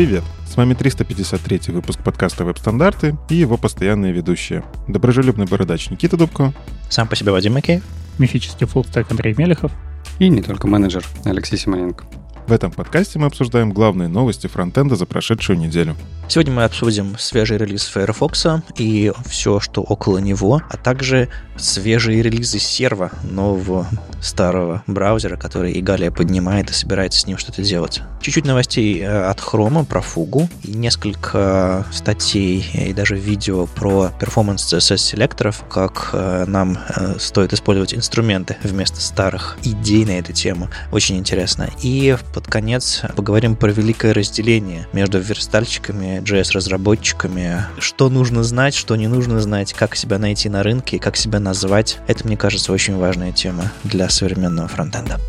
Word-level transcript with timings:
Привет! 0.00 0.24
С 0.46 0.56
вами 0.56 0.72
353 0.72 1.74
выпуск 1.74 2.02
подкаста 2.02 2.46
«Веб-стандарты» 2.46 3.18
и 3.28 3.34
его 3.34 3.58
постоянные 3.58 4.12
ведущие. 4.12 4.64
Доброжелюбный 4.88 5.44
бородач 5.44 5.90
Никита 5.90 6.16
Дубко. 6.16 6.54
Сам 6.88 7.06
по 7.06 7.16
себе 7.16 7.32
Вадим 7.32 7.52
Макеев. 7.52 7.82
Мифический 8.16 8.66
фуллстек 8.66 9.10
Андрей 9.10 9.34
Мелехов. 9.36 9.70
И 10.18 10.30
не 10.30 10.40
только 10.40 10.66
менеджер 10.66 11.04
Алексей 11.26 11.58
Симоненко. 11.58 12.06
В 12.50 12.52
этом 12.52 12.72
подкасте 12.72 13.16
мы 13.20 13.26
обсуждаем 13.26 13.70
главные 13.72 14.08
новости 14.08 14.48
фронтенда 14.48 14.96
за 14.96 15.06
прошедшую 15.06 15.56
неделю. 15.56 15.94
Сегодня 16.26 16.52
мы 16.52 16.64
обсудим 16.64 17.16
свежий 17.16 17.58
релиз 17.58 17.84
Firefox 17.84 18.46
и 18.76 19.12
все, 19.26 19.60
что 19.60 19.82
около 19.82 20.18
него, 20.18 20.60
а 20.68 20.76
также 20.76 21.28
свежие 21.56 22.22
релизы 22.22 22.58
Servo, 22.58 23.12
нового 23.22 23.86
старого 24.20 24.82
браузера, 24.88 25.36
который 25.36 25.72
Igalia 25.72 26.10
поднимает 26.10 26.70
и 26.70 26.72
собирается 26.72 27.20
с 27.20 27.26
ним 27.26 27.38
что-то 27.38 27.62
делать. 27.62 28.02
Чуть-чуть 28.20 28.44
новостей 28.44 29.00
э, 29.00 29.24
от 29.24 29.38
Chrome 29.38 29.84
про 29.84 30.00
фугу 30.00 30.48
и 30.62 30.72
несколько 30.72 31.86
статей 31.92 32.64
и 32.74 32.92
даже 32.92 33.16
видео 33.16 33.66
про 33.66 34.10
performance 34.18 34.72
CSS-селекторов, 34.72 35.64
как 35.68 36.10
э, 36.12 36.44
нам 36.46 36.78
э, 36.96 37.16
стоит 37.18 37.52
использовать 37.52 37.94
инструменты 37.94 38.56
вместо 38.62 39.00
старых 39.00 39.58
идей 39.62 40.04
на 40.04 40.18
эту 40.18 40.32
тему. 40.32 40.68
Очень 40.92 41.18
интересно. 41.18 41.68
И 41.82 42.16
под 42.40 42.50
конец 42.50 43.02
поговорим 43.16 43.54
про 43.54 43.70
великое 43.70 44.14
разделение 44.14 44.86
между 44.92 45.18
верстальщиками 45.18 46.22
JS-разработчиками, 46.22 47.64
что 47.78 48.08
нужно 48.08 48.42
знать, 48.42 48.74
что 48.74 48.96
не 48.96 49.08
нужно 49.08 49.40
знать, 49.40 49.74
как 49.74 49.94
себя 49.94 50.18
найти 50.18 50.48
на 50.48 50.62
рынке, 50.62 50.98
как 50.98 51.16
себя 51.16 51.38
назвать. 51.38 51.98
Это, 52.06 52.26
мне 52.26 52.36
кажется, 52.36 52.72
очень 52.72 52.96
важная 52.96 53.32
тема 53.32 53.70
для 53.84 54.08
современного 54.08 54.68
фронтенда. 54.68 55.20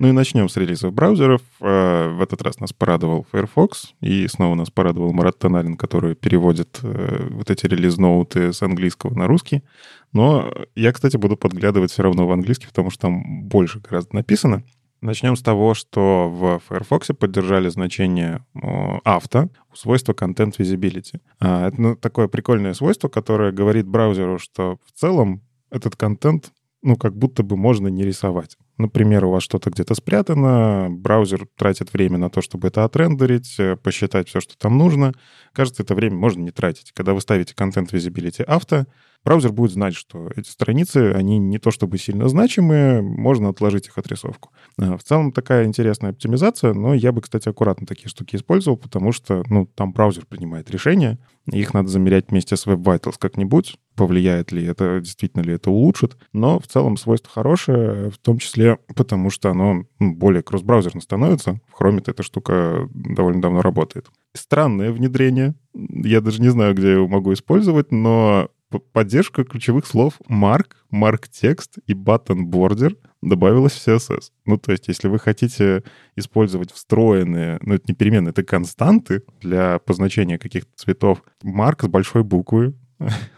Ну 0.00 0.08
и 0.08 0.12
начнем 0.12 0.48
с 0.48 0.56
релизов 0.56 0.94
браузеров. 0.94 1.42
Э, 1.60 2.08
в 2.08 2.22
этот 2.22 2.40
раз 2.40 2.58
нас 2.58 2.72
порадовал 2.72 3.26
Firefox, 3.30 3.92
и 4.00 4.26
снова 4.28 4.54
нас 4.54 4.70
порадовал 4.70 5.12
Марат 5.12 5.38
Тоналин, 5.38 5.76
который 5.76 6.14
переводит 6.14 6.80
э, 6.82 7.28
вот 7.28 7.50
эти 7.50 7.66
релиз-ноуты 7.66 8.54
с 8.54 8.62
английского 8.62 9.14
на 9.14 9.26
русский. 9.26 9.62
Но 10.14 10.50
я, 10.74 10.92
кстати, 10.92 11.18
буду 11.18 11.36
подглядывать 11.36 11.92
все 11.92 12.02
равно 12.02 12.26
в 12.26 12.32
английский, 12.32 12.66
потому 12.66 12.88
что 12.88 13.02
там 13.02 13.42
больше 13.42 13.80
гораздо 13.80 14.16
написано. 14.16 14.64
Начнем 15.02 15.36
с 15.36 15.42
того, 15.42 15.74
что 15.74 16.30
в 16.30 16.62
Firefox 16.66 17.08
поддержали 17.08 17.68
значение 17.68 18.42
авто 19.04 19.50
у 19.70 19.76
свойства 19.76 20.14
Content 20.14 20.56
Visibility. 20.56 21.20
А, 21.40 21.68
это 21.68 21.78
ну, 21.78 21.94
такое 21.94 22.28
прикольное 22.28 22.72
свойство, 22.72 23.08
которое 23.08 23.52
говорит 23.52 23.86
браузеру, 23.86 24.38
что 24.38 24.78
в 24.82 24.98
целом 24.98 25.42
этот 25.70 25.94
контент 25.96 26.52
ну, 26.82 26.96
как 26.96 27.14
будто 27.14 27.42
бы 27.42 27.56
можно 27.56 27.88
не 27.88 28.04
рисовать. 28.04 28.56
Например, 28.80 29.26
у 29.26 29.30
вас 29.30 29.42
что-то 29.42 29.68
где-то 29.70 29.94
спрятано, 29.94 30.88
браузер 30.90 31.46
тратит 31.56 31.92
время 31.92 32.16
на 32.16 32.30
то, 32.30 32.40
чтобы 32.40 32.68
это 32.68 32.84
отрендерить, 32.84 33.54
э, 33.58 33.76
посчитать 33.76 34.28
все, 34.28 34.40
что 34.40 34.56
там 34.56 34.78
нужно. 34.78 35.12
Кажется, 35.52 35.82
это 35.82 35.94
время 35.94 36.16
можно 36.16 36.40
не 36.40 36.50
тратить. 36.50 36.92
Когда 36.92 37.12
вы 37.12 37.20
ставите 37.20 37.52
Content 37.54 37.90
Visibility 37.90 38.46
Auto, 38.46 38.86
браузер 39.24 39.52
будет 39.52 39.72
знать, 39.72 39.94
что 39.94 40.30
эти 40.36 40.48
страницы, 40.48 41.12
они 41.12 41.38
не 41.38 41.58
то 41.58 41.70
чтобы 41.70 41.98
сильно 41.98 42.28
значимые, 42.28 43.02
можно 43.02 43.48
отложить 43.48 43.88
их 43.88 43.98
отрисовку. 43.98 44.50
А, 44.78 44.96
в 44.96 45.02
целом 45.02 45.32
такая 45.32 45.66
интересная 45.66 46.10
оптимизация, 46.10 46.74
но 46.74 46.94
я 46.94 47.12
бы, 47.12 47.20
кстати, 47.20 47.48
аккуратно 47.48 47.86
такие 47.86 48.08
штуки 48.08 48.36
использовал, 48.36 48.76
потому 48.76 49.12
что, 49.12 49.42
ну, 49.48 49.66
там 49.66 49.92
браузер 49.92 50.26
принимает 50.26 50.70
решения, 50.70 51.18
их 51.46 51.74
надо 51.74 51.88
замерять 51.88 52.30
вместе 52.30 52.56
с 52.56 52.66
Web 52.66 52.82
Vitals 52.82 53.16
как-нибудь, 53.18 53.76
повлияет 53.96 54.52
ли 54.52 54.64
это, 54.64 55.00
действительно 55.00 55.42
ли 55.42 55.54
это 55.54 55.70
улучшит. 55.70 56.16
Но 56.32 56.58
в 56.58 56.66
целом 56.66 56.96
свойство 56.96 57.30
хорошее, 57.30 58.10
в 58.10 58.18
том 58.18 58.38
числе 58.38 58.78
потому, 58.94 59.30
что 59.30 59.50
оно 59.50 59.84
ну, 59.98 60.14
более 60.14 60.42
кросс-браузерно 60.42 61.00
становится. 61.00 61.60
В 61.68 61.80
Chrome 61.80 62.02
эта 62.06 62.22
штука 62.22 62.88
довольно 62.94 63.42
давно 63.42 63.62
работает. 63.62 64.10
Странное 64.34 64.92
внедрение. 64.92 65.54
Я 65.74 66.20
даже 66.20 66.40
не 66.40 66.48
знаю, 66.50 66.74
где 66.74 66.88
я 66.88 66.94
его 66.94 67.08
могу 67.08 67.32
использовать, 67.32 67.90
но 67.90 68.48
поддержка 68.78 69.44
ключевых 69.44 69.86
слов 69.86 70.14
mark, 70.28 70.72
mark 70.92 71.26
текст 71.30 71.78
и 71.86 71.94
button 71.94 72.44
border 72.50 72.96
добавилась 73.22 73.72
в 73.72 73.86
CSS. 73.86 74.30
Ну, 74.46 74.56
то 74.56 74.72
есть, 74.72 74.88
если 74.88 75.08
вы 75.08 75.18
хотите 75.18 75.82
использовать 76.16 76.72
встроенные, 76.72 77.58
ну, 77.62 77.74
это 77.74 77.84
не 77.88 77.94
переменные, 77.94 78.30
это 78.30 78.42
константы 78.42 79.22
для 79.40 79.78
позначения 79.78 80.38
каких-то 80.38 80.70
цветов, 80.74 81.22
mark 81.44 81.84
с 81.84 81.88
большой 81.88 82.22
буквы, 82.22 82.74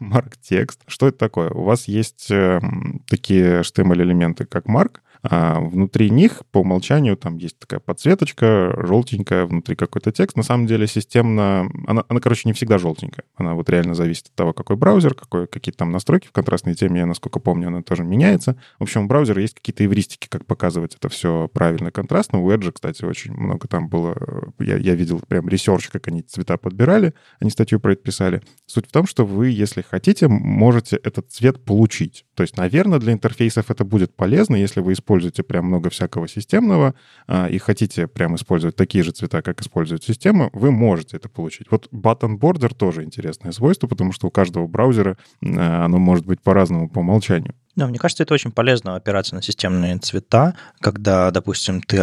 mark 0.00 0.34
текст. 0.42 0.82
Что 0.87 1.09
это 1.09 1.19
такое? 1.19 1.50
У 1.50 1.62
вас 1.65 1.88
есть 1.88 2.31
э, 2.31 2.60
такие 3.09 3.60
HTML-элементы, 3.60 4.44
как 4.44 4.66
mark, 4.66 4.98
а 5.22 5.60
внутри 5.60 6.10
них 6.10 6.43
по 6.50 6.59
умолчанию 6.59 7.16
там 7.16 7.37
есть 7.37 7.59
такая 7.59 7.78
подсветочка, 7.78 8.75
желтенькая, 8.84 9.47
внутри 9.47 9.77
какой-то 9.77 10.10
текст. 10.10 10.37
На 10.37 10.43
самом 10.43 10.66
деле 10.66 10.87
системно... 10.88 11.71
Она, 11.87 12.05
она, 12.09 12.21
короче, 12.21 12.43
не 12.47 12.53
всегда 12.53 12.78
желтенькая. 12.78 13.25
Она 13.37 13.55
вот 13.55 13.71
реально 13.71 13.94
зависит 13.94 14.27
от 14.27 14.34
того, 14.34 14.53
какой 14.53 14.77
браузер, 14.77 15.15
какой, 15.15 15.47
какие 15.47 15.72
там 15.72 15.93
настройки 15.93 16.27
в 16.27 16.33
контрастной 16.33 16.75
теме, 16.75 17.00
я, 17.00 17.06
насколько 17.06 17.38
помню, 17.38 17.69
она 17.69 17.83
тоже 17.83 18.03
меняется. 18.03 18.56
В 18.81 18.83
общем, 18.83 19.05
у 19.05 19.06
браузера 19.06 19.41
есть 19.41 19.55
какие-то 19.55 19.84
эвристики, 19.84 20.27
как 20.28 20.44
показывать 20.44 20.97
это 20.97 21.09
все 21.09 21.49
правильно 21.53 21.93
контрастно. 21.93 22.41
У 22.41 22.50
Edge, 22.50 22.72
кстати, 22.72 23.04
очень 23.04 23.33
много 23.33 23.69
там 23.69 23.89
было... 23.89 24.16
Я, 24.59 24.77
я 24.77 24.97
видел 24.97 25.21
прям 25.28 25.49
research, 25.48 25.88
как 25.89 26.09
они 26.09 26.22
цвета 26.22 26.56
подбирали. 26.56 27.15
Они 27.39 27.50
статью 27.50 27.78
про 27.78 27.93
это 27.93 28.03
писали. 28.03 28.43
Суть 28.66 28.89
в 28.89 28.93
том, 28.93 29.06
что 29.06 29.25
вы, 29.25 29.50
если 29.50 29.83
хотите, 29.83 30.27
можете 30.27 30.97
этот 30.97 31.31
цвет 31.31 31.65
получить. 31.65 32.25
То 32.34 32.43
есть, 32.43 32.56
наверное, 32.56 32.99
для 32.99 33.12
интерфейсов 33.12 33.71
это 33.71 33.84
будет 33.84 34.16
полезно, 34.16 34.56
если 34.56 34.81
вы 34.81 34.94
используете 34.94 35.11
используете 35.12 35.42
прям 35.42 35.66
много 35.66 35.90
всякого 35.90 36.26
системного 36.26 36.94
а, 37.26 37.46
и 37.46 37.58
хотите 37.58 38.06
прям 38.06 38.34
использовать 38.36 38.76
такие 38.76 39.04
же 39.04 39.12
цвета, 39.12 39.42
как 39.42 39.60
использует 39.60 40.02
система, 40.02 40.48
вы 40.52 40.70
можете 40.70 41.18
это 41.18 41.28
получить. 41.28 41.66
Вот 41.70 41.88
button 41.92 42.38
border 42.38 42.74
тоже 42.74 43.04
интересное 43.04 43.52
свойство, 43.52 43.86
потому 43.86 44.12
что 44.12 44.26
у 44.26 44.30
каждого 44.30 44.66
браузера 44.66 45.18
а, 45.44 45.84
оно 45.84 45.98
может 45.98 46.24
быть 46.24 46.40
по-разному 46.40 46.88
по 46.88 47.00
умолчанию. 47.00 47.54
Да, 47.75 47.87
мне 47.87 47.99
кажется, 47.99 48.22
это 48.22 48.34
очень 48.34 48.53
полезно 48.53 48.97
опираться 48.97 49.34
на 49.34 49.41
системные 49.41 49.97
цвета, 49.99 50.55
когда, 50.81 51.31
допустим, 51.31 51.81
ты 51.81 51.97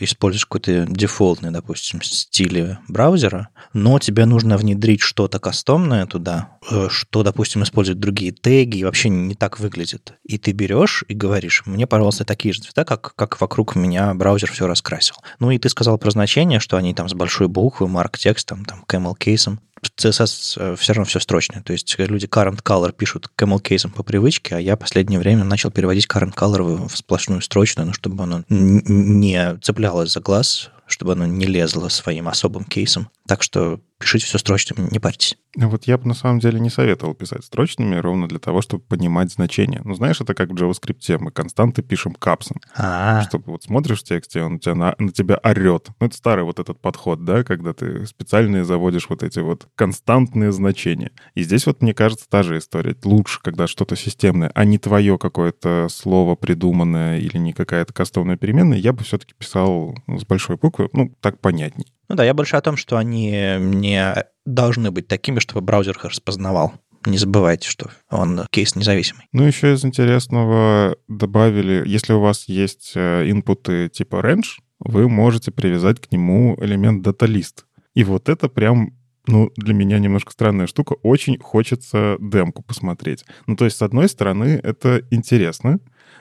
используешь 0.00 0.46
какой-то 0.46 0.86
дефолтный, 0.86 1.50
допустим, 1.50 2.00
стиль 2.00 2.78
браузера, 2.88 3.48
но 3.74 3.98
тебе 3.98 4.24
нужно 4.24 4.56
внедрить 4.56 5.02
что-то 5.02 5.38
кастомное 5.38 6.06
туда, 6.06 6.56
э, 6.70 6.88
что, 6.88 7.22
допустим, 7.22 7.62
использует 7.62 7.98
другие 7.98 8.32
теги 8.32 8.78
и 8.78 8.84
вообще 8.84 9.10
не 9.10 9.34
так 9.34 9.60
выглядит. 9.60 10.14
И 10.24 10.38
ты 10.38 10.52
берешь 10.52 11.04
и 11.06 11.14
говоришь, 11.14 11.64
мне, 11.66 11.86
пожалуйста, 11.86 12.24
такие 12.24 12.54
же 12.54 12.62
цвета, 12.62 12.86
как, 12.86 13.14
как 13.14 13.40
вокруг 13.42 13.76
меня 13.76 14.14
браузер 14.14 14.50
все 14.50 14.66
раскрасил. 14.66 15.16
Ну 15.38 15.50
и 15.50 15.58
ты 15.58 15.68
сказал 15.68 15.98
про 15.98 16.10
значение, 16.10 16.60
что 16.60 16.78
они 16.78 16.94
там 16.94 17.10
с 17.10 17.14
большой 17.14 17.48
буквы, 17.48 17.88
марк 17.88 18.16
текстом, 18.16 18.64
там, 18.64 18.84
camel 18.88 19.14
кейсом. 19.18 19.60
CSS 19.82 20.54
э, 20.56 20.76
все 20.76 20.92
равно 20.92 21.04
все 21.04 21.20
строчное. 21.20 21.62
То 21.62 21.72
есть 21.72 21.94
люди 21.98 22.26
current 22.26 22.62
color 22.62 22.92
пишут 22.92 23.30
camel 23.36 23.60
кейсом 23.60 23.90
по 23.90 24.02
привычке, 24.02 24.56
а 24.56 24.60
я 24.60 24.76
последнее 24.76 25.20
время 25.20 25.44
начал 25.44 25.70
переводить 25.70 26.06
current 26.06 26.34
color 26.34 26.88
в 26.88 26.96
сплошную 26.96 27.40
строчную, 27.40 27.86
ну, 27.86 27.92
чтобы 27.92 28.22
оно 28.22 28.44
не 28.48 29.58
цеплялось 29.62 30.12
за 30.12 30.20
глаз, 30.20 30.70
чтобы 30.86 31.12
оно 31.12 31.26
не 31.26 31.46
лезло 31.46 31.88
своим 31.88 32.28
особым 32.28 32.64
кейсом. 32.64 33.08
Так 33.26 33.42
что 33.42 33.80
пишите 34.00 34.24
все 34.24 34.38
строчным, 34.38 34.88
не 34.90 34.98
парьтесь. 34.98 35.36
Вот 35.56 35.84
я 35.84 35.98
бы 35.98 36.08
на 36.08 36.14
самом 36.14 36.38
деле 36.40 36.58
не 36.58 36.70
советовал 36.70 37.14
писать 37.14 37.44
строчными 37.44 37.96
ровно 37.96 38.28
для 38.28 38.38
того, 38.38 38.62
чтобы 38.62 38.82
понимать 38.84 39.32
значение. 39.32 39.82
Ну, 39.84 39.94
знаешь, 39.94 40.20
это 40.20 40.32
как 40.34 40.50
в 40.50 40.54
JavaScript. 40.54 41.18
Мы 41.18 41.30
константы 41.30 41.82
пишем 41.82 42.14
капсом. 42.14 42.60
А-а-а. 42.74 43.22
Чтобы 43.22 43.52
вот 43.52 43.64
смотришь 43.64 44.00
в 44.00 44.04
тексте, 44.04 44.42
он 44.42 44.58
тебя 44.58 44.74
на, 44.74 44.94
на 44.98 45.12
тебя 45.12 45.38
орет. 45.42 45.88
Ну, 46.00 46.06
это 46.06 46.16
старый 46.16 46.44
вот 46.44 46.58
этот 46.58 46.80
подход, 46.80 47.24
да, 47.24 47.44
когда 47.44 47.72
ты 47.72 48.06
специально 48.06 48.64
заводишь 48.64 49.08
вот 49.08 49.22
эти 49.22 49.40
вот 49.40 49.68
константные 49.74 50.52
значения. 50.52 51.10
И 51.34 51.42
здесь 51.42 51.66
вот, 51.66 51.82
мне 51.82 51.92
кажется, 51.92 52.26
та 52.28 52.42
же 52.42 52.58
история. 52.58 52.96
Лучше, 53.04 53.40
когда 53.42 53.66
что-то 53.66 53.96
системное, 53.96 54.50
а 54.54 54.64
не 54.64 54.78
твое 54.78 55.18
какое-то 55.18 55.88
слово 55.90 56.36
придуманное 56.36 57.18
или 57.18 57.36
не 57.36 57.52
какая-то 57.52 57.92
кастомная 57.92 58.36
переменная, 58.36 58.78
я 58.78 58.92
бы 58.92 59.04
все-таки 59.04 59.34
писал 59.36 59.96
с 60.06 60.24
большой 60.24 60.56
буквы, 60.56 60.88
ну, 60.92 61.12
так 61.20 61.40
понятней. 61.40 61.86
Ну 62.10 62.16
да, 62.16 62.24
я 62.24 62.34
больше 62.34 62.56
о 62.56 62.60
том, 62.60 62.76
что 62.76 62.96
они 62.96 63.30
не 63.60 64.26
должны 64.44 64.90
быть 64.90 65.06
такими, 65.06 65.38
чтобы 65.38 65.60
браузер 65.60 65.96
их 65.96 66.04
распознавал. 66.04 66.72
Не 67.06 67.18
забывайте, 67.18 67.68
что 67.68 67.88
он 68.10 68.46
кейс 68.50 68.74
независимый. 68.74 69.26
Ну, 69.32 69.44
еще 69.44 69.74
из 69.74 69.84
интересного 69.84 70.96
добавили, 71.06 71.84
если 71.86 72.12
у 72.12 72.20
вас 72.20 72.48
есть 72.48 72.92
э, 72.96 73.30
инпуты 73.30 73.88
типа 73.88 74.16
range, 74.16 74.58
вы 74.80 75.08
можете 75.08 75.52
привязать 75.52 76.00
к 76.00 76.10
нему 76.10 76.58
элемент 76.60 77.02
даталист. 77.02 77.64
И 77.94 78.02
вот 78.02 78.28
это 78.28 78.48
прям 78.48 78.98
ну, 79.28 79.52
для 79.56 79.72
меня 79.72 80.00
немножко 80.00 80.32
странная 80.32 80.66
штука. 80.66 80.94
Очень 81.04 81.38
хочется 81.38 82.16
демку 82.18 82.62
посмотреть. 82.62 83.24
Ну, 83.46 83.54
то 83.54 83.66
есть, 83.66 83.76
с 83.76 83.82
одной 83.82 84.08
стороны, 84.08 84.60
это 84.60 85.02
интересно, 85.10 85.78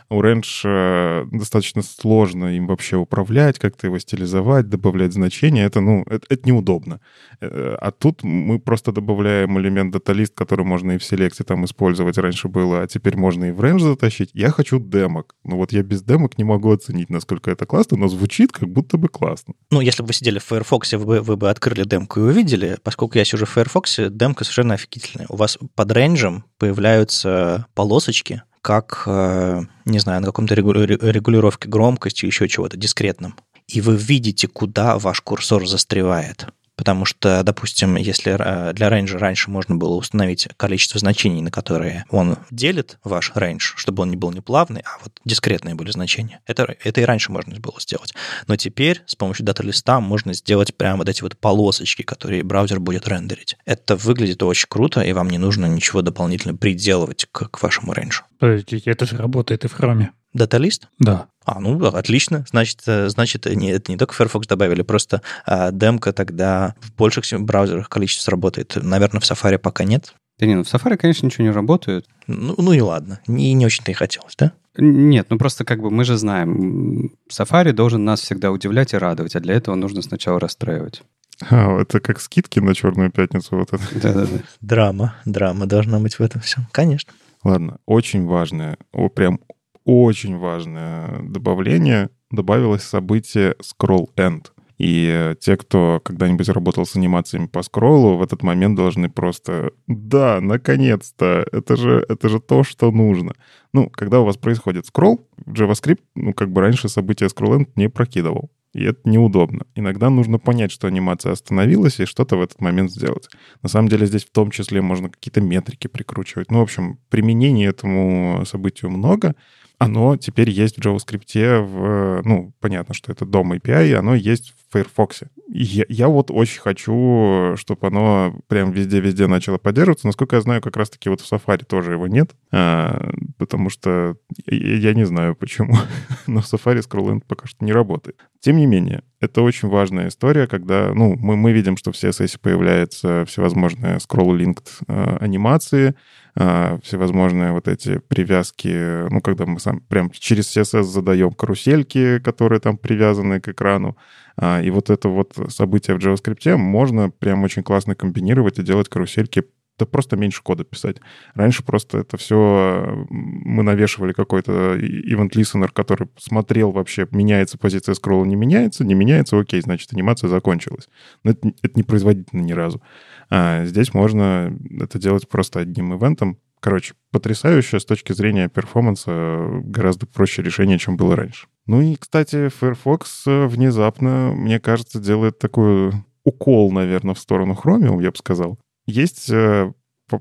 Orange 0.10 0.62
э, 0.66 1.26
достаточно 1.32 1.82
сложно 1.82 2.56
им 2.56 2.68
вообще 2.68 2.98
управлять, 2.98 3.60
как-то 3.60 3.88
его 3.88 4.00
стилизовать, 4.00 4.68
добавлять 4.68 5.14
значения. 5.14 5.66
Это, 5.66 5.82
ну, 5.82 6.04
это, 6.08 6.26
это 6.30 6.48
неудобно. 6.48 7.00
Э, 7.42 7.76
а 7.80 7.92
тут 7.92 8.24
мы 8.24 8.60
просто 8.60 8.92
добавляем 8.92 9.60
элемент 9.60 9.92
даталист, 9.92 10.34
который 10.34 10.66
можно 10.66 10.94
и 10.94 10.98
в 10.98 11.04
селекте 11.04 11.44
там 11.44 11.66
использовать. 11.66 12.18
Раньше 12.18 12.48
было, 12.48 12.82
а 12.82 12.88
теперь 12.88 13.18
можно 13.18 13.46
и 13.46 13.52
в 13.52 13.62
range 13.62 13.80
затащить. 13.80 14.32
Я 14.34 14.50
хочу 14.50 14.80
демок. 14.80 15.36
Но 15.44 15.58
вот 15.58 15.72
я 15.72 15.84
без 15.84 16.02
демок 16.02 16.38
не 16.38 16.44
могу 16.44 16.72
оценить, 16.72 17.10
насколько 17.10 17.52
это 17.52 17.66
классно, 17.66 17.98
но 17.98 18.08
звучит 18.08 18.52
как 18.52 18.70
будто 18.70 18.98
бы 18.98 19.10
классно. 19.10 19.54
Ну, 19.72 19.82
если 19.82 20.02
бы 20.02 20.08
вы 20.08 20.14
сидели 20.14 20.40
в 20.40 20.44
Firefox, 20.44 20.94
вы, 20.94 21.22
вы 21.22 21.38
бы 21.38 21.50
открыли 21.50 21.84
демку 21.84 22.20
и 22.20 22.24
увидели. 22.24 22.78
Поскольку 22.84 23.18
я 23.18 23.26
сижу 23.26 23.46
в 23.46 23.50
Firefox, 23.50 24.00
демка 24.10 24.44
совершенно 24.44 24.74
офигительная. 24.74 25.28
У 25.30 25.36
вас 25.36 25.58
под 25.76 25.92
рейнджем 25.92 26.46
появляются 26.58 27.68
полосочки, 27.76 28.42
как, 28.62 29.04
э, 29.06 29.62
не 29.86 30.00
знаю, 30.00 30.22
на 30.22 30.28
каком-то 30.28 30.56
регу- 30.56 30.74
ре- 30.74 30.98
регулировке 31.02 31.68
громкости, 31.70 32.26
еще 32.26 32.48
чего-то 32.48 32.78
дискретном. 32.78 33.36
И 33.68 33.82
вы 33.82 33.96
видите, 33.96 34.48
куда 34.48 34.98
ваш 34.98 35.22
курсор 35.22 35.68
застревает. 35.68 36.48
Потому 36.80 37.04
что, 37.04 37.44
допустим, 37.44 37.98
если 37.98 38.38
э, 38.40 38.72
для 38.72 38.88
range 38.88 39.14
а 39.14 39.20
раньше 39.20 39.52
можно 39.52 39.76
было 39.76 39.96
установить 39.96 40.48
количество 40.56 40.98
значений, 40.98 41.42
на 41.42 41.52
которые 41.52 42.06
он 42.10 42.38
делит 42.52 43.00
ваш 43.04 43.34
range, 43.36 43.74
чтобы 43.76 44.04
он 44.04 44.12
не 44.12 44.16
был 44.16 44.32
не 44.32 44.40
плавный, 44.40 44.80
а 44.86 44.98
вот 45.04 45.20
дискретные 45.26 45.76
были 45.76 45.92
значения. 45.92 46.40
Это, 46.48 46.74
это 46.82 47.02
и 47.02 47.04
раньше 47.04 47.34
можно 47.34 47.60
было 47.60 47.82
сделать. 47.82 48.14
Но 48.48 48.56
теперь 48.56 49.02
с 49.08 49.16
помощью 49.18 49.46
datalist 49.46 49.94
а 49.94 50.00
можно 50.00 50.34
сделать 50.34 50.74
прямо 50.74 51.00
вот 51.00 51.10
эти 51.10 51.22
вот 51.22 51.38
полосочки, 51.38 52.04
которые 52.04 52.44
браузер 52.44 52.80
будет 52.80 53.10
рендерить. 53.10 53.58
Это 53.66 53.98
выглядит 53.98 54.42
очень 54.42 54.68
круто, 54.70 55.02
и 55.02 55.12
вам 55.12 55.30
не 55.30 55.38
нужно 55.38 55.66
ничего 55.66 56.02
дополнительно 56.02 56.56
приделывать 56.56 57.28
к, 57.30 57.50
к 57.50 57.62
вашему. 57.62 57.92
Подождите, 58.40 58.90
это 58.90 59.06
же 59.06 59.18
работает 59.18 59.66
и 59.66 59.68
в 59.68 59.74
Chrome. 59.74 60.14
Datalist? 60.34 60.88
Да. 61.00 61.28
А, 61.46 61.60
ну, 61.60 61.84
отлично. 61.88 62.46
Значит, 62.50 62.82
э, 62.86 63.10
значит 63.10 63.46
не, 63.48 63.72
это 63.72 63.92
не 63.92 63.98
только 63.98 64.14
Firefox 64.14 64.46
добавили, 64.48 64.84
просто 64.84 65.22
а, 65.46 65.72
демка 65.72 66.14
тогда 66.14 66.76
в 66.80 66.94
больших 66.96 67.26
браузерах 67.42 67.90
количество 67.90 68.32
работает. 68.32 68.78
Наверное, 68.82 69.20
в 69.20 69.24
Safari 69.24 69.58
пока 69.58 69.84
нет. 69.84 70.14
Да 70.38 70.46
не, 70.46 70.56
ну 70.56 70.64
в 70.64 70.74
Safari, 70.74 70.98
конечно, 70.98 71.26
ничего 71.26 71.46
не 71.46 71.52
работает. 71.52 72.06
Ну, 72.28 72.56
ну 72.58 72.74
и 72.74 72.80
ладно. 72.80 73.20
Не, 73.28 73.54
не 73.54 73.66
очень-то 73.66 73.92
и 73.92 73.96
хотелось, 73.96 74.36
да? 74.38 74.54
Нет, 74.78 75.28
ну 75.30 75.38
просто 75.38 75.66
как 75.66 75.82
бы 75.82 75.90
мы 75.90 76.06
же 76.06 76.18
знаем, 76.18 77.12
Safari 77.30 77.74
должен 77.74 78.06
нас 78.06 78.22
всегда 78.22 78.52
удивлять 78.52 78.94
и 78.94 78.98
радовать, 78.98 79.36
а 79.36 79.40
для 79.40 79.56
этого 79.56 79.76
нужно 79.76 80.02
сначала 80.02 80.40
расстраивать. 80.40 81.02
А, 81.50 81.82
это 81.82 82.00
как 82.00 82.22
скидки 82.22 82.60
на 82.60 82.76
Черную 82.76 83.12
пятницу 83.12 83.58
вот 83.58 83.74
это. 83.74 83.84
Да-да-да. 83.96 84.44
Драма, 84.62 85.16
драма 85.26 85.66
должна 85.66 86.00
быть 86.00 86.20
в 86.20 86.22
этом 86.22 86.42
всем. 86.42 86.68
Конечно. 86.72 87.12
Ладно, 87.44 87.78
очень 87.86 88.26
важное, 88.26 88.78
о, 88.92 89.10
прям 89.10 89.40
очень 89.90 90.38
важное 90.38 91.22
добавление 91.24 92.10
добавилось 92.30 92.84
событие 92.84 93.56
scroll 93.62 94.10
end. 94.16 94.52
И 94.78 95.10
э, 95.12 95.36
те, 95.40 95.58
кто 95.58 96.00
когда-нибудь 96.04 96.48
работал 96.48 96.86
с 96.86 96.96
анимациями 96.96 97.48
по 97.48 97.64
скроллу, 97.64 98.16
в 98.16 98.24
этот 98.24 98.44
момент 98.44 98.78
должны 98.78 99.10
просто 99.10 99.72
«Да, 99.88 100.40
наконец-то! 100.40 101.46
Это 101.52 101.76
же, 101.76 102.06
это 102.08 102.30
же 102.30 102.40
то, 102.40 102.64
что 102.64 102.90
нужно!» 102.92 103.34
Ну, 103.74 103.90
когда 103.90 104.22
у 104.22 104.26
вас 104.26 104.38
происходит 104.38 104.86
скролл, 104.86 105.28
JavaScript, 105.46 106.00
ну, 106.16 106.34
как 106.34 106.52
бы 106.52 106.62
раньше 106.62 106.88
событие 106.88 107.28
scroll 107.28 107.60
end 107.60 107.68
не 107.76 107.90
прокидывал. 107.90 108.52
И 108.74 108.84
это 108.84 109.00
неудобно. 109.10 109.66
Иногда 109.76 110.10
нужно 110.10 110.38
понять, 110.38 110.72
что 110.72 110.88
анимация 110.88 111.32
остановилась, 111.32 112.00
и 112.00 112.06
что-то 112.06 112.38
в 112.38 112.42
этот 112.42 112.62
момент 112.62 112.92
сделать. 112.92 113.28
На 113.64 113.70
самом 113.70 113.90
деле 113.90 114.06
здесь 114.06 114.26
в 114.26 114.32
том 114.32 114.52
числе 114.52 114.82
можно 114.82 115.10
какие-то 115.10 115.42
метрики 115.42 115.88
прикручивать. 115.88 116.52
Ну, 116.52 116.60
в 116.60 116.64
общем, 116.64 117.00
применений 117.10 117.68
этому 117.68 118.44
событию 118.46 118.92
много. 118.92 119.36
Оно 119.80 120.18
теперь 120.18 120.50
есть 120.50 120.76
в 120.76 120.86
JavaScript, 120.86 121.62
в, 121.62 122.22
ну, 122.26 122.54
понятно, 122.60 122.94
что 122.94 123.14
это 123.14 123.26
дом 123.26 123.54
API, 123.54 123.88
и 123.88 123.94
оно 123.94 124.14
есть 124.14 124.52
в 124.52 124.74
Firefox. 124.74 125.24
Я, 125.48 125.86
я 125.88 126.10
вот 126.10 126.32
очень 126.32 126.60
хочу, 126.60 127.56
чтобы 127.56 127.88
оно 127.88 128.36
прям 128.48 128.72
везде-везде 128.72 129.28
начало 129.28 129.58
поддерживаться. 129.58 130.06
Насколько 130.06 130.36
я 130.36 130.42
знаю, 130.42 130.62
как 130.62 130.76
раз-таки 130.76 131.10
вот 131.10 131.22
в 131.22 131.32
Safari 131.32 131.64
тоже 131.66 131.94
его 131.94 132.08
нет, 132.08 132.36
а, 132.52 133.10
потому 133.38 133.70
что 133.70 134.18
я, 134.46 134.76
я 134.76 134.94
не 134.94 135.06
знаю 135.06 135.34
почему, 135.36 135.76
но 136.28 136.42
в 136.42 136.54
Safari 136.54 136.86
scroll 136.86 137.22
пока 137.26 137.48
что 137.48 137.64
не 137.64 137.72
работает. 137.72 138.20
Тем 138.42 138.56
не 138.56 138.66
менее, 138.66 139.04
это 139.20 139.42
очень 139.42 139.68
важная 139.68 140.08
история, 140.08 140.48
когда, 140.48 140.94
ну, 140.94 141.16
мы, 141.18 141.36
мы 141.36 141.52
видим, 141.52 141.76
что 141.76 141.92
в 141.92 141.96
CSS 141.96 142.40
появляются 142.42 143.26
всевозможные 143.26 143.98
scroll-linked 143.98 144.84
э, 144.88 145.18
анимации, 145.20 145.94
э, 146.36 146.80
всевозможные 146.82 147.52
вот 147.52 147.68
эти 147.68 147.98
привязки, 147.98 149.10
ну, 149.10 149.20
когда 149.20 149.46
мы 149.46 149.60
сам 149.60 149.82
прям 149.82 150.10
через 150.12 150.56
CSS 150.56 150.84
задаем 150.84 151.32
карусельки, 151.32 152.20
которые 152.20 152.62
там 152.62 152.78
привязаны 152.78 153.42
к 153.42 153.50
экрану, 153.50 153.98
а, 154.38 154.62
и 154.62 154.70
вот 154.70 154.90
это 154.90 155.10
вот 155.10 155.34
событие 155.50 155.98
в 155.98 156.00
JavaScript 156.00 156.56
можно 156.56 157.10
прям 157.10 157.44
очень 157.44 157.62
классно 157.64 157.94
комбинировать 157.94 158.58
и 158.58 158.64
делать 158.64 158.88
карусельки 158.88 159.44
да 159.80 159.86
просто 159.86 160.18
меньше 160.18 160.44
кода 160.44 160.64
писать. 160.64 160.98
Раньше 161.34 161.64
просто 161.64 162.00
это 162.00 162.18
все 162.18 163.06
мы 163.10 163.64
навешивали 163.64 164.14
какой-то 164.14 164.78
event 164.78 165.32
listener, 165.32 165.70
который 165.74 166.10
смотрел 166.18 166.72
вообще, 166.72 167.08
меняется 167.12 167.58
позиция 167.58 167.96
скролла, 167.96 168.26
не 168.26 168.36
меняется, 168.36 168.84
не 168.84 168.94
меняется, 168.94 169.40
окей, 169.40 169.62
значит, 169.62 169.94
анимация 169.94 170.28
закончилась. 170.28 170.90
Но 171.24 171.32
это, 171.32 171.52
это 171.62 171.74
не 171.76 171.84
производительно 171.84 172.42
ни 172.42 172.52
разу. 172.52 172.82
А 173.30 173.66
здесь 173.66 173.94
можно 173.94 174.56
это 174.80 175.00
делать 175.00 175.28
просто 175.28 175.60
одним 175.62 175.96
ивентом. 175.96 176.38
Короче, 176.60 176.94
потрясающе 177.12 177.80
с 177.80 177.86
точки 177.86 178.12
зрения 178.12 178.50
перформанса, 178.50 179.62
гораздо 179.64 180.06
проще 180.08 180.42
решение, 180.42 180.78
чем 180.78 180.98
было 180.98 181.16
раньше. 181.16 181.48
Ну 181.68 181.82
и, 181.82 181.96
кстати, 181.96 182.50
Firefox 182.50 183.24
внезапно, 183.26 184.34
мне 184.36 184.60
кажется, 184.60 185.00
делает 185.00 185.40
такой 185.40 185.94
укол, 186.26 186.72
наверное, 186.72 187.16
в 187.16 187.20
сторону 187.20 187.58
Chromium, 187.62 188.04
я 188.04 188.12
бы 188.12 188.18
сказал. 188.18 188.60
Есть 188.90 189.30
э, 189.30 189.72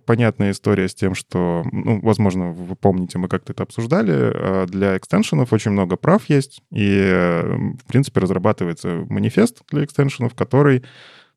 понятная 0.05 0.51
история 0.51 0.89
с 0.89 0.95
тем, 0.95 1.15
что, 1.15 1.65
ну, 1.73 2.01
возможно, 2.01 2.53
вы 2.53 2.77
помните, 2.77 3.19
мы 3.19 3.29
как-то 3.29 3.53
это 3.53 3.63
обсуждали, 3.63 4.13
э, 4.15 4.67
для 4.67 4.99
экстеншенов 4.99 5.53
очень 5.53 5.71
много 5.71 5.97
прав 5.97 6.29
есть, 6.29 6.61
и, 6.71 7.01
э, 7.01 7.57
в 7.83 7.87
принципе, 7.87 8.21
разрабатывается 8.21 9.07
манифест 9.09 9.63
для 9.71 9.85
экстеншенов, 9.85 10.35
который, 10.35 10.85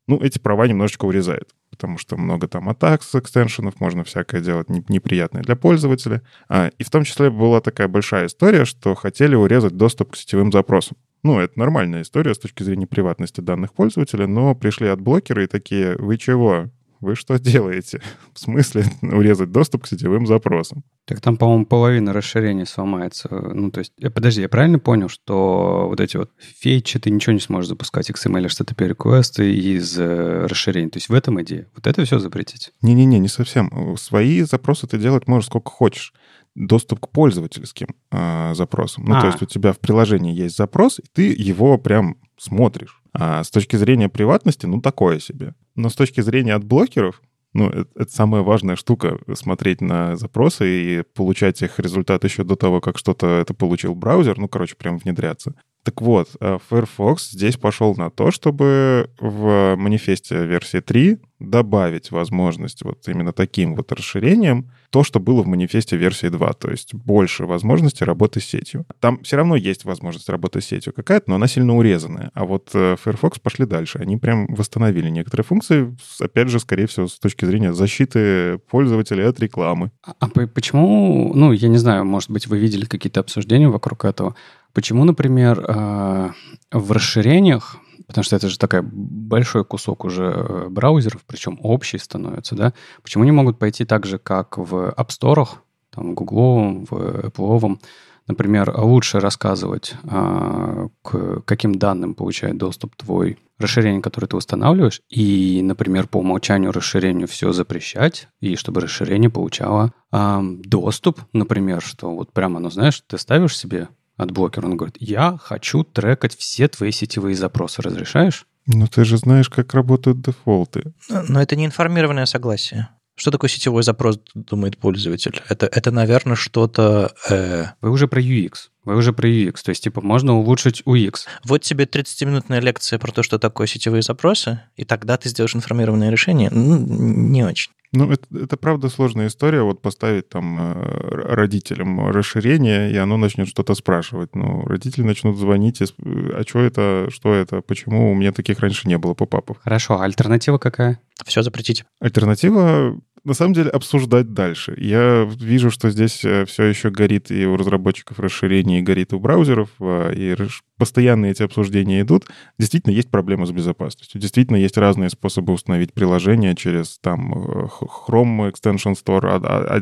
ну, 0.08 0.20
эти 0.20 0.40
права 0.40 0.68
немножечко 0.68 1.06
урезает 1.06 1.50
потому 1.72 1.98
что 1.98 2.16
много 2.16 2.48
там 2.48 2.70
атак 2.70 3.02
с 3.02 3.16
экстеншенов, 3.16 3.80
можно 3.80 4.04
всякое 4.04 4.42
делать 4.42 4.70
неприятное 4.70 5.42
для 5.42 5.56
пользователя. 5.56 6.22
А, 6.48 6.70
и 6.78 6.84
в 6.84 6.92
том 6.92 7.06
числе 7.06 7.32
была 7.32 7.60
такая 7.60 7.88
большая 7.88 8.28
история, 8.28 8.66
что 8.66 8.94
хотели 8.94 9.34
урезать 9.34 9.76
доступ 9.76 10.12
к 10.12 10.16
сетевым 10.16 10.52
запросам. 10.52 10.98
Ну, 11.24 11.40
это 11.40 11.58
нормальная 11.58 12.04
история 12.04 12.36
с 12.36 12.40
точки 12.40 12.62
зрения 12.62 12.86
приватности 12.86 13.42
данных 13.42 13.74
пользователя, 13.74 14.28
но 14.28 14.54
пришли 14.54 14.90
от 14.90 15.02
блокера 15.02 15.44
и 15.44 15.48
такие, 15.48 15.96
вы 15.98 16.18
чего? 16.18 16.70
Вы 17.02 17.16
что 17.16 17.40
делаете? 17.40 18.02
В 18.34 18.40
смысле 18.40 18.86
урезать 19.02 19.52
доступ 19.52 19.84
к 19.84 19.88
сетевым 19.88 20.28
запросам? 20.28 20.84
Так 21.06 21.20
там, 21.20 21.36
по-моему, 21.36 21.66
половина 21.66 22.14
расширения 22.14 22.66
сломается. 22.66 23.28
Ну, 23.32 23.72
то 23.72 23.80
есть, 23.80 23.94
э, 24.00 24.10
подожди, 24.12 24.42
я 24.42 24.50
правильно 24.50 24.78
понял, 24.78 25.10
что 25.10 25.88
вот 25.90 26.00
эти 26.00 26.18
вот 26.18 26.32
фейчи 26.38 27.00
ты 27.00 27.10
ничего 27.10 27.34
не 27.34 27.40
сможешь 27.40 27.70
запускать 27.70 28.10
XML, 28.10 28.46
HTTP 28.46 28.88
реквесты 28.88 29.54
из 29.54 29.98
э, 29.98 30.46
расширений. 30.46 30.92
То 30.92 30.98
есть 30.98 31.10
в 31.10 31.14
этом 31.14 31.42
идея. 31.42 31.68
Вот 31.76 31.88
это 31.88 32.06
все 32.06 32.20
запретить? 32.20 32.72
Не-не-не, 32.84 33.18
не 33.20 33.28
совсем. 33.28 33.98
Свои 33.98 34.42
запросы 34.44 34.86
ты 34.88 35.00
делать 35.00 35.28
можешь 35.28 35.48
сколько 35.48 35.72
хочешь. 35.72 36.14
Доступ 36.54 37.00
к 37.00 37.10
пользовательским 37.10 37.88
э, 38.12 38.54
запросам. 38.54 39.06
Ну, 39.06 39.16
А. 39.16 39.22
то 39.22 39.28
есть 39.28 39.42
у 39.42 39.46
тебя 39.46 39.74
в 39.74 39.80
приложении 39.80 40.36
есть 40.36 40.58
запрос, 40.58 41.00
и 41.00 41.04
ты 41.14 41.34
его 41.36 41.78
прям 41.78 42.18
смотришь. 42.38 43.02
А 43.14 43.44
с 43.44 43.50
точки 43.50 43.76
зрения 43.76 44.10
приватности, 44.10 44.66
ну, 44.66 44.82
такое 44.82 45.20
себе. 45.20 45.54
Но 45.76 45.90
с 45.90 45.96
точки 45.96 46.22
зрения 46.22 46.54
от 46.54 46.64
блокеров, 46.64 47.22
ну, 47.54 47.70
это, 47.70 47.90
это 47.96 48.12
самая 48.12 48.42
важная 48.42 48.76
штука— 48.76 49.20
смотреть 49.34 49.82
на 49.82 50.16
запросы 50.16 50.66
и 50.68 51.04
получать 51.04 51.62
их 51.62 51.80
результат 51.80 52.24
еще 52.24 52.44
до 52.44 52.56
того, 52.56 52.82
как 52.82 52.98
что-то 52.98 53.28
это 53.28 53.54
получил 53.54 53.96
браузер, 53.96 54.38
ну, 54.38 54.48
короче, 54.48 54.76
прям 54.76 54.98
внедряться. 54.98 55.56
Так 55.84 56.02
вот, 56.02 56.30
а 56.40 56.60
Firefox 56.60 57.32
здесь 57.32 57.58
пошел 57.58 57.96
на 57.96 58.10
то, 58.10 58.32
чтобы 58.32 59.10
в 59.20 59.76
манифесте 59.76 60.46
версии 60.46 60.80
3 60.80 61.18
добавить 61.40 62.12
возможность 62.12 62.84
вот 62.84 63.08
именно 63.08 63.34
таким 63.34 63.76
вот 63.76 63.92
расширением 63.92 64.70
то, 64.92 65.04
что 65.04 65.20
было 65.20 65.42
в 65.42 65.48
манифесте 65.48 65.98
версии 65.98 66.28
2, 66.28 66.54
то 66.54 66.70
есть 66.70 66.94
больше 66.94 67.46
возможностей 67.46 68.06
работы 68.06 68.42
с 68.42 68.46
сетью. 68.46 68.86
Там 69.00 69.24
все 69.24 69.38
равно 69.38 69.56
есть 69.56 69.86
возможность 69.86 70.30
работы 70.30 70.62
с 70.62 70.66
сетью 70.66 70.94
какая-то, 70.94 71.30
но 71.30 71.36
она 71.36 71.48
сильно 71.48 71.76
урезанная. 71.76 72.30
А 72.34 72.46
вот 72.46 72.70
э, 72.74 72.96
Firefox 73.02 73.40
пошли 73.40 73.66
дальше. 73.66 74.00
Они 74.00 74.18
прям 74.18 74.48
восстановили 74.54 75.10
некоторые 75.10 75.46
функции, 75.46 75.96
опять 76.20 76.50
же, 76.50 76.60
скорее 76.60 76.88
всего, 76.88 77.08
с 77.08 77.18
точки 77.18 77.46
зрения 77.46 77.74
защиты 77.74 78.60
пользователей 78.70 79.26
от 79.26 79.40
рекламы. 79.40 79.92
А, 80.06 80.14
а 80.20 80.28
по- 80.28 80.48
почему, 80.48 81.32
ну, 81.34 81.54
я 81.54 81.70
не 81.70 81.78
знаю, 81.78 82.06
может 82.06 82.30
быть, 82.30 82.48
вы 82.48 82.60
видели 82.60 82.86
какие-то 82.86 83.22
обсуждения 83.22 83.70
вокруг 83.70 84.06
этого. 84.06 84.36
Почему, 84.74 85.04
например, 85.04 85.66
э, 85.68 86.30
в 86.72 86.92
расширениях, 86.92 87.78
потому 88.08 88.24
что 88.24 88.36
это 88.36 88.50
же 88.50 88.58
такой 88.58 88.82
большой 88.82 89.66
кусок 89.66 90.06
уже 90.06 90.26
э, 90.26 90.68
браузеров, 90.70 91.24
причем 91.26 91.60
общий 91.62 91.98
становится, 91.98 92.56
да, 92.56 92.74
почему 93.02 93.24
не 93.24 93.32
могут 93.32 93.60
пойти 93.60 93.86
так 93.86 94.06
же, 94.06 94.18
как 94.18 94.58
в 94.58 94.94
App 94.98 95.10
Store, 95.10 95.48
там, 95.90 96.12
в 96.12 96.14
Google, 96.14 96.86
в 96.90 96.94
Apple, 97.28 97.80
например, 98.28 98.74
лучше 98.78 99.20
рассказывать, 99.20 99.96
а, 100.04 100.88
к 101.02 101.42
каким 101.42 101.76
данным 101.76 102.14
получает 102.14 102.58
доступ 102.58 102.96
твой 102.96 103.38
расширение, 103.58 104.02
которое 104.02 104.28
ты 104.28 104.38
устанавливаешь, 104.38 105.02
и, 105.10 105.62
например, 105.64 106.08
по 106.08 106.18
умолчанию 106.18 106.72
расширению 106.72 107.28
все 107.28 107.52
запрещать, 107.52 108.28
и 108.40 108.56
чтобы 108.56 108.82
расширение 108.82 109.30
получало 109.30 109.94
доступ, 110.12 111.22
например, 111.32 111.82
что 111.82 112.14
вот 112.14 112.34
прямо, 112.34 112.60
ну 112.60 112.70
знаешь, 112.70 113.02
ты 113.08 113.18
ставишь 113.18 113.58
себе 113.58 113.88
от 114.22 114.32
блокера, 114.32 114.66
он 114.66 114.78
говорит, 114.78 114.96
я 115.00 115.38
хочу 115.42 115.84
трекать 115.84 116.36
все 116.36 116.68
твои 116.68 116.92
сетевые 116.92 117.36
запросы, 117.36 117.82
разрешаешь? 117.82 118.46
Ну, 118.68 118.88
ты 118.88 119.06
же 119.06 119.18
знаешь, 119.18 119.50
как 119.50 119.74
работают 119.74 120.22
дефолты. 120.22 120.94
Но 121.10 121.42
это 121.42 121.56
не 121.56 121.66
информированное 121.66 122.26
согласие. 122.26 122.90
Что 123.16 123.32
такое 123.32 123.50
сетевой 123.50 123.84
запрос, 123.84 124.20
думает 124.34 124.78
пользователь? 124.78 125.42
Это, 125.50 125.66
это 125.68 125.92
наверное, 125.92 126.36
что-то... 126.36 127.14
Э... 127.30 127.66
Вы 127.82 127.92
уже 127.92 128.08
про 128.08 128.22
UX. 128.22 128.71
Вы 128.84 128.96
уже 128.96 129.14
про 129.14 129.28
UX. 129.28 129.64
То 129.64 129.70
есть, 129.70 129.84
типа, 129.84 130.02
можно 130.02 130.34
улучшить 130.38 130.82
UX. 130.86 131.26
Вот 131.44 131.62
тебе 131.62 131.86
30-минутная 131.86 132.60
лекция 132.60 133.00
про 133.00 133.12
то, 133.12 133.24
что 133.24 133.40
такое 133.40 133.68
сетевые 133.68 134.02
запросы, 134.02 134.62
и 134.76 134.86
тогда 134.86 135.18
ты 135.18 135.30
сделаешь 135.30 135.56
информированное 135.56 136.10
решение. 136.10 136.50
Ну, 136.52 136.78
не 136.78 137.44
очень. 137.44 137.72
Ну, 137.94 138.10
это, 138.10 138.26
это 138.34 138.56
правда 138.56 138.88
сложная 138.88 139.28
история, 139.28 139.64
вот 139.64 139.82
поставить 139.82 140.30
там 140.30 140.58
э, 140.58 141.34
родителям 141.34 142.10
расширение, 142.10 142.90
и 142.90 142.96
оно 142.96 143.18
начнет 143.18 143.50
что-то 143.50 143.76
спрашивать. 143.76 144.34
Ну, 144.34 144.64
родители 144.64 145.04
начнут 145.04 145.38
звонить, 145.38 145.82
и, 145.82 145.86
а 146.06 146.44
что 146.48 146.60
это, 146.60 147.10
что 147.12 147.34
это, 147.34 147.62
почему 147.62 148.12
у 148.12 148.16
меня 148.16 148.32
таких 148.32 148.60
раньше 148.60 148.88
не 148.88 148.98
было 148.98 149.14
попапов. 149.14 149.58
Хорошо, 149.62 150.00
а 150.00 150.06
альтернатива 150.06 150.58
какая? 150.58 151.02
Все 151.26 151.42
запретить. 151.44 151.84
Альтернатива 152.00 152.98
на 153.24 153.34
самом 153.34 153.54
деле 153.54 153.70
обсуждать 153.70 154.34
дальше. 154.34 154.74
Я 154.78 155.30
вижу, 155.40 155.70
что 155.72 155.90
здесь 155.90 156.24
э, 156.26 156.46
все 156.46 156.64
еще 156.66 156.90
горит 156.90 157.32
и 157.32 157.46
у 157.46 157.56
разработчиков 157.56 158.20
расширений, 158.20 158.80
и 158.80 158.82
горит 158.82 159.14
у 159.14 159.20
браузеров, 159.20 159.70
а, 159.80 160.12
и 160.12 160.34
постоянно 160.82 161.28
эти 161.28 161.44
обсуждения 161.44 162.02
идут. 162.02 162.26
Действительно, 162.58 162.92
есть 162.92 163.12
проблемы 163.12 163.46
с 163.46 163.52
безопасностью. 163.52 164.20
Действительно, 164.20 164.58
есть 164.58 164.78
разные 164.80 165.12
способы 165.12 165.54
установить 165.54 165.94
приложение 165.94 166.56
через 166.56 166.98
там 166.98 167.34
э, 167.34 167.68
Chrome 168.08 168.52
Extension 168.52 168.96
Store. 168.96 169.28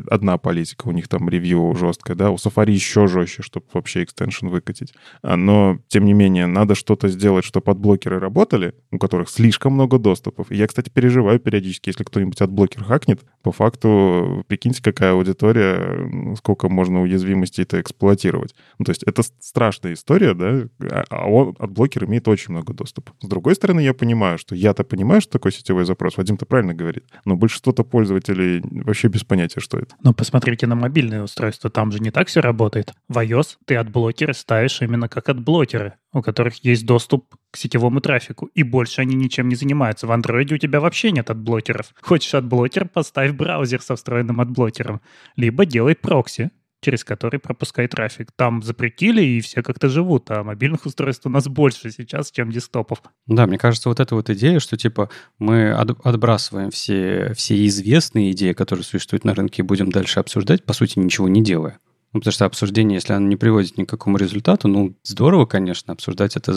Одна 0.09 0.37
политика, 0.37 0.89
у 0.89 0.91
них 0.91 1.07
там 1.07 1.29
ревью 1.29 1.73
жесткая, 1.79 2.17
да, 2.17 2.31
у 2.31 2.35
Safari 2.35 2.71
еще 2.71 3.07
жестче, 3.07 3.43
чтобы 3.43 3.65
вообще 3.71 4.03
extension 4.03 4.47
выкатить. 4.47 4.93
А, 5.21 5.37
но, 5.37 5.79
тем 5.87 6.03
не 6.03 6.11
менее, 6.11 6.47
надо 6.47 6.75
что-то 6.75 7.07
сделать, 7.07 7.45
чтобы 7.45 7.71
адблокеры 7.71 8.19
работали, 8.19 8.73
у 8.91 8.97
которых 8.97 9.29
слишком 9.29 9.75
много 9.75 9.99
доступов. 9.99 10.51
И 10.51 10.57
я, 10.57 10.67
кстати, 10.67 10.89
переживаю 10.89 11.39
периодически, 11.39 11.91
если 11.91 12.03
кто-нибудь 12.03 12.41
адблокер 12.41 12.83
хакнет, 12.83 13.21
по 13.41 13.53
факту, 13.53 14.43
прикиньте, 14.49 14.83
какая 14.83 15.13
аудитория, 15.13 16.35
сколько 16.35 16.67
можно 16.67 17.01
уязвимостей-то 17.03 17.79
эксплуатировать. 17.79 18.53
Ну, 18.79 18.83
то 18.83 18.89
есть 18.89 19.03
это 19.03 19.21
страшная 19.39 19.93
история, 19.93 20.33
да, 20.33 20.67
а, 20.91 21.05
а 21.09 21.27
он, 21.29 21.55
адблокер 21.59 22.05
имеет 22.05 22.27
очень 22.27 22.51
много 22.51 22.73
доступа. 22.73 23.13
С 23.21 23.27
другой 23.27 23.55
стороны, 23.55 23.81
я 23.81 23.93
понимаю, 23.93 24.37
что 24.37 24.55
я-то 24.55 24.83
понимаю, 24.83 25.21
что 25.21 25.33
такое 25.33 25.51
сетевой 25.51 25.85
запрос, 25.85 26.17
Вадим-то 26.17 26.45
правильно 26.45 26.73
говорит, 26.73 27.05
но 27.25 27.35
большинство-то 27.35 27.83
пользователей 27.83 28.61
вообще 28.63 29.07
без 29.07 29.23
понятия, 29.23 29.59
что 29.59 29.77
это. 29.77 29.95
Но 30.03 30.13
посмотрите 30.13 30.67
на 30.67 30.75
мобильные 30.75 31.23
устройства, 31.23 31.69
там 31.69 31.91
же 31.91 31.99
не 31.99 32.11
так 32.11 32.27
все 32.27 32.41
работает. 32.41 32.93
В 33.07 33.17
iOS 33.17 33.57
ты 33.65 33.75
отблокеры 33.75 34.33
ставишь 34.33 34.81
именно 34.81 35.07
как 35.09 35.29
адблокеры, 35.29 35.95
у 36.13 36.21
которых 36.21 36.63
есть 36.63 36.85
доступ 36.85 37.35
к 37.51 37.57
сетевому 37.57 38.01
трафику, 38.01 38.49
и 38.53 38.63
больше 38.63 39.01
они 39.01 39.15
ничем 39.15 39.47
не 39.47 39.55
занимаются. 39.55 40.07
В 40.07 40.11
Android 40.11 40.53
у 40.53 40.57
тебя 40.57 40.79
вообще 40.79 41.11
нет 41.11 41.29
адблокеров. 41.29 41.93
Хочешь 42.01 42.33
адблокер, 42.33 42.87
поставь 42.87 43.33
браузер 43.33 43.81
со 43.81 43.95
встроенным 43.95 44.41
адблокером. 44.41 45.01
Либо 45.35 45.65
делай 45.65 45.95
прокси, 45.95 46.51
через 46.81 47.03
который 47.03 47.39
пропускает 47.39 47.91
трафик. 47.91 48.31
Там 48.35 48.61
запретили, 48.61 49.21
и 49.21 49.41
все 49.41 49.61
как-то 49.61 49.89
живут, 49.89 50.29
а 50.31 50.43
мобильных 50.43 50.85
устройств 50.85 51.25
у 51.25 51.29
нас 51.29 51.47
больше 51.47 51.91
сейчас, 51.91 52.31
чем 52.31 52.51
десктопов. 52.51 53.01
Да, 53.27 53.47
мне 53.47 53.57
кажется, 53.57 53.89
вот 53.89 53.99
эта 53.99 54.15
вот 54.15 54.29
идея, 54.29 54.59
что 54.59 54.77
типа 54.77 55.09
мы 55.37 55.71
от, 55.71 56.05
отбрасываем 56.05 56.71
все, 56.71 57.33
все 57.35 57.65
известные 57.65 58.31
идеи, 58.31 58.53
которые 58.53 58.83
существуют 58.83 59.25
на 59.25 59.33
рынке, 59.33 59.61
и 59.61 59.65
будем 59.65 59.91
дальше 59.91 60.19
обсуждать, 60.19 60.63
по 60.63 60.73
сути, 60.73 60.99
ничего 60.99 61.27
не 61.27 61.43
делая. 61.43 61.79
Ну, 62.13 62.19
потому 62.19 62.31
что 62.31 62.45
обсуждение, 62.45 62.95
если 62.95 63.13
оно 63.13 63.27
не 63.27 63.35
приводит 63.35 63.77
ни 63.77 63.83
к 63.83 63.89
какому 63.89 64.17
результату, 64.17 64.67
ну, 64.67 64.95
здорово, 65.03 65.45
конечно, 65.45 65.93
обсуждать 65.93 66.35
это 66.35 66.53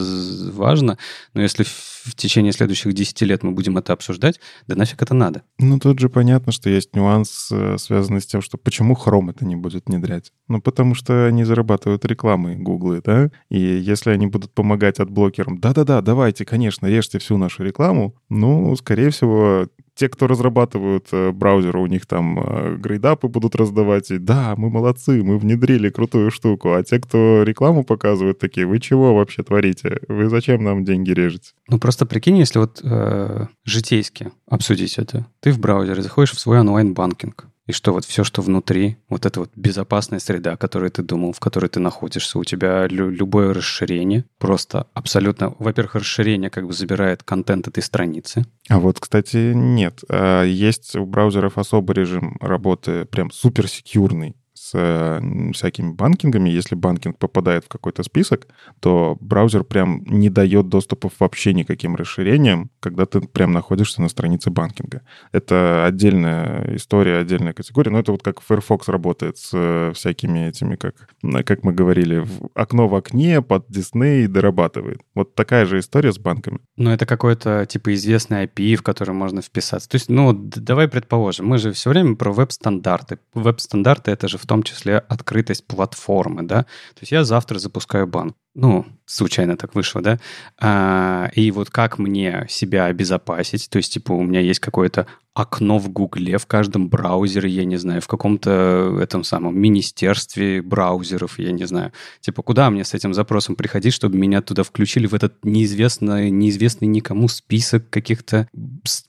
важно, 0.52 0.97
но 1.35 1.42
если 1.42 1.64
в 1.64 2.14
течение 2.16 2.52
следующих 2.52 2.94
10 2.94 3.21
лет 3.23 3.42
мы 3.42 3.52
будем 3.52 3.76
это 3.76 3.92
обсуждать, 3.92 4.40
да 4.66 4.76
нафиг 4.76 5.02
это 5.02 5.14
надо? 5.14 5.42
Ну, 5.59 5.78
тут 5.78 5.99
же 5.99 6.09
понятно, 6.09 6.52
что 6.52 6.71
есть 6.71 6.97
нюанс, 6.97 7.49
э, 7.52 7.76
связанный 7.78 8.21
с 8.21 8.26
тем, 8.26 8.40
что 8.40 8.56
почему 8.56 8.94
Chrome 8.94 9.30
это 9.30 9.44
не 9.44 9.56
будет 9.56 9.87
внедрять? 9.87 10.32
Ну, 10.49 10.61
потому 10.61 10.94
что 10.94 11.26
они 11.26 11.44
зарабатывают 11.44 12.04
рекламой, 12.04 12.56
гуглы, 12.56 13.02
да? 13.04 13.30
И 13.50 13.59
если 13.59 14.11
они 14.11 14.26
будут 14.26 14.52
помогать 14.52 15.00
от 15.00 15.11
блокерам, 15.11 15.59
да-да-да, 15.59 16.00
давайте, 16.00 16.44
конечно, 16.44 16.87
режьте 16.87 17.18
всю 17.18 17.37
нашу 17.37 17.62
рекламу, 17.62 18.16
ну, 18.28 18.75
скорее 18.76 19.11
всего, 19.11 19.68
те, 19.95 20.09
кто 20.09 20.27
разрабатывают 20.27 21.09
э, 21.13 21.31
браузеры, 21.33 21.81
у 21.81 21.87
них 21.87 22.07
там 22.07 22.39
э, 22.39 22.77
грейдапы 22.77 23.29
будут 23.29 23.55
раздавать, 23.55 24.11
и 24.11 24.19
да, 24.19 24.55
мы 24.57 24.71
молодцы, 24.71 25.23
мы 25.23 25.39
внедрили 25.39 25.91
крутую 25.91 26.31
штуку, 26.31 26.73
а 26.73 26.83
те, 26.83 26.99
кто 26.99 27.43
рекламу 27.43 27.85
показывают, 27.85 28.39
такие, 28.39 28.67
вы 28.67 28.81
чего 28.81 29.15
вообще 29.15 29.43
творите? 29.43 30.01
Вы 30.09 30.29
зачем 30.29 30.65
нам 30.65 30.85
деньги 30.85 31.11
режете? 31.11 31.53
Ну, 31.69 31.79
просто 31.79 32.07
прикинь, 32.07 32.39
если 32.39 32.59
вот 32.59 32.81
э, 32.83 33.47
житейски 33.65 34.33
обсудить 34.49 34.99
это. 34.99 35.27
Ты 35.41 35.53
в 35.53 35.59
браузере 35.59 36.03
заходишь 36.03 36.33
в 36.33 36.41
свой 36.41 36.61
онлайн-банкинг, 36.61 37.47
и 37.73 37.75
что 37.75 37.95
вот 37.95 38.05
все, 38.05 38.23
что 38.23 38.43
внутри, 38.43 38.99
вот 39.09 39.25
эта 39.25 39.41
вот 39.41 39.50
безопасная 39.57 40.19
среда, 40.19 40.59
которую 40.59 40.91
ты 40.91 41.02
думал, 41.02 41.33
в 41.33 41.41
которой 41.41 41.69
ты 41.69 41.81
находишься, 41.81 42.38
у 42.38 42.45
тебя 42.45 42.87
лю- 42.87 43.09
любое 43.09 43.55
расширение, 43.55 44.26
просто 44.38 44.88
абсолютно, 44.93 45.55
во-первых, 45.59 45.95
расширение 45.95 46.50
как 46.50 46.67
бы 46.67 46.75
забирает 46.75 47.23
контент 47.23 47.69
этой 47.69 47.83
страницы. 47.83 48.45
А 48.69 48.79
вот, 48.79 49.00
кстати, 49.00 49.52
нет. 49.55 50.00
А, 50.11 50.45
есть 50.45 50.95
у 50.97 51.07
браузеров 51.07 51.57
особый 51.57 51.97
режим 51.97 52.37
работы, 52.43 53.07
прям 53.07 53.31
супер 53.31 53.67
секьюрный 53.69 54.33
с 54.33 54.42
всякими 54.73 55.93
банкингами. 55.93 56.50
Если 56.50 56.75
банкинг 56.75 57.19
попадает 57.19 57.64
в 57.64 57.69
какой-то 57.69 58.02
список, 58.02 58.47
то 58.81 59.17
браузер 59.21 59.64
прям 59.64 60.02
не 60.07 60.31
дает 60.31 60.69
доступов 60.69 61.12
вообще 61.19 61.55
никаким 61.55 61.97
расширениям, 61.97 62.71
когда 62.81 63.07
ты 63.07 63.21
прям 63.21 63.52
находишься 63.52 64.02
на 64.02 64.09
странице 64.09 64.50
банкинга. 64.50 65.02
Это 65.33 65.85
отдельная 65.87 66.76
история, 66.76 67.19
отдельная 67.19 67.52
категория. 67.52 67.91
Но 67.91 67.99
это 67.99 68.12
вот 68.12 68.23
как 68.23 68.41
Firefox 68.41 68.88
работает 68.88 69.38
с 69.38 69.50
э, 69.52 69.93
всякими 69.95 70.49
этими, 70.49 70.76
как, 70.76 71.09
как 71.45 71.64
мы 71.64 71.73
говорили, 71.73 72.26
окно 72.55 72.88
в 72.88 72.95
окне 72.95 73.43
под 73.43 73.69
Disney 73.69 74.26
дорабатывает. 74.26 75.00
Вот 75.14 75.35
такая 75.35 75.67
же 75.67 75.79
история 75.79 76.12
с 76.12 76.19
банками. 76.19 76.59
Но 76.76 76.93
это 76.93 77.07
какой-то 77.07 77.67
типа 77.67 77.95
известный 77.95 78.47
API, 78.47 78.76
в 78.76 78.83
который 78.83 79.14
можно 79.14 79.43
вписаться. 79.43 79.88
То 79.88 79.97
есть, 79.97 80.09
ну, 80.09 80.33
давай 80.33 80.88
предположим, 80.88 81.47
мы 81.47 81.59
же 81.59 81.73
все 81.73 81.91
время 81.91 82.17
про 82.17 82.33
веб-стандарты. 82.33 83.19
Веб-стандарты— 83.35 84.11
это 84.12 84.29
же 84.29 84.38
в 84.38 84.47
том 84.47 84.62
числе 84.62 84.99
открытость 84.99 85.66
платформы, 85.66 86.42
да. 86.42 86.62
То 86.62 87.00
есть 87.00 87.12
я 87.12 87.25
завтра 87.25 87.59
запускаю 87.59 88.07
банк. 88.07 88.37
Ну, 88.54 88.85
случайно 89.07 89.57
так 89.57 89.75
вышло, 89.75 90.02
да. 90.02 90.19
А, 90.61 91.31
и 91.35 91.50
вот 91.50 91.71
как 91.71 91.99
мне 91.99 92.47
себя 92.50 92.87
обезопасить? 92.87 93.71
То 93.71 93.78
есть, 93.78 93.92
типа, 93.95 94.12
у 94.12 94.23
меня 94.23 94.40
есть 94.40 94.61
какое-то 94.61 95.07
окно 95.35 95.79
в 95.79 95.89
Гугле, 95.89 96.37
в 96.39 96.47
каждом 96.47 96.89
браузере, 96.89 97.49
я 97.49 97.65
не 97.65 97.77
знаю, 97.77 98.01
в 98.03 98.07
каком-то 98.07 98.99
этом 99.01 99.25
самом 99.25 99.59
министерстве 99.59 100.61
браузеров, 100.61 101.39
я 101.39 101.53
не 101.53 101.65
знаю. 101.65 101.93
Типа, 102.21 102.43
куда 102.43 102.71
мне 102.71 102.85
с 102.85 102.93
этим 102.93 103.15
запросом 103.15 103.57
приходить, 103.57 103.95
чтобы 103.95 104.19
меня 104.19 104.43
туда 104.43 104.62
включили 104.62 105.07
в 105.07 105.15
этот 105.15 105.45
неизвестный, 105.45 106.31
неизвестный 106.31 106.89
никому 106.89 107.29
список 107.29 107.89
каких-то 107.89 108.49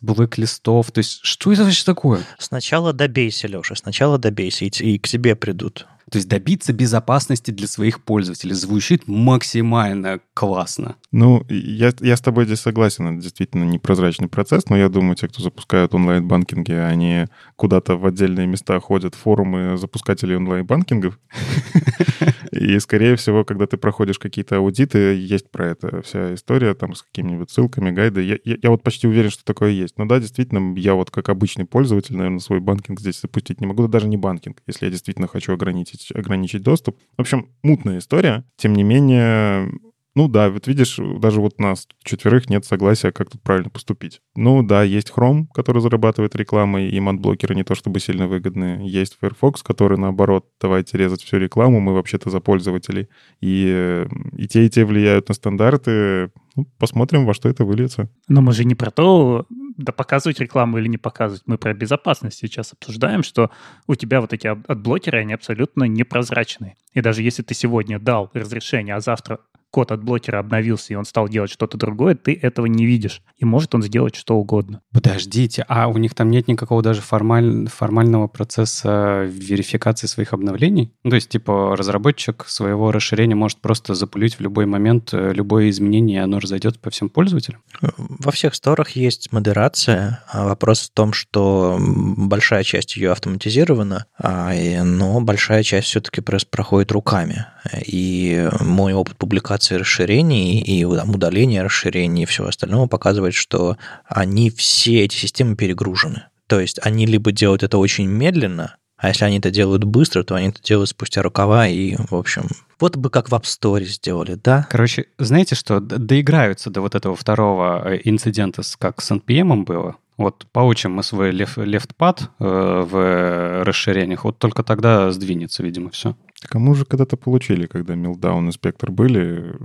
блэк-листов? 0.01 0.91
То 0.91 0.99
есть, 0.99 1.19
что 1.23 1.51
это 1.51 1.63
вообще 1.63 1.83
такое? 1.83 2.21
Сначала 2.37 2.93
добейся, 2.93 3.47
Леша, 3.47 3.75
сначала 3.75 4.17
добейся, 4.17 4.65
и, 4.65 4.69
и 4.69 4.99
к 4.99 5.07
тебе 5.07 5.35
придут. 5.35 5.87
То 6.13 6.17
есть 6.17 6.29
добиться 6.29 6.73
безопасности 6.73 7.49
для 7.49 7.65
своих 7.65 8.03
пользователей 8.03 8.53
звучит 8.53 9.07
максимально 9.07 10.19
классно. 10.35 10.95
Ну, 11.11 11.43
я, 11.49 11.91
я 12.01 12.15
с 12.15 12.21
тобой 12.21 12.45
здесь 12.45 12.59
согласен, 12.59 13.07
это 13.07 13.23
действительно 13.23 13.63
непрозрачный 13.63 14.27
процесс, 14.27 14.69
но 14.69 14.77
я 14.77 14.89
думаю, 14.89 15.15
те, 15.15 15.27
кто 15.27 15.41
запускают 15.41 15.95
онлайн-банкинги, 15.95 16.71
они 16.71 17.25
куда-то 17.55 17.95
в 17.95 18.05
отдельные 18.05 18.45
места 18.45 18.79
ходят, 18.79 19.15
форумы 19.15 19.75
запускателей 19.75 20.35
онлайн-банкингов. 20.35 21.17
И, 22.51 22.77
скорее 22.77 23.15
всего, 23.15 23.43
когда 23.43 23.65
ты 23.65 23.77
проходишь 23.77 24.19
какие-то 24.19 24.57
аудиты, 24.57 25.15
есть 25.15 25.49
про 25.49 25.69
это 25.69 26.03
вся 26.03 26.35
история, 26.35 26.75
там, 26.75 26.93
с 26.93 27.01
какими-нибудь 27.01 27.49
ссылками, 27.49 27.89
гайды. 27.89 28.21
Я, 28.21 28.37
я, 28.45 28.57
я 28.61 28.69
вот 28.69 28.83
почти 28.83 29.07
уверен, 29.07 29.31
что 29.31 29.43
такое 29.43 29.71
есть. 29.71 29.97
Но 29.97 30.05
да, 30.05 30.19
действительно, 30.19 30.77
я 30.77 30.93
вот 30.93 31.09
как 31.09 31.29
обычный 31.29 31.65
пользователь, 31.65 32.15
наверное, 32.15 32.39
свой 32.39 32.59
банкинг 32.59 32.99
здесь 32.99 33.19
запустить 33.19 33.59
не 33.59 33.65
могу, 33.65 33.87
даже 33.87 34.07
не 34.07 34.17
банкинг, 34.17 34.61
если 34.67 34.85
я 34.85 34.91
действительно 34.91 35.27
хочу 35.27 35.53
ограничить 35.53 36.02
ограничить, 36.11 36.63
доступ. 36.63 36.99
В 37.17 37.21
общем, 37.21 37.49
мутная 37.61 37.99
история. 37.99 38.43
Тем 38.57 38.73
не 38.73 38.83
менее, 38.83 39.71
Ну 40.15 40.27
да, 40.27 40.49
вот 40.49 40.67
видишь, 40.67 40.99
даже 41.19 41.41
вот 41.41 41.59
нас 41.59 41.87
четверых 42.03 42.47
нет 42.49 42.65
согласия, 42.65 43.11
как 43.11 43.31
тут 43.31 43.41
правильно 43.41 43.71
поступить. 43.71 44.21
Ну 44.35 44.61
да, 44.61 44.83
есть 44.83 45.11
Chrome, 45.15 45.47
который 45.53 45.81
зарабатывает 45.81 46.35
рекламой, 46.35 46.89
и 46.89 46.99
мат-блокеры 46.99 47.55
не 47.55 47.63
то 47.63 47.73
чтобы 47.73 47.99
сильно 47.99 48.27
выгодны. 48.27 48.81
Есть 48.83 49.17
Firefox, 49.19 49.63
который 49.63 49.97
наоборот, 49.97 50.45
давайте 50.61 50.97
резать 50.97 51.23
всю 51.23 51.37
рекламу, 51.37 51.79
мы 51.79 51.93
вообще-то 51.93 52.29
за 52.29 52.39
пользователей. 52.41 53.09
И, 53.41 53.65
э, 53.67 54.07
и 54.37 54.47
те, 54.47 54.65
и 54.65 54.69
те 54.69 54.85
влияют 54.85 55.29
на 55.29 55.33
стандарты. 55.33 56.31
Ну, 56.55 56.67
посмотрим, 56.77 57.25
во 57.25 57.33
что 57.33 57.49
это 57.49 57.65
выльется. 57.65 58.09
Но 58.27 58.41
мы 58.41 58.53
же 58.53 58.65
не 58.65 58.75
про 58.75 58.91
то, 58.91 59.47
да 59.77 59.91
показывать 59.91 60.39
рекламу 60.39 60.77
или 60.77 60.87
не 60.87 60.97
показывать. 60.97 61.41
Мы 61.47 61.57
про 61.57 61.73
безопасность 61.73 62.37
сейчас 62.37 62.73
обсуждаем, 62.73 63.23
что 63.23 63.49
у 63.87 63.95
тебя 63.95 64.21
вот 64.21 64.31
эти 64.33 64.45
адблокеры, 64.45 65.19
они 65.19 65.33
абсолютно 65.33 65.85
непрозрачные. 65.85 66.75
И 66.93 67.01
даже 67.01 67.23
если 67.23 67.41
ты 67.41 67.55
сегодня 67.55 67.99
дал 67.99 68.29
разрешение, 68.33 68.93
а 68.93 68.99
завтра 68.99 69.39
код 69.73 69.91
адблокера 69.91 70.37
обновился, 70.37 70.93
и 70.93 70.95
он 70.95 71.03
стал 71.03 71.27
делать 71.27 71.49
что-то 71.49 71.79
другое, 71.79 72.13
ты 72.13 72.37
этого 72.39 72.67
не 72.67 72.85
видишь. 72.85 73.23
И 73.37 73.45
может 73.45 73.73
он 73.73 73.81
сделать 73.81 74.15
что 74.15 74.35
угодно. 74.35 74.81
Подождите, 74.91 75.65
а 75.67 75.87
у 75.87 75.97
них 75.97 76.13
там 76.13 76.29
нет 76.29 76.47
никакого 76.47 76.83
даже 76.83 77.01
формаль... 77.01 77.67
формального 77.67 78.27
процесса 78.27 79.23
верификации 79.23 80.05
своих 80.05 80.31
обновлений? 80.31 80.93
Ну, 81.03 81.09
то 81.09 81.15
есть, 81.15 81.29
типа, 81.29 81.75
разработчик 81.75 82.45
своего 82.47 82.91
расширения 82.91 83.33
может 83.33 83.61
просто 83.61 83.95
запулить 83.95 84.35
в 84.35 84.41
любой 84.41 84.67
момент 84.67 85.09
э, 85.11 85.33
любое 85.33 85.71
изменение, 85.71 86.19
и 86.19 86.23
оно 86.23 86.37
разойдется 86.37 86.79
по 86.79 86.91
всем 86.91 87.09
пользователям? 87.09 87.63
Во 87.97 88.31
всех 88.31 88.53
сторах 88.53 88.91
есть 88.91 89.31
модерация. 89.31 90.23
А 90.31 90.45
вопрос 90.45 90.81
в 90.81 90.93
том, 90.93 91.13
что 91.13 91.79
большая 91.79 92.63
часть 92.63 92.95
ее 92.95 93.11
автоматизирована, 93.11 94.05
а, 94.21 94.53
но 94.83 95.19
большая 95.19 95.63
часть 95.63 95.87
все-таки 95.87 96.21
проходит 96.21 96.91
руками. 96.91 97.47
И 97.85 98.49
мой 98.59 98.93
опыт 98.93 99.17
публикации 99.17 99.75
расширений 99.75 100.59
и 100.59 100.83
там, 100.83 101.11
удаления 101.11 101.63
расширений 101.63 102.23
и 102.23 102.25
всего 102.25 102.47
остального 102.47 102.87
показывает, 102.87 103.33
что 103.33 103.77
они 104.05 104.49
все 104.49 105.03
эти 105.05 105.15
системы 105.15 105.55
перегружены. 105.55 106.25
То 106.47 106.59
есть 106.59 106.79
они 106.83 107.05
либо 107.05 107.31
делают 107.31 107.63
это 107.63 107.77
очень 107.77 108.05
медленно, 108.05 108.75
а 109.03 109.09
если 109.09 109.25
они 109.25 109.39
это 109.39 109.51
делают 109.51 109.83
быстро, 109.83 110.23
то 110.23 110.35
они 110.35 110.47
это 110.47 110.61
делают 110.63 110.89
спустя 110.89 111.21
рукава, 111.21 111.67
и, 111.67 111.95
в 111.97 112.15
общем, 112.15 112.47
вот 112.79 112.95
бы 112.95 113.09
как 113.09 113.29
в 113.29 113.33
App 113.33 113.43
Store 113.43 113.83
сделали, 113.83 114.35
да? 114.35 114.65
Короче, 114.69 115.07
знаете 115.17 115.55
что, 115.55 115.81
доиграются 115.81 116.69
до 116.69 116.79
вот 116.79 116.95
этого 116.95 117.15
второго 117.15 117.81
э, 117.85 117.99
инцидента, 118.05 118.61
как 118.79 119.01
с 119.01 119.11
NPM 119.11 119.65
было, 119.65 119.97
вот 120.15 120.45
поучим 120.53 120.93
мы 120.93 121.03
свой 121.03 121.31
лефтпад 121.31 122.21
э, 122.21 122.25
в 122.39 123.63
расширениях, 123.65 124.23
вот 124.23 124.37
только 124.37 124.63
тогда 124.63 125.11
сдвинется, 125.11 125.63
видимо, 125.63 125.89
все. 125.89 126.15
Так 126.43 126.55
а 126.55 126.59
мы 126.59 126.71
уже 126.71 126.83
когда-то 126.83 127.15
получили, 127.15 127.67
когда 127.67 127.93
Meltdown 127.93 128.49
и 128.49 128.51
Spectre 128.51 128.91
были, 128.91 129.55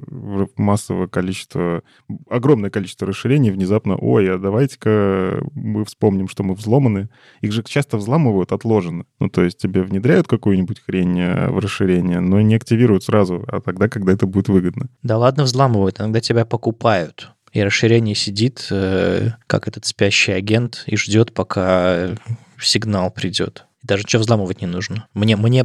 массовое 0.57 1.09
количество, 1.09 1.83
огромное 2.31 2.71
количество 2.71 3.05
расширений 3.05 3.51
внезапно, 3.51 3.97
ой, 3.97 4.33
а 4.33 4.39
давайте-ка 4.39 5.43
мы 5.55 5.85
вспомним, 5.85 6.29
что 6.29 6.45
мы 6.45 6.55
взломаны. 6.55 7.09
Их 7.41 7.51
же 7.51 7.65
часто 7.65 7.97
взламывают 7.97 8.53
отложено. 8.53 9.07
Ну, 9.19 9.29
то 9.29 9.43
есть 9.43 9.59
тебе 9.59 9.83
внедряют 9.83 10.29
какую-нибудь 10.29 10.79
хрень 10.79 11.19
э, 11.19 11.51
в 11.51 11.59
расширение, 11.59 12.21
но 12.21 12.41
не 12.41 12.55
активируют 12.55 13.03
сразу, 13.03 13.45
а 13.49 13.61
тогда, 13.61 13.89
когда 13.89 14.13
это 14.13 14.27
будет 14.27 14.49
выгодно. 14.49 14.89
Да 15.03 15.19
ладно 15.19 15.43
взламывают, 15.43 15.99
иногда 15.99 16.21
тебя 16.21 16.45
покупают. 16.45 17.33
И 17.53 17.61
расширение 17.61 18.15
сидит, 18.15 18.69
э, 18.71 19.31
как 19.49 19.67
этот 19.67 19.85
спящий 19.85 20.31
агент, 20.31 20.85
и 20.87 20.97
ждет, 20.97 21.35
пока 21.35 22.11
сигнал 22.57 23.11
придет. 23.11 23.65
Даже 23.89 24.05
что 24.07 24.19
взламывать 24.19 24.61
не 24.61 24.67
нужно. 24.67 25.09
Мне, 25.15 25.35
мне, 25.37 25.65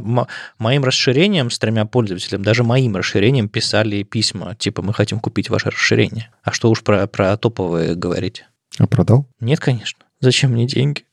моим 0.58 0.82
расширением 0.82 1.50
с 1.50 1.58
тремя 1.58 1.84
пользователями, 1.84 2.42
даже 2.42 2.64
моим 2.64 2.96
расширением 2.96 3.50
писали 3.50 4.02
письма, 4.02 4.56
типа, 4.56 4.80
мы 4.80 4.94
хотим 4.94 5.20
купить 5.20 5.50
ваше 5.50 5.70
расширение. 5.70 6.30
А 6.42 6.50
что 6.50 6.70
уж 6.70 6.82
про, 6.82 7.06
про 7.06 7.36
топовые 7.36 7.94
говорить? 7.94 8.44
А 8.78 8.86
продал? 8.86 9.28
Нет, 9.40 9.60
конечно. 9.60 10.00
Зачем 10.20 10.52
мне 10.52 10.66
деньги? 10.66 11.04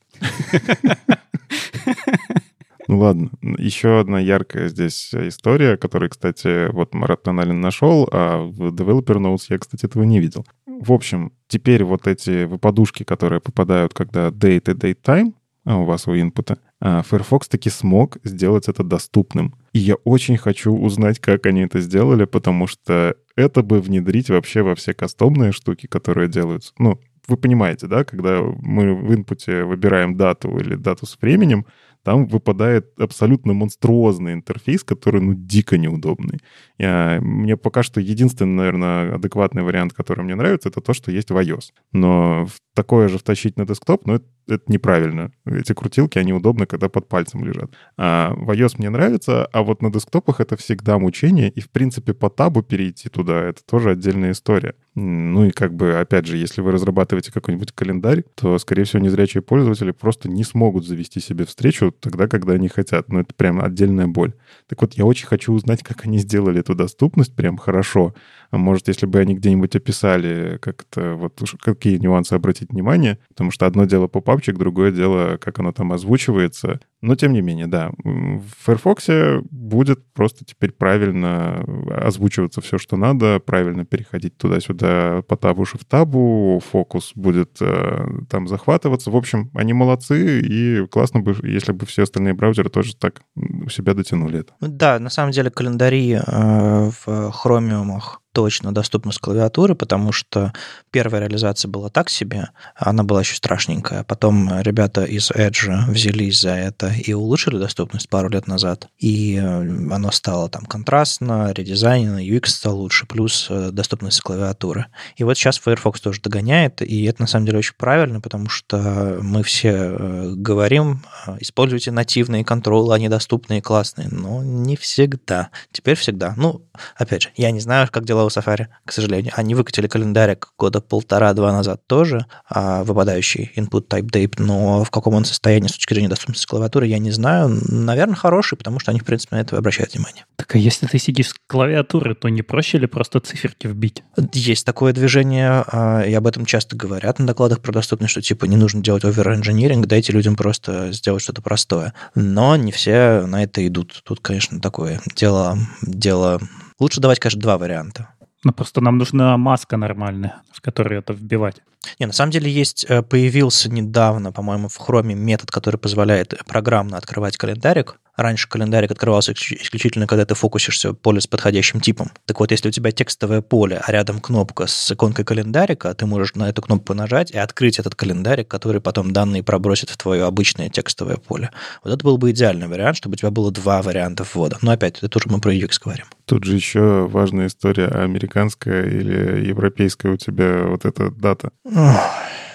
Ну 2.88 2.98
ладно, 2.98 3.30
еще 3.40 4.00
одна 4.00 4.18
яркая 4.18 4.68
здесь 4.68 5.14
история, 5.14 5.76
которую, 5.76 6.10
кстати, 6.10 6.70
вот 6.72 6.94
Марат 6.94 7.22
Таналин 7.22 7.60
нашел, 7.60 8.08
а 8.10 8.42
в 8.42 8.74
Developer 8.74 9.18
Notes 9.18 9.44
я, 9.50 9.58
кстати, 9.58 9.86
этого 9.86 10.02
не 10.02 10.18
видел. 10.18 10.44
В 10.66 10.92
общем, 10.92 11.32
теперь 11.46 11.84
вот 11.84 12.06
эти 12.06 12.44
выпадушки, 12.44 13.04
которые 13.04 13.40
попадают, 13.40 13.94
когда 13.94 14.28
date 14.28 14.72
и 14.72 14.74
date 14.74 14.98
time, 15.02 15.32
а 15.64 15.78
у 15.78 15.84
вас 15.84 16.08
у 16.08 16.16
инпута, 16.16 16.58
Firefox 16.82 17.48
таки 17.48 17.70
смог 17.70 18.18
сделать 18.24 18.68
это 18.68 18.82
доступным. 18.82 19.54
И 19.72 19.78
я 19.78 19.94
очень 20.04 20.36
хочу 20.36 20.72
узнать, 20.72 21.20
как 21.20 21.46
они 21.46 21.62
это 21.62 21.80
сделали, 21.80 22.24
потому 22.24 22.66
что 22.66 23.16
это 23.36 23.62
бы 23.62 23.80
внедрить 23.80 24.30
вообще 24.30 24.62
во 24.62 24.74
все 24.74 24.92
кастомные 24.92 25.52
штуки, 25.52 25.86
которые 25.86 26.28
делаются. 26.28 26.72
Ну, 26.78 26.98
вы 27.28 27.36
понимаете, 27.36 27.86
да, 27.86 28.04
когда 28.04 28.42
мы 28.42 28.94
в 28.94 29.14
инпуте 29.14 29.64
выбираем 29.64 30.16
дату 30.16 30.58
или 30.58 30.74
дату 30.74 31.06
с 31.06 31.16
временем, 31.20 31.66
там 32.02 32.26
выпадает 32.26 32.98
абсолютно 32.98 33.52
монструозный 33.52 34.32
интерфейс, 34.32 34.82
который, 34.82 35.20
ну, 35.20 35.34
дико 35.34 35.78
неудобный. 35.78 36.40
Я, 36.78 37.20
мне 37.22 37.56
пока 37.56 37.84
что 37.84 38.00
единственный, 38.00 38.54
наверное, 38.56 39.14
адекватный 39.14 39.62
вариант, 39.62 39.92
который 39.92 40.24
мне 40.24 40.34
нравится, 40.34 40.68
это 40.68 40.80
то, 40.80 40.94
что 40.94 41.12
есть 41.12 41.30
в 41.30 41.36
iOS. 41.36 41.70
Но 41.92 42.48
такое 42.74 43.08
же 43.08 43.18
втащить 43.18 43.56
на 43.56 43.66
десктоп, 43.66 44.06
ну, 44.06 44.14
это, 44.14 44.24
это 44.48 44.64
неправильно. 44.66 45.30
Эти 45.44 45.72
крутилки, 45.72 46.18
они 46.18 46.32
удобны, 46.32 46.66
когда 46.66 46.88
под 46.88 47.08
пальцем 47.08 47.44
лежат. 47.44 47.70
А 47.96 48.32
в 48.34 48.50
iOS 48.50 48.74
мне 48.78 48.90
нравится, 48.90 49.46
а 49.46 49.62
вот 49.62 49.82
на 49.82 49.92
десктопах 49.92 50.40
это 50.40 50.56
всегда 50.56 50.98
мучение, 50.98 51.50
и, 51.50 51.60
в 51.60 51.70
принципе, 51.70 52.14
по 52.14 52.30
табу 52.30 52.62
перейти 52.62 53.08
туда— 53.08 53.42
это 53.44 53.64
тоже 53.64 53.90
отдельная 53.90 54.32
история. 54.32 54.74
Ну 54.94 55.46
и 55.46 55.50
как 55.52 55.74
бы, 55.74 55.98
опять 55.98 56.26
же, 56.26 56.36
если 56.36 56.60
вы 56.60 56.70
разрабатываете 56.72 57.32
какой-нибудь 57.32 57.72
календарь, 57.72 58.24
то, 58.34 58.58
скорее 58.58 58.84
всего, 58.84 59.02
незрячие 59.02 59.42
пользователи 59.42 59.90
просто 59.90 60.28
не 60.28 60.44
смогут 60.44 60.86
завести 60.86 61.18
себе 61.18 61.46
встречу 61.46 61.92
тогда, 61.92 62.28
когда 62.28 62.52
они 62.54 62.68
хотят. 62.68 63.08
Ну 63.08 63.20
это 63.20 63.32
прям 63.34 63.62
отдельная 63.62 64.06
боль. 64.06 64.34
Так 64.66 64.82
вот, 64.82 64.92
я 64.94 65.06
очень 65.06 65.26
хочу 65.26 65.54
узнать, 65.54 65.82
как 65.82 66.04
они 66.04 66.18
сделали 66.18 66.60
эту 66.60 66.74
доступность 66.74 67.34
прям 67.34 67.56
хорошо. 67.56 68.14
А 68.50 68.58
может, 68.58 68.88
если 68.88 69.06
бы 69.06 69.18
они 69.18 69.34
где-нибудь 69.34 69.74
описали, 69.74 70.58
как 70.60 70.84
это, 70.90 71.14
вот 71.14 71.40
какие 71.62 71.96
нюансы 71.96 72.34
обратить 72.34 72.61
внимание, 72.70 73.18
потому 73.28 73.50
что 73.50 73.66
одно 73.66 73.84
дело 73.84 74.06
попапчик, 74.06 74.58
другое 74.58 74.92
дело, 74.92 75.36
как 75.38 75.58
оно 75.58 75.72
там 75.72 75.92
озвучивается. 75.92 76.80
Но 77.00 77.16
тем 77.16 77.32
не 77.32 77.42
менее, 77.42 77.66
да, 77.66 77.90
в 78.04 78.42
Firefox 78.64 79.42
будет 79.50 80.04
просто 80.12 80.44
теперь 80.44 80.70
правильно 80.72 81.64
озвучиваться 81.90 82.60
все, 82.60 82.78
что 82.78 82.96
надо, 82.96 83.40
правильно 83.40 83.84
переходить 83.84 84.36
туда-сюда 84.36 85.22
по 85.26 85.36
табу 85.36 85.64
шифтабу, 85.64 86.62
фокус 86.64 87.12
будет 87.14 87.58
э, 87.60 88.06
там 88.30 88.46
захватываться. 88.46 89.10
В 89.10 89.16
общем, 89.16 89.50
они 89.54 89.72
молодцы, 89.72 90.40
и 90.40 90.86
классно 90.86 91.20
бы, 91.20 91.34
если 91.42 91.72
бы 91.72 91.86
все 91.86 92.02
остальные 92.04 92.34
браузеры 92.34 92.70
тоже 92.70 92.96
так 92.96 93.22
у 93.34 93.68
себя 93.68 93.94
дотянули 93.94 94.40
это. 94.40 94.54
Да, 94.60 94.98
на 94.98 95.10
самом 95.10 95.32
деле 95.32 95.50
календари 95.50 96.12
э, 96.14 96.20
в 96.26 97.32
Chromium 97.44 97.98
точно 98.32 98.72
доступна 98.72 99.12
с 99.12 99.18
клавиатуры, 99.18 99.74
потому 99.74 100.12
что 100.12 100.52
первая 100.90 101.22
реализация 101.22 101.68
была 101.68 101.88
так 101.88 102.10
себе, 102.10 102.48
она 102.76 103.02
была 103.02 103.20
еще 103.20 103.36
страшненькая. 103.36 104.04
Потом 104.04 104.50
ребята 104.60 105.04
из 105.04 105.30
Edge 105.30 105.70
взялись 105.88 106.40
за 106.40 106.50
это 106.50 106.92
и 106.92 107.12
улучшили 107.12 107.58
доступность 107.58 108.08
пару 108.08 108.28
лет 108.28 108.46
назад. 108.46 108.88
И 108.98 109.36
э, 109.36 109.44
оно 109.92 110.10
стало 110.10 110.48
там 110.48 110.64
контрастно, 110.64 111.52
редизайнено, 111.52 112.24
UX 112.24 112.46
стал 112.46 112.78
лучше, 112.78 113.06
плюс 113.06 113.46
э, 113.50 113.70
доступность 113.70 114.20
клавиатуры. 114.20 114.86
И 115.16 115.24
вот 115.24 115.36
сейчас 115.36 115.58
Firefox 115.58 116.00
тоже 116.00 116.20
догоняет, 116.22 116.82
и 116.82 117.04
это 117.04 117.22
на 117.22 117.28
самом 117.28 117.46
деле 117.46 117.58
очень 117.58 117.74
правильно, 117.76 118.20
потому 118.20 118.48
что 118.48 119.18
мы 119.22 119.42
все 119.42 119.70
э, 119.70 120.32
говорим, 120.34 121.02
используйте 121.40 121.90
нативные 121.90 122.44
контролы, 122.44 122.94
они 122.94 123.08
доступные 123.08 123.60
классные, 123.60 124.08
но 124.10 124.42
не 124.42 124.76
всегда. 124.76 125.50
Теперь 125.72 125.96
всегда. 125.96 126.34
Ну, 126.36 126.62
опять 126.96 127.22
же, 127.22 127.28
я 127.36 127.50
не 127.50 127.60
знаю, 127.60 127.88
как 127.90 128.04
дела 128.04 128.21
у 128.24 128.28
Safari, 128.28 128.66
к 128.84 128.92
сожалению. 128.92 129.32
Они 129.36 129.54
выкатили 129.54 129.86
календарик 129.86 130.52
года 130.58 130.80
полтора-два 130.80 131.52
назад 131.52 131.82
тоже, 131.86 132.26
а, 132.48 132.84
выпадающий 132.84 133.52
input 133.56 133.88
type 133.88 134.10
date, 134.10 134.34
но 134.38 134.84
в 134.84 134.90
каком 134.90 135.14
он 135.14 135.24
состоянии 135.24 135.68
с 135.68 135.72
точки 135.72 135.94
зрения 135.94 136.08
доступности 136.08 136.46
клавиатуры, 136.46 136.86
я 136.86 136.98
не 136.98 137.10
знаю. 137.10 137.60
Наверное, 137.68 138.14
хороший, 138.14 138.56
потому 138.56 138.78
что 138.78 138.90
они, 138.90 139.00
в 139.00 139.04
принципе, 139.04 139.36
на 139.36 139.40
это 139.40 139.56
обращают 139.56 139.94
внимание. 139.94 140.24
Так 140.36 140.54
а 140.54 140.58
если 140.58 140.86
ты 140.86 140.98
сидишь 140.98 141.30
с 141.30 141.34
клавиатуры, 141.46 142.14
то 142.14 142.28
не 142.28 142.42
проще 142.42 142.78
ли 142.78 142.86
просто 142.86 143.20
циферки 143.20 143.66
вбить? 143.66 144.02
Есть 144.32 144.66
такое 144.66 144.92
движение, 144.92 145.64
а, 145.66 146.02
и 146.02 146.12
об 146.14 146.26
этом 146.26 146.46
часто 146.46 146.76
говорят 146.76 147.18
на 147.18 147.26
докладах 147.26 147.60
про 147.60 147.72
доступность, 147.72 148.12
что 148.12 148.22
типа 148.22 148.46
не 148.46 148.56
нужно 148.56 148.82
делать 148.82 149.04
over-engineering, 149.04 149.86
дайте 149.86 150.12
людям 150.12 150.36
просто 150.36 150.92
сделать 150.92 151.22
что-то 151.22 151.42
простое. 151.42 151.92
Но 152.14 152.56
не 152.56 152.72
все 152.72 153.26
на 153.26 153.42
это 153.44 153.66
идут. 153.66 154.02
Тут, 154.04 154.20
конечно, 154.20 154.60
такое 154.60 155.00
дело, 155.16 155.58
дело 155.82 156.40
Лучше 156.78 157.00
давать, 157.00 157.18
конечно, 157.18 157.40
два 157.40 157.58
варианта. 157.58 158.08
Ну, 158.44 158.52
просто 158.52 158.80
нам 158.80 158.98
нужна 158.98 159.36
маска 159.36 159.76
нормальная, 159.76 160.42
в 160.52 160.60
которой 160.60 160.98
это 160.98 161.12
вбивать. 161.12 161.62
Не, 161.98 162.06
на 162.06 162.12
самом 162.12 162.32
деле 162.32 162.50
есть, 162.50 162.84
э, 162.88 163.02
появился 163.02 163.70
недавно, 163.70 164.32
по-моему, 164.32 164.68
в 164.68 164.78
Chrome 164.78 165.14
метод, 165.14 165.50
который 165.50 165.76
позволяет 165.76 166.34
программно 166.46 166.96
открывать 166.96 167.36
календарик, 167.36 167.96
Раньше 168.16 168.48
календарик 168.48 168.90
открывался 168.90 169.32
исключительно, 169.32 170.06
когда 170.06 170.26
ты 170.26 170.34
фокусишься 170.34 170.92
поле 170.92 171.20
с 171.20 171.26
подходящим 171.26 171.80
типом. 171.80 172.10
Так 172.26 172.40
вот, 172.40 172.50
если 172.50 172.68
у 172.68 172.70
тебя 172.70 172.92
текстовое 172.92 173.40
поле, 173.40 173.80
а 173.82 173.90
рядом 173.90 174.20
кнопка 174.20 174.66
с 174.66 174.92
иконкой 174.92 175.24
календарика, 175.24 175.94
ты 175.94 176.04
можешь 176.04 176.34
на 176.34 176.48
эту 176.48 176.60
кнопку 176.60 176.92
нажать 176.94 177.30
и 177.30 177.38
открыть 177.38 177.78
этот 177.78 177.94
календарик, 177.94 178.48
который 178.48 178.80
потом 178.80 179.12
данные 179.12 179.42
пробросит 179.42 179.88
в 179.88 179.96
твое 179.96 180.24
обычное 180.24 180.68
текстовое 180.68 181.16
поле. 181.16 181.50
Вот 181.82 181.94
это 181.94 182.04
был 182.04 182.18
бы 182.18 182.30
идеальный 182.32 182.68
вариант, 182.68 182.98
чтобы 182.98 183.14
у 183.14 183.16
тебя 183.16 183.30
было 183.30 183.50
два 183.50 183.80
варианта 183.80 184.24
ввода. 184.24 184.58
Но 184.60 184.72
опять, 184.72 184.98
это 184.98 185.08
тоже 185.08 185.26
мы 185.30 185.40
про 185.40 185.54
UX 185.54 185.78
говорим. 185.82 186.06
Тут 186.26 186.44
же 186.44 186.54
еще 186.54 187.06
важная 187.06 187.46
история, 187.46 187.86
американская 187.86 188.84
или 188.84 189.46
европейская 189.46 190.10
у 190.12 190.16
тебя 190.16 190.64
вот 190.64 190.84
эта 190.84 191.10
дата. 191.10 191.50
Ох, 191.64 191.96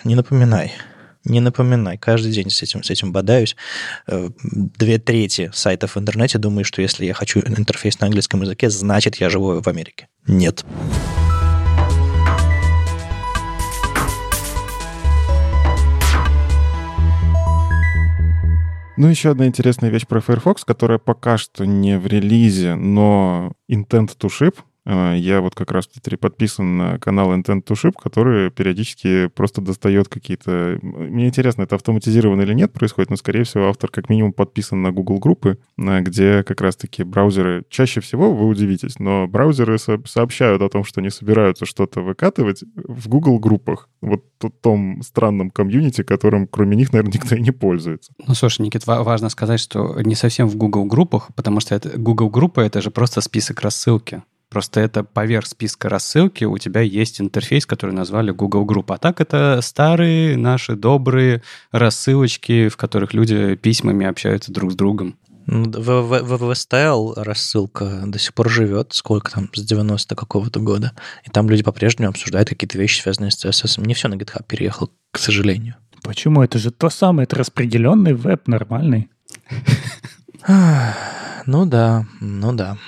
не 0.03 0.15
напоминай. 0.15 0.73
Не 1.27 1.41
напоминай, 1.41 1.97
каждый 1.97 2.31
день 2.31 2.49
с 2.49 2.61
этим, 2.61 2.83
с 2.83 2.89
этим 2.89 3.11
бодаюсь. 3.11 3.57
Э, 4.07 4.29
две 4.41 4.97
трети 4.97 5.51
сайтов 5.53 5.95
в 5.95 5.99
интернете 5.99 6.37
думают, 6.37 6.67
что 6.67 6.81
если 6.81 7.05
я 7.05 7.13
хочу 7.13 7.41
интерфейс 7.41 7.99
на 7.99 8.07
английском 8.07 8.41
языке, 8.43 8.69
значит, 8.69 9.17
я 9.17 9.29
живу 9.29 9.61
в 9.61 9.67
Америке. 9.67 10.07
Нет. 10.25 10.63
Ну, 18.95 19.07
еще 19.09 19.31
одна 19.31 19.45
интересная 19.47 19.89
вещь 19.89 20.07
про 20.07 20.21
Firefox, 20.21 20.63
которая 20.63 20.97
пока 20.97 21.37
что 21.37 21.65
не 21.65 21.99
в 21.99 22.07
релизе, 22.07 22.75
но 22.75 23.51
intent 23.69 24.17
to 24.17 24.29
ship, 24.29 24.55
я 24.87 25.41
вот 25.41 25.53
как 25.53 25.71
раз 25.71 25.89
подписан 26.19 26.77
на 26.77 26.99
канал 26.99 27.33
Intent 27.33 27.63
to 27.63 27.73
Ship, 27.73 27.93
который 28.01 28.49
периодически 28.51 29.27
просто 29.27 29.61
достает 29.61 30.07
какие-то... 30.07 30.79
Мне 30.81 31.27
интересно, 31.27 31.63
это 31.63 31.75
автоматизировано 31.75 32.41
или 32.41 32.53
нет 32.53 32.71
происходит, 32.71 33.09
но, 33.09 33.17
скорее 33.17 33.43
всего, 33.43 33.67
автор 33.67 33.89
как 33.89 34.09
минимум 34.09 34.31
подписан 34.33 34.81
на 34.81 34.91
Google 34.91 35.19
группы, 35.19 35.59
где 35.77 36.43
как 36.43 36.61
раз-таки 36.61 37.03
браузеры... 37.03 37.63
Чаще 37.69 37.99
всего, 37.99 38.33
вы 38.33 38.47
удивитесь, 38.47 38.99
но 38.99 39.27
браузеры 39.27 39.77
сообщают 39.77 40.61
о 40.61 40.69
том, 40.69 40.83
что 40.83 41.01
они 41.01 41.09
собираются 41.09 41.65
что-то 41.65 42.01
выкатывать 42.01 42.63
в 42.75 43.09
Google 43.09 43.39
группах. 43.39 43.89
Вот 44.01 44.23
в 44.39 44.49
том 44.49 45.01
странном 45.01 45.49
комьюнити, 45.49 46.03
которым 46.03 46.47
кроме 46.47 46.77
них, 46.77 46.93
наверное, 46.93 47.13
никто 47.15 47.35
и 47.35 47.41
не 47.41 47.51
пользуется. 47.51 48.13
Ну, 48.25 48.33
слушай, 48.33 48.61
Никит, 48.61 48.87
важно 48.87 49.29
сказать, 49.29 49.59
что 49.59 49.99
не 50.01 50.15
совсем 50.15 50.47
в 50.47 50.55
Google 50.55 50.85
группах, 50.85 51.29
потому 51.35 51.59
что 51.59 51.75
это 51.75 51.97
Google 51.97 52.29
группа— 52.29 52.59
это 52.61 52.81
же 52.81 52.91
просто 52.91 53.21
список 53.21 53.61
рассылки. 53.61 54.23
Просто 54.57 54.79
это 54.79 55.03
поверх 55.03 55.45
списка 55.45 55.87
рассылки 55.87 56.43
у 56.43 56.57
тебя 56.57 56.81
есть 56.81 57.21
интерфейс, 57.21 57.67
который 57.67 57.91
назвали 57.91 58.31
Google 58.31 58.65
Group. 58.65 58.85
А 58.87 58.97
так 58.97 59.21
это 59.21 59.59
старые 59.61 60.35
наши 60.35 60.75
добрые 60.75 61.43
рассылочки, 61.71 62.67
в 62.67 62.75
которых 62.75 63.13
люди 63.13 63.53
письмами 63.53 64.07
общаются 64.07 64.51
друг 64.51 64.71
с 64.71 64.75
другом. 64.75 65.15
Ну, 65.45 65.65
в, 65.65 66.01
в, 66.01 66.23
в 66.23 66.43
VSTL 66.43 67.21
рассылка 67.21 68.01
до 68.07 68.17
сих 68.17 68.33
пор 68.33 68.49
живет, 68.49 68.93
сколько 68.93 69.31
там, 69.31 69.47
с 69.53 69.61
90 69.61 70.15
какого-то 70.15 70.59
года. 70.59 70.93
И 71.23 71.29
там 71.29 71.47
люди 71.51 71.61
по-прежнему 71.61 72.09
обсуждают 72.09 72.49
какие-то 72.49 72.79
вещи, 72.79 73.03
связанные 73.03 73.29
с 73.29 73.45
CSS. 73.45 73.79
Не 73.85 73.93
все 73.93 74.07
на 74.07 74.15
GitHub 74.15 74.43
переехал, 74.47 74.89
к 75.11 75.19
сожалению. 75.19 75.75
Почему? 76.01 76.41
Это 76.41 76.57
же 76.57 76.71
то 76.71 76.89
самое, 76.89 77.25
это 77.25 77.35
распределенный 77.35 78.15
веб 78.15 78.47
нормальный. 78.47 79.11
Ну 81.45 81.65
да, 81.67 82.07
ну 82.19 82.53
да. 82.53 82.79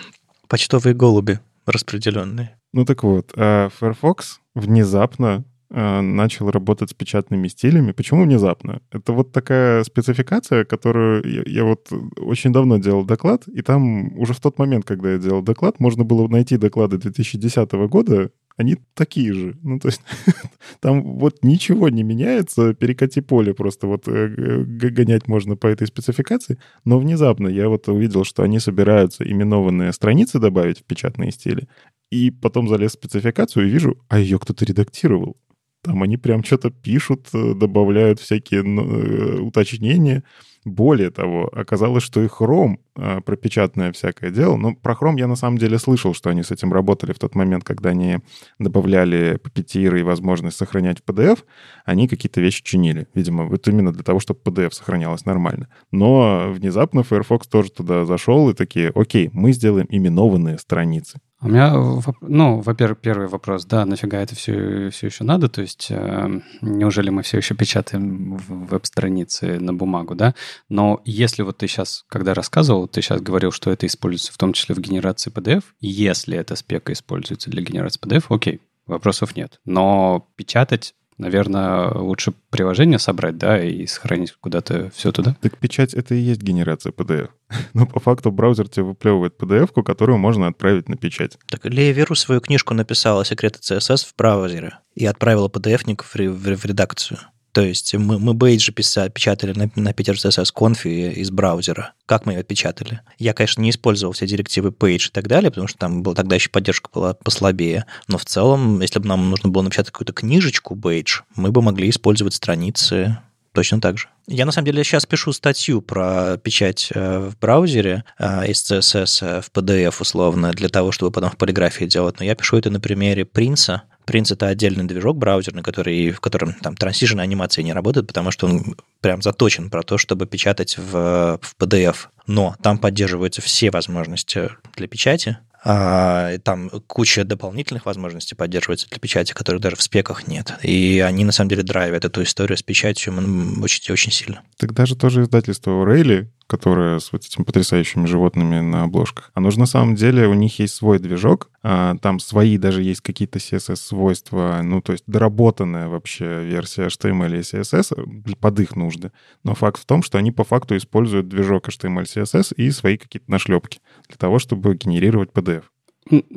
Почтовые 0.47 0.95
голуби 0.95 1.39
распределенные. 1.71 2.57
Ну 2.73 2.85
так 2.85 3.03
вот, 3.03 3.31
а 3.35 3.69
Firefox 3.69 4.39
внезапно 4.55 5.45
а, 5.71 6.01
начал 6.01 6.49
работать 6.49 6.89
с 6.89 6.93
печатными 6.93 7.47
стилями. 7.47 7.91
Почему 7.91 8.23
внезапно? 8.23 8.81
Это 8.91 9.13
вот 9.13 9.31
такая 9.31 9.83
спецификация, 9.83 10.65
которую 10.65 11.23
я, 11.31 11.43
я 11.45 11.63
вот 11.63 11.91
очень 12.17 12.51
давно 12.51 12.79
делал 12.79 13.05
доклад, 13.05 13.47
и 13.47 13.61
там 13.61 14.17
уже 14.17 14.33
в 14.33 14.39
тот 14.39 14.57
момент, 14.57 14.85
когда 14.85 15.11
я 15.11 15.17
делал 15.19 15.43
доклад, 15.43 15.79
можно 15.79 16.03
было 16.03 16.27
найти 16.27 16.57
доклады 16.57 16.97
2010 16.97 17.71
года, 17.87 18.31
они 18.59 18.75
такие 18.93 19.33
же. 19.33 19.57
Ну, 19.63 19.79
то 19.79 19.87
есть 19.87 20.01
там 20.81 21.01
вот 21.17 21.43
ничего 21.43 21.87
не 21.87 22.03
меняется, 22.03 22.73
перекати 22.73 23.21
поле 23.21 23.53
просто 23.53 23.87
вот 23.87 24.07
э, 24.07 24.63
гонять 24.65 25.29
можно 25.29 25.55
по 25.55 25.67
этой 25.67 25.87
спецификации, 25.87 26.57
но 26.83 26.99
внезапно 26.99 27.47
я 27.47 27.69
вот 27.69 27.87
увидел, 27.87 28.25
что 28.25 28.43
они 28.43 28.59
собираются 28.59 29.23
именованные 29.23 29.93
страницы 29.93 30.39
добавить 30.39 30.79
в 30.79 30.83
печатные 30.83 31.31
стили, 31.31 31.69
и 32.11 32.31
потом 32.31 32.67
залез 32.67 32.91
в 32.91 32.93
спецификацию 32.95 33.65
и 33.65 33.69
вижу, 33.69 33.97
а 34.09 34.19
ее 34.19 34.37
кто-то 34.37 34.65
редактировал. 34.65 35.37
Там 35.81 36.03
они 36.03 36.17
прям 36.17 36.43
что-то 36.43 36.69
пишут, 36.69 37.29
э, 37.33 37.53
добавляют 37.53 38.19
всякие 38.19 38.63
ну, 38.63 39.47
уточнения. 39.47 40.25
Более 40.65 41.09
того, 41.09 41.49
оказалось, 41.53 42.03
что 42.03 42.21
и 42.21 42.27
Chrome 42.27 42.79
э, 42.95 43.21
пропечатное 43.21 43.93
всякое 43.93 44.29
дело. 44.29 44.57
Но 44.57 44.75
про 44.75 44.93
Chrome 44.93 45.17
я 45.17 45.27
на 45.27 45.35
самом 45.35 45.57
деле 45.57 45.79
слышал, 45.79 46.13
что 46.13 46.29
они 46.29 46.43
с 46.43 46.51
этим 46.51 46.73
работали 46.73 47.13
в 47.13 47.19
тот 47.19 47.33
момент, 47.33 47.63
когда 47.63 47.91
они 47.91 48.19
добавляли 48.59 49.39
папетиры 49.41 50.01
и 50.01 50.03
возможность 50.03 50.57
сохранять 50.57 50.99
в 50.99 51.09
PDF. 51.09 51.39
Они 51.85 52.09
какие-то 52.09 52.41
вещи 52.41 52.61
чинили. 52.63 53.07
Видимо, 53.13 53.45
вот 53.45 53.67
именно 53.69 53.93
для 53.93 54.03
того, 54.03 54.19
чтобы 54.19 54.41
PDF 54.43 54.71
сохранялось 54.71 55.25
нормально. 55.25 55.69
Но 55.91 56.51
внезапно 56.51 57.03
Firefox 57.03 57.47
тоже 57.47 57.71
туда 57.71 58.05
зашел 58.05 58.49
и 58.49 58.53
такие, 58.53 58.91
окей, 58.93 59.29
мы 59.31 59.53
сделаем 59.53 59.87
именованные 59.89 60.57
страницы. 60.57 61.19
У 61.41 61.47
меня, 61.47 61.73
ну, 62.21 62.59
во-первых, 62.59 62.99
первый 62.99 63.27
вопрос, 63.27 63.63
да, 63.63 63.85
нафига 63.85 64.19
это 64.19 64.35
все, 64.35 64.89
все 64.89 65.07
еще 65.07 65.23
надо? 65.23 65.47
То 65.47 65.61
есть, 65.61 65.87
э, 65.89 66.41
неужели 66.61 67.09
мы 67.11 67.23
все 67.23 67.37
еще 67.37 67.55
печатаем 67.55 68.35
веб-страницы 68.35 69.57
на 69.57 69.73
бумагу, 69.73 70.15
да? 70.15 70.35
Но 70.67 71.01
если 71.05 71.43
вот 71.43 71.57
ты 71.57 71.67
сейчас, 71.67 72.03
когда 72.09 72.33
рассказывал, 72.33 72.89
ты 72.89 73.01
сейчас 73.01 73.21
говорил, 73.21 73.51
что 73.53 73.71
это 73.71 73.87
используется 73.87 74.33
в 74.33 74.37
том 74.37 74.51
числе 74.51 74.75
в 74.75 74.79
генерации 74.79 75.31
PDF, 75.31 75.63
если 75.79 76.37
эта 76.37 76.57
спека 76.57 76.91
используется 76.91 77.49
для 77.49 77.61
генерации 77.61 78.01
PDF, 78.01 78.25
окей, 78.27 78.59
вопросов 78.85 79.37
нет. 79.37 79.61
Но 79.63 80.27
печатать 80.35 80.93
Наверное, 81.19 81.91
лучше 81.91 82.33
приложение 82.49 82.97
собрать, 82.97 83.37
да, 83.37 83.61
и 83.61 83.85
сохранить 83.85 84.31
куда-то 84.39 84.89
все 84.95 85.11
туда. 85.11 85.35
Так 85.41 85.57
печать— 85.57 85.93
это 85.95 86.15
и 86.15 86.19
есть 86.19 86.41
генерация 86.41 86.93
PDF. 86.93 87.29
Но 87.73 87.85
по 87.85 87.99
факту 87.99 88.31
браузер 88.31 88.69
тебе 88.69 88.85
выплевывает 88.85 89.35
PDF-ку, 89.37 89.83
которую 89.83 90.17
можно 90.17 90.47
отправить 90.47 90.87
на 90.87 90.95
печать. 90.95 91.37
Так 91.47 91.65
Лея 91.65 91.91
Веру 91.91 92.15
свою 92.15 92.39
книжку 92.39 92.73
написала 92.73 93.25
«Секреты 93.25 93.59
CSS» 93.59 94.05
в 94.07 94.15
браузере 94.17 94.79
и 94.95 95.05
отправила 95.05 95.49
PDF-ник 95.49 96.03
в, 96.03 96.15
в, 96.15 96.55
в 96.55 96.65
редакцию. 96.65 97.19
То 97.51 97.61
есть 97.61 97.93
мы, 97.95 98.19
мы 98.19 98.33
бейджи 98.33 98.71
писали, 98.71 99.09
печатали 99.09 99.53
на, 99.53 99.71
на 99.75 99.89
Peter 99.89 100.13
CSS 100.13 100.53
Conf 100.55 100.87
из 100.87 101.31
браузера. 101.31 101.93
Как 102.05 102.25
мы 102.25 102.33
ее 102.33 102.43
печатали? 102.43 103.01
Я, 103.17 103.33
конечно, 103.33 103.61
не 103.61 103.71
использовал 103.71 104.13
все 104.13 104.27
директивы 104.27 104.69
page 104.69 105.07
и 105.07 105.11
так 105.11 105.27
далее, 105.27 105.49
потому 105.49 105.67
что 105.67 105.77
там 105.77 106.03
была 106.03 106.15
тогда 106.15 106.35
еще 106.35 106.49
поддержка 106.49 106.89
была 106.93 107.13
послабее. 107.13 107.85
Но 108.07 108.17
в 108.17 108.25
целом, 108.25 108.81
если 108.81 108.99
бы 108.99 109.07
нам 109.07 109.29
нужно 109.29 109.49
было 109.49 109.63
напечатать 109.63 109.91
какую-то 109.91 110.13
книжечку 110.13 110.75
бейдж, 110.75 111.21
мы 111.35 111.51
бы 111.51 111.61
могли 111.61 111.89
использовать 111.89 112.33
страницы 112.33 113.17
точно 113.53 113.81
так 113.81 113.97
же. 113.97 114.07
Я, 114.27 114.45
на 114.45 114.51
самом 114.51 114.67
деле, 114.67 114.83
сейчас 114.83 115.05
пишу 115.05 115.33
статью 115.33 115.81
про 115.81 116.37
печать 116.37 116.89
э, 116.93 117.29
в 117.29 117.37
браузере 117.39 118.03
э, 118.19 118.47
из 118.47 118.63
CSS 118.71 119.25
э, 119.25 119.41
в 119.41 119.51
PDF 119.51 119.95
условно, 119.99 120.51
для 120.51 120.69
того, 120.69 120.91
чтобы 120.91 121.11
потом 121.11 121.31
в 121.31 121.37
полиграфии 121.37 121.85
делать. 121.85 122.19
Но 122.19 122.25
я 122.25 122.35
пишу 122.35 122.57
это 122.57 122.69
на 122.69 122.79
примере 122.79 123.25
принца, 123.25 123.83
Prince— 124.09 124.27
это 124.33 124.47
отдельный 124.47 124.85
движок 124.85 125.17
браузерный, 125.17 125.61
который, 125.61 126.11
в 126.11 126.19
котором 126.19 126.53
там 126.53 126.75
трансиженная 126.75 127.23
анимация 127.23 127.63
не 127.63 127.73
работает, 127.73 128.07
потому 128.07 128.31
что 128.31 128.47
он 128.47 128.75
прям 129.01 129.21
заточен 129.21 129.69
про 129.69 129.83
то, 129.83 129.97
чтобы 129.97 130.25
печатать 130.25 130.77
в, 130.77 131.39
в 131.41 131.55
PDF. 131.59 132.07
Но 132.25 132.55
там 132.63 132.77
поддерживаются 132.77 133.41
все 133.41 133.69
возможности 133.71 134.49
для 134.75 134.87
печати, 134.87 135.37
там 135.63 136.69
куча 136.87 137.23
дополнительных 137.23 137.85
возможностей 137.85 138.35
поддерживается 138.35 138.87
для 138.89 138.99
печати, 138.99 139.33
которых 139.33 139.61
даже 139.61 139.75
в 139.75 139.81
спеках 139.81 140.27
нет. 140.27 140.53
И 140.63 141.03
они, 141.05 141.25
на 141.25 141.31
самом 141.31 141.49
деле, 141.49 141.63
драйвят 141.63 142.05
эту 142.05 142.23
историю 142.23 142.57
с 142.57 142.63
печатью 142.63 143.13
очень, 143.61 143.93
очень 143.93 144.11
сильно. 144.11 144.41
Так 144.57 144.73
даже 144.73 144.95
тоже 144.95 145.23
издательство 145.23 145.71
O'Reilly, 145.71 146.27
которое 146.49 146.99
с 146.99 147.11
вот 147.11 147.23
этими 147.23 147.43
потрясающими 147.43 148.07
животными 148.07 148.59
на 148.59 148.83
обложках, 148.83 149.31
оно 149.35 149.51
же 149.51 149.59
на 149.59 149.67
самом 149.67 149.95
деле, 149.95 150.27
у 150.27 150.33
них 150.33 150.57
есть 150.59 150.73
свой 150.73 150.97
движок, 150.97 151.51
а, 151.61 151.95
там 152.01 152.19
свои 152.19 152.57
даже 152.57 152.81
есть 152.81 153.01
какие-то 153.01 153.37
CSS-свойства, 153.37 154.61
ну, 154.63 154.81
то 154.81 154.93
есть 154.93 155.03
доработанная 155.05 155.89
вообще 155.89 156.43
версия 156.43 156.87
HTML 156.87 157.37
и 157.37 157.41
CSS 157.41 158.35
под 158.35 158.59
их 158.59 158.75
нужды. 158.75 159.11
Но 159.43 159.53
факт 159.53 159.79
в 159.79 159.85
том, 159.85 160.01
что 160.01 160.17
они 160.17 160.31
по 160.31 160.43
факту 160.43 160.75
используют 160.75 161.27
движок 161.27 161.69
HTML, 161.69 162.03
CSS 162.03 162.55
и 162.55 162.71
свои 162.71 162.97
какие-то 162.97 163.29
нашлепки 163.29 163.79
для 164.07 164.17
того, 164.17 164.39
чтобы 164.39 164.73
генерировать 164.75 165.29
PDF. 165.31 165.48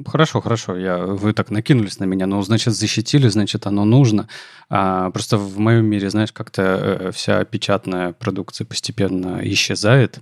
Хорошо, 0.07 0.41
хорошо. 0.41 0.77
Я, 0.77 0.99
вы 0.99 1.33
так 1.33 1.51
накинулись 1.51 1.99
на 1.99 2.05
меня. 2.05 2.27
Ну, 2.27 2.43
значит, 2.43 2.75
защитили, 2.75 3.29
значит, 3.29 3.67
оно 3.67 3.85
нужно. 3.85 4.29
А, 4.69 5.11
просто 5.11 5.39
в 5.39 5.59
моем 5.59 5.87
мире, 5.87 6.11
знаешь, 6.11 6.33
как-то 6.33 6.63
э, 6.63 7.11
вся 7.13 7.45
печатная 7.45 8.13
продукция 8.13 8.67
постепенно 8.67 9.41
исчезает. 9.43 10.21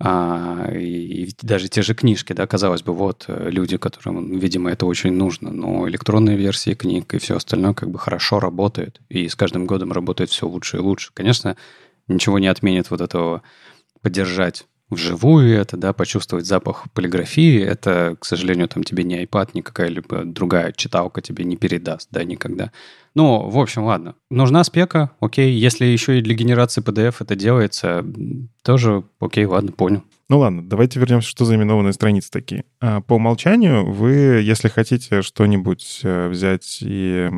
А, 0.00 0.70
и, 0.72 1.24
и 1.24 1.34
даже 1.42 1.68
те 1.68 1.82
же 1.82 1.94
книжки, 1.94 2.32
да, 2.32 2.46
казалось 2.46 2.82
бы, 2.82 2.94
вот 2.94 3.24
э, 3.28 3.50
люди, 3.50 3.76
которым, 3.76 4.38
видимо, 4.38 4.70
это 4.70 4.86
очень 4.86 5.12
нужно, 5.12 5.50
но 5.50 5.88
электронные 5.88 6.36
версии 6.36 6.74
книг 6.74 7.12
и 7.14 7.18
все 7.18 7.36
остальное 7.36 7.74
как 7.74 7.90
бы 7.90 7.98
хорошо 7.98 8.40
работает. 8.40 9.00
И 9.08 9.28
с 9.28 9.34
каждым 9.34 9.66
годом 9.66 9.92
работает 9.92 10.30
все 10.30 10.46
лучше 10.46 10.78
и 10.78 10.80
лучше. 10.80 11.10
Конечно, 11.12 11.56
ничего 12.06 12.38
не 12.38 12.46
отменит 12.46 12.90
вот 12.90 13.00
этого 13.00 13.42
поддержать 14.00 14.66
вживую 14.90 15.56
это, 15.56 15.76
да, 15.76 15.92
почувствовать 15.92 16.46
запах 16.46 16.84
полиграфии, 16.92 17.60
это, 17.60 18.16
к 18.18 18.24
сожалению, 18.24 18.68
там 18.68 18.84
тебе 18.84 19.04
не 19.04 19.24
iPad, 19.24 19.50
ни 19.54 19.60
какая-либо 19.60 20.24
другая 20.24 20.72
читалка 20.72 21.20
тебе 21.20 21.44
не 21.44 21.56
передаст, 21.56 22.08
да, 22.10 22.24
никогда. 22.24 22.72
Ну, 23.14 23.48
в 23.48 23.58
общем, 23.58 23.84
ладно. 23.84 24.14
Нужна 24.30 24.62
спека, 24.64 25.10
окей. 25.20 25.52
Если 25.52 25.84
еще 25.86 26.18
и 26.18 26.22
для 26.22 26.34
генерации 26.34 26.82
PDF 26.82 27.16
это 27.20 27.34
делается, 27.34 28.04
тоже 28.62 29.02
окей, 29.20 29.44
ладно, 29.44 29.72
понял. 29.72 30.02
Ну 30.28 30.40
ладно, 30.40 30.62
давайте 30.62 31.00
вернемся, 31.00 31.28
что 31.28 31.46
за 31.46 31.54
именованные 31.54 31.94
страницы 31.94 32.30
такие. 32.30 32.64
А, 32.80 33.00
по 33.00 33.14
умолчанию 33.14 33.90
вы, 33.90 34.42
если 34.42 34.68
хотите 34.68 35.22
что-нибудь 35.22 36.00
э, 36.02 36.28
взять 36.28 36.80
и, 36.82 37.30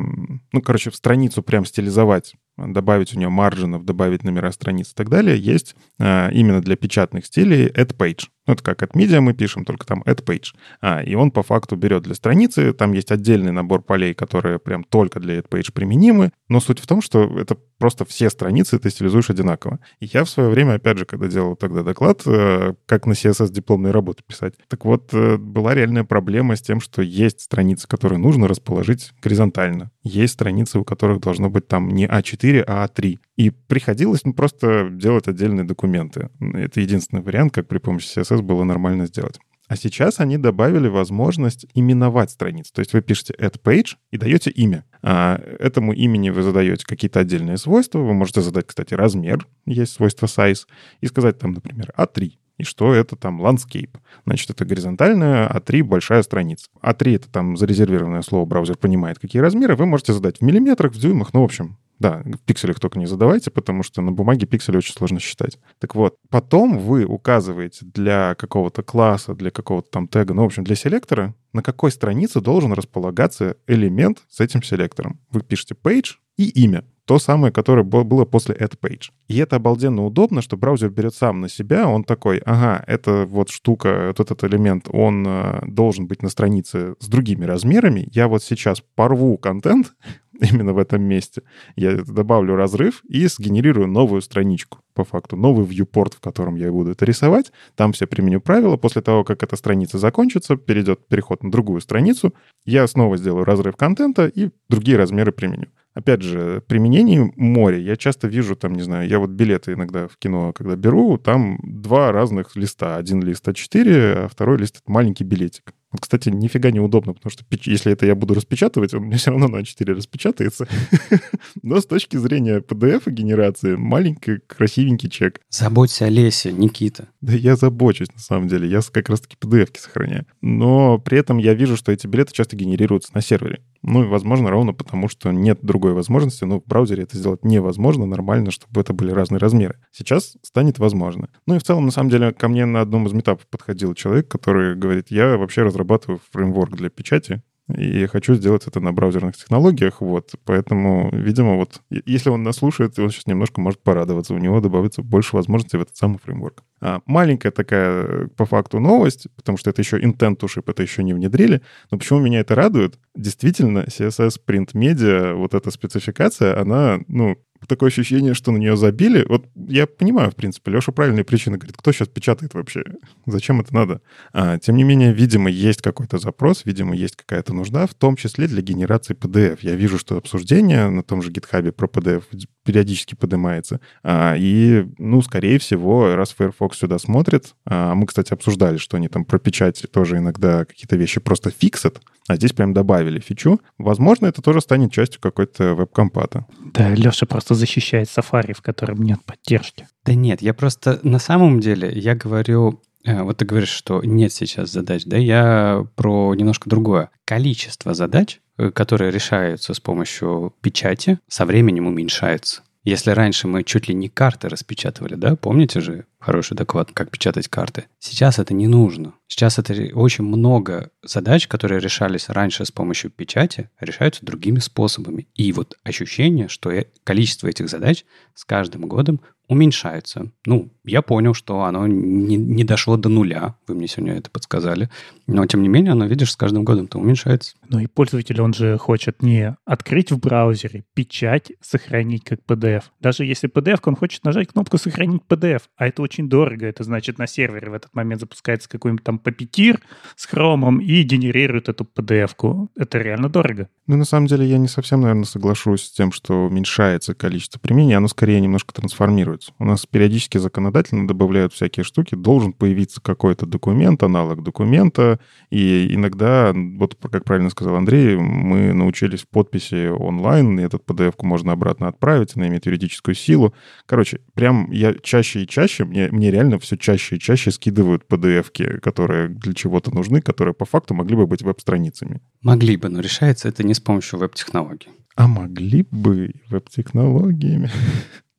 ну, 0.51 0.61
короче, 0.61 0.91
в 0.91 0.95
страницу 0.95 1.41
прям 1.41 1.65
стилизовать, 1.65 2.35
добавить 2.67 3.15
у 3.15 3.19
нее 3.19 3.29
маржинов, 3.29 3.85
добавить 3.85 4.23
номера 4.23 4.51
страниц 4.51 4.91
и 4.91 4.95
так 4.95 5.09
далее, 5.09 5.37
есть 5.37 5.75
а, 5.99 6.29
именно 6.29 6.61
для 6.61 6.75
печатных 6.75 7.25
стилей 7.25 7.67
add 7.67 7.95
page. 7.95 8.27
Ну, 8.47 8.53
это 8.53 8.63
как 8.63 8.81
от 8.81 8.95
media 8.95 9.21
мы 9.21 9.33
пишем, 9.33 9.65
только 9.65 9.85
там 9.85 10.01
add 10.03 10.23
page. 10.23 10.53
А, 10.81 11.03
и 11.03 11.13
он 11.15 11.31
по 11.31 11.43
факту 11.43 11.75
берет 11.75 12.03
для 12.03 12.15
страницы, 12.15 12.73
там 12.73 12.93
есть 12.93 13.11
отдельный 13.11 13.51
набор 13.51 13.81
полей, 13.83 14.13
которые 14.13 14.57
прям 14.59 14.83
только 14.83 15.19
для 15.19 15.39
add 15.39 15.49
page 15.49 15.71
применимы, 15.71 16.31
но 16.49 16.59
суть 16.59 16.79
в 16.79 16.87
том, 16.87 17.01
что 17.01 17.39
это 17.39 17.55
просто 17.77 18.05
все 18.05 18.29
страницы 18.29 18.79
ты 18.79 18.89
стилизуешь 18.89 19.29
одинаково. 19.29 19.79
И 19.99 20.05
я 20.05 20.23
в 20.23 20.29
свое 20.29 20.49
время, 20.49 20.75
опять 20.75 20.97
же, 20.97 21.05
когда 21.05 21.27
делал 21.27 21.55
тогда 21.55 21.83
доклад, 21.83 22.21
э, 22.25 22.73
как 22.85 23.05
на 23.05 23.13
CSS 23.13 23.51
дипломные 23.51 23.91
работы 23.91 24.23
писать, 24.25 24.53
так 24.67 24.85
вот, 24.85 25.13
э, 25.13 25.37
была 25.37 25.73
реальная 25.73 26.03
проблема 26.03 26.55
с 26.55 26.61
тем, 26.61 26.79
что 26.79 27.01
есть 27.01 27.41
страницы, 27.41 27.87
которые 27.87 28.19
нужно 28.19 28.47
расположить 28.47 29.11
горизонтально. 29.21 29.91
Есть 30.03 30.33
страницы, 30.33 30.79
у 30.79 30.83
которых 30.83 31.21
должно 31.21 31.49
быть 31.49 31.67
там 31.67 31.89
не 31.89 32.05
А4, 32.07 32.63
а 32.67 32.87
А3. 32.87 33.17
И 33.35 33.49
приходилось 33.49 34.23
ну, 34.23 34.33
просто 34.33 34.89
делать 34.91 35.27
отдельные 35.27 35.63
документы. 35.63 36.29
Это 36.39 36.79
единственный 36.79 37.23
вариант, 37.23 37.53
как 37.53 37.67
при 37.67 37.79
помощи 37.79 38.19
CSS 38.19 38.30
было 38.39 38.63
нормально 38.63 39.07
сделать. 39.07 39.39
А 39.67 39.75
сейчас 39.77 40.19
они 40.19 40.37
добавили 40.37 40.87
возможность 40.87 41.65
именовать 41.73 42.31
страницу. 42.31 42.73
То 42.73 42.79
есть 42.79 42.91
вы 42.91 43.01
пишете 43.01 43.33
add 43.39 43.57
page 43.61 43.95
и 44.11 44.17
даете 44.17 44.49
имя. 44.49 44.83
А 45.01 45.41
этому 45.59 45.93
имени 45.93 46.29
вы 46.29 46.43
задаете 46.43 46.85
какие-то 46.85 47.21
отдельные 47.21 47.57
свойства. 47.57 47.99
Вы 47.99 48.13
можете 48.13 48.41
задать, 48.41 48.67
кстати, 48.67 48.93
размер, 48.93 49.47
есть 49.65 49.93
свойство 49.93 50.25
size, 50.25 50.65
и 50.99 51.07
сказать 51.07 51.39
там, 51.39 51.53
например, 51.53 51.93
А3 51.97 52.31
и 52.57 52.63
что 52.63 52.93
это 52.93 53.15
там 53.15 53.41
landscape. 53.41 53.97
Значит, 54.25 54.51
это 54.51 54.65
горизонтальная, 54.65 55.49
А3 55.49 55.83
большая 55.83 56.21
страница. 56.21 56.69
А3 56.81 57.15
это 57.15 57.29
там 57.29 57.57
зарезервированное 57.57 58.21
слово, 58.21 58.45
браузер 58.45 58.77
понимает, 58.77 59.19
какие 59.19 59.41
размеры. 59.41 59.75
Вы 59.75 59.87
можете 59.87 60.13
задать 60.13 60.39
в 60.39 60.41
миллиметрах, 60.41 60.93
в 60.93 60.99
дюймах, 60.99 61.33
ну, 61.33 61.41
в 61.41 61.45
общем, 61.45 61.77
да, 62.01 62.23
в 62.25 62.39
пикселях 62.39 62.79
только 62.79 62.99
не 62.99 63.05
задавайте, 63.05 63.51
потому 63.51 63.83
что 63.83 64.01
на 64.01 64.11
бумаге 64.11 64.47
пиксели 64.47 64.77
очень 64.77 64.93
сложно 64.93 65.19
считать. 65.19 65.59
Так 65.79 65.95
вот, 65.95 66.15
потом 66.29 66.79
вы 66.79 67.05
указываете 67.05 67.85
для 67.85 68.35
какого-то 68.35 68.81
класса, 68.81 69.35
для 69.35 69.51
какого-то 69.51 69.89
там 69.91 70.07
тега, 70.07 70.33
ну, 70.33 70.41
в 70.41 70.45
общем, 70.47 70.63
для 70.63 70.75
селектора, 70.75 71.35
на 71.53 71.61
какой 71.61 71.91
странице 71.91 72.41
должен 72.41 72.73
располагаться 72.73 73.55
элемент 73.67 74.23
с 74.29 74.39
этим 74.39 74.63
селектором. 74.63 75.19
Вы 75.29 75.41
пишете 75.41 75.75
page 75.75 76.15
и 76.37 76.49
имя 76.63 76.83
то 77.05 77.19
самое, 77.19 77.51
которое 77.51 77.83
было 77.83 78.25
после 78.25 78.55
add 78.55 78.77
page. 78.81 79.09
И 79.27 79.37
это 79.37 79.57
обалденно 79.57 80.05
удобно, 80.05 80.41
что 80.41 80.55
браузер 80.55 80.89
берет 80.89 81.13
сам 81.13 81.41
на 81.41 81.49
себя, 81.49 81.87
он 81.87 82.03
такой, 82.03 82.37
ага, 82.45 82.83
это 82.87 83.25
вот 83.27 83.49
штука, 83.49 84.05
вот 84.07 84.19
этот 84.19 84.43
элемент, 84.45 84.87
он 84.89 85.25
э, 85.27 85.61
должен 85.67 86.07
быть 86.07 86.23
на 86.23 86.29
странице 86.29 86.95
с 86.99 87.07
другими 87.07 87.43
размерами, 87.45 88.07
я 88.13 88.27
вот 88.27 88.43
сейчас 88.43 88.81
порву 88.95 89.37
контент 89.37 89.93
именно 90.51 90.73
в 90.73 90.79
этом 90.79 91.03
месте, 91.03 91.43
я 91.75 91.97
добавлю 91.97 92.55
разрыв 92.55 93.03
и 93.07 93.27
сгенерирую 93.27 93.87
новую 93.87 94.21
страничку 94.21 94.79
по 94.93 95.03
факту, 95.03 95.35
новый 95.35 95.65
viewport, 95.65 96.15
в 96.15 96.19
котором 96.19 96.55
я 96.55 96.71
буду 96.71 96.91
это 96.91 97.05
рисовать. 97.05 97.51
Там 97.75 97.93
все 97.93 98.07
применю 98.07 98.41
правила. 98.41 98.75
После 98.75 99.01
того, 99.01 99.23
как 99.23 99.43
эта 99.43 99.55
страница 99.55 99.99
закончится, 99.99 100.55
перейдет 100.55 101.07
переход 101.07 101.43
на 101.43 101.51
другую 101.51 101.79
страницу, 101.81 102.33
я 102.65 102.87
снова 102.87 103.17
сделаю 103.17 103.45
разрыв 103.45 103.75
контента 103.75 104.27
и 104.27 104.49
другие 104.67 104.97
размеры 104.97 105.31
применю. 105.31 105.67
Опять 105.93 106.21
же, 106.21 106.63
применений 106.67 107.31
море. 107.35 107.81
Я 107.81 107.95
часто 107.95 108.27
вижу, 108.27 108.55
там, 108.55 108.73
не 108.73 108.81
знаю, 108.81 109.07
я 109.07 109.19
вот 109.19 109.29
билеты 109.29 109.73
иногда 109.73 110.07
в 110.07 110.17
кино, 110.17 110.53
когда 110.53 110.75
беру, 110.75 111.17
там 111.17 111.59
два 111.63 112.11
разных 112.11 112.55
листа. 112.55 112.95
Один 112.95 113.21
лист 113.21 113.47
А4, 113.47 114.13
а 114.13 114.27
второй 114.27 114.57
лист— 114.57 114.81
маленький 114.87 115.25
билетик. 115.25 115.73
Вот, 115.91 116.01
кстати, 116.01 116.29
нифига 116.29 116.71
неудобно, 116.71 117.13
потому 117.13 117.31
что 117.31 117.43
если 117.65 117.91
это 117.91 118.05
я 118.05 118.15
буду 118.15 118.33
распечатывать, 118.33 118.93
он 118.93 119.03
мне 119.03 119.17
все 119.17 119.31
равно 119.31 119.47
на 119.47 119.57
А4 119.57 119.93
распечатается. 119.93 120.67
Но 121.63 121.81
с 121.81 121.85
точки 121.85 122.17
зрения 122.17 122.59
PDF-генерации, 122.59 123.75
маленький 123.75 124.39
красивенький 124.47 125.09
чек. 125.09 125.41
Заботься 125.49 126.05
о 126.05 126.09
лесе, 126.09 126.51
Никита. 126.51 127.09
Да 127.21 127.33
я 127.33 127.55
забочусь, 127.55 128.13
на 128.13 128.19
самом 128.19 128.47
деле. 128.47 128.67
Я 128.69 128.81
как 128.91 129.09
раз-таки 129.09 129.37
PDF-ки 129.39 129.79
сохраняю. 129.79 130.25
Но 130.41 130.97
при 130.97 131.17
этом 131.19 131.37
я 131.37 131.53
вижу, 131.53 131.75
что 131.77 131.91
эти 131.91 132.07
билеты 132.07 132.33
часто 132.33 132.55
генерируются 132.55 133.11
на 133.13 133.21
сервере. 133.21 133.61
Ну, 133.83 134.03
и, 134.03 134.07
возможно, 134.07 134.49
ровно 134.51 134.73
потому, 134.73 135.07
что 135.07 135.31
нет 135.31 135.59
другой 135.61 135.93
возможности, 135.93 136.43
но 136.43 136.59
в 136.59 136.65
браузере 136.65 137.03
это 137.03 137.17
сделать 137.17 137.43
невозможно 137.43 138.05
нормально, 138.05 138.51
чтобы 138.51 138.81
это 138.81 138.93
были 138.93 139.11
разные 139.11 139.39
размеры. 139.39 139.77
Сейчас 139.91 140.37
станет 140.43 140.77
возможно. 140.77 141.29
Ну 141.47 141.55
и 141.55 141.59
в 141.59 141.63
целом, 141.63 141.85
на 141.85 141.91
самом 141.91 142.09
деле, 142.09 142.31
ко 142.31 142.47
мне 142.47 142.65
на 142.65 142.81
одном 142.81 143.07
из 143.07 143.13
метапов 143.13 143.47
подходил 143.47 143.95
человек, 143.95 144.27
который 144.27 144.75
говорит, 144.75 145.07
я 145.09 145.37
вообще 145.37 145.63
разрабатываю 145.81 146.21
фреймворк 146.31 146.75
для 146.75 146.89
печати, 146.89 147.41
и 147.77 148.05
хочу 148.07 148.33
сделать 148.35 148.67
это 148.67 148.81
на 148.81 148.91
браузерных 148.91 149.37
технологиях, 149.37 150.01
вот, 150.01 150.31
поэтому, 150.43 151.09
видимо, 151.13 151.55
вот, 151.55 151.81
если 151.89 152.29
он 152.29 152.43
нас 152.43 152.57
слушает, 152.57 152.99
он 152.99 153.09
сейчас 153.09 153.27
немножко 153.27 153.61
может 153.61 153.81
порадоваться, 153.81 154.33
у 154.33 154.39
него 154.39 154.59
добавится 154.59 155.01
больше 155.01 155.35
возможностей 155.35 155.77
в 155.77 155.81
этот 155.81 155.95
самый 155.95 156.19
фреймворк. 156.19 156.63
А, 156.81 156.99
маленькая 157.05 157.51
такая, 157.51 158.27
по 158.35 158.45
факту, 158.45 158.79
новость, 158.79 159.27
потому 159.35 159.57
что 159.57 159.69
это 159.69 159.81
еще 159.81 159.99
intent 159.99 160.39
ship, 160.39 160.63
это 160.67 160.81
еще 160.81 161.03
не 161.03 161.13
внедрили, 161.13 161.61
но 161.91 161.97
почему 161.97 162.19
меня 162.19 162.41
это 162.41 162.55
радует? 162.55 162.99
Действительно, 163.15 163.85
CSS 163.87 164.41
Print 164.45 164.73
Media, 164.73 165.33
вот 165.33 165.53
эта 165.53 165.71
спецификация, 165.71 166.59
она, 166.59 166.99
ну, 167.07 167.37
такое 167.67 167.89
ощущение, 167.89 168.33
что 168.33 168.51
на 168.51 168.57
нее 168.57 168.75
забили. 168.75 169.25
Вот 169.27 169.45
я 169.55 169.87
понимаю, 169.87 170.31
в 170.31 170.35
принципе, 170.35 170.71
Леша 170.71 170.91
правильные 170.91 171.23
причины 171.23 171.57
говорит, 171.57 171.77
кто 171.77 171.91
сейчас 171.91 172.07
печатает 172.07 172.53
вообще? 172.53 172.83
Зачем 173.25 173.61
это 173.61 173.73
надо? 173.73 174.01
А, 174.33 174.57
тем 174.57 174.77
не 174.77 174.83
менее, 174.83 175.13
видимо, 175.13 175.49
есть 175.49 175.81
какой-то 175.81 176.17
запрос, 176.17 176.65
видимо, 176.65 176.95
есть 176.95 177.15
какая-то 177.15 177.53
нужда, 177.53 177.87
в 177.87 177.93
том 177.93 178.15
числе 178.15 178.47
для 178.47 178.61
генерации 178.61 179.15
PDF. 179.15 179.59
Я 179.61 179.75
вижу, 179.75 179.97
что 179.97 180.17
обсуждение 180.17 180.89
на 180.89 181.03
том 181.03 181.21
же 181.21 181.31
GitHub 181.31 181.71
про 181.71 181.87
PDF 181.87 182.23
периодически 182.63 183.15
поднимается. 183.15 183.79
А, 184.03 184.35
и, 184.37 184.85
ну, 184.97 185.21
скорее 185.21 185.59
всего, 185.59 186.15
раз 186.15 186.33
Firefox 186.33 186.77
сюда 186.77 186.99
смотрит, 186.99 187.55
а 187.65 187.95
мы, 187.95 188.05
кстати, 188.05 188.33
обсуждали, 188.33 188.77
что 188.77 188.97
они 188.97 189.07
там 189.07 189.25
про 189.25 189.39
печать 189.39 189.85
тоже 189.91 190.17
иногда 190.17 190.65
какие-то 190.65 190.95
вещи 190.95 191.19
просто 191.19 191.51
фиксят, 191.51 192.01
а 192.31 192.35
здесь 192.35 192.53
прям 192.53 192.73
добавили 192.73 193.19
фичу. 193.19 193.61
Возможно, 193.77 194.27
это 194.27 194.41
тоже 194.41 194.61
станет 194.61 194.91
частью 194.91 195.21
какой-то 195.21 195.75
веб-компата. 195.75 196.45
Да, 196.73 196.89
Леша 196.89 197.25
просто 197.25 197.55
защищает 197.55 198.07
Safari, 198.07 198.53
в 198.53 198.61
котором 198.61 199.01
нет 199.01 199.19
поддержки. 199.25 199.87
Да 200.05 200.13
нет, 200.13 200.41
я 200.41 200.53
просто 200.53 200.99
на 201.03 201.19
самом 201.19 201.59
деле, 201.59 201.91
я 201.93 202.15
говорю, 202.15 202.81
э, 203.03 203.21
вот 203.21 203.37
ты 203.37 203.45
говоришь, 203.45 203.69
что 203.69 204.01
нет 204.03 204.31
сейчас 204.31 204.71
задач, 204.71 205.03
да, 205.05 205.17
я 205.17 205.85
про 205.95 206.33
немножко 206.35 206.69
другое. 206.69 207.09
Количество 207.25 207.93
задач, 207.93 208.39
э, 208.57 208.71
которые 208.71 209.11
решаются 209.11 209.73
с 209.73 209.79
помощью 209.79 210.53
печати, 210.61 211.19
со 211.27 211.45
временем 211.45 211.87
уменьшается. 211.87 212.61
Если 212.83 213.11
раньше 213.11 213.47
мы 213.47 213.63
чуть 213.63 213.87
ли 213.87 213.93
не 213.93 214.09
карты 214.09 214.49
распечатывали, 214.49 215.13
да, 215.13 215.35
помните 215.35 215.81
же 215.81 216.05
хороший 216.19 216.57
доклад, 216.57 216.89
как 216.93 217.11
печатать 217.11 217.47
карты? 217.47 217.85
Сейчас 217.99 218.39
это 218.39 218.55
не 218.55 218.67
нужно. 218.67 219.13
Сейчас 219.27 219.59
это 219.59 219.73
очень 219.93 220.23
много 220.23 220.89
задач, 221.03 221.47
которые 221.47 221.79
решались 221.79 222.29
раньше 222.29 222.65
с 222.65 222.71
помощью 222.71 223.11
печати, 223.11 223.69
решаются 223.79 224.25
другими 224.25 224.59
способами. 224.59 225.27
И 225.35 225.51
вот 225.53 225.77
ощущение, 225.83 226.47
что 226.47 226.71
количество 227.03 227.47
этих 227.47 227.69
задач 227.69 228.03
с 228.33 228.45
каждым 228.45 228.87
годом 228.87 229.21
уменьшается. 229.51 230.31
Ну, 230.45 230.71
я 230.85 231.01
понял, 231.01 231.33
что 231.33 231.63
оно 231.63 231.85
не, 231.85 232.37
не 232.37 232.63
дошло 232.63 232.95
до 232.95 233.09
нуля. 233.09 233.55
Вы 233.67 233.75
мне 233.75 233.87
сегодня 233.87 234.15
это 234.15 234.31
подсказали. 234.31 234.89
Но, 235.27 235.45
тем 235.45 235.61
не 235.61 235.67
менее, 235.67 235.91
оно, 235.91 236.05
видишь, 236.05 236.31
с 236.31 236.37
каждым 236.37 236.63
годом-то 236.63 236.97
уменьшается. 236.97 237.55
Ну 237.67 237.79
и 237.79 237.87
пользователь, 237.87 238.39
он 238.41 238.53
же 238.53 238.77
хочет 238.77 239.21
не 239.21 239.57
открыть 239.65 240.11
в 240.11 240.19
браузере, 240.19 240.85
печать, 240.93 241.51
сохранить 241.61 242.23
как 242.23 242.39
PDF. 242.47 242.83
Даже 243.01 243.25
если 243.25 243.49
PDF, 243.49 243.81
он 243.83 243.97
хочет 243.97 244.23
нажать 244.23 244.47
кнопку 244.47 244.77
«Сохранить 244.77 245.23
PDF», 245.27 245.63
а 245.75 245.87
это 245.87 246.01
очень 246.01 246.29
дорого. 246.29 246.65
Это 246.65 246.85
значит, 246.85 247.17
на 247.17 247.27
сервере 247.27 247.69
в 247.69 247.73
этот 247.73 247.93
момент 247.93 248.21
запускается 248.21 248.69
какой-нибудь 248.69 249.03
там 249.03 249.21
Puppeteer 249.21 249.79
с 250.15 250.25
хромом 250.27 250.79
и 250.79 251.03
генерирует 251.03 251.67
эту 251.67 251.83
PDF-ку. 251.83 252.69
Это 252.77 252.99
реально 252.99 253.27
дорого. 253.27 253.67
Ну, 253.87 253.97
на 253.97 254.05
самом 254.05 254.27
деле, 254.27 254.45
я 254.45 254.57
не 254.57 254.69
совсем, 254.69 255.01
наверное, 255.01 255.25
соглашусь 255.25 255.83
с 255.83 255.91
тем, 255.91 256.13
что 256.13 256.45
уменьшается 256.45 257.13
количество 257.13 257.59
применений. 257.59 257.97
Оно 257.97 258.07
скорее 258.07 258.39
немножко 258.39 258.73
трансформируется 258.73 259.40
добавляются. 259.41 259.53
У 259.59 259.65
нас 259.65 259.85
периодически 259.85 260.37
законодательно 260.37 261.07
добавляют 261.07 261.53
всякие 261.53 261.83
штуки. 261.83 262.15
Должен 262.15 262.53
появиться 262.53 263.01
какой-то 263.01 263.45
документ, 263.45 264.03
аналог 264.03 264.43
документа. 264.43 265.19
И 265.49 265.93
иногда, 265.93 266.53
вот 266.53 266.97
как 267.11 267.23
правильно 267.23 267.49
сказал 267.49 267.75
Андрей, 267.75 268.15
мы 268.17 268.73
научились 268.73 269.21
в 269.21 269.27
подписи 269.27 269.89
онлайн, 269.89 270.59
и 270.59 270.63
этот 270.63 270.83
PDF-ку 270.85 271.25
можно 271.25 271.51
обратно 271.51 271.87
отправить, 271.87 272.35
она 272.35 272.47
имеет 272.47 272.65
юридическую 272.65 273.15
силу. 273.15 273.53
Короче, 273.85 274.19
прям 274.33 274.71
я 274.71 274.93
чаще 274.93 275.41
и 275.43 275.47
чаще, 275.47 275.85
мне, 275.85 276.09
мне 276.11 276.31
реально 276.31 276.59
все 276.59 276.77
чаще 276.77 277.15
и 277.15 277.19
чаще 277.19 277.51
скидывают 277.51 278.03
PDF-ки, 278.09 278.79
которые 278.79 279.29
для 279.29 279.53
чего-то 279.53 279.91
нужны, 279.93 280.21
которые 280.21 280.53
по 280.53 280.65
факту 280.65 280.93
могли 280.93 281.15
бы 281.15 281.27
быть 281.27 281.41
веб-страницами. 281.41 282.21
Могли 282.41 282.77
бы, 282.77 282.89
но 282.89 282.99
решается 282.99 283.47
это 283.49 283.63
не 283.63 283.73
с 283.73 283.79
помощью 283.79 284.19
веб-технологий. 284.19 284.89
А 285.15 285.27
могли 285.27 285.85
бы 285.91 286.31
веб-технологиями. 286.49 287.69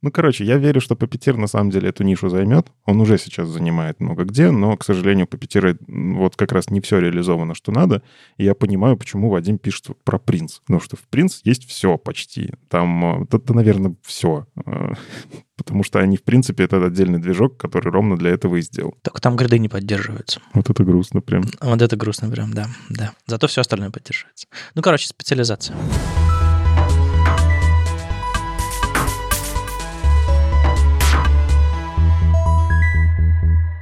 Ну, 0.02 0.10
короче, 0.10 0.44
я 0.44 0.56
верю, 0.56 0.80
что 0.80 0.96
Puppeteer 0.96 1.36
на 1.36 1.46
самом 1.46 1.70
деле 1.70 1.88
эту 1.88 2.02
нишу 2.02 2.28
займет. 2.28 2.66
Он 2.84 3.00
уже 3.00 3.18
сейчас 3.18 3.48
занимает 3.48 4.00
много 4.00 4.24
где, 4.24 4.50
но, 4.50 4.76
к 4.76 4.84
сожалению, 4.84 5.26
Puppeteer 5.26 5.78
вот 6.16 6.34
как 6.36 6.50
раз 6.50 6.70
не 6.70 6.80
все 6.80 6.98
реализовано, 6.98 7.54
что 7.54 7.70
надо. 7.70 8.02
И 8.36 8.44
я 8.44 8.54
понимаю, 8.54 8.96
почему 8.96 9.30
Вадим 9.30 9.58
пишет 9.58 9.86
про 10.04 10.18
Принц. 10.18 10.58
Потому 10.60 10.80
что 10.80 10.96
в 10.96 11.02
Принц 11.02 11.40
есть 11.44 11.68
все 11.68 11.96
почти. 11.98 12.52
Там, 12.68 13.22
это, 13.22 13.36
э, 13.36 13.52
наверное, 13.52 13.94
все. 14.02 14.46
Э, 14.66 14.94
потому 15.56 15.84
что 15.84 16.00
они, 16.00 16.16
в 16.16 16.24
принципе, 16.24 16.64
это 16.64 16.84
отдельный 16.84 17.20
движок, 17.20 17.56
который 17.56 17.92
ровно 17.92 18.16
для 18.16 18.30
этого 18.30 18.56
и 18.56 18.60
сделал. 18.60 18.96
Только 19.02 19.20
там 19.20 19.36
гриды 19.36 19.60
не 19.60 19.68
поддерживаются. 19.68 20.40
Вот 20.52 20.68
это 20.68 20.82
грустно 20.82 21.20
прям. 21.20 21.44
Вот 21.60 21.80
это 21.80 21.96
грустно 21.96 22.28
прям, 22.28 22.52
да. 22.52 22.66
да. 22.90 23.12
Зато 23.26 23.46
все 23.46 23.60
остальное 23.60 23.90
поддерживается. 23.90 24.48
Ну, 24.74 24.82
короче, 24.82 25.06
специализация. 25.06 25.76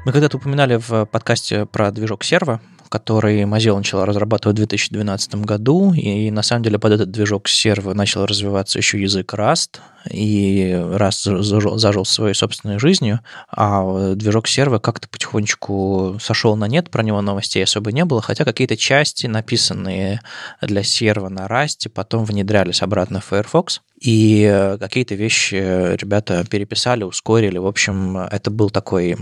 Мы 0.06 0.12
когда-то 0.12 0.38
упоминали 0.38 0.76
в 0.76 1.04
подкасте 1.04 1.66
про 1.66 1.90
движок 1.90 2.24
серва, 2.24 2.62
который 2.88 3.42
Mozilla 3.42 3.76
начала 3.76 4.06
разрабатывать 4.06 4.56
в 4.56 4.56
2012 4.56 5.34
году, 5.44 5.92
и 5.92 6.30
на 6.30 6.42
самом 6.42 6.62
деле 6.62 6.78
под 6.78 6.92
этот 6.92 7.10
движок 7.10 7.48
серва 7.48 7.92
начал 7.92 8.24
развиваться 8.24 8.78
еще 8.78 9.00
язык 9.00 9.34
Rust, 9.34 9.78
и 10.10 10.70
Rust 10.72 11.42
зажил, 11.42 11.76
зажил 11.76 12.06
своей 12.06 12.34
собственной 12.34 12.78
жизнью, 12.78 13.20
а 13.48 14.14
движок 14.14 14.48
серва 14.48 14.78
как-то 14.78 15.06
потихонечку 15.06 16.16
сошел 16.18 16.56
на 16.56 16.64
нет, 16.64 16.90
про 16.90 17.02
него 17.02 17.20
новостей 17.20 17.62
особо 17.62 17.92
не 17.92 18.06
было, 18.06 18.22
хотя 18.22 18.46
какие-то 18.46 18.78
части, 18.78 19.26
написанные 19.26 20.22
для 20.62 20.82
серва 20.82 21.28
на 21.28 21.46
Rust, 21.46 21.90
потом 21.90 22.24
внедрялись 22.24 22.80
обратно 22.80 23.20
в 23.20 23.26
Firefox, 23.26 23.82
и 24.00 24.76
какие-то 24.80 25.14
вещи 25.14 25.94
ребята 25.94 26.42
переписали, 26.50 27.04
ускорили. 27.04 27.58
В 27.58 27.66
общем, 27.66 28.16
это 28.16 28.50
был 28.50 28.70
такой 28.70 29.18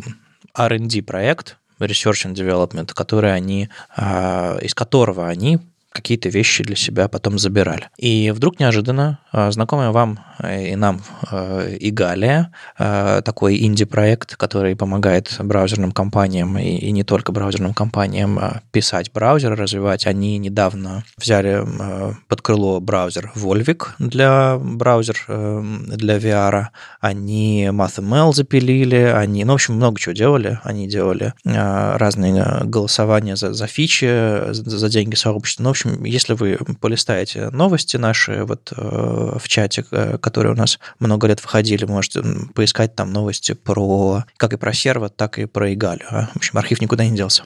R&D 0.58 1.02
проект, 1.02 1.56
Research 1.78 2.26
and 2.26 2.34
Development, 2.34 2.92
который 2.92 3.32
они, 3.32 3.68
а, 3.96 4.58
из 4.60 4.74
которого 4.74 5.28
они 5.28 5.58
какие-то 5.90 6.28
вещи 6.28 6.62
для 6.64 6.76
себя 6.76 7.08
потом 7.08 7.38
забирали. 7.38 7.88
И 7.96 8.30
вдруг 8.34 8.60
неожиданно 8.60 9.18
а, 9.32 9.50
знакомая 9.50 9.90
вам 9.90 10.20
и 10.42 10.76
нам 10.76 11.00
а, 11.30 11.66
и 11.66 11.90
Галия, 11.90 12.52
такой 12.76 13.64
инди-проект, 13.64 14.36
который 14.36 14.76
помогает 14.76 15.34
браузерным 15.40 15.92
компаниям 15.92 16.56
и 16.58 16.90
не 16.90 17.02
только 17.02 17.32
браузерным 17.32 17.74
компаниям 17.74 18.38
писать 18.70 19.12
браузеры, 19.12 19.56
развивать, 19.56 20.06
они 20.06 20.38
недавно 20.38 21.04
взяли 21.16 21.64
под 22.28 22.42
крыло 22.42 22.80
браузер 22.80 23.32
Volvic 23.34 23.88
для 23.98 24.58
браузер 24.58 25.16
для 25.26 26.18
VR, 26.18 26.66
они 27.00 27.68
MathML 27.72 28.32
запилили, 28.32 28.96
они, 28.96 29.44
ну, 29.44 29.52
в 29.52 29.54
общем, 29.54 29.74
много 29.74 29.98
чего 29.98 30.14
делали. 30.14 30.60
Они 30.62 30.88
делали 30.88 31.34
разные 31.44 32.62
голосования 32.64 33.36
за, 33.36 33.52
за 33.52 33.66
фичи, 33.66 34.52
за, 34.52 34.78
за 34.78 34.88
деньги 34.88 35.14
сообщества. 35.14 35.62
Ну, 35.64 35.70
общем, 35.78 36.04
если 36.04 36.34
вы 36.34 36.58
полистаете 36.80 37.50
новости 37.50 37.96
наши 37.96 38.44
вот 38.44 38.72
э, 38.76 39.38
в 39.38 39.48
чате, 39.48 39.84
э, 39.90 40.18
которые 40.18 40.52
у 40.52 40.56
нас 40.56 40.78
много 40.98 41.26
лет 41.26 41.42
выходили, 41.42 41.84
можете 41.84 42.22
поискать 42.54 42.94
там 42.94 43.12
новости 43.12 43.52
про 43.52 44.24
как 44.36 44.52
и 44.52 44.56
про 44.56 44.72
серво, 44.72 45.08
так 45.08 45.38
и 45.38 45.46
про 45.46 45.72
Игалю. 45.72 46.04
А? 46.10 46.26
В 46.32 46.36
общем, 46.36 46.58
архив 46.58 46.80
никуда 46.80 47.04
не 47.04 47.16
делся. 47.16 47.44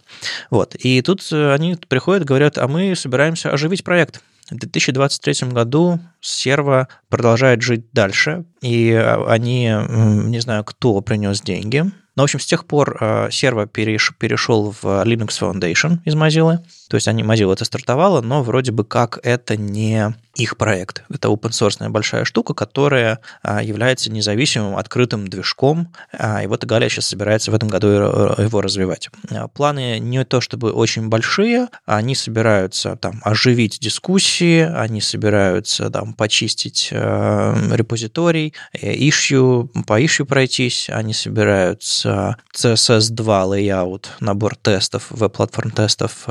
Вот. 0.50 0.74
И 0.76 1.02
тут 1.02 1.26
э, 1.32 1.52
они 1.52 1.76
приходят, 1.88 2.24
говорят, 2.24 2.58
а 2.58 2.68
мы 2.68 2.96
собираемся 2.96 3.50
оживить 3.50 3.84
проект. 3.84 4.22
В 4.50 4.56
2023 4.56 5.48
году 5.50 6.00
серво 6.20 6.88
продолжает 7.08 7.62
жить 7.62 7.86
дальше, 7.92 8.44
и 8.60 8.92
они, 8.92 9.72
не 9.88 10.40
знаю, 10.40 10.64
кто 10.64 11.00
принес 11.00 11.40
деньги, 11.40 11.84
но, 12.16 12.22
в 12.22 12.24
общем, 12.24 12.40
с 12.40 12.44
тех 12.44 12.66
пор 12.66 13.28
серво 13.30 13.66
перешел 13.66 14.74
в 14.82 14.84
Linux 14.84 15.40
Foundation 15.40 16.00
из 16.04 16.14
Mozilla, 16.14 16.58
то 16.92 16.96
есть 16.96 17.08
они 17.08 17.22
Mozilla 17.22 17.54
это 17.54 17.64
стартовала, 17.64 18.20
но 18.20 18.42
вроде 18.42 18.70
бы 18.70 18.84
как 18.84 19.18
это 19.22 19.56
не 19.56 20.12
их 20.34 20.56
проект. 20.56 21.04
Это 21.10 21.28
open 21.28 21.50
source 21.50 21.88
большая 21.88 22.24
штука, 22.24 22.54
которая 22.54 23.20
а, 23.42 23.62
является 23.62 24.10
независимым 24.10 24.76
открытым 24.76 25.28
движком, 25.28 25.92
а, 26.12 26.42
и 26.42 26.46
вот 26.46 26.64
Галя 26.64 26.88
сейчас 26.88 27.06
собирается 27.06 27.50
в 27.50 27.54
этом 27.54 27.68
году 27.68 27.88
его 27.88 28.60
развивать. 28.62 29.10
А, 29.30 29.48
планы 29.48 29.98
не 29.98 30.24
то 30.24 30.40
чтобы 30.40 30.72
очень 30.72 31.08
большие, 31.08 31.68
они 31.84 32.14
собираются 32.14 32.96
там 32.96 33.20
оживить 33.24 33.78
дискуссии, 33.80 34.60
они 34.60 35.00
собираются 35.00 35.90
там 35.90 36.14
почистить 36.14 36.88
э, 36.90 37.54
репозиторий, 37.72 38.54
issue, 38.74 39.68
по 39.86 40.00
issue 40.00 40.24
пройтись, 40.24 40.88
они 40.88 41.12
собираются 41.12 42.36
CSS2 42.56 43.16
layout, 43.16 44.06
набор 44.20 44.56
тестов, 44.56 45.06
веб-платформ 45.10 45.70
тестов 45.70 46.24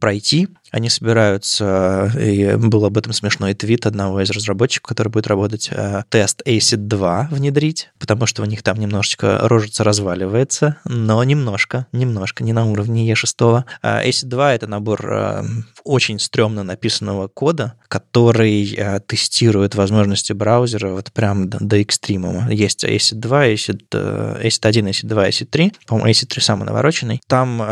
пройти. 0.00 0.48
Они 0.76 0.90
собираются, 0.90 2.12
и 2.20 2.54
был 2.56 2.84
об 2.84 2.98
этом 2.98 3.14
смешной 3.14 3.54
твит 3.54 3.86
одного 3.86 4.20
из 4.20 4.28
разработчиков, 4.28 4.86
который 4.86 5.08
будет 5.08 5.26
работать, 5.26 5.70
э, 5.72 6.02
тест 6.10 6.42
ACID 6.46 6.76
2 6.76 7.28
внедрить, 7.30 7.88
потому 7.98 8.26
что 8.26 8.42
у 8.42 8.44
них 8.44 8.62
там 8.62 8.78
немножечко 8.78 9.38
рожица 9.48 9.84
разваливается, 9.84 10.76
но 10.84 11.24
немножко, 11.24 11.86
немножко, 11.92 12.44
не 12.44 12.52
на 12.52 12.66
уровне 12.66 13.10
E6. 13.10 13.64
ACID 13.82 14.26
2— 14.26 14.52
это 14.54 14.66
набор 14.66 15.00
э, 15.10 15.44
очень 15.82 16.18
стрёмно 16.18 16.62
написанного 16.62 17.28
кода, 17.28 17.72
который 17.88 18.74
э, 18.74 19.00
тестирует 19.00 19.76
возможности 19.76 20.34
браузера 20.34 20.90
вот 20.90 21.10
прям 21.10 21.48
до, 21.48 21.56
до. 21.58 21.76
Есть 21.78 22.84
ACID 22.84 23.14
2, 23.14 23.46
ACID, 23.46 24.42
ACID 24.42 24.66
1, 24.66 24.88
ACID 24.88 25.06
2, 25.06 25.28
ACID 25.28 25.46
3. 25.46 25.72
По-моему, 25.86 26.10
ACID 26.10 26.26
3 26.26 26.42
самый 26.42 26.64
навороченный. 26.64 27.22
Там 27.26 27.66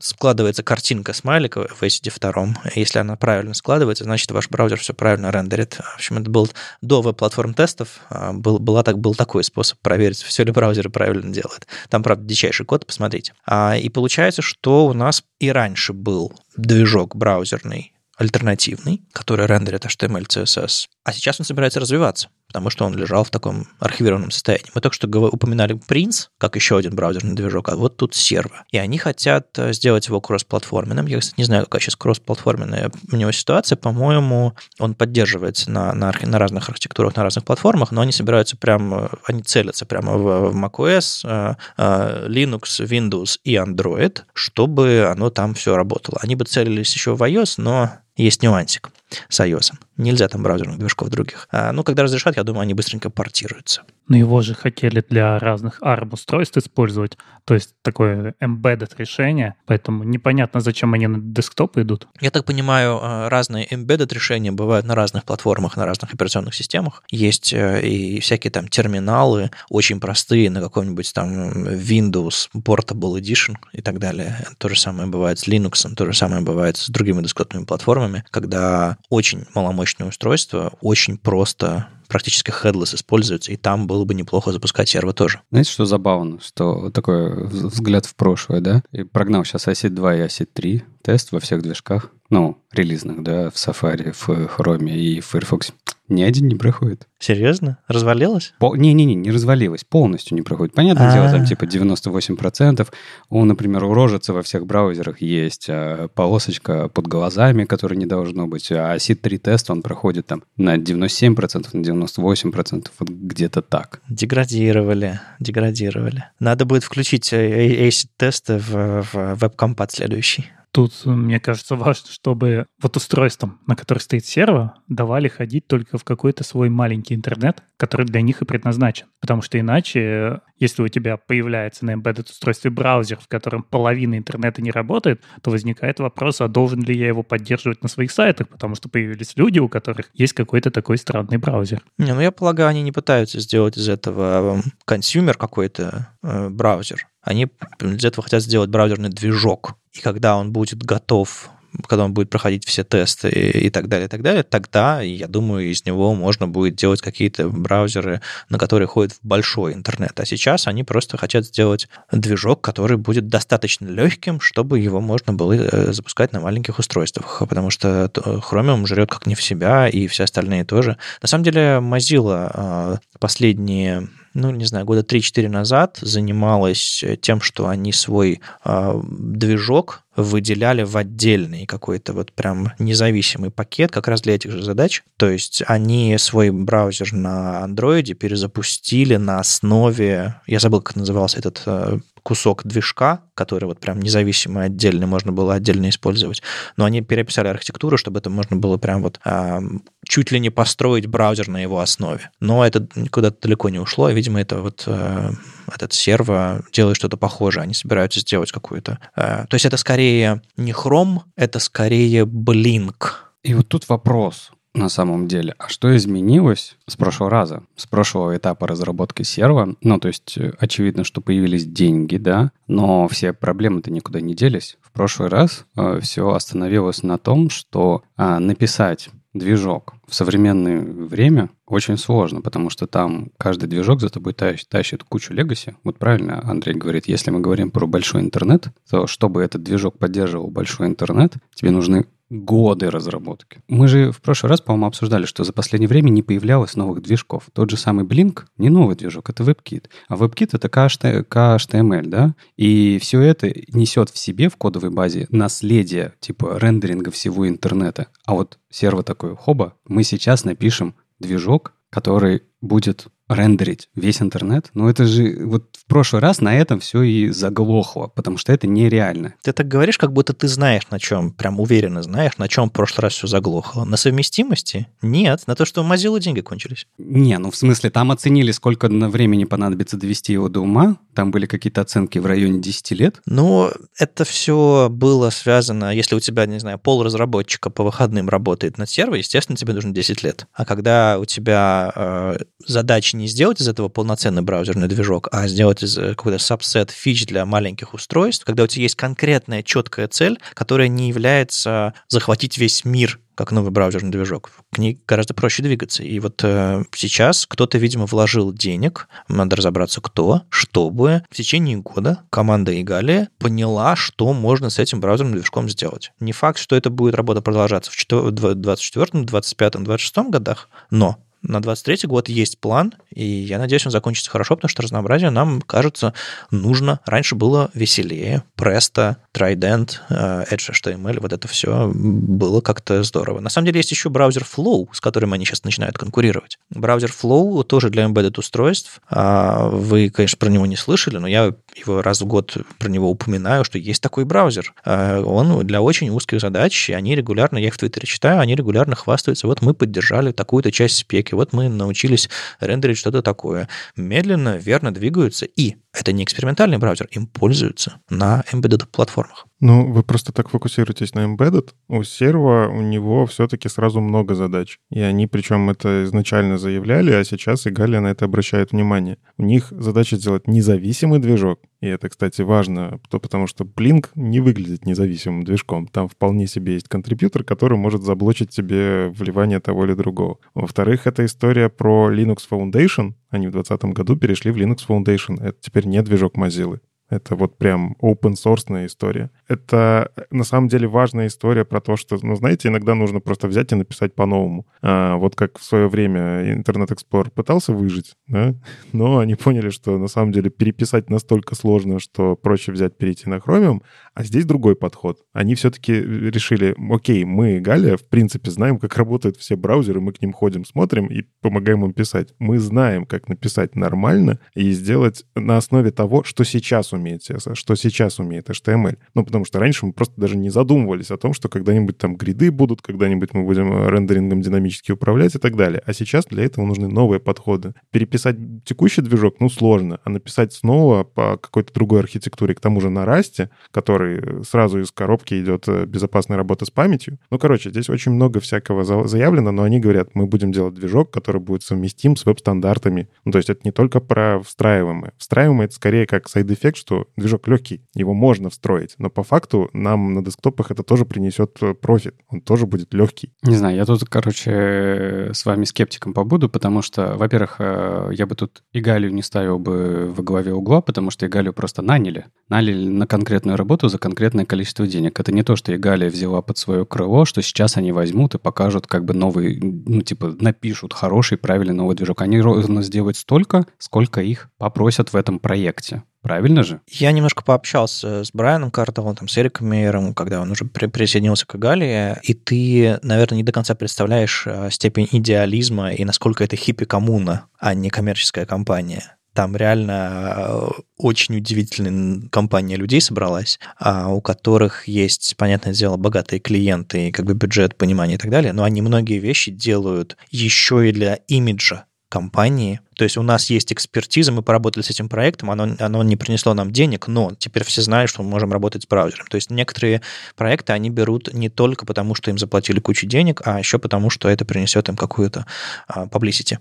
складывается 0.00 0.64
картинка 0.64 1.12
смайлика 1.12 1.68
в 1.68 1.80
ACID 1.84 2.12
2, 2.18 2.39
если 2.74 2.98
она 2.98 3.16
правильно 3.16 3.54
складывается, 3.54 4.04
значит, 4.04 4.30
ваш 4.30 4.48
браузер 4.48 4.78
все 4.78 4.94
правильно 4.94 5.30
рендерит. 5.30 5.74
В 5.74 5.94
общем, 5.96 6.18
это 6.18 6.30
был 6.30 6.50
до 6.82 7.02
веб-платформ 7.02 7.54
тестов, 7.54 8.00
а, 8.08 8.32
был, 8.32 8.58
была 8.58 8.82
так, 8.82 8.98
был 8.98 9.14
такой 9.14 9.44
способ 9.44 9.78
проверить, 9.80 10.22
все 10.22 10.44
ли 10.44 10.52
браузеры 10.52 10.90
правильно 10.90 11.32
делают. 11.32 11.66
Там, 11.88 12.02
правда, 12.02 12.24
дичайший 12.24 12.66
код, 12.66 12.86
посмотрите. 12.86 13.34
А, 13.46 13.76
и 13.76 13.88
получается, 13.88 14.42
что 14.42 14.86
у 14.86 14.92
нас 14.92 15.24
и 15.38 15.50
раньше 15.50 15.92
был 15.92 16.32
движок 16.56 17.16
браузерный 17.16 17.92
альтернативный, 18.16 19.02
который 19.12 19.46
рендерит 19.46 19.86
HTML, 19.86 20.26
CSS, 20.26 20.88
а 21.04 21.12
сейчас 21.12 21.40
он 21.40 21.46
собирается 21.46 21.80
развиваться 21.80 22.28
потому 22.50 22.68
что 22.68 22.84
он 22.84 22.96
лежал 22.96 23.22
в 23.22 23.30
таком 23.30 23.68
архивированном 23.78 24.32
состоянии. 24.32 24.66
Мы 24.74 24.80
только 24.80 24.96
что 24.96 25.06
упоминали 25.06 25.76
Prince, 25.76 26.30
как 26.36 26.56
еще 26.56 26.76
один 26.76 26.96
браузерный 26.96 27.36
движок, 27.36 27.68
а 27.68 27.76
вот 27.76 27.96
тут 27.96 28.16
серво. 28.16 28.64
И 28.72 28.76
они 28.76 28.98
хотят 28.98 29.56
э, 29.56 29.72
сделать 29.72 30.08
его 30.08 30.20
кроссплатформенным. 30.20 31.06
Я, 31.06 31.20
кстати, 31.20 31.38
не 31.38 31.44
знаю, 31.44 31.66
какая 31.66 31.80
сейчас 31.80 31.94
кроссплатформенная 31.94 32.90
у 33.12 33.14
него 33.14 33.30
ситуация. 33.30 33.76
По-моему, 33.76 34.54
он 34.80 34.96
поддерживается 34.96 35.70
на, 35.70 35.92
на, 35.92 36.12
на 36.20 36.38
разных 36.40 36.68
архитектурах, 36.68 37.14
на 37.14 37.22
разных 37.22 37.44
платформах, 37.44 37.92
но 37.92 38.00
они 38.00 38.10
собираются 38.10 38.56
прямо, 38.56 39.10
они 39.24 39.44
целятся 39.44 39.86
прямо 39.86 40.14
в, 40.18 40.50
в 40.50 40.56
macOS, 40.56 41.20
э, 41.22 41.54
э, 41.76 42.26
Linux, 42.26 42.62
Windows 42.80 43.38
и 43.44 43.54
Android, 43.54 44.22
чтобы 44.34 45.08
оно 45.08 45.30
там 45.30 45.54
все 45.54 45.76
работало. 45.76 46.18
Они 46.20 46.34
бы 46.34 46.44
целились 46.46 46.92
еще 46.92 47.14
в 47.14 47.22
iOS, 47.22 47.54
но 47.58 47.92
есть 48.16 48.42
нюансик 48.42 48.90
с 49.28 49.40
iOS. 49.40 49.72
Нельзя 49.96 50.28
там 50.28 50.42
браузерных 50.42 50.78
движков 50.78 51.08
других. 51.08 51.48
А, 51.50 51.72
ну, 51.72 51.84
когда 51.84 52.02
разрешат, 52.02 52.36
я 52.36 52.44
думаю, 52.44 52.62
они 52.62 52.74
быстренько 52.74 53.10
портируются. 53.10 53.82
Но 54.08 54.16
его 54.16 54.42
же 54.42 54.54
хотели 54.54 55.04
для 55.08 55.38
разных 55.38 55.80
ARM-устройств 55.82 56.56
использовать, 56.56 57.16
то 57.44 57.54
есть 57.54 57.74
такое 57.82 58.34
embedded 58.42 58.90
решение, 58.98 59.54
поэтому 59.66 60.02
непонятно, 60.02 60.60
зачем 60.60 60.94
они 60.94 61.06
на 61.06 61.20
десктоп 61.20 61.78
идут. 61.78 62.08
Я 62.20 62.32
так 62.32 62.44
понимаю, 62.44 62.98
а, 63.00 63.28
разные 63.28 63.68
embedded 63.68 64.12
решения 64.12 64.50
бывают 64.50 64.84
на 64.84 64.96
разных 64.96 65.24
платформах, 65.24 65.76
на 65.76 65.86
разных 65.86 66.12
операционных 66.12 66.54
системах. 66.54 67.04
Есть 67.08 67.52
э, 67.52 67.86
и 67.86 68.18
всякие 68.18 68.50
там 68.50 68.66
терминалы, 68.66 69.50
очень 69.68 70.00
простые, 70.00 70.50
на 70.50 70.60
каком-нибудь 70.60 71.12
там 71.14 71.52
Windows 71.68 72.48
Portable 72.56 73.20
Edition 73.20 73.54
и 73.72 73.80
так 73.80 74.00
далее. 74.00 74.44
То 74.58 74.68
же 74.68 74.78
самое 74.78 75.08
бывает 75.08 75.38
с 75.38 75.46
Linux, 75.46 75.94
то 75.94 76.06
же 76.06 76.14
самое 76.14 76.42
бывает 76.42 76.76
с 76.76 76.88
другими 76.88 77.22
десктопными 77.22 77.64
платформами, 77.64 78.24
когда 78.30 78.96
очень 79.08 79.44
маломощное 79.54 80.08
устройство 80.08 80.72
очень 80.80 81.18
просто 81.18 81.88
практически 82.08 82.50
headless 82.50 82.94
используется, 82.94 83.52
и 83.52 83.56
там 83.56 83.86
было 83.86 84.04
бы 84.04 84.14
неплохо 84.14 84.52
запускать 84.52 84.88
сервер 84.88 85.12
тоже. 85.12 85.40
Знаете, 85.50 85.70
что 85.70 85.84
забавно? 85.84 86.40
Что 86.40 86.90
такой 86.90 87.46
взгляд 87.46 88.04
в 88.04 88.16
прошлое, 88.16 88.60
да? 88.60 88.82
И 88.90 89.04
прогнал 89.04 89.44
сейчас 89.44 89.68
ACID 89.68 89.90
2 89.90 90.16
и 90.16 90.20
ACID 90.22 90.48
3 90.52 90.84
тест 91.02 91.32
во 91.32 91.40
всех 91.40 91.62
движках, 91.62 92.10
ну, 92.30 92.58
релизных, 92.72 93.22
да, 93.22 93.50
в 93.50 93.54
Safari, 93.54 94.12
в 94.12 94.28
Chrome 94.28 94.90
и 94.90 95.20
в 95.20 95.26
Firefox. 95.26 95.72
Ни 96.10 96.22
один 96.22 96.48
не 96.48 96.56
проходит. 96.56 97.06
Серьезно? 97.20 97.78
Развалилось? 97.86 98.52
Не-не-не, 98.60 99.14
не 99.14 99.30
развалилось, 99.30 99.84
полностью 99.84 100.34
не 100.34 100.42
проходит. 100.42 100.74
Понятное 100.74 101.12
дело, 101.12 101.30
там 101.30 101.44
типа 101.44 101.64
98%. 101.64 102.88
У, 103.28 103.44
например, 103.44 103.84
у 103.84 103.94
рожицы 103.94 104.32
во 104.32 104.42
всех 104.42 104.66
браузерах 104.66 105.22
есть 105.22 105.66
а, 105.68 106.08
полосочка 106.08 106.88
под 106.88 107.06
глазами, 107.06 107.64
которой 107.64 107.94
не 107.94 108.06
должно 108.06 108.48
быть. 108.48 108.72
А 108.72 108.96
SID-3 108.96 109.38
тест, 109.38 109.70
он 109.70 109.82
проходит 109.82 110.26
там 110.26 110.42
на 110.56 110.76
97%, 110.78 111.68
на 111.74 111.80
98%, 111.80 112.86
вот 112.98 113.08
где-то 113.08 113.62
так. 113.62 114.00
Деградировали, 114.08 115.20
деградировали. 115.38 116.24
Надо 116.40 116.64
будет 116.64 116.82
включить 116.82 117.32
ACID-тесты 117.32 118.58
в, 118.58 119.04
в 119.12 119.34
веб-компат 119.36 119.92
следующий. 119.92 120.46
Тут, 120.72 121.04
мне 121.04 121.40
кажется, 121.40 121.76
важно, 121.76 122.10
чтобы 122.10 122.66
вот 122.80 122.96
устройством, 122.96 123.60
на 123.66 123.76
котором 123.76 124.00
стоит 124.00 124.24
сервер, 124.24 124.72
давали 124.88 125.28
ходить 125.28 125.66
только 125.66 125.98
в 125.98 126.04
какой-то 126.04 126.44
свой 126.44 126.68
маленький 126.68 127.14
интернет, 127.14 127.62
который 127.76 128.06
для 128.06 128.20
них 128.20 128.42
и 128.42 128.44
предназначен. 128.44 129.06
Потому 129.20 129.42
что 129.42 129.58
иначе, 129.58 130.40
если 130.58 130.82
у 130.82 130.88
тебя 130.88 131.16
появляется 131.16 131.84
на 131.84 131.92
embedded 131.92 132.30
устройстве 132.30 132.70
браузер, 132.70 133.18
в 133.20 133.28
котором 133.28 133.62
половина 133.62 134.16
интернета 134.16 134.62
не 134.62 134.70
работает, 134.70 135.22
то 135.42 135.50
возникает 135.50 135.98
вопрос, 135.98 136.40
а 136.40 136.48
должен 136.48 136.82
ли 136.82 136.96
я 136.96 137.08
его 137.08 137.22
поддерживать 137.22 137.82
на 137.82 137.88
своих 137.88 138.12
сайтах, 138.12 138.48
потому 138.48 138.74
что 138.74 138.88
появились 138.88 139.36
люди, 139.36 139.58
у 139.58 139.68
которых 139.68 140.10
есть 140.14 140.32
какой-то 140.32 140.70
такой 140.70 140.98
странный 140.98 141.38
браузер. 141.38 141.82
Не, 141.98 142.14
ну 142.14 142.20
я 142.20 142.30
полагаю, 142.30 142.68
они 142.68 142.82
не 142.82 142.92
пытаются 142.92 143.40
сделать 143.40 143.76
из 143.76 143.88
этого 143.88 144.62
consumer 144.84 145.36
какой-то 145.36 146.08
э, 146.22 146.48
браузер. 146.48 147.06
Они 147.22 147.48
для 147.78 148.08
этого 148.08 148.22
хотят 148.22 148.42
сделать 148.42 148.70
браузерный 148.70 149.10
движок. 149.10 149.76
И 149.92 150.00
когда 150.00 150.36
он 150.36 150.52
будет 150.52 150.82
готов 150.82 151.50
когда 151.86 152.04
он 152.04 152.14
будет 152.14 152.30
проходить 152.30 152.66
все 152.66 152.84
тесты 152.84 153.28
и, 153.28 153.66
и 153.66 153.70
так 153.70 153.88
далее, 153.88 154.06
и 154.06 154.08
так 154.08 154.22
далее, 154.22 154.42
тогда, 154.42 155.00
я 155.00 155.28
думаю, 155.28 155.70
из 155.70 155.84
него 155.84 156.14
можно 156.14 156.48
будет 156.48 156.76
делать 156.76 157.00
какие-то 157.00 157.48
браузеры, 157.48 158.20
на 158.48 158.58
которые 158.58 158.88
ходит 158.88 159.16
большой 159.22 159.74
интернет. 159.74 160.18
А 160.18 160.26
сейчас 160.26 160.66
они 160.66 160.84
просто 160.84 161.16
хотят 161.16 161.44
сделать 161.44 161.88
движок, 162.10 162.60
который 162.60 162.96
будет 162.96 163.28
достаточно 163.28 163.86
легким, 163.86 164.40
чтобы 164.40 164.78
его 164.80 165.00
можно 165.00 165.32
было 165.32 165.52
э, 165.52 165.92
запускать 165.92 166.32
на 166.32 166.40
маленьких 166.40 166.78
устройствах, 166.78 167.42
потому 167.48 167.70
что 167.70 168.10
Chromium 168.14 168.86
жрет 168.86 169.10
как 169.10 169.26
не 169.26 169.34
в 169.34 169.42
себя, 169.42 169.88
и 169.88 170.06
все 170.06 170.24
остальные 170.24 170.64
тоже. 170.64 170.96
На 171.22 171.28
самом 171.28 171.44
деле, 171.44 171.78
Mozilla 171.80 172.50
а, 172.52 172.98
последние 173.18 174.08
ну, 174.34 174.50
не 174.50 174.64
знаю, 174.64 174.84
года 174.86 175.00
3-4 175.00 175.48
назад 175.48 175.98
занималась 176.00 177.02
э, 177.02 177.16
тем, 177.16 177.40
что 177.40 177.68
они 177.68 177.92
свой 177.92 178.40
э, 178.64 179.00
движок 179.02 180.04
выделяли 180.16 180.82
в 180.82 180.96
отдельный 180.96 181.66
какой-то 181.66 182.12
вот 182.12 182.32
прям 182.32 182.72
независимый 182.78 183.50
пакет 183.50 183.90
как 183.90 184.08
раз 184.08 184.22
для 184.22 184.34
этих 184.34 184.50
же 184.50 184.62
задач. 184.62 185.02
То 185.16 185.30
есть 185.30 185.62
они 185.66 186.16
свой 186.18 186.50
браузер 186.50 187.12
на 187.12 187.62
андроиде 187.62 188.14
перезапустили 188.14 189.16
на 189.16 189.38
основе, 189.38 190.40
я 190.46 190.60
забыл, 190.60 190.80
как 190.80 190.96
назывался 190.96 191.38
этот 191.38 191.62
э, 191.66 191.98
кусок 192.22 192.64
движка, 192.64 193.22
который 193.34 193.64
вот 193.64 193.80
прям 193.80 194.00
независимый, 194.00 194.66
отдельный, 194.66 195.06
можно 195.06 195.32
было 195.32 195.54
отдельно 195.54 195.88
использовать. 195.88 196.42
Но 196.76 196.84
они 196.84 197.00
переписали 197.00 197.48
архитектуру, 197.48 197.96
чтобы 197.96 198.18
это 198.18 198.30
можно 198.30 198.56
было 198.56 198.76
прям 198.76 199.02
вот 199.02 199.20
а, 199.24 199.60
чуть 200.04 200.30
ли 200.30 200.40
не 200.40 200.50
построить 200.50 201.06
браузер 201.06 201.48
на 201.48 201.62
его 201.62 201.80
основе. 201.80 202.30
Но 202.40 202.64
это 202.64 202.86
куда-то 203.10 203.40
далеко 203.42 203.68
не 203.68 203.78
ушло, 203.78 204.10
и, 204.10 204.14
видимо, 204.14 204.40
это 204.40 204.60
вот 204.60 204.84
а, 204.86 205.32
этот 205.72 205.92
серво 205.92 206.64
делает 206.72 206.96
что-то 206.96 207.16
похожее. 207.16 207.62
Они 207.62 207.74
собираются 207.74 208.20
сделать 208.20 208.52
какую-то... 208.52 208.98
А, 209.14 209.46
то 209.46 209.54
есть 209.54 209.64
это 209.64 209.76
скорее 209.76 210.42
не 210.56 210.72
Chrome, 210.72 211.20
это 211.36 211.58
скорее 211.58 212.24
Blink. 212.24 213.12
И 213.42 213.54
вот 213.54 213.68
тут 213.68 213.88
вопрос 213.88 214.50
на 214.74 214.88
самом 214.88 215.26
деле. 215.26 215.54
А 215.58 215.68
что 215.68 215.94
изменилось 215.96 216.76
с 216.86 216.96
прошлого 216.96 217.30
раза, 217.30 217.62
с 217.76 217.86
прошлого 217.86 218.36
этапа 218.36 218.66
разработки 218.66 219.22
серва? 219.22 219.74
Ну, 219.82 219.98
то 219.98 220.08
есть, 220.08 220.36
э, 220.38 220.52
очевидно, 220.58 221.04
что 221.04 221.20
появились 221.20 221.66
деньги, 221.66 222.16
да, 222.16 222.52
но 222.68 223.08
все 223.08 223.32
проблемы-то 223.32 223.90
никуда 223.90 224.20
не 224.20 224.34
делись. 224.34 224.78
В 224.80 224.92
прошлый 224.92 225.28
раз 225.28 225.66
э, 225.76 226.00
все 226.00 226.30
остановилось 226.30 227.02
на 227.02 227.18
том, 227.18 227.50
что 227.50 228.02
э, 228.16 228.38
написать 228.38 229.10
движок 229.32 229.94
в 230.08 230.14
современное 230.14 230.80
время 230.80 231.50
очень 231.66 231.96
сложно, 231.96 232.40
потому 232.40 232.68
что 232.68 232.86
там 232.86 233.30
каждый 233.38 233.68
движок 233.68 234.00
за 234.00 234.08
тобой 234.08 234.32
тащит, 234.32 234.68
тащит 234.68 235.04
кучу 235.04 235.32
легаси. 235.32 235.76
Вот 235.84 235.98
правильно 235.98 236.42
Андрей 236.48 236.74
говорит, 236.74 237.06
если 237.06 237.30
мы 237.30 237.40
говорим 237.40 237.70
про 237.70 237.86
большой 237.86 238.22
интернет, 238.22 238.68
то 238.90 239.06
чтобы 239.06 239.42
этот 239.42 239.62
движок 239.62 239.98
поддерживал 239.98 240.48
большой 240.48 240.88
интернет, 240.88 241.34
тебе 241.54 241.70
нужны 241.70 242.06
годы 242.30 242.90
разработки. 242.90 243.60
Мы 243.68 243.88
же 243.88 244.12
в 244.12 244.20
прошлый 244.20 244.50
раз, 244.50 244.60
по-моему, 244.60 244.86
обсуждали, 244.86 245.26
что 245.26 245.44
за 245.44 245.52
последнее 245.52 245.88
время 245.88 246.10
не 246.10 246.22
появлялось 246.22 246.76
новых 246.76 247.02
движков. 247.02 247.48
Тот 247.52 247.70
же 247.70 247.76
самый 247.76 248.04
Blink 248.04 248.44
не 248.56 248.70
новый 248.70 248.96
движок, 248.96 249.28
это 249.28 249.42
WebKit. 249.42 249.86
А 250.08 250.14
WebKit— 250.14 250.50
это 250.52 250.68
KHTML, 250.68 252.06
да? 252.06 252.34
И 252.56 252.98
все 253.02 253.20
это 253.20 253.52
несет 253.72 254.10
в 254.10 254.18
себе 254.18 254.48
в 254.48 254.56
кодовой 254.56 254.90
базе 254.90 255.26
наследие 255.30 256.14
типа 256.20 256.56
рендеринга 256.58 257.10
всего 257.10 257.48
интернета. 257.48 258.06
А 258.24 258.34
вот 258.34 258.58
серво 258.70 259.02
такой, 259.02 259.34
хоба, 259.34 259.74
мы 259.86 260.04
сейчас 260.04 260.44
напишем 260.44 260.94
движок, 261.18 261.74
который 261.90 262.42
будет 262.60 263.08
рендерить 263.30 263.88
весь 263.94 264.20
интернет. 264.20 264.70
Но 264.74 264.90
это 264.90 265.06
же 265.06 265.46
вот 265.46 265.76
в 265.78 265.86
прошлый 265.86 266.20
раз 266.20 266.40
на 266.40 266.58
этом 266.58 266.80
все 266.80 267.02
и 267.02 267.28
заглохло, 267.28 268.08
потому 268.08 268.36
что 268.36 268.52
это 268.52 268.66
нереально. 268.66 269.34
Ты 269.42 269.52
так 269.52 269.68
говоришь, 269.68 269.98
как 269.98 270.12
будто 270.12 270.32
ты 270.32 270.48
знаешь, 270.48 270.82
на 270.90 270.98
чем, 270.98 271.30
прям 271.32 271.60
уверенно 271.60 272.02
знаешь, 272.02 272.38
на 272.38 272.48
чем 272.48 272.68
в 272.68 272.72
прошлый 272.72 273.04
раз 273.04 273.14
все 273.14 273.28
заглохло. 273.28 273.84
На 273.84 273.96
совместимости? 273.96 274.88
Нет. 275.00 275.42
На 275.46 275.54
то, 275.54 275.64
что 275.64 275.82
у 275.82 275.86
Mozilla 275.86 276.18
деньги 276.18 276.40
кончились. 276.40 276.86
Не, 276.98 277.38
ну 277.38 277.50
в 277.50 277.56
смысле, 277.56 277.90
там 277.90 278.10
оценили, 278.10 278.50
сколько 278.50 278.88
на 278.88 279.08
времени 279.08 279.44
понадобится 279.44 279.96
довести 279.96 280.32
его 280.32 280.48
до 280.48 280.60
ума. 280.60 280.96
Там 281.14 281.30
были 281.30 281.46
какие-то 281.46 281.80
оценки 281.80 282.18
в 282.18 282.26
районе 282.26 282.60
10 282.60 282.90
лет. 282.92 283.20
Ну, 283.26 283.70
это 283.96 284.24
все 284.24 284.88
было 284.90 285.30
связано, 285.30 285.94
если 285.94 286.14
у 286.14 286.20
тебя, 286.20 286.46
не 286.46 286.58
знаю, 286.58 286.78
пол 286.78 287.02
разработчика 287.02 287.70
по 287.70 287.84
выходным 287.84 288.28
работает 288.28 288.78
над 288.78 288.88
сервером, 288.88 289.18
естественно, 289.18 289.56
тебе 289.56 289.72
нужно 289.72 289.92
10 289.92 290.22
лет. 290.22 290.46
А 290.52 290.64
когда 290.64 291.18
у 291.20 291.24
тебя 291.24 291.92
э, 291.94 292.38
задачи 292.66 293.16
не 293.16 293.26
сделать 293.26 293.60
из 293.60 293.68
этого 293.68 293.88
полноценный 293.88 294.42
браузерный 294.42 294.88
движок, 294.88 295.28
а 295.32 295.48
сделать 295.48 295.82
из 295.82 295.96
э, 295.98 296.10
какой-то 296.10 296.38
subset 296.38 296.90
фич 296.90 297.26
для 297.26 297.46
маленьких 297.46 297.94
устройств, 297.94 298.44
когда 298.44 298.64
у 298.64 298.66
тебя 298.66 298.82
есть 298.82 298.94
конкретная 298.94 299.62
четкая 299.62 300.08
цель, 300.08 300.38
которая 300.54 300.88
не 300.88 301.08
является 301.08 301.94
захватить 302.08 302.58
весь 302.58 302.84
мир 302.84 303.18
как 303.34 303.52
новый 303.52 303.70
браузерный 303.70 304.10
движок. 304.10 304.50
К 304.70 304.76
ней 304.76 305.00
гораздо 305.08 305.32
проще 305.32 305.62
двигаться. 305.62 306.02
И 306.02 306.18
вот 306.20 306.42
э, 306.44 306.84
сейчас 306.94 307.46
кто-то, 307.46 307.78
видимо, 307.78 308.04
вложил 308.04 308.52
денег, 308.52 309.08
надо 309.28 309.56
разобраться 309.56 310.02
кто, 310.02 310.42
чтобы 310.50 311.22
в 311.30 311.36
течение 311.36 311.78
года 311.78 312.24
команда 312.28 312.78
Игалия 312.78 313.30
поняла, 313.38 313.96
что 313.96 314.34
можно 314.34 314.68
с 314.68 314.78
этим 314.78 315.00
браузерным 315.00 315.36
движком 315.36 315.70
сделать. 315.70 316.12
Не 316.20 316.32
факт, 316.32 316.58
что 316.58 316.76
это 316.76 316.90
будет 316.90 317.14
работа 317.14 317.40
продолжаться 317.40 317.90
в 317.90 317.94
2024, 317.96 319.06
2025, 319.24 319.72
2026 319.72 320.30
годах, 320.30 320.68
но 320.90 321.16
на 321.42 321.60
23 321.60 322.08
год 322.08 322.28
есть 322.28 322.58
план, 322.58 322.94
и 323.14 323.24
я 323.24 323.58
надеюсь, 323.58 323.86
он 323.86 323.92
закончится 323.92 324.30
хорошо, 324.30 324.56
потому 324.56 324.68
что 324.68 324.82
разнообразие 324.82 325.30
нам, 325.30 325.62
кажется, 325.62 326.12
нужно. 326.50 327.00
Раньше 327.06 327.34
было 327.34 327.70
веселее. 327.74 328.42
Presto, 328.56 329.16
Trident, 329.32 329.96
э, 330.10 330.44
Edge 330.50 330.70
HTML, 330.70 331.20
вот 331.20 331.32
это 331.32 331.48
все 331.48 331.90
было 331.94 332.60
как-то 332.60 333.02
здорово. 333.02 333.40
На 333.40 333.48
самом 333.48 333.66
деле 333.66 333.78
есть 333.78 333.90
еще 333.90 334.10
браузер 334.10 334.44
Flow, 334.44 334.88
с 334.92 335.00
которым 335.00 335.32
они 335.32 335.44
сейчас 335.44 335.64
начинают 335.64 335.96
конкурировать. 335.96 336.58
Браузер 336.70 337.10
Flow 337.10 337.62
тоже 337.64 337.90
для 337.90 338.04
embedded 338.04 338.38
устройств. 338.38 339.00
А, 339.08 339.68
вы, 339.68 340.10
конечно, 340.10 340.36
про 340.38 340.50
него 340.50 340.66
не 340.66 340.76
слышали, 340.76 341.16
но 341.18 341.26
я 341.26 341.54
его 341.74 342.02
раз 342.02 342.20
в 342.20 342.26
год 342.26 342.56
про 342.78 342.88
него 342.88 343.10
упоминаю, 343.10 343.64
что 343.64 343.78
есть 343.78 344.02
такой 344.02 344.24
браузер. 344.24 344.74
А, 344.84 345.20
он 345.20 345.66
для 345.66 345.80
очень 345.80 346.10
узких 346.10 346.40
задач, 346.40 346.90
и 346.90 346.92
они 346.92 347.14
регулярно, 347.14 347.58
я 347.58 347.68
их 347.68 347.74
в 347.74 347.78
Твиттере 347.78 348.06
читаю, 348.06 348.40
они 348.40 348.54
регулярно 348.54 348.96
хвастаются, 348.96 349.46
вот 349.46 349.62
мы 349.62 349.74
поддержали 349.74 350.32
такую-то 350.32 350.72
часть 350.72 350.96
спеки, 350.96 351.34
вот 351.34 351.52
мы 351.52 351.68
научились 351.68 352.28
рендерить 352.60 352.98
что-то 352.98 353.22
такое. 353.22 353.68
Медленно, 353.96 354.56
верно 354.56 354.92
двигаются, 354.92 355.46
и 355.46 355.76
это 355.92 356.12
не 356.12 356.24
экспериментальный 356.24 356.78
браузер, 356.78 357.08
им 357.10 357.26
пользуются 357.26 358.00
на 358.08 358.44
embedded 358.52 358.86
платформах. 358.86 359.46
Ну, 359.60 359.92
вы 359.92 360.02
просто 360.02 360.32
так 360.32 360.48
фокусируетесь 360.48 361.14
на 361.14 361.26
embedded. 361.26 361.70
У 361.88 362.02
серва 362.02 362.68
у 362.68 362.80
него 362.80 363.26
все-таки 363.26 363.68
сразу 363.68 364.00
много 364.00 364.34
задач. 364.34 364.78
И 364.90 365.00
они, 365.00 365.26
причем, 365.26 365.68
это 365.68 366.04
изначально 366.04 366.56
заявляли, 366.56 367.12
а 367.12 367.24
сейчас 367.24 367.66
и 367.66 367.70
Галия 367.70 368.00
на 368.00 368.08
это 368.08 368.24
обращает 368.24 368.72
внимание. 368.72 369.18
У 369.36 369.42
них 369.42 369.66
задача 369.70 370.16
сделать 370.16 370.48
независимый 370.48 371.18
движок. 371.18 371.60
И 371.82 371.86
это, 371.86 372.08
кстати, 372.08 372.40
важно, 372.40 373.00
потому 373.10 373.46
что 373.46 373.64
Blink 373.64 374.08
не 374.14 374.40
выглядит 374.40 374.86
независимым 374.86 375.44
движком. 375.44 375.86
Там 375.86 376.08
вполне 376.08 376.46
себе 376.46 376.74
есть 376.74 376.88
контрибьютор, 376.88 377.44
который 377.44 377.76
может 377.76 378.02
заблочить 378.02 378.48
тебе 378.48 379.10
вливание 379.10 379.60
того 379.60 379.84
или 379.84 379.92
другого. 379.92 380.38
Во-вторых, 380.54 381.06
это 381.06 381.26
история 381.26 381.68
про 381.68 382.10
Linux 382.10 382.40
Foundation. 382.50 383.12
Они 383.28 383.46
в 383.46 383.52
2020 383.52 383.84
году 383.96 384.16
перешли 384.16 384.52
в 384.52 384.56
Linux 384.56 384.86
Foundation. 384.88 385.42
Это 385.42 385.58
теперь 385.60 385.86
не 385.86 386.00
движок 386.02 386.36
Mozilla. 386.36 386.80
Это 387.10 387.34
вот 387.34 387.58
прям 387.58 387.96
open 388.00 388.34
source 388.34 388.86
история. 388.86 389.30
Это 389.50 390.12
на 390.30 390.44
самом 390.44 390.68
деле 390.68 390.86
важная 390.86 391.26
история 391.26 391.64
про 391.64 391.80
то, 391.80 391.96
что, 391.96 392.16
ну, 392.22 392.36
знаете, 392.36 392.68
иногда 392.68 392.94
нужно 392.94 393.18
просто 393.18 393.48
взять 393.48 393.72
и 393.72 393.74
написать 393.74 394.14
по-новому. 394.14 394.64
А, 394.80 395.16
вот 395.16 395.34
как 395.34 395.58
в 395.58 395.64
свое 395.64 395.88
время 395.88 396.54
Internet 396.54 396.94
Explorer 396.94 397.32
пытался 397.34 397.72
выжить, 397.72 398.14
да, 398.28 398.54
но 398.92 399.18
они 399.18 399.34
поняли, 399.34 399.70
что 399.70 399.98
на 399.98 400.06
самом 400.06 400.30
деле 400.30 400.50
переписать 400.50 401.10
настолько 401.10 401.56
сложно, 401.56 401.98
что 401.98 402.36
проще 402.36 402.70
взять, 402.70 402.96
перейти 402.96 403.28
на 403.28 403.38
Chromium, 403.38 403.82
а 404.14 404.22
здесь 404.22 404.44
другой 404.44 404.76
подход. 404.76 405.18
Они 405.32 405.56
все-таки 405.56 405.94
решили, 405.94 406.76
окей, 406.88 407.24
мы, 407.24 407.58
Галя, 407.58 407.96
в 407.96 408.06
принципе, 408.06 408.52
знаем, 408.52 408.78
как 408.78 408.96
работают 408.96 409.36
все 409.36 409.56
браузеры, 409.56 410.00
мы 410.00 410.12
к 410.12 410.22
ним 410.22 410.32
ходим, 410.32 410.64
смотрим 410.64 411.08
и 411.08 411.22
помогаем 411.40 411.84
им 411.84 411.92
писать. 411.92 412.34
Мы 412.38 412.60
знаем, 412.60 413.04
как 413.04 413.28
написать 413.28 413.74
нормально 413.74 414.38
и 414.54 414.70
сделать 414.70 415.24
на 415.34 415.56
основе 415.56 415.90
того, 415.90 416.22
что 416.22 416.44
сейчас 416.44 416.92
умеет 416.92 417.28
CSS, 417.28 417.56
что 417.56 417.74
сейчас 417.74 418.20
умеет 418.20 418.48
HTML. 418.48 418.96
Ну, 419.14 419.24
потому 419.24 419.39
что 419.44 419.58
раньше 419.58 419.86
мы 419.86 419.92
просто 419.92 420.20
даже 420.20 420.36
не 420.36 420.50
задумывались 420.50 421.10
о 421.10 421.16
том, 421.16 421.32
что 421.32 421.48
когда-нибудь 421.48 421.98
там 421.98 422.16
гриды 422.16 422.50
будут, 422.50 422.82
когда-нибудь 422.82 423.34
мы 423.34 423.44
будем 423.44 423.88
рендерингом 423.88 424.40
динамически 424.40 424.92
управлять 424.92 425.34
и 425.34 425.38
так 425.38 425.56
далее. 425.56 425.82
А 425.86 425.92
сейчас 425.92 426.26
для 426.26 426.44
этого 426.44 426.64
нужны 426.64 426.88
новые 426.88 427.20
подходы. 427.20 427.74
Переписать 427.90 428.36
текущий 428.64 429.02
движок, 429.02 429.36
ну, 429.40 429.48
сложно, 429.48 430.00
а 430.04 430.10
написать 430.10 430.52
снова 430.52 431.04
по 431.04 431.36
какой-то 431.36 431.72
другой 431.72 432.00
архитектуре, 432.00 432.54
к 432.54 432.60
тому 432.60 432.80
же 432.80 432.90
на 432.90 433.04
Rust 433.04 433.35
е, 433.35 433.50
который 433.70 434.44
сразу 434.44 434.80
из 434.80 434.90
коробки 434.90 435.40
идет 435.40 435.68
э, 435.68 435.86
безопасная 435.86 436.36
работа 436.36 436.64
с 436.64 436.70
памятью. 436.70 437.18
Ну, 437.30 437.38
короче, 437.38 437.70
здесь 437.70 437.88
очень 437.88 438.12
много 438.12 438.40
всякого 438.40 438.84
заявлено, 439.08 439.52
но 439.52 439.62
они 439.62 439.80
говорят, 439.80 440.14
мы 440.14 440.26
будем 440.26 440.52
делать 440.52 440.74
движок, 440.74 441.10
который 441.10 441.40
будет 441.40 441.62
совместим 441.62 442.16
с 442.16 442.24
веб-стандартами. 442.24 443.08
Ну, 443.24 443.32
то 443.32 443.38
есть 443.38 443.50
это 443.50 443.60
не 443.64 443.72
только 443.72 444.00
про 444.00 444.40
встраиваемые. 444.40 445.12
Встраиваемые— 445.18 445.64
это 445.66 445.74
скорее 445.74 446.06
как 446.06 446.28
side-эффект, 446.28 446.76
что 446.76 447.08
движок 447.16 447.48
легкий, 447.48 447.82
его 447.94 448.14
можно 448.14 448.50
встроить, 448.50 448.94
но 448.98 449.10
по 449.10 449.22
факту 449.30 449.70
нам 449.72 450.14
на 450.14 450.24
десктопах 450.24 450.70
это 450.70 450.82
тоже 450.82 451.04
принесет 451.04 451.56
э, 451.62 451.74
профит, 451.74 452.14
он 452.28 452.40
тоже 452.40 452.66
будет 452.66 452.92
легкий. 452.92 453.32
Не 453.42 453.54
знаю, 453.54 453.76
я 453.76 453.84
тут, 453.84 454.04
короче, 454.04 455.30
с 455.32 455.46
вами 455.46 455.64
скептиком 455.64 456.12
побуду, 456.14 456.48
потому 456.48 456.82
что, 456.82 457.16
во-первых, 457.16 457.56
э, 457.60 458.10
я 458.12 458.26
бы 458.26 458.34
тут 458.34 458.62
Игалию 458.72 459.14
не 459.14 459.22
ставил 459.22 459.60
бы 459.60 460.12
во 460.16 460.22
главе 460.24 460.52
угла, 460.52 460.80
потому 460.80 461.10
что 461.10 461.26
Игалию 461.26 461.52
просто 461.52 461.80
наняли. 461.80 462.26
Наняли 462.48 462.88
на 462.88 463.06
конкретную 463.06 463.56
работу 463.56 463.88
за 463.88 463.98
конкретное 463.98 464.44
количество 464.44 464.86
денег. 464.86 465.20
Это 465.20 465.32
не 465.32 465.44
то, 465.44 465.54
что 465.54 465.74
Игалия 465.74 466.10
взяла 466.10 466.42
под 466.42 466.58
свое 466.58 466.84
крыло, 466.84 467.24
что 467.24 467.40
сейчас 467.40 467.76
они 467.76 467.92
возьмут 467.92 468.34
и 468.34 468.38
покажут 468.38 468.88
как 468.88 469.04
бы 469.04 469.14
новый, 469.14 469.60
ну, 469.62 470.02
типа, 470.02 470.34
напишут 470.40 470.92
хороший, 470.92 471.38
правильный 471.38 471.74
новый 471.74 471.94
движок. 471.94 472.22
Они 472.22 472.40
ровно 472.40 472.82
сделают 472.82 473.16
столько, 473.16 473.64
сколько 473.78 474.20
их 474.20 474.50
попросят 474.58 475.12
в 475.12 475.16
этом 475.16 475.38
проекте. 475.38 476.02
Правильно 476.22 476.62
же? 476.62 476.80
Я 476.86 477.12
немножко 477.12 477.42
пообщался 477.42 478.24
с 478.24 478.30
Брайаном 478.32 478.70
Картовым, 478.70 479.16
там, 479.16 479.26
с 479.26 479.38
Эриком 479.38 479.68
Мейером, 479.68 480.14
когда 480.14 480.40
он 480.40 480.50
уже 480.50 480.66
при 480.66 480.86
присоединился 480.86 481.46
к 481.46 481.56
Галии, 481.56 482.16
и 482.22 482.34
ты, 482.34 482.98
наверное, 483.02 483.38
не 483.38 483.42
до 483.42 483.52
конца 483.52 483.74
представляешь 483.74 484.44
э, 484.46 484.68
степень 484.70 485.08
идеализма 485.10 485.92
и 485.92 486.04
насколько 486.04 486.44
это 486.44 486.56
хиппи-коммуна, 486.56 487.46
а 487.58 487.74
не 487.74 487.88
коммерческая 487.88 488.44
компания. 488.44 489.16
Там 489.32 489.56
реально 489.56 490.34
э, 490.36 490.68
очень 490.98 491.36
удивительная 491.36 492.28
компания 492.28 492.76
людей 492.76 493.00
собралась, 493.00 493.58
а 493.78 494.08
у 494.08 494.20
которых 494.20 494.88
есть, 494.88 495.36
понятное 495.38 495.72
дело, 495.72 495.96
богатые 495.96 496.40
клиенты, 496.40 497.12
как 497.12 497.24
бы 497.24 497.34
бюджет, 497.34 497.78
понимание 497.78 498.16
и 498.16 498.20
так 498.20 498.30
далее, 498.30 498.52
но 498.52 498.64
они 498.64 498.82
многие 498.82 499.18
вещи 499.18 499.50
делают 499.52 500.16
еще 500.30 500.88
и 500.88 500.92
для 500.92 501.14
имиджа 501.28 501.86
компании. 502.10 502.80
То 502.96 503.04
есть 503.04 503.16
у 503.16 503.22
нас 503.22 503.48
есть 503.48 503.72
экспертиза, 503.72 504.32
мы 504.32 504.42
поработали 504.42 504.82
с 504.82 504.90
этим 504.90 505.08
проектом, 505.08 505.50
оно, 505.50 505.74
оно 505.78 506.02
не 506.02 506.16
принесло 506.16 506.52
нам 506.52 506.70
денег, 506.70 507.06
но 507.06 507.32
теперь 507.38 507.64
все 507.64 507.80
знают, 507.80 508.10
что 508.10 508.22
мы 508.22 508.28
можем 508.28 508.52
работать 508.52 508.82
с 508.82 508.86
браузером. 508.86 509.26
То 509.28 509.36
есть 509.36 509.50
некоторые 509.50 510.02
проекты 510.36 510.74
они 510.74 510.90
берут 510.90 511.32
не 511.32 511.48
только 511.48 511.86
потому, 511.86 512.14
что 512.14 512.30
им 512.30 512.36
заплатили 512.36 512.80
кучу 512.80 513.06
денег, 513.06 513.40
а 513.46 513.58
еще 513.58 513.78
потому, 513.78 514.10
что 514.10 514.28
это 514.28 514.44
принесет 514.44 514.88
им 514.90 514.96
какую-то 514.96 515.46
а, 515.88 516.04
publicity 516.04 516.58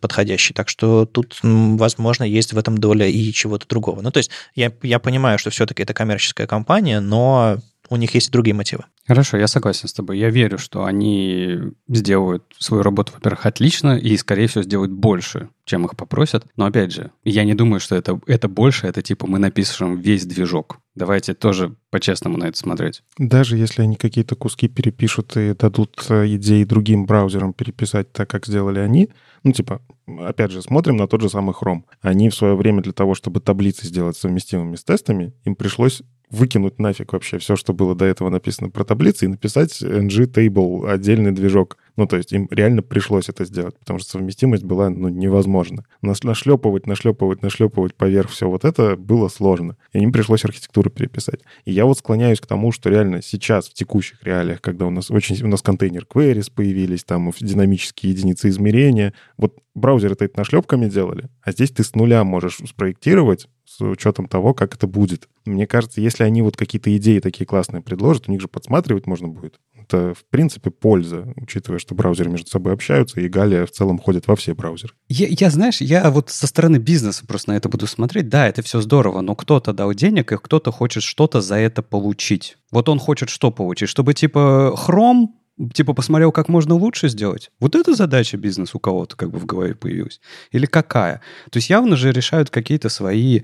подходящий. 0.00 0.54
Так 0.54 0.70
что 0.70 1.04
тут, 1.04 1.40
возможно, 1.42 2.24
есть 2.24 2.54
в 2.54 2.58
этом 2.58 2.78
доля 2.78 3.06
и 3.06 3.32
чего-то 3.32 3.66
другого. 3.68 4.00
Ну, 4.00 4.10
то 4.10 4.18
есть 4.18 4.30
я, 4.54 4.72
я 4.82 4.98
понимаю, 4.98 5.38
что 5.38 5.50
все-таки 5.50 5.82
это 5.82 5.92
коммерческая 5.92 6.46
компания, 6.46 7.00
но 7.00 7.58
у 7.88 7.96
них 7.96 8.14
есть 8.14 8.28
и 8.28 8.32
другие 8.32 8.54
мотивы. 8.54 8.84
Хорошо, 9.06 9.36
я 9.36 9.46
согласен 9.46 9.88
с 9.88 9.92
тобой. 9.92 10.18
Я 10.18 10.30
верю, 10.30 10.58
что 10.58 10.84
они 10.84 11.58
сделают 11.88 12.44
свою 12.58 12.82
работу, 12.82 13.12
во-первых, 13.14 13.46
отлично 13.46 13.96
и, 13.96 14.16
скорее 14.16 14.48
всего, 14.48 14.64
сделают 14.64 14.92
больше, 14.92 15.48
чем 15.64 15.84
их 15.84 15.96
попросят. 15.96 16.44
Но, 16.56 16.66
опять 16.66 16.92
же, 16.92 17.12
я 17.24 17.44
не 17.44 17.54
думаю, 17.54 17.80
что 17.80 17.94
это, 17.94 18.20
это 18.26 18.48
больше, 18.48 18.86
это 18.86 19.02
типа 19.02 19.26
мы 19.26 19.38
напишем 19.38 20.00
весь 20.00 20.26
движок. 20.26 20.78
Давайте 20.94 21.34
тоже 21.34 21.76
по-честному 21.90 22.38
на 22.38 22.44
это 22.44 22.58
смотреть. 22.58 23.02
Даже 23.18 23.56
если 23.56 23.82
они 23.82 23.96
какие-то 23.96 24.34
куски 24.34 24.66
перепишут 24.66 25.36
и 25.36 25.54
дадут 25.54 26.06
э, 26.08 26.26
идеи 26.36 26.64
другим 26.64 27.06
браузерам 27.06 27.52
переписать 27.52 28.12
так, 28.12 28.30
как 28.30 28.46
сделали 28.46 28.80
они, 28.80 29.10
ну, 29.44 29.52
типа, 29.52 29.82
опять 30.06 30.50
же, 30.50 30.62
смотрим 30.62 30.96
на 30.96 31.06
тот 31.06 31.20
же 31.20 31.28
самый 31.28 31.54
Chrome. 31.54 31.82
Они 32.00 32.30
в 32.30 32.34
свое 32.34 32.56
время 32.56 32.82
для 32.82 32.92
того, 32.92 33.14
чтобы 33.14 33.40
таблицы 33.40 33.86
сделать 33.86 34.16
совместимыми 34.16 34.76
с 34.76 34.84
тестами, 34.84 35.34
им 35.44 35.54
пришлось 35.54 36.02
выкинуть 36.30 36.78
нафиг 36.78 37.12
вообще 37.12 37.38
все, 37.38 37.56
что 37.56 37.72
было 37.72 37.94
до 37.94 38.04
этого 38.04 38.28
написано 38.28 38.70
про 38.70 38.84
таблицы, 38.84 39.26
и 39.26 39.28
написать 39.28 39.80
ng-table, 39.80 40.88
отдельный 40.90 41.32
движок. 41.32 41.78
Ну, 41.96 42.06
то 42.06 42.16
есть 42.16 42.32
им 42.32 42.48
реально 42.50 42.82
пришлось 42.82 43.28
это 43.28 43.44
сделать, 43.44 43.78
потому 43.78 43.98
что 43.98 44.10
совместимость 44.10 44.64
была, 44.64 44.90
ну, 44.90 45.08
невозможна. 45.08 45.84
Нашлепывать, 46.02 46.86
нашлепывать, 46.86 47.42
нашлепывать 47.42 47.94
поверх 47.94 48.30
все 48.30 48.48
вот 48.50 48.64
это 48.64 48.96
было 48.96 49.28
сложно. 49.28 49.76
И 49.92 50.00
им 50.00 50.12
пришлось 50.12 50.44
архитектуру 50.44 50.90
переписать. 50.90 51.40
И 51.64 51.72
я 51.72 51.86
вот 51.86 51.98
склоняюсь 51.98 52.40
к 52.40 52.46
тому, 52.46 52.72
что 52.72 52.90
реально 52.90 53.22
сейчас, 53.22 53.68
в 53.68 53.74
текущих 53.74 54.22
реалиях, 54.22 54.60
когда 54.60 54.86
у 54.86 54.90
нас 54.90 55.10
очень... 55.10 55.42
У 55.42 55.48
нас 55.48 55.62
контейнер 55.62 56.06
queries 56.08 56.50
появились, 56.54 57.04
там 57.04 57.30
динамические 57.40 58.12
единицы 58.12 58.48
измерения, 58.48 59.14
вот 59.36 59.58
браузеры-то 59.74 60.24
это 60.24 60.38
нашлепками 60.38 60.88
делали, 60.88 61.28
а 61.42 61.52
здесь 61.52 61.70
ты 61.70 61.84
с 61.84 61.94
нуля 61.94 62.24
можешь 62.24 62.60
спроектировать 62.66 63.48
с 63.66 63.80
учетом 63.80 64.28
того, 64.28 64.54
как 64.54 64.74
это 64.74 64.86
будет. 64.86 65.28
Мне 65.44 65.66
кажется, 65.66 66.00
если 66.00 66.24
они 66.24 66.42
вот 66.42 66.56
какие-то 66.56 66.96
идеи 66.96 67.18
такие 67.18 67.46
классные 67.46 67.82
предложат, 67.82 68.28
у 68.28 68.32
них 68.32 68.40
же 68.40 68.48
подсматривать 68.48 69.06
можно 69.06 69.28
будет. 69.28 69.58
Это, 69.74 70.14
в 70.14 70.24
принципе, 70.30 70.70
польза, 70.70 71.32
учитывая, 71.36 71.78
что 71.78 71.94
браузеры 71.94 72.30
между 72.30 72.48
собой 72.48 72.72
общаются, 72.72 73.20
и 73.20 73.28
Галия 73.28 73.66
в 73.66 73.70
целом 73.70 73.98
ходит 73.98 74.26
во 74.26 74.36
все 74.36 74.54
браузеры. 74.54 74.94
Я, 75.08 75.26
я, 75.28 75.50
знаешь, 75.50 75.80
я 75.80 76.10
вот 76.10 76.30
со 76.30 76.46
стороны 76.46 76.76
бизнеса 76.76 77.24
просто 77.26 77.50
на 77.50 77.56
это 77.56 77.68
буду 77.68 77.86
смотреть. 77.86 78.28
Да, 78.28 78.48
это 78.48 78.62
все 78.62 78.80
здорово, 78.80 79.20
но 79.20 79.34
кто-то 79.34 79.72
дал 79.72 79.92
денег, 79.94 80.32
и 80.32 80.38
кто-то 80.38 80.72
хочет 80.72 81.02
что-то 81.02 81.40
за 81.40 81.56
это 81.56 81.82
получить. 81.82 82.56
Вот 82.70 82.88
он 82.88 82.98
хочет 82.98 83.28
что 83.28 83.50
получить? 83.50 83.88
Чтобы, 83.88 84.14
типа, 84.14 84.74
Chrome 84.76 85.26
типа 85.72 85.94
посмотрел, 85.94 86.32
как 86.32 86.48
можно 86.48 86.74
лучше 86.74 87.08
сделать. 87.08 87.50
Вот 87.60 87.74
эта 87.74 87.94
задача 87.94 88.36
бизнес 88.36 88.74
у 88.74 88.78
кого-то 88.78 89.16
как 89.16 89.30
бы 89.30 89.38
в 89.38 89.46
голове 89.46 89.74
появилась. 89.74 90.20
Или 90.50 90.66
какая? 90.66 91.22
То 91.50 91.58
есть 91.58 91.70
явно 91.70 91.96
же 91.96 92.12
решают 92.12 92.50
какие-то 92.50 92.88
свои 92.88 93.42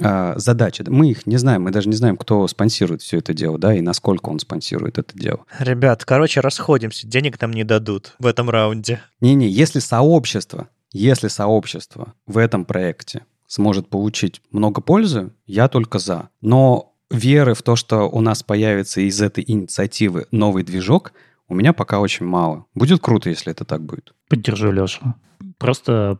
а, 0.00 0.34
задачи. 0.36 0.84
Мы 0.86 1.10
их 1.10 1.26
не 1.26 1.36
знаем, 1.36 1.62
мы 1.62 1.70
даже 1.70 1.88
не 1.88 1.94
знаем, 1.94 2.16
кто 2.16 2.46
спонсирует 2.48 3.02
все 3.02 3.18
это 3.18 3.32
дело, 3.32 3.58
да, 3.58 3.74
и 3.74 3.80
насколько 3.80 4.28
он 4.28 4.40
спонсирует 4.40 4.98
это 4.98 5.16
дело. 5.16 5.44
Ребят, 5.58 6.04
короче, 6.04 6.40
расходимся, 6.40 7.06
денег 7.06 7.40
нам 7.40 7.52
не 7.52 7.64
дадут 7.64 8.14
в 8.18 8.26
этом 8.26 8.50
раунде. 8.50 9.00
Не-не, 9.20 9.48
если 9.48 9.78
сообщество, 9.78 10.68
если 10.92 11.28
сообщество 11.28 12.14
в 12.26 12.38
этом 12.38 12.64
проекте 12.64 13.22
сможет 13.46 13.88
получить 13.88 14.42
много 14.50 14.80
пользы, 14.80 15.30
я 15.46 15.68
только 15.68 16.00
за. 16.00 16.28
Но 16.40 16.94
веры 17.10 17.54
в 17.54 17.62
то, 17.62 17.76
что 17.76 18.08
у 18.08 18.20
нас 18.20 18.42
появится 18.42 19.00
из 19.00 19.20
этой 19.20 19.44
инициативы 19.46 20.26
новый 20.32 20.64
движок, 20.64 21.12
у 21.48 21.54
меня 21.54 21.72
пока 21.72 22.00
очень 22.00 22.26
мало. 22.26 22.66
Будет 22.74 23.00
круто, 23.00 23.28
если 23.28 23.52
это 23.52 23.64
так 23.64 23.82
будет. 23.84 24.14
Поддержу 24.28 24.72
Лешу. 24.72 25.14
Просто 25.58 26.18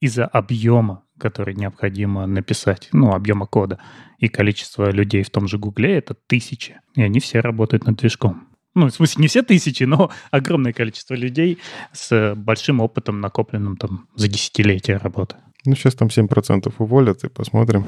из-за 0.00 0.26
объема, 0.26 1.04
который 1.18 1.54
необходимо 1.54 2.26
написать, 2.26 2.88
ну, 2.92 3.12
объема 3.12 3.46
кода, 3.46 3.78
и 4.18 4.28
количество 4.28 4.90
людей 4.90 5.22
в 5.22 5.30
том 5.30 5.46
же 5.46 5.58
Гугле— 5.58 5.96
это 5.98 6.14
тысячи. 6.14 6.80
И 6.94 7.02
они 7.02 7.20
все 7.20 7.40
работают 7.40 7.86
над 7.86 7.96
движком. 7.96 8.48
Ну, 8.74 8.86
в 8.86 8.90
смысле, 8.90 9.22
не 9.22 9.28
все 9.28 9.42
тысячи, 9.42 9.84
но 9.84 10.10
огромное 10.30 10.72
количество 10.72 11.14
людей 11.14 11.58
с 11.92 12.34
большим 12.34 12.80
опытом, 12.80 13.20
накопленным 13.20 13.76
там 13.76 14.08
за 14.16 14.28
десятилетия 14.28 14.96
работы. 14.96 15.36
Ну, 15.64 15.76
сейчас 15.76 15.94
там 15.94 16.08
7% 16.08 16.72
уволят, 16.78 17.22
и 17.24 17.28
посмотрим. 17.28 17.86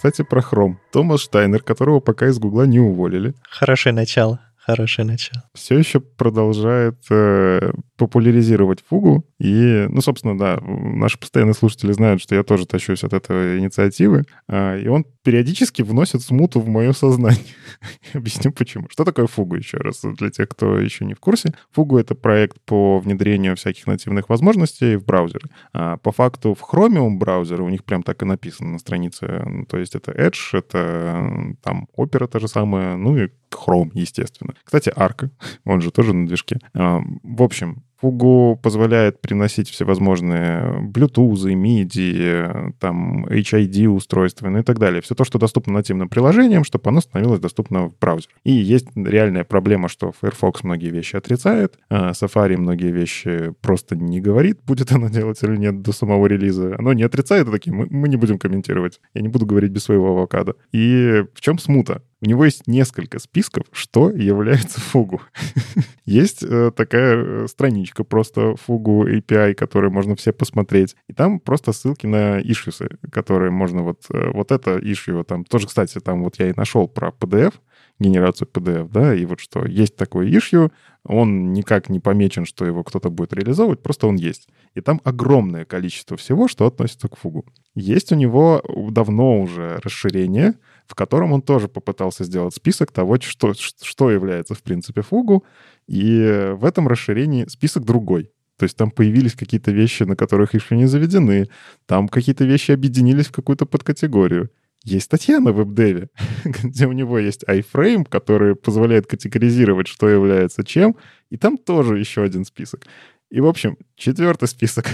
Кстати, 0.00 0.22
про 0.22 0.40
Chrome. 0.40 0.76
Томас 0.92 1.20
Штайнер, 1.20 1.62
которого 1.62 2.00
пока 2.00 2.28
из 2.28 2.38
Гугла 2.38 2.62
не 2.62 2.80
уволили. 2.80 3.34
Хорошее 3.42 3.94
начало. 3.94 4.40
Хорошее 4.62 5.08
начало. 5.08 5.42
Все 5.54 5.78
еще 5.78 6.00
продолжает 6.00 6.98
э, 7.10 7.72
популяризировать 7.96 8.84
фугу. 8.86 9.26
И, 9.38 9.86
ну, 9.88 10.02
собственно, 10.02 10.36
да, 10.36 10.60
наши 10.60 11.18
постоянные 11.18 11.54
слушатели 11.54 11.92
знают, 11.92 12.20
что 12.20 12.34
я 12.34 12.42
тоже 12.42 12.66
тащусь 12.66 13.02
от 13.02 13.14
этой 13.14 13.58
инициативы. 13.58 14.24
Э, 14.48 14.78
и 14.78 14.86
он 14.88 15.06
периодически 15.22 15.80
вносит 15.80 16.20
смуту 16.20 16.60
в 16.60 16.68
мое 16.68 16.92
сознание. 16.92 17.40
Объясню 18.12 18.52
почему. 18.52 18.86
Что 18.90 19.04
такое 19.04 19.26
фугу 19.26 19.56
еще 19.56 19.78
раз, 19.78 20.02
для 20.02 20.28
тех, 20.28 20.50
кто 20.50 20.78
еще 20.78 21.06
не 21.06 21.14
в 21.14 21.20
курсе. 21.20 21.54
Фугу— 21.72 21.96
это 21.98 22.14
проект 22.14 22.60
по 22.66 22.98
внедрению 22.98 23.56
всяких 23.56 23.86
нативных 23.86 24.28
возможностей 24.28 24.96
в 24.96 25.06
браузеры. 25.06 25.48
А 25.72 25.96
по 25.96 26.12
факту 26.12 26.54
в 26.54 26.62
Chromium 26.62 27.16
браузере 27.16 27.62
у 27.62 27.70
них 27.70 27.82
прям 27.82 28.02
так 28.02 28.20
и 28.22 28.26
написано 28.26 28.72
на 28.72 28.78
странице. 28.78 29.42
Ну, 29.46 29.64
то 29.64 29.78
есть 29.78 29.94
это 29.94 30.12
Edge, 30.12 30.58
это 30.58 31.56
там 31.62 31.88
Opera 31.96 32.26
та 32.26 32.38
же 32.38 32.48
самая, 32.48 32.96
ну 32.96 33.16
и 33.16 33.30
Chrome, 33.54 33.90
естественно. 33.94 34.54
Кстати, 34.64 34.90
Arc, 34.90 35.30
он 35.64 35.80
же 35.80 35.90
тоже 35.90 36.12
на 36.12 36.26
движке. 36.26 36.58
В 36.74 37.42
общем, 37.42 37.84
Fugu 38.02 38.56
позволяет 38.56 39.20
приносить 39.20 39.68
всевозможные 39.68 40.90
Bluetooth, 40.92 41.44
MIDI, 41.54 42.74
там, 42.78 43.26
HID 43.26 43.86
устройства 43.88 44.48
ну 44.48 44.58
и 44.58 44.62
так 44.62 44.78
далее. 44.78 45.02
Все 45.02 45.14
то, 45.14 45.24
что 45.24 45.38
доступно 45.38 45.74
нативным 45.74 46.08
приложениям, 46.08 46.64
чтобы 46.64 46.88
оно 46.90 47.00
становилось 47.00 47.40
доступно 47.40 47.88
в 47.88 47.98
браузере. 47.98 48.34
И 48.44 48.52
есть 48.52 48.86
реальная 48.94 49.44
проблема, 49.44 49.88
что 49.88 50.12
Firefox 50.20 50.62
многие 50.64 50.90
вещи 50.90 51.16
отрицает, 51.16 51.78
а 51.88 52.10
Safari 52.12 52.56
многие 52.56 52.90
вещи 52.90 53.54
просто 53.60 53.96
не 53.96 54.20
говорит, 54.20 54.60
будет 54.66 54.92
оно 54.92 55.08
делать 55.08 55.42
или 55.42 55.56
нет 55.56 55.82
до 55.82 55.92
самого 55.92 56.26
релиза. 56.26 56.76
Оно 56.78 56.92
не 56.92 57.02
отрицает, 57.02 57.48
а 57.48 57.52
такие, 57.52 57.72
мы, 57.72 57.86
мы 57.90 58.08
не 58.08 58.16
будем 58.16 58.38
комментировать. 58.38 59.00
Я 59.14 59.22
не 59.22 59.28
буду 59.28 59.46
говорить 59.46 59.70
без 59.70 59.84
своего 59.84 60.10
авокадо. 60.10 60.54
И 60.72 61.24
в 61.34 61.40
чем 61.40 61.58
смута? 61.58 62.02
У 62.22 62.26
него 62.26 62.44
есть 62.44 62.66
несколько 62.66 63.18
списков, 63.18 63.64
что 63.72 64.10
является 64.10 64.78
фугу. 64.78 65.22
есть 66.04 66.42
э, 66.42 66.70
такая 66.76 67.16
э, 67.16 67.46
страничка 67.90 68.04
просто 68.04 68.56
фугу 68.56 69.06
API, 69.06 69.54
которую 69.54 69.92
можно 69.92 70.14
все 70.14 70.32
посмотреть. 70.32 70.96
И 71.08 71.12
там 71.12 71.40
просто 71.40 71.72
ссылки 71.72 72.06
на 72.06 72.40
ишьюсы, 72.40 72.88
которые 73.12 73.50
можно 73.50 73.82
вот... 73.82 74.06
Э, 74.12 74.30
вот 74.32 74.52
это 74.52 74.78
issue 74.78 75.24
там... 75.24 75.44
Тоже, 75.44 75.66
кстати, 75.66 75.98
там 76.00 76.22
вот 76.22 76.38
я 76.38 76.50
и 76.50 76.54
нашел 76.56 76.88
про 76.88 77.08
PDF, 77.08 77.54
генерацию 77.98 78.48
PDF, 78.52 78.88
да, 78.92 79.14
и 79.14 79.26
вот 79.26 79.40
что 79.40 79.66
есть 79.66 79.96
такой 79.96 80.30
issue, 80.30 80.70
он 81.04 81.52
никак 81.52 81.90
не 81.90 82.00
помечен, 82.00 82.46
что 82.46 82.64
его 82.64 82.82
кто-то 82.82 83.10
будет 83.10 83.32
реализовывать, 83.32 83.82
просто 83.82 84.06
он 84.06 84.16
есть. 84.16 84.48
И 84.76 84.80
там 84.80 85.00
огромное 85.04 85.64
количество 85.64 86.16
всего, 86.16 86.48
что 86.48 86.66
относится 86.66 87.08
к 87.08 87.16
фугу. 87.16 87.44
Есть 87.74 88.12
у 88.12 88.16
него 88.16 88.62
давно 88.90 89.40
уже 89.40 89.80
расширение, 89.84 90.54
в 90.90 90.96
котором 90.96 91.32
он 91.32 91.40
тоже 91.40 91.68
попытался 91.68 92.24
сделать 92.24 92.52
список 92.52 92.90
того, 92.90 93.16
что, 93.20 93.54
что 93.54 94.10
является, 94.10 94.54
в 94.54 94.62
принципе, 94.62 95.02
фугу. 95.02 95.44
И 95.86 96.50
в 96.56 96.64
этом 96.64 96.88
расширении 96.88 97.46
список 97.46 97.84
другой. 97.84 98.32
То 98.56 98.64
есть 98.64 98.76
там 98.76 98.90
появились 98.90 99.34
какие-то 99.34 99.70
вещи, 99.70 100.02
на 100.02 100.16
которых 100.16 100.52
еще 100.52 100.76
не 100.76 100.86
заведены. 100.86 101.48
Там 101.86 102.08
какие-то 102.08 102.44
вещи 102.44 102.72
объединились 102.72 103.26
в 103.26 103.32
какую-то 103.32 103.66
подкатегорию. 103.66 104.50
Есть 104.82 105.04
статья 105.04 105.38
на 105.38 105.52
web.dev 105.52 105.96
е, 105.96 106.08
где 106.44 106.88
у 106.88 106.92
него 106.92 107.20
есть 107.20 107.44
iFrame, 107.44 108.04
который 108.04 108.56
позволяет 108.56 109.06
категоризировать, 109.06 109.86
что 109.86 110.08
является 110.08 110.64
чем, 110.64 110.96
и 111.30 111.36
там 111.36 111.56
тоже 111.56 112.00
еще 112.00 112.24
один 112.24 112.44
список. 112.44 112.86
И, 113.30 113.40
в 113.40 113.46
общем, 113.46 113.78
четвертый 113.94 114.48
список, 114.48 114.86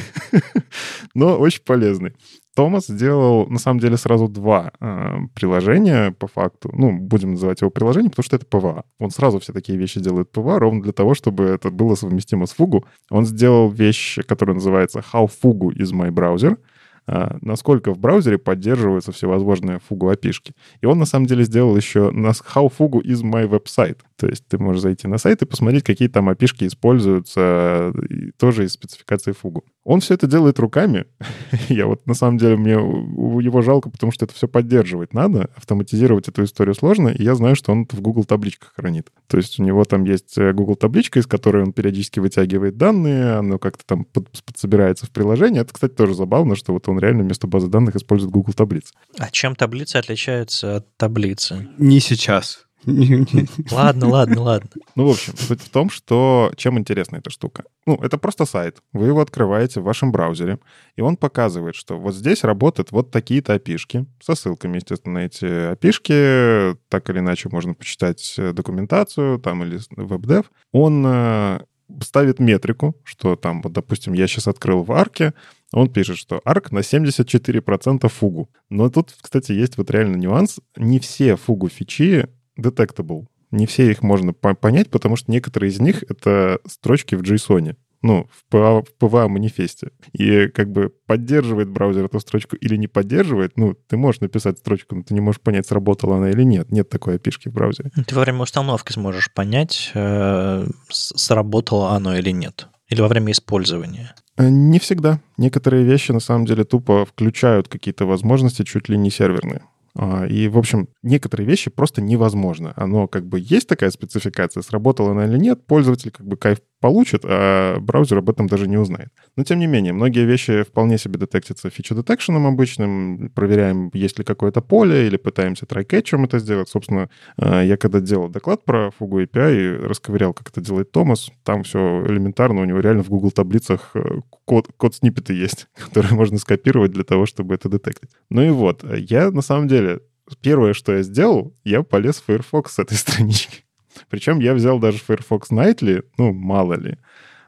но 1.14 1.38
очень 1.38 1.62
полезный. 1.64 2.12
Томас 2.56 2.86
сделал, 2.86 3.46
на 3.46 3.58
самом 3.58 3.80
деле, 3.80 3.96
сразу 3.96 4.28
два 4.28 4.72
э, 4.80 5.18
приложения 5.34 6.10
по 6.12 6.26
факту. 6.26 6.70
Ну, 6.72 6.98
будем 6.98 7.32
называть 7.32 7.60
его 7.60 7.70
приложением, 7.70 8.10
потому 8.10 8.24
что 8.24 8.36
это 8.36 8.46
PWA. 8.46 8.84
Он 8.98 9.10
сразу 9.10 9.38
все 9.38 9.52
такие 9.52 9.78
вещи 9.78 10.00
делает 10.00 10.32
PWA, 10.32 10.58
ровно 10.58 10.82
для 10.82 10.92
того, 10.92 11.14
чтобы 11.14 11.44
это 11.44 11.70
было 11.70 11.94
совместимо 11.94 12.46
с 12.46 12.56
Fugu. 12.56 12.84
Он 13.10 13.26
сделал 13.26 13.68
вещь, 13.68 14.18
которая 14.26 14.54
называется 14.54 15.04
How 15.12 15.30
Fugu 15.30 15.70
is 15.76 15.92
my 15.92 16.10
browser— 16.10 16.56
а, 17.08 17.38
насколько 17.40 17.92
в 17.92 17.98
браузере 17.98 18.36
поддерживаются 18.36 19.12
всевозможные 19.12 19.78
фугу 19.78 20.08
опишки. 20.08 20.54
И 20.80 20.86
он 20.86 20.98
на 20.98 21.06
самом 21.06 21.26
деле 21.26 21.44
сделал 21.44 21.76
еще 21.76 22.10
how 22.10 22.72
fugu 22.76 23.00
is 23.00 23.22
my 23.22 23.48
website. 23.48 23.98
То 24.16 24.26
есть 24.26 24.46
ты 24.48 24.58
можешь 24.58 24.82
зайти 24.82 25.06
на 25.06 25.18
сайт 25.18 25.42
и 25.42 25.46
посмотреть, 25.46 25.84
какие 25.84 26.08
там 26.08 26.28
опишки 26.28 26.66
используются 26.66 27.92
тоже 28.38 28.64
из 28.64 28.72
спецификации 28.72 29.32
фугу. 29.32 29.64
Он 29.86 30.00
все 30.00 30.14
это 30.14 30.26
делает 30.26 30.58
руками. 30.58 31.04
Я 31.68 31.86
вот 31.86 32.04
на 32.08 32.14
самом 32.14 32.38
деле 32.38 32.56
мне 32.56 32.72
его 32.72 33.62
жалко, 33.62 33.88
потому 33.88 34.10
что 34.10 34.24
это 34.24 34.34
все 34.34 34.48
поддерживать 34.48 35.14
надо. 35.14 35.48
Автоматизировать 35.54 36.26
эту 36.26 36.42
историю 36.42 36.74
сложно, 36.74 37.08
и 37.08 37.22
я 37.22 37.36
знаю, 37.36 37.54
что 37.54 37.70
он 37.70 37.84
это 37.84 37.94
в 37.94 38.00
Google 38.00 38.24
табличках 38.24 38.72
хранит. 38.74 39.12
То 39.28 39.36
есть 39.36 39.60
у 39.60 39.62
него 39.62 39.84
там 39.84 40.02
есть 40.02 40.36
э, 40.38 40.52
Google 40.52 40.74
табличка, 40.74 41.20
из 41.20 41.28
которой 41.28 41.62
он 41.62 41.72
периодически 41.72 42.18
вытягивает 42.18 42.76
данные, 42.76 43.34
оно 43.34 43.60
как-то 43.60 43.84
там 43.86 44.04
под, 44.04 44.28
подсобирается 44.44 45.06
в 45.06 45.10
приложение. 45.10 45.62
Это, 45.62 45.72
кстати, 45.72 45.92
тоже 45.92 46.14
забавно, 46.14 46.56
что 46.56 46.72
вот 46.72 46.88
он 46.88 46.98
реально 46.98 47.22
вместо 47.22 47.46
базы 47.46 47.68
данных 47.68 47.94
использует 47.94 48.32
Google 48.32 48.54
таблицы. 48.54 48.92
А 49.18 49.30
чем 49.30 49.54
таблицы 49.54 49.96
отличаются 49.96 50.76
от 50.76 50.96
таблицы? 50.96 51.68
Не 51.78 52.00
сейчас. 52.00 52.65
Ладно, 53.72 54.08
ладно, 54.08 54.42
ладно. 54.42 54.70
Ну, 54.94 55.06
в 55.06 55.10
общем, 55.10 55.36
суть 55.36 55.60
в 55.60 55.70
том, 55.70 55.90
что 55.90 56.52
чем 56.56 56.78
интересна 56.78 57.16
эта 57.16 57.30
штука. 57.30 57.64
Ну, 57.84 57.96
это 57.96 58.16
просто 58.16 58.46
сайт. 58.46 58.78
Вы 58.92 59.08
его 59.08 59.20
открываете 59.20 59.80
в 59.80 59.84
вашем 59.84 60.12
браузере, 60.12 60.58
и 60.94 61.00
он 61.00 61.16
показывает, 61.16 61.74
что 61.74 61.98
вот 61.98 62.14
здесь 62.14 62.44
работают 62.44 62.92
вот 62.92 63.10
такие-то 63.10 63.54
опишки 63.54 64.06
со 64.22 64.36
ссылками, 64.36 64.76
естественно, 64.76 65.18
эти 65.18 65.72
опишки. 65.72 66.76
Так 66.88 67.10
или 67.10 67.18
иначе 67.18 67.48
можно 67.50 67.74
почитать 67.74 68.34
э, 68.38 68.52
документацию 68.52 69.40
там 69.40 69.64
или 69.64 69.80
веб-дев. 69.90 70.50
Он 70.72 71.04
э, 71.06 71.60
ставит 72.02 72.38
метрику, 72.38 72.96
что 73.04 73.36
там, 73.36 73.62
вот, 73.62 73.72
допустим, 73.72 74.12
я 74.12 74.26
сейчас 74.26 74.46
открыл 74.48 74.82
в 74.82 74.92
арке, 74.92 75.34
он 75.72 75.92
пишет, 75.92 76.16
что 76.16 76.40
арк 76.44 76.70
на 76.70 76.78
74% 76.78 78.08
фугу. 78.08 78.48
Но 78.70 78.88
тут, 78.90 79.14
кстати, 79.20 79.52
есть 79.52 79.76
вот 79.76 79.90
реально 79.90 80.16
нюанс. 80.16 80.60
Не 80.76 81.00
все 81.00 81.36
фугу 81.36 81.68
фичи 81.68 82.28
detectable. 82.58 83.26
Не 83.50 83.66
все 83.66 83.90
их 83.90 84.02
можно 84.02 84.32
понять, 84.32 84.90
потому 84.90 85.16
что 85.16 85.30
некоторые 85.30 85.70
из 85.70 85.80
них— 85.80 86.02
это 86.08 86.58
строчки 86.66 87.14
в 87.14 87.22
JSON. 87.22 87.76
Ну, 88.02 88.28
в 88.30 88.54
PWA, 88.54 88.86
PWA 89.00 89.28
манифесте. 89.28 89.90
И 90.12 90.48
как 90.48 90.70
бы 90.70 90.92
поддерживает 91.06 91.68
браузер 91.70 92.04
эту 92.04 92.20
строчку 92.20 92.54
или 92.56 92.76
не 92.76 92.86
поддерживает, 92.86 93.56
ну, 93.56 93.74
ты 93.74 93.96
можешь 93.96 94.20
написать 94.20 94.58
строчку, 94.58 94.94
но 94.94 95.02
ты 95.02 95.14
не 95.14 95.20
можешь 95.20 95.40
понять, 95.40 95.66
сработала 95.66 96.18
она 96.18 96.30
или 96.30 96.42
нет. 96.42 96.70
Нет 96.70 96.88
такой 96.88 97.16
опишки 97.16 97.48
в 97.48 97.52
браузере. 97.52 97.90
Ты 98.06 98.14
во 98.14 98.20
время 98.20 98.40
установки 98.40 98.92
сможешь 98.92 99.32
понять, 99.32 99.90
э, 99.94 100.66
сработало 100.90 101.92
оно 101.92 102.16
или 102.16 102.30
нет. 102.30 102.68
Или 102.88 103.00
во 103.00 103.08
время 103.08 103.32
использования. 103.32 104.14
Э, 104.36 104.48
не 104.48 104.78
всегда. 104.78 105.20
Некоторые 105.38 105.84
вещи 105.84 106.12
на 106.12 106.20
самом 106.20 106.44
деле 106.44 106.64
тупо 106.64 107.04
включают 107.04 107.68
какие-то 107.68 108.06
возможности 108.06 108.62
чуть 108.62 108.88
ли 108.88 108.96
не 108.96 109.10
серверные. 109.10 109.62
А, 109.98 110.26
и, 110.26 110.48
в 110.48 110.58
общем, 110.58 110.88
некоторые 111.02 111.46
вещи 111.46 111.70
просто 111.70 112.02
невозможно. 112.02 112.72
Оно 112.76 113.08
как 113.08 113.26
бы 113.26 113.40
есть 113.40 113.68
такая 113.68 113.90
спецификация, 113.90 114.62
сработала 114.62 115.12
она 115.12 115.26
или 115.26 115.38
нет, 115.38 115.66
пользователь 115.66 116.10
как 116.10 116.26
бы 116.26 116.36
кайф 116.36 116.60
получит, 116.80 117.22
а 117.24 117.78
браузер 117.80 118.18
об 118.18 118.30
этом 118.30 118.46
даже 118.46 118.68
не 118.68 118.76
узнает. 118.76 119.08
Но, 119.36 119.44
тем 119.44 119.58
не 119.58 119.66
менее, 119.66 119.92
многие 119.92 120.24
вещи 120.24 120.62
вполне 120.62 120.98
себе 120.98 121.18
детектятся 121.18 121.70
фичу-детекшеном 121.70 122.46
обычным. 122.46 123.30
Проверяем, 123.34 123.90
есть 123.94 124.18
ли 124.18 124.24
какое-то 124.24 124.60
поле, 124.60 125.06
или 125.06 125.16
пытаемся 125.16 125.66
трайкетчем 125.66 126.24
это 126.24 126.38
сделать. 126.38 126.68
Собственно, 126.68 127.08
а, 127.38 127.62
я 127.62 127.76
когда 127.76 128.00
делал 128.00 128.28
доклад 128.28 128.64
про 128.64 128.90
Fugu 128.98 129.26
API 129.26 129.86
расковырял, 129.86 130.34
как 130.34 130.50
это 130.50 130.60
делает 130.60 130.92
Томас, 130.92 131.30
там 131.44 131.62
все 131.62 132.04
элементарно, 132.06 132.62
у 132.62 132.64
него 132.64 132.80
реально 132.80 133.02
в 133.02 133.08
Google 133.08 133.30
таблицах 133.30 133.90
э, 133.94 134.20
код, 134.44 134.68
код 134.76 134.94
сниппеты 134.94 135.34
есть, 135.34 135.68
который 135.76 136.12
можно 136.12 136.38
скопировать 136.38 136.92
для 136.92 137.04
того, 137.04 137.26
чтобы 137.26 137.54
это 137.54 137.68
детектить. 137.68 138.10
Ну 138.30 138.42
и 138.42 138.50
вот, 138.50 138.84
я 138.84 139.30
на 139.30 139.42
самом 139.42 139.68
деле 139.68 140.00
первое, 140.40 140.72
что 140.72 140.92
я 140.92 141.02
сделал, 141.02 141.54
я 141.64 141.82
полез 141.82 142.16
в 142.16 142.24
Firefox 142.24 142.74
с 142.74 142.78
этой 142.78 142.96
странички. 142.96 143.65
Причем 144.08 144.40
я 144.40 144.54
взял 144.54 144.78
даже 144.78 144.98
Firefox 144.98 145.50
Nightly, 145.50 146.04
ну, 146.18 146.32
мало 146.32 146.74
ли. 146.74 146.96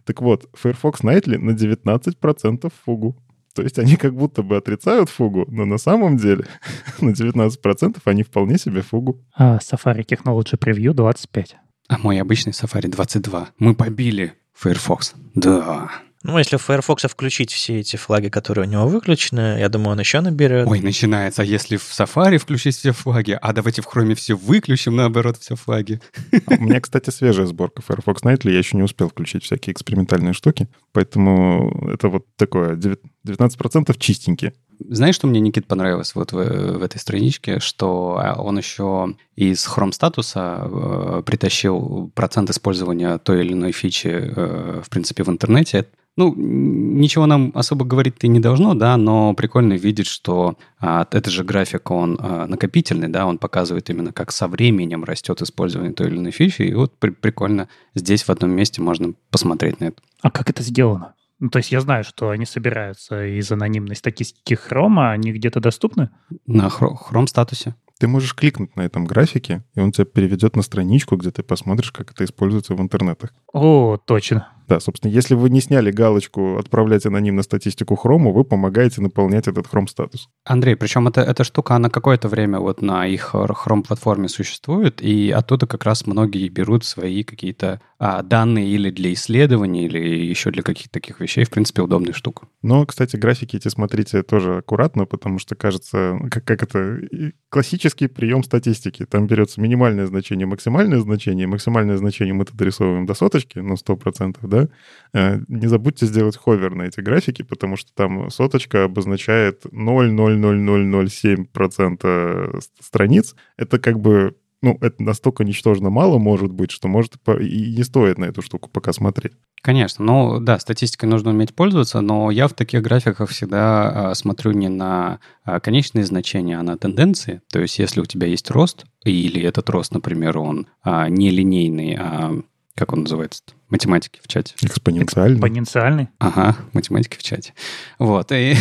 Так 0.04 0.22
вот, 0.22 0.48
Firefox 0.54 1.02
Nightly 1.02 1.38
на 1.38 1.50
19% 1.50 2.72
фугу. 2.84 3.16
То 3.54 3.62
есть 3.62 3.78
они 3.78 3.96
как 3.96 4.14
будто 4.14 4.42
бы 4.42 4.56
отрицают 4.56 5.08
фугу, 5.08 5.44
но 5.48 5.64
на 5.64 5.78
самом 5.78 6.16
деле 6.16 6.46
на 7.00 7.10
19% 7.10 7.96
они 8.04 8.22
вполне 8.22 8.58
себе 8.58 8.82
фугу. 8.82 9.20
А 9.34 9.58
Safari 9.58 10.04
Technology 10.06 10.56
Preview 10.58 10.92
25. 10.92 11.56
А 11.88 11.98
мой 11.98 12.20
обычный 12.20 12.52
Safari 12.52 12.88
22. 12.88 13.48
Мы 13.58 13.74
побили 13.74 14.34
Firefox. 14.54 15.14
Да. 15.34 15.90
Ну, 16.24 16.36
если 16.36 16.56
в 16.56 16.62
Firefox 16.62 17.04
включить 17.04 17.52
все 17.52 17.78
эти 17.78 17.96
флаги, 17.96 18.28
которые 18.28 18.66
у 18.66 18.70
него 18.70 18.88
выключены, 18.88 19.58
я 19.60 19.68
думаю, 19.68 19.92
он 19.92 20.00
еще 20.00 20.20
наберет. 20.20 20.66
Ой, 20.66 20.80
начинается. 20.80 21.42
А 21.42 21.44
если 21.44 21.76
в 21.76 21.88
Safari 21.90 22.38
включить 22.38 22.76
все 22.76 22.92
флаги, 22.92 23.38
а 23.40 23.52
давайте 23.52 23.82
в 23.82 23.86
Chrome 23.86 24.14
все 24.14 24.34
выключим, 24.34 24.96
наоборот, 24.96 25.36
все 25.38 25.54
флаги. 25.54 26.00
У 26.48 26.62
меня, 26.62 26.80
кстати, 26.80 27.10
свежая 27.10 27.46
сборка 27.46 27.82
Firefox 27.82 28.22
Nightly. 28.22 28.50
Я 28.50 28.58
еще 28.58 28.76
не 28.76 28.82
успел 28.82 29.08
включить 29.08 29.44
всякие 29.44 29.72
экспериментальные 29.72 30.32
штуки. 30.32 30.68
Поэтому 30.92 31.88
это 31.92 32.08
вот 32.08 32.26
такое 32.36 32.74
19% 32.74 33.96
чистенькие. 33.98 34.54
Знаешь, 34.80 35.16
что 35.16 35.26
мне, 35.26 35.40
Никит, 35.40 35.66
понравилось 35.66 36.14
вот 36.14 36.32
в, 36.32 36.36
в 36.36 36.82
этой 36.82 36.98
страничке, 36.98 37.58
что 37.58 38.20
а, 38.22 38.40
он 38.40 38.58
еще 38.58 39.14
из 39.34 39.66
Chrome 39.66 39.92
статуса 39.92 40.60
э, 40.62 41.22
притащил 41.26 42.12
процент 42.14 42.50
использования 42.50 43.18
той 43.18 43.40
или 43.40 43.54
иной 43.54 43.72
фичи, 43.72 44.08
э, 44.08 44.82
в 44.84 44.88
принципе, 44.88 45.24
в 45.24 45.28
интернете. 45.28 45.86
Ну, 46.18 46.34
ничего 46.36 47.26
нам 47.26 47.52
особо 47.54 47.84
говорить-то 47.84 48.26
и 48.26 48.28
не 48.28 48.40
должно, 48.40 48.74
да, 48.74 48.96
но 48.96 49.34
прикольно 49.34 49.74
видеть, 49.74 50.08
что 50.08 50.58
а, 50.80 51.06
это 51.12 51.30
же 51.30 51.44
график, 51.44 51.92
он 51.92 52.18
а, 52.20 52.48
накопительный, 52.48 53.06
да, 53.06 53.24
он 53.24 53.38
показывает 53.38 53.88
именно, 53.88 54.12
как 54.12 54.32
со 54.32 54.48
временем 54.48 55.04
растет 55.04 55.40
использование 55.42 55.92
той 55.92 56.08
или 56.08 56.16
иной 56.16 56.32
фичи, 56.32 56.62
и 56.62 56.74
вот 56.74 56.98
при, 56.98 57.10
прикольно 57.10 57.68
здесь 57.94 58.24
в 58.24 58.30
одном 58.30 58.50
месте 58.50 58.82
можно 58.82 59.12
посмотреть 59.30 59.78
на 59.78 59.84
это. 59.84 60.02
А 60.20 60.32
как 60.32 60.50
это 60.50 60.64
сделано? 60.64 61.14
Ну, 61.38 61.50
то 61.50 61.58
есть 61.58 61.70
я 61.70 61.80
знаю, 61.80 62.02
что 62.02 62.30
они 62.30 62.46
собираются 62.46 63.24
из 63.24 63.52
анонимной 63.52 63.94
статистики 63.94 64.54
хрома, 64.54 65.12
они 65.12 65.30
где-то 65.30 65.60
доступны? 65.60 66.10
На 66.48 66.66
Chrome 66.66 67.28
статусе. 67.28 67.76
Ты 68.00 68.08
можешь 68.08 68.34
кликнуть 68.34 68.74
на 68.74 68.80
этом 68.80 69.04
графике, 69.04 69.62
и 69.76 69.80
он 69.80 69.92
тебя 69.92 70.04
переведет 70.04 70.56
на 70.56 70.62
страничку, 70.62 71.14
где 71.14 71.30
ты 71.30 71.44
посмотришь, 71.44 71.92
как 71.92 72.10
это 72.10 72.24
используется 72.24 72.74
в 72.74 72.80
интернетах. 72.80 73.32
О, 73.52 73.98
точно. 74.04 74.48
Да, 74.68 74.80
собственно, 74.80 75.10
если 75.10 75.34
вы 75.34 75.48
не 75.48 75.62
сняли 75.62 75.90
галочку 75.90 76.58
«Отправлять 76.58 77.06
анонимно 77.06 77.42
статистику 77.42 77.96
хрому», 77.96 78.32
вы 78.32 78.44
помогаете 78.44 79.00
наполнять 79.00 79.48
этот 79.48 79.66
хром-статус. 79.66 80.28
Андрей, 80.44 80.76
причем 80.76 81.08
это, 81.08 81.22
эта 81.22 81.42
штука, 81.42 81.74
она 81.74 81.88
какое-то 81.88 82.28
время 82.28 82.58
вот 82.58 82.82
на 82.82 83.06
их 83.06 83.34
хром-платформе 83.34 84.28
существует, 84.28 85.00
и 85.00 85.30
оттуда 85.30 85.66
как 85.66 85.84
раз 85.84 86.06
многие 86.06 86.48
берут 86.48 86.84
свои 86.84 87.24
какие-то 87.24 87.80
а, 87.98 88.22
данные 88.22 88.68
или 88.68 88.90
для 88.90 89.14
исследований, 89.14 89.86
или 89.86 89.98
еще 89.98 90.50
для 90.50 90.62
каких-то 90.62 90.92
таких 90.92 91.20
вещей. 91.20 91.44
В 91.44 91.50
принципе, 91.50 91.80
удобная 91.80 92.12
штука. 92.12 92.47
Но, 92.62 92.84
кстати, 92.84 93.16
графики 93.16 93.56
эти 93.56 93.68
смотрите 93.68 94.22
тоже 94.22 94.58
аккуратно, 94.58 95.06
потому 95.06 95.38
что, 95.38 95.54
кажется, 95.54 96.18
как, 96.30 96.44
как 96.44 96.62
это 96.62 97.00
классический 97.48 98.08
прием 98.08 98.42
статистики. 98.42 99.06
Там 99.06 99.26
берется 99.26 99.60
минимальное 99.60 100.06
значение, 100.06 100.46
максимальное 100.46 101.00
значение. 101.00 101.46
Максимальное 101.46 101.96
значение 101.96 102.34
мы 102.34 102.44
дорисовываем 102.44 103.06
до 103.06 103.14
соточки, 103.14 103.60
ну, 103.60 103.74
100%, 103.74 104.36
да, 104.42 104.58
да, 104.58 104.68
э, 105.14 105.40
не 105.48 105.66
забудьте 105.68 106.06
сделать 106.06 106.36
ховер 106.36 106.74
на 106.74 106.82
эти 106.82 107.00
графики, 107.00 107.42
потому 107.42 107.76
что 107.76 107.92
там 107.94 108.30
соточка 108.30 108.84
обозначает 108.84 109.64
0,00007% 109.66 112.60
страниц. 112.80 113.34
Это 113.56 113.78
как 113.78 114.00
бы 114.00 114.34
ну, 114.62 114.76
это 114.80 115.02
настолько 115.02 115.44
ничтожно 115.44 115.90
мало 115.90 116.18
может 116.18 116.52
быть, 116.52 116.70
что 116.70 116.88
может 116.88 117.14
и 117.40 117.74
не 117.76 117.84
стоит 117.84 118.18
на 118.18 118.26
эту 118.26 118.42
штуку 118.42 118.68
пока 118.72 118.92
смотреть. 118.92 119.34
Конечно, 119.60 120.04
ну 120.04 120.40
да, 120.40 120.58
статистикой 120.58 121.08
нужно 121.08 121.30
уметь 121.30 121.54
пользоваться, 121.54 122.00
но 122.00 122.30
я 122.30 122.48
в 122.48 122.54
таких 122.54 122.82
графиках 122.82 123.28
всегда 123.30 124.10
а, 124.10 124.14
смотрю 124.14 124.52
не 124.52 124.68
на 124.68 125.20
а, 125.44 125.60
конечные 125.60 126.04
значения, 126.04 126.58
а 126.58 126.62
на 126.62 126.76
тенденции. 126.76 127.42
То 127.50 127.60
есть 127.60 127.78
если 127.78 128.00
у 128.00 128.04
тебя 128.04 128.26
есть 128.26 128.50
рост, 128.50 128.84
или 129.04 129.42
этот 129.42 129.68
рост, 129.70 129.92
например, 129.92 130.38
он 130.38 130.66
а, 130.82 131.08
не 131.08 131.30
линейный, 131.30 131.96
а 131.98 132.32
как 132.78 132.92
он 132.92 133.02
называется 133.02 133.42
-то? 133.44 133.52
Математики 133.70 134.20
в 134.22 134.28
чате. 134.28 134.54
Экспоненциальный. 134.62 135.34
Экспоненциальный. 135.34 136.08
Ага, 136.20 136.56
математики 136.72 137.16
в 137.18 137.22
чате. 137.22 137.52
Вот. 137.98 138.30
И, 138.32 138.54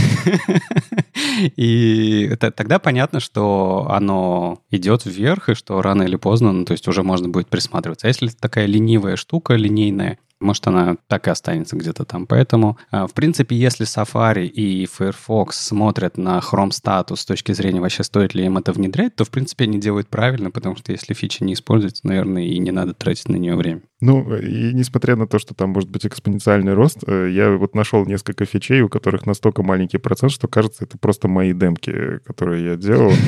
и 1.56 2.36
тогда 2.36 2.80
понятно, 2.80 3.20
что 3.20 3.88
оно 3.90 4.60
идет 4.72 5.06
вверх, 5.06 5.50
и 5.50 5.54
что 5.54 5.82
рано 5.82 6.04
или 6.04 6.16
поздно, 6.16 6.52
ну, 6.52 6.66
то 6.66 6.72
есть 6.72 6.88
уже 6.88 7.04
можно 7.04 7.30
будет 7.30 7.48
присматриваться. 7.48 8.08
А 8.08 8.10
если 8.10 8.28
такая 8.28 8.66
ленивая 8.66 9.16
штука, 9.16 9.54
линейная, 9.54 10.18
может, 10.40 10.68
она 10.68 10.98
так 11.08 11.28
и 11.28 11.32
останется 11.32 11.76
где-то 11.76 12.06
там. 12.06 12.28
Поэтому, 12.28 12.78
а, 12.92 13.08
в 13.08 13.14
принципе, 13.14 13.56
если 13.56 13.86
Safari 13.88 14.46
и 14.46 14.86
Firefox 14.86 15.58
смотрят 15.58 16.18
на 16.18 16.40
Chrome 16.40 16.72
статус 16.72 17.22
с 17.22 17.26
точки 17.26 17.54
зрения 17.54 17.82
вообще 17.82 18.04
стоит 18.04 18.36
ли 18.36 18.46
им 18.46 18.58
это 18.58 18.72
внедрять, 18.72 19.16
то, 19.16 19.26
в 19.26 19.32
принципе, 19.32 19.64
они 19.66 19.80
делают 19.80 20.10
правильно, 20.10 20.52
потому 20.52 20.76
что 20.76 20.92
если 20.92 21.14
фича 21.14 21.44
не 21.44 21.54
используется, 21.54 22.06
наверное, 22.06 22.44
и 22.44 22.60
не 22.60 22.72
надо 22.72 22.94
тратить 22.94 23.30
на 23.30 23.36
нее 23.36 23.56
время. 23.56 23.82
Ну, 24.00 24.36
и 24.36 24.74
несмотря 24.74 25.16
на 25.16 25.28
то, 25.28 25.40
что 25.40 25.56
там 25.56 25.72
может 25.72 25.90
быть 25.90 26.06
экспоненциальный 26.06 26.74
рост, 26.76 27.00
э, 27.08 27.30
я 27.32 27.52
вот 27.52 27.74
нашел 27.74 28.06
несколько 28.06 28.46
фичей, 28.46 28.82
у 28.82 28.90
которых 28.90 29.26
настолько 29.26 29.64
маленький 29.64 29.98
процент, 29.98 30.32
что 30.32 30.48
кажется, 30.48 30.86
это 30.86 31.00
просто 31.00 31.28
мои 31.28 31.52
демки, 31.54 32.20
которые 32.26 32.66
я 32.66 32.76
делал. 32.76 33.12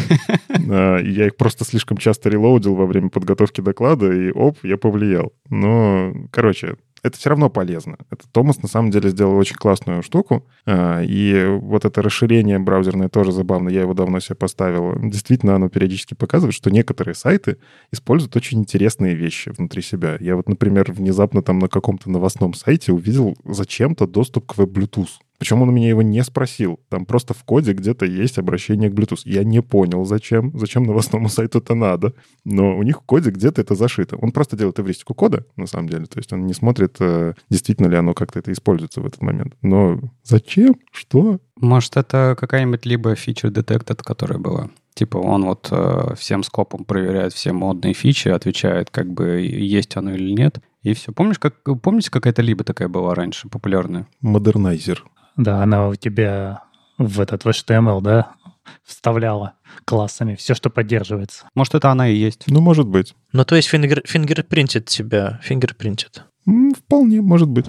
А, 0.72 0.98
я 1.00 1.28
их 1.28 1.38
просто 1.38 1.64
слишком 1.66 1.98
часто 1.98 2.30
релоудил 2.30 2.76
во 2.76 2.86
время 2.86 3.10
подготовки 3.10 3.62
доклада, 3.62 4.12
и 4.12 4.32
оп, 4.32 4.58
я 4.64 4.78
повлиял. 4.78 5.34
Но, 5.50 6.14
короче, 6.32 6.76
это 7.04 7.18
все 7.18 7.30
равно 7.30 7.50
полезно. 7.50 7.98
Это 8.10 8.28
Томас 8.32 8.62
на 8.62 8.68
самом 8.68 8.92
деле 8.92 9.10
сделал 9.10 9.36
очень 9.38 9.56
классную 9.56 10.04
штуку. 10.04 10.46
А, 10.66 11.02
и 11.02 11.46
вот 11.46 11.86
это 11.86 12.02
расширение 12.02 12.60
браузерное 12.60 13.10
тоже 13.10 13.32
забавно. 13.32 13.70
Я 13.70 13.82
его 13.82 13.94
давно 13.94 14.20
себе 14.20 14.36
поставил. 14.36 14.96
Действительно, 15.00 15.56
оно 15.56 15.70
периодически 15.70 16.14
показывает, 16.14 16.56
что 16.56 16.70
некоторые 16.70 17.16
сайты 17.16 17.58
используют 17.92 18.36
очень 18.36 18.60
интересные 18.60 19.16
вещи 19.16 19.50
внутри 19.50 19.82
себя. 19.82 20.18
Я 20.20 20.36
вот, 20.36 20.48
например, 20.60 20.92
внезапно 20.92 21.42
там 21.42 21.60
на 21.60 21.70
каком-то 21.70 22.10
новостном 22.10 22.54
сайте 22.54 22.92
увидел 22.92 23.38
зачем-то 23.46 24.06
доступ 24.08 24.46
к 24.48 24.58
веб-Bluetooth. 24.58 25.10
Причем 25.38 25.62
он 25.62 25.70
у 25.70 25.72
меня 25.72 25.88
его 25.88 26.02
не 26.02 26.22
спросил. 26.22 26.82
Там 26.90 27.06
просто 27.06 27.34
в 27.34 27.46
коде 27.46 27.72
где-то 27.72 28.06
есть 28.06 28.38
обращение 28.38 28.90
к 28.90 28.94
Bluetooth. 28.94 29.22
Я 29.24 29.46
не 29.46 29.62
понял, 29.62 30.04
зачем. 30.04 30.52
Зачем 30.54 30.84
новостному 30.84 31.30
сайту 31.30 31.60
это 31.60 31.76
надо. 31.76 32.14
Но 32.44 32.78
у 32.78 32.84
них 32.84 32.98
в 32.98 33.06
коде 33.06 33.30
где-то 33.30 33.62
это 33.62 33.74
зашито. 33.74 34.18
Он 34.18 34.34
просто 34.34 34.58
делает 34.58 34.80
эвристику 34.80 35.14
кода, 35.14 35.46
на 35.56 35.66
самом 35.66 35.88
деле. 35.88 36.08
То 36.08 36.20
есть 36.20 36.34
он 36.34 36.46
не 36.46 36.54
смотрит, 36.54 36.98
э, 37.00 37.36
действительно 37.50 37.88
ли 37.88 37.96
оно 37.96 38.14
как-то 38.14 38.40
это 38.40 38.52
используется 38.52 39.00
в 39.00 39.06
этот 39.06 39.22
момент. 39.22 39.54
Но 39.62 40.02
зачем? 40.24 40.76
Что? 40.92 41.40
Может, 41.56 41.96
это 41.96 42.36
какая-нибудь 42.38 42.86
либо 42.86 43.16
фича 43.16 43.50
детектор, 43.50 43.96
которая 43.96 44.40
была? 44.40 44.70
Типа 45.00 45.16
он 45.16 45.46
вот 45.46 45.70
э, 45.72 46.14
всем 46.18 46.44
скопом 46.44 46.84
проверяет 46.84 47.32
все 47.32 47.54
модные 47.54 47.94
фичи, 47.94 48.28
отвечает, 48.28 48.90
как 48.90 49.14
бы 49.14 49.40
есть 49.40 49.96
оно 49.96 50.12
или 50.12 50.32
нет. 50.34 50.60
И 50.82 50.94
все. 50.94 51.14
Помнишь, 51.14 51.40
как, 51.40 51.64
помните, 51.82 52.12
какая-то 52.12 52.42
либа 52.42 52.66
такая 52.66 52.90
была 52.90 53.16
раньше, 53.16 53.48
популярная? 53.48 54.08
Modernizr. 54.20 55.06
Да, 55.38 55.64
она 55.64 55.88
у 55.88 55.96
тебя 55.96 56.64
в 56.98 57.22
этот 57.22 57.46
в 57.46 57.48
HTML, 57.48 58.02
да, 58.02 58.34
вставляла 58.84 59.54
классами 59.86 60.36
все, 60.36 60.54
что 60.54 60.70
поддерживается. 60.70 61.48
Может, 61.56 61.76
это 61.76 61.92
она 61.92 62.10
и 62.10 62.18
есть. 62.18 62.44
Ну, 62.48 62.60
может 62.60 62.86
быть. 62.86 63.16
Ну, 63.32 63.46
то 63.46 63.56
есть 63.56 63.70
фингер, 63.70 64.02
фингерпринтит 64.06 64.88
тебя, 64.88 65.40
фингерпринтит. 65.44 66.26
Вполне, 66.76 67.22
может 67.22 67.48
быть. 67.48 67.68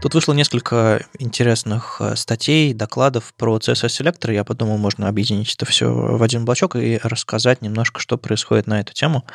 Тут 0.00 0.14
вышло 0.14 0.32
несколько 0.32 1.04
интересных 1.18 1.98
э, 2.00 2.16
статей, 2.16 2.72
докладов 2.72 3.34
про 3.36 3.58
CSS-селектор. 3.58 4.30
Я 4.30 4.44
подумал, 4.44 4.78
можно 4.78 5.08
объединить 5.08 5.54
это 5.54 5.66
все 5.66 5.92
в 5.92 6.22
один 6.22 6.46
блочок 6.46 6.76
и 6.76 6.98
рассказать 7.02 7.60
немножко, 7.60 8.00
что 8.00 8.16
происходит 8.16 8.66
на 8.66 8.80
эту 8.80 8.94
тему. 8.94 9.26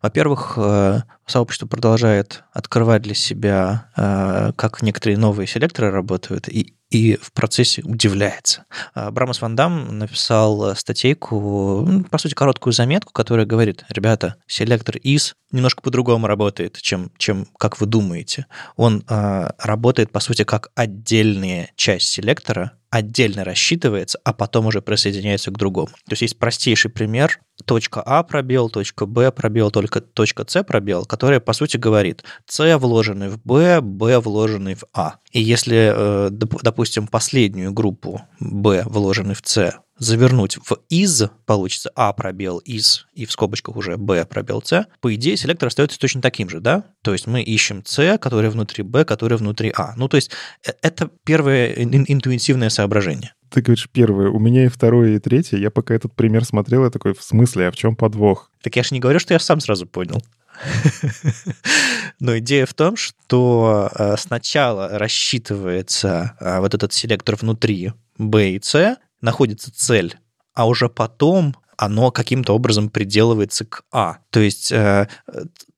Во-первых, 0.00 0.54
э, 0.56 1.00
сообщество 1.26 1.66
продолжает 1.66 2.44
открывать 2.52 3.02
для 3.02 3.14
себя, 3.14 3.90
э, 3.96 4.52
как 4.54 4.82
некоторые 4.82 5.18
новые 5.18 5.48
селекторы 5.48 5.90
работают, 5.90 6.48
и 6.48 6.77
и 6.90 7.16
в 7.16 7.32
процессе 7.32 7.82
удивляется. 7.82 8.64
А, 8.94 9.10
Брамас 9.10 9.40
Ван 9.40 9.56
Дам 9.56 9.98
написал 9.98 10.74
статейку, 10.74 11.84
ну, 11.86 12.04
по 12.04 12.18
сути, 12.18 12.34
короткую 12.34 12.72
заметку, 12.72 13.12
которая 13.12 13.46
говорит, 13.46 13.84
ребята, 13.88 14.36
селектор 14.46 14.96
is 14.96 15.34
немножко 15.52 15.82
по-другому 15.82 16.26
работает, 16.26 16.78
чем, 16.80 17.10
чем 17.18 17.46
как 17.58 17.80
вы 17.80 17.86
думаете. 17.86 18.46
Он 18.76 19.04
э, 19.08 19.48
работает, 19.58 20.10
по 20.10 20.20
сути, 20.20 20.44
как 20.44 20.70
отдельная 20.74 21.70
часть 21.76 22.08
селектора, 22.08 22.72
отдельно 22.90 23.44
рассчитывается, 23.44 24.18
а 24.24 24.32
потом 24.32 24.66
уже 24.66 24.82
присоединяется 24.82 25.50
к 25.50 25.58
другому. 25.58 25.88
То 25.88 26.12
есть 26.12 26.22
есть 26.22 26.38
простейший 26.38 26.90
пример, 26.90 27.40
точка 27.64 28.02
А 28.04 28.22
пробел, 28.22 28.70
точка 28.70 29.06
Б 29.06 29.30
пробел, 29.30 29.70
только 29.70 30.00
точка 30.00 30.44
С 30.46 30.62
пробел, 30.62 31.04
которая, 31.04 31.40
по 31.40 31.52
сути, 31.52 31.76
говорит, 31.76 32.24
С 32.46 32.78
вложенный 32.78 33.28
в 33.28 33.38
Б, 33.44 33.80
Б 33.80 34.20
вложенный 34.20 34.74
в 34.74 34.84
А. 34.94 35.16
И 35.32 35.40
если, 35.40 35.92
э, 35.94 36.30
допустим, 36.30 37.06
последнюю 37.06 37.72
группу 37.72 38.22
Б 38.40 38.84
вложенный 38.86 39.34
в 39.34 39.42
С 39.44 39.74
завернуть 39.98 40.56
в 40.56 40.78
из, 40.88 41.24
получится 41.46 41.90
А 41.94 42.12
пробел 42.12 42.58
из, 42.58 43.06
и 43.14 43.26
в 43.26 43.32
скобочках 43.32 43.76
уже 43.76 43.96
Б 43.96 44.24
пробел 44.26 44.62
С, 44.62 44.86
по 45.00 45.14
идее 45.14 45.36
селектор 45.36 45.68
остается 45.68 45.98
точно 45.98 46.22
таким 46.22 46.48
же, 46.48 46.60
да? 46.60 46.84
То 47.02 47.12
есть 47.12 47.26
мы 47.26 47.42
ищем 47.42 47.82
С, 47.84 48.18
который 48.18 48.50
внутри 48.50 48.82
Б, 48.82 49.04
который 49.04 49.38
внутри 49.38 49.72
А. 49.76 49.94
Ну, 49.96 50.08
то 50.08 50.16
есть 50.16 50.30
э, 50.66 50.72
это 50.82 51.10
первое 51.24 51.72
интуитивное 51.72 52.70
соображение. 52.70 53.34
Ты 53.50 53.62
говоришь 53.62 53.88
первое, 53.90 54.28
у 54.28 54.38
меня 54.38 54.66
и 54.66 54.68
второе, 54.68 55.16
и 55.16 55.18
третье. 55.18 55.56
Я 55.56 55.70
пока 55.70 55.94
этот 55.94 56.14
пример 56.14 56.44
смотрел, 56.44 56.84
я 56.84 56.90
такой, 56.90 57.14
в 57.14 57.22
смысле, 57.22 57.68
а 57.68 57.70
в 57.70 57.76
чем 57.76 57.96
подвох? 57.96 58.50
Так 58.62 58.76
я 58.76 58.82
же 58.82 58.90
не 58.92 59.00
говорю, 59.00 59.18
что 59.18 59.34
я 59.34 59.40
сам 59.40 59.60
сразу 59.60 59.86
понял. 59.86 60.22
Но 62.20 62.36
идея 62.38 62.66
в 62.66 62.74
том, 62.74 62.96
что 62.96 63.90
э, 63.94 64.16
сначала 64.18 64.98
рассчитывается 64.98 66.36
э, 66.40 66.60
вот 66.60 66.74
этот 66.74 66.92
селектор 66.92 67.36
внутри 67.36 67.92
B 68.18 68.50
и 68.50 68.60
C, 68.60 68.96
находится 69.20 69.72
цель 69.74 70.16
а 70.58 70.66
уже 70.66 70.88
потом 70.88 71.54
оно 71.76 72.10
каким-то 72.10 72.52
образом 72.52 72.90
приделывается 72.90 73.64
к 73.64 73.84
А. 73.92 74.18
То 74.30 74.40
есть 74.40 74.72
э, 74.72 75.06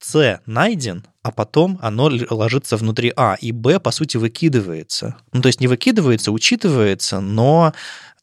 С 0.03 0.41
найден, 0.47 1.05
а 1.22 1.30
потом 1.30 1.78
оно 1.82 2.11
ложится 2.30 2.78
внутри 2.78 3.12
А, 3.14 3.36
и 3.38 3.53
Б, 3.53 3.78
по 3.78 3.91
сути, 3.91 4.16
выкидывается. 4.16 5.16
Ну, 5.34 5.43
то 5.43 5.49
есть 5.49 5.61
не 5.61 5.66
выкидывается, 5.66 6.32
учитывается, 6.32 7.20
но 7.20 7.74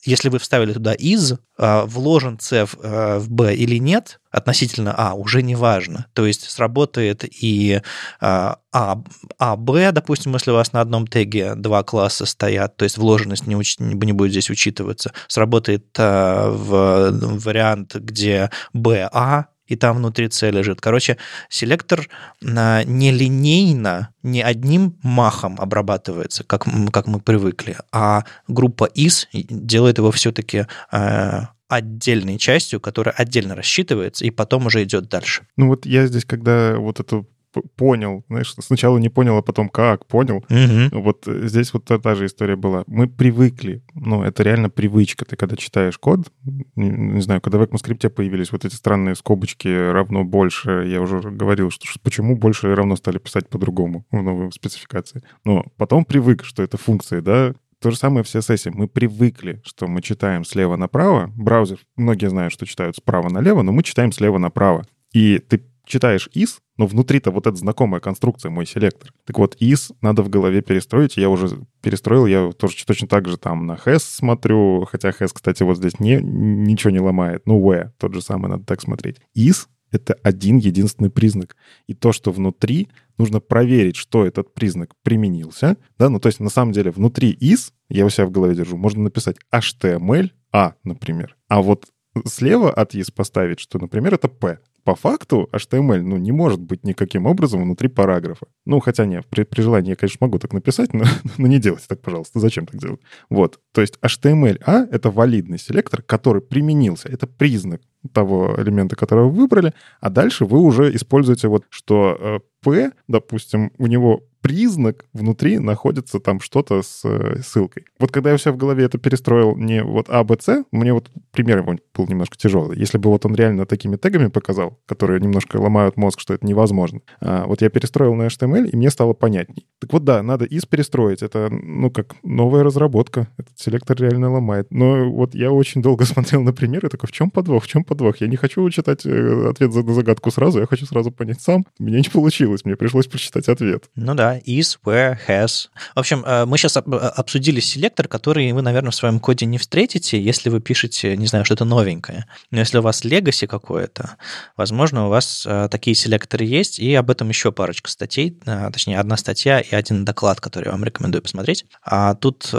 если 0.07 0.29
вы 0.29 0.39
вставили 0.39 0.73
туда 0.73 0.93
из, 0.93 1.33
а, 1.57 1.85
вложен 1.85 2.39
C 2.39 2.65
в, 2.65 2.75
а, 2.81 3.19
в 3.19 3.29
B 3.29 3.53
или 3.55 3.77
нет, 3.77 4.19
относительно 4.31 4.93
А, 4.97 5.13
уже 5.13 5.41
не 5.41 5.55
важно. 5.55 6.07
То 6.13 6.25
есть 6.25 6.49
сработает 6.49 7.25
и 7.25 7.81
а, 8.19 8.57
а, 8.71 9.01
а, 9.37 9.55
Б, 9.55 9.91
допустим, 9.91 10.33
если 10.33 10.51
у 10.51 10.55
вас 10.55 10.73
на 10.73 10.81
одном 10.81 11.07
теге 11.07 11.55
два 11.55 11.83
класса 11.83 12.25
стоят, 12.25 12.77
то 12.77 12.83
есть 12.83 12.97
вложенность 12.97 13.47
не, 13.47 13.55
уч, 13.55 13.77
не 13.79 14.13
будет 14.13 14.31
здесь 14.31 14.49
учитываться. 14.49 15.13
Сработает 15.27 15.87
а, 15.97 16.49
в 16.51 17.39
вариант, 17.39 17.95
где 17.95 18.49
B, 18.73 19.09
А, 19.11 19.45
и 19.67 19.75
там 19.75 19.97
внутри 19.97 20.29
C 20.29 20.51
лежит. 20.51 20.81
Короче, 20.81 21.17
селектор 21.49 22.07
нелинейно, 22.41 24.09
не 24.23 24.41
одним 24.41 24.97
махом 25.03 25.59
обрабатывается, 25.59 26.43
как, 26.43 26.65
как 26.91 27.07
мы 27.07 27.19
привыкли, 27.19 27.77
а 27.91 28.23
группа 28.47 28.89
is 28.95 29.27
делает 29.33 29.97
его 29.97 30.11
все-таки 30.11 30.65
э, 30.91 31.41
отдельной 31.67 32.37
частью, 32.37 32.79
которая 32.79 33.13
отдельно 33.15 33.55
рассчитывается 33.55 34.25
и 34.25 34.31
потом 34.31 34.67
уже 34.67 34.83
идет 34.83 35.09
дальше. 35.09 35.45
Ну 35.57 35.67
вот 35.67 35.85
я 35.85 36.07
здесь, 36.07 36.25
когда 36.25 36.77
вот 36.77 36.99
эту 36.99 37.27
понял, 37.75 38.23
знаешь, 38.29 38.53
сначала 38.59 38.97
не 38.97 39.09
понял, 39.09 39.37
а 39.37 39.41
потом 39.41 39.69
как 39.69 40.05
понял. 40.05 40.37
Угу. 40.49 41.01
Вот 41.01 41.27
э, 41.27 41.47
здесь 41.47 41.73
вот 41.73 41.85
та, 41.85 41.97
та 41.97 42.15
же 42.15 42.25
история 42.25 42.55
была. 42.55 42.83
Мы 42.87 43.07
привыкли, 43.07 43.83
ну, 43.93 44.23
это 44.23 44.43
реально 44.43 44.69
привычка. 44.69 45.25
Ты 45.25 45.35
когда 45.35 45.55
читаешь 45.55 45.97
код, 45.97 46.31
не, 46.75 46.89
не 46.89 47.21
знаю, 47.21 47.41
когда 47.41 47.57
в 47.57 47.63
ECMAScript 47.63 48.09
появились 48.09 48.51
вот 48.51 48.65
эти 48.65 48.75
странные 48.75 49.15
скобочки 49.15 49.67
равно 49.67 50.23
больше, 50.23 50.85
я 50.87 51.01
уже 51.01 51.19
говорил, 51.19 51.69
что 51.71 51.85
почему 52.01 52.37
больше 52.37 52.73
равно 52.73 52.95
стали 52.95 53.17
писать 53.17 53.49
по-другому 53.49 54.05
в 54.11 54.21
новой 54.21 54.51
спецификации. 54.51 55.21
Но 55.45 55.65
потом 55.77 56.05
привык, 56.05 56.43
что 56.43 56.63
это 56.63 56.77
функции, 56.77 57.19
да, 57.19 57.53
то 57.79 57.91
же 57.91 57.97
самое 57.97 58.23
в 58.23 58.27
CSS. 58.27 58.71
Мы 58.73 58.87
привыкли, 58.87 59.61
что 59.63 59.87
мы 59.87 60.01
читаем 60.01 60.43
слева 60.43 60.75
направо. 60.77 61.31
Браузер, 61.35 61.79
многие 61.95 62.29
знают, 62.29 62.53
что 62.53 62.65
читают 62.65 62.95
справа 62.95 63.29
налево, 63.29 63.61
но 63.61 63.71
мы 63.71 63.83
читаем 63.83 64.11
слева 64.11 64.37
направо. 64.39 64.85
И 65.13 65.39
ты 65.39 65.63
читаешь 65.87 66.29
is, 66.35 66.59
но 66.77 66.85
внутри-то 66.85 67.31
вот 67.31 67.47
эта 67.47 67.55
знакомая 67.55 67.99
конструкция, 67.99 68.51
мой 68.51 68.65
селектор. 68.65 69.11
Так 69.25 69.39
вот, 69.39 69.55
is 69.59 69.93
надо 70.01 70.21
в 70.21 70.29
голове 70.29 70.61
перестроить. 70.61 71.17
Я 71.17 71.29
уже 71.29 71.49
перестроил, 71.81 72.25
я 72.25 72.51
тоже 72.51 72.75
точно 72.85 73.07
так 73.07 73.27
же 73.27 73.37
там 73.37 73.65
на 73.65 73.73
has 73.73 73.99
смотрю, 73.99 74.85
хотя 74.85 75.09
has, 75.09 75.31
кстати, 75.33 75.63
вот 75.63 75.77
здесь 75.77 75.99
не, 75.99 76.19
ничего 76.21 76.91
не 76.91 76.99
ломает. 76.99 77.43
Ну, 77.45 77.59
where, 77.59 77.89
тот 77.97 78.13
же 78.13 78.21
самый, 78.21 78.49
надо 78.49 78.65
так 78.65 78.81
смотреть. 78.81 79.17
Is— 79.35 79.67
это 79.91 80.15
один 80.21 80.57
единственный 80.57 81.09
признак. 81.09 81.55
И 81.87 81.93
то, 81.93 82.11
что 82.11 82.31
внутри, 82.31 82.89
нужно 83.17 83.39
проверить, 83.39 83.95
что 83.95 84.25
этот 84.25 84.53
признак 84.53 84.91
применился. 85.03 85.77
Да, 85.97 86.09
ну 86.09 86.19
то 86.19 86.27
есть 86.27 86.39
на 86.39 86.49
самом 86.49 86.73
деле 86.73 86.91
внутри 86.91 87.33
is, 87.33 87.71
я 87.89 88.05
у 88.05 88.09
себя 88.09 88.25
в 88.25 88.31
голове 88.31 88.55
держу, 88.55 88.77
можно 88.77 89.03
написать 89.03 89.37
HTML, 89.53 90.31
A, 90.51 90.75
например. 90.83 91.35
А 91.47 91.61
вот 91.61 91.85
слева 92.25 92.71
от 92.71 92.95
is 92.95 93.11
поставить, 93.13 93.59
что, 93.59 93.79
например, 93.79 94.13
это 94.13 94.27
P 94.27 94.59
по 94.87 94.95
факту 94.95 95.49
HTML 95.51 96.01
ну, 96.01 96.15
не 96.15 96.31
может 96.31 96.61
быть 96.61 96.85
никаким 96.85 97.25
образом 97.25 97.61
внутри 97.61 97.89
параграфа. 97.89 98.47
Ну, 98.65 98.79
хотя 98.79 99.05
нет, 99.05 99.25
при, 99.27 99.43
при 99.43 99.61
желании 99.61 99.89
я, 99.89 99.95
конечно, 99.97 100.19
могу 100.21 100.39
так 100.39 100.53
написать, 100.53 100.93
но, 100.93 101.03
но 101.37 101.47
не 101.47 101.59
делайте 101.59 101.87
так, 101.89 102.01
пожалуйста. 102.01 102.39
Зачем 102.39 102.65
так 102.65 102.79
делать? 102.79 103.01
Вот. 103.29 103.59
То 103.73 103.81
есть 103.81 103.99
HTML-A— 104.01 104.87
это 104.91 105.11
валидный 105.11 105.59
селектор, 105.59 106.01
который 106.01 106.41
применился. 106.41 107.09
Это 107.09 107.27
признак 107.27 107.81
того 108.13 108.55
элемента, 108.57 108.95
который 108.95 109.25
вы 109.25 109.31
выбрали, 109.31 109.73
а 109.99 110.09
дальше 110.09 110.45
вы 110.45 110.59
уже 110.59 110.95
используете 110.95 111.49
вот, 111.49 111.65
что 111.69 112.17
э, 112.17 112.39
P, 112.63 112.93
допустим, 113.09 113.73
у 113.77 113.87
него 113.87 114.23
признак 114.47 115.05
внутри 115.11 115.59
находится 115.59 116.21
там 116.21 116.39
что-то 116.39 116.81
с 116.81 117.01
э, 117.03 117.41
ссылкой. 117.43 117.83
Вот 117.99 118.11
когда 118.13 118.31
я 118.31 118.37
все 118.37 118.53
в 118.53 118.57
голове 118.57 118.85
это 118.85 118.97
перестроил 118.97 119.57
не 119.57 119.83
вот 119.83 120.05
А, 120.09 120.23
Б, 120.23 120.37
С, 120.39 120.63
мне 120.71 120.93
вот 120.93 121.11
пример 121.31 121.57
его 121.57 121.75
был 121.93 122.07
немножко 122.07 122.37
тяжелый. 122.37 122.79
Если 122.79 122.97
бы 122.97 123.09
вот 123.09 123.25
он 123.25 123.35
реально 123.35 123.65
такими 123.65 123.97
тегами 123.97 124.27
показал, 124.27 124.79
которые 124.85 125.19
немножко 125.19 125.57
ломают 125.57 125.97
мозг, 125.97 126.21
что 126.21 126.33
это 126.33 126.45
невозможно, 126.45 127.01
а, 127.19 127.45
вот 127.45 127.61
я 127.61 127.69
перестроил 127.69 128.13
на 128.15 128.27
HTML, 128.27 128.69
и 128.69 128.77
мне 128.77 128.89
стало 128.89 129.11
понятней. 129.11 129.67
Так 129.79 129.91
вот 129.91 130.05
да, 130.05 130.23
надо 130.23 130.45
из 130.45 130.65
перестроить. 130.65 131.21
Это, 131.21 131.49
ну, 131.51 131.91
как 131.91 132.15
новая 132.23 132.63
разработка. 132.63 133.27
Этот 133.37 133.59
селектор 133.59 133.97
реально 133.97 134.31
ломает. 134.31 134.67
Но 134.71 135.11
вот 135.11 135.35
я 135.35 135.51
очень 135.51 135.81
долго 135.81 136.05
смотрел 136.05 136.41
на 136.41 136.53
пример 136.53 136.85
и 136.85 136.89
такой, 136.89 137.07
в 137.07 137.11
чем 137.11 137.29
подвох, 137.31 137.65
в 137.65 137.67
чем 137.67 137.83
подвох? 137.83 138.21
Я 138.21 138.27
не 138.27 138.37
хочу 138.37 138.69
читать 138.69 139.05
э, 139.05 139.49
ответ 139.49 139.73
на 139.73 139.93
загадку 139.93 140.31
сразу, 140.31 140.59
я 140.59 140.65
хочу 140.67 140.85
сразу 140.85 141.11
понять 141.11 141.41
сам. 141.41 141.65
Мне 141.79 141.97
не 141.97 142.09
получилось, 142.09 142.63
мне 142.63 142.77
пришлось 142.77 143.07
прочитать 143.07 143.49
ответ. 143.49 143.89
Ну 143.95 144.15
да, 144.15 144.36
is, 144.45 144.77
where, 144.85 145.17
has. 145.27 145.67
В 145.95 145.99
общем, 145.99 146.23
э, 146.25 146.45
мы 146.45 146.57
сейчас 146.57 146.77
обсудили 146.77 147.59
селектор, 147.59 148.07
который 148.07 148.51
вы, 148.51 148.61
наверное, 148.61 148.91
в 148.91 148.95
своем 148.95 149.19
коде 149.19 149.45
не 149.45 149.57
встретите, 149.57 150.21
если 150.21 150.49
вы 150.49 150.59
пишете, 150.59 151.17
не 151.17 151.27
знаю, 151.27 151.45
что-то 151.45 151.65
новенькое. 151.65 152.25
Но 152.51 152.59
если 152.59 152.77
у 152.77 152.81
вас 152.81 153.03
legacy 153.03 153.47
какое-то, 153.47 154.17
возможно, 154.55 155.07
у 155.07 155.09
вас 155.09 155.45
э, 155.45 155.67
такие 155.69 155.95
селекторы 155.95 156.45
есть, 156.45 156.79
и 156.79 156.93
об 156.95 157.09
этом 157.09 157.29
еще 157.29 157.51
парочка 157.51 157.89
статей, 157.89 158.37
э, 158.45 158.69
точнее, 158.71 158.99
одна 158.99 159.17
статья 159.17 159.59
и 159.59 159.73
один 159.75 160.05
доклад, 160.05 160.41
который 160.41 160.65
я 160.65 160.71
вам 160.71 160.83
рекомендую 160.83 161.21
посмотреть. 161.21 161.65
А 161.83 162.15
тут 162.15 162.53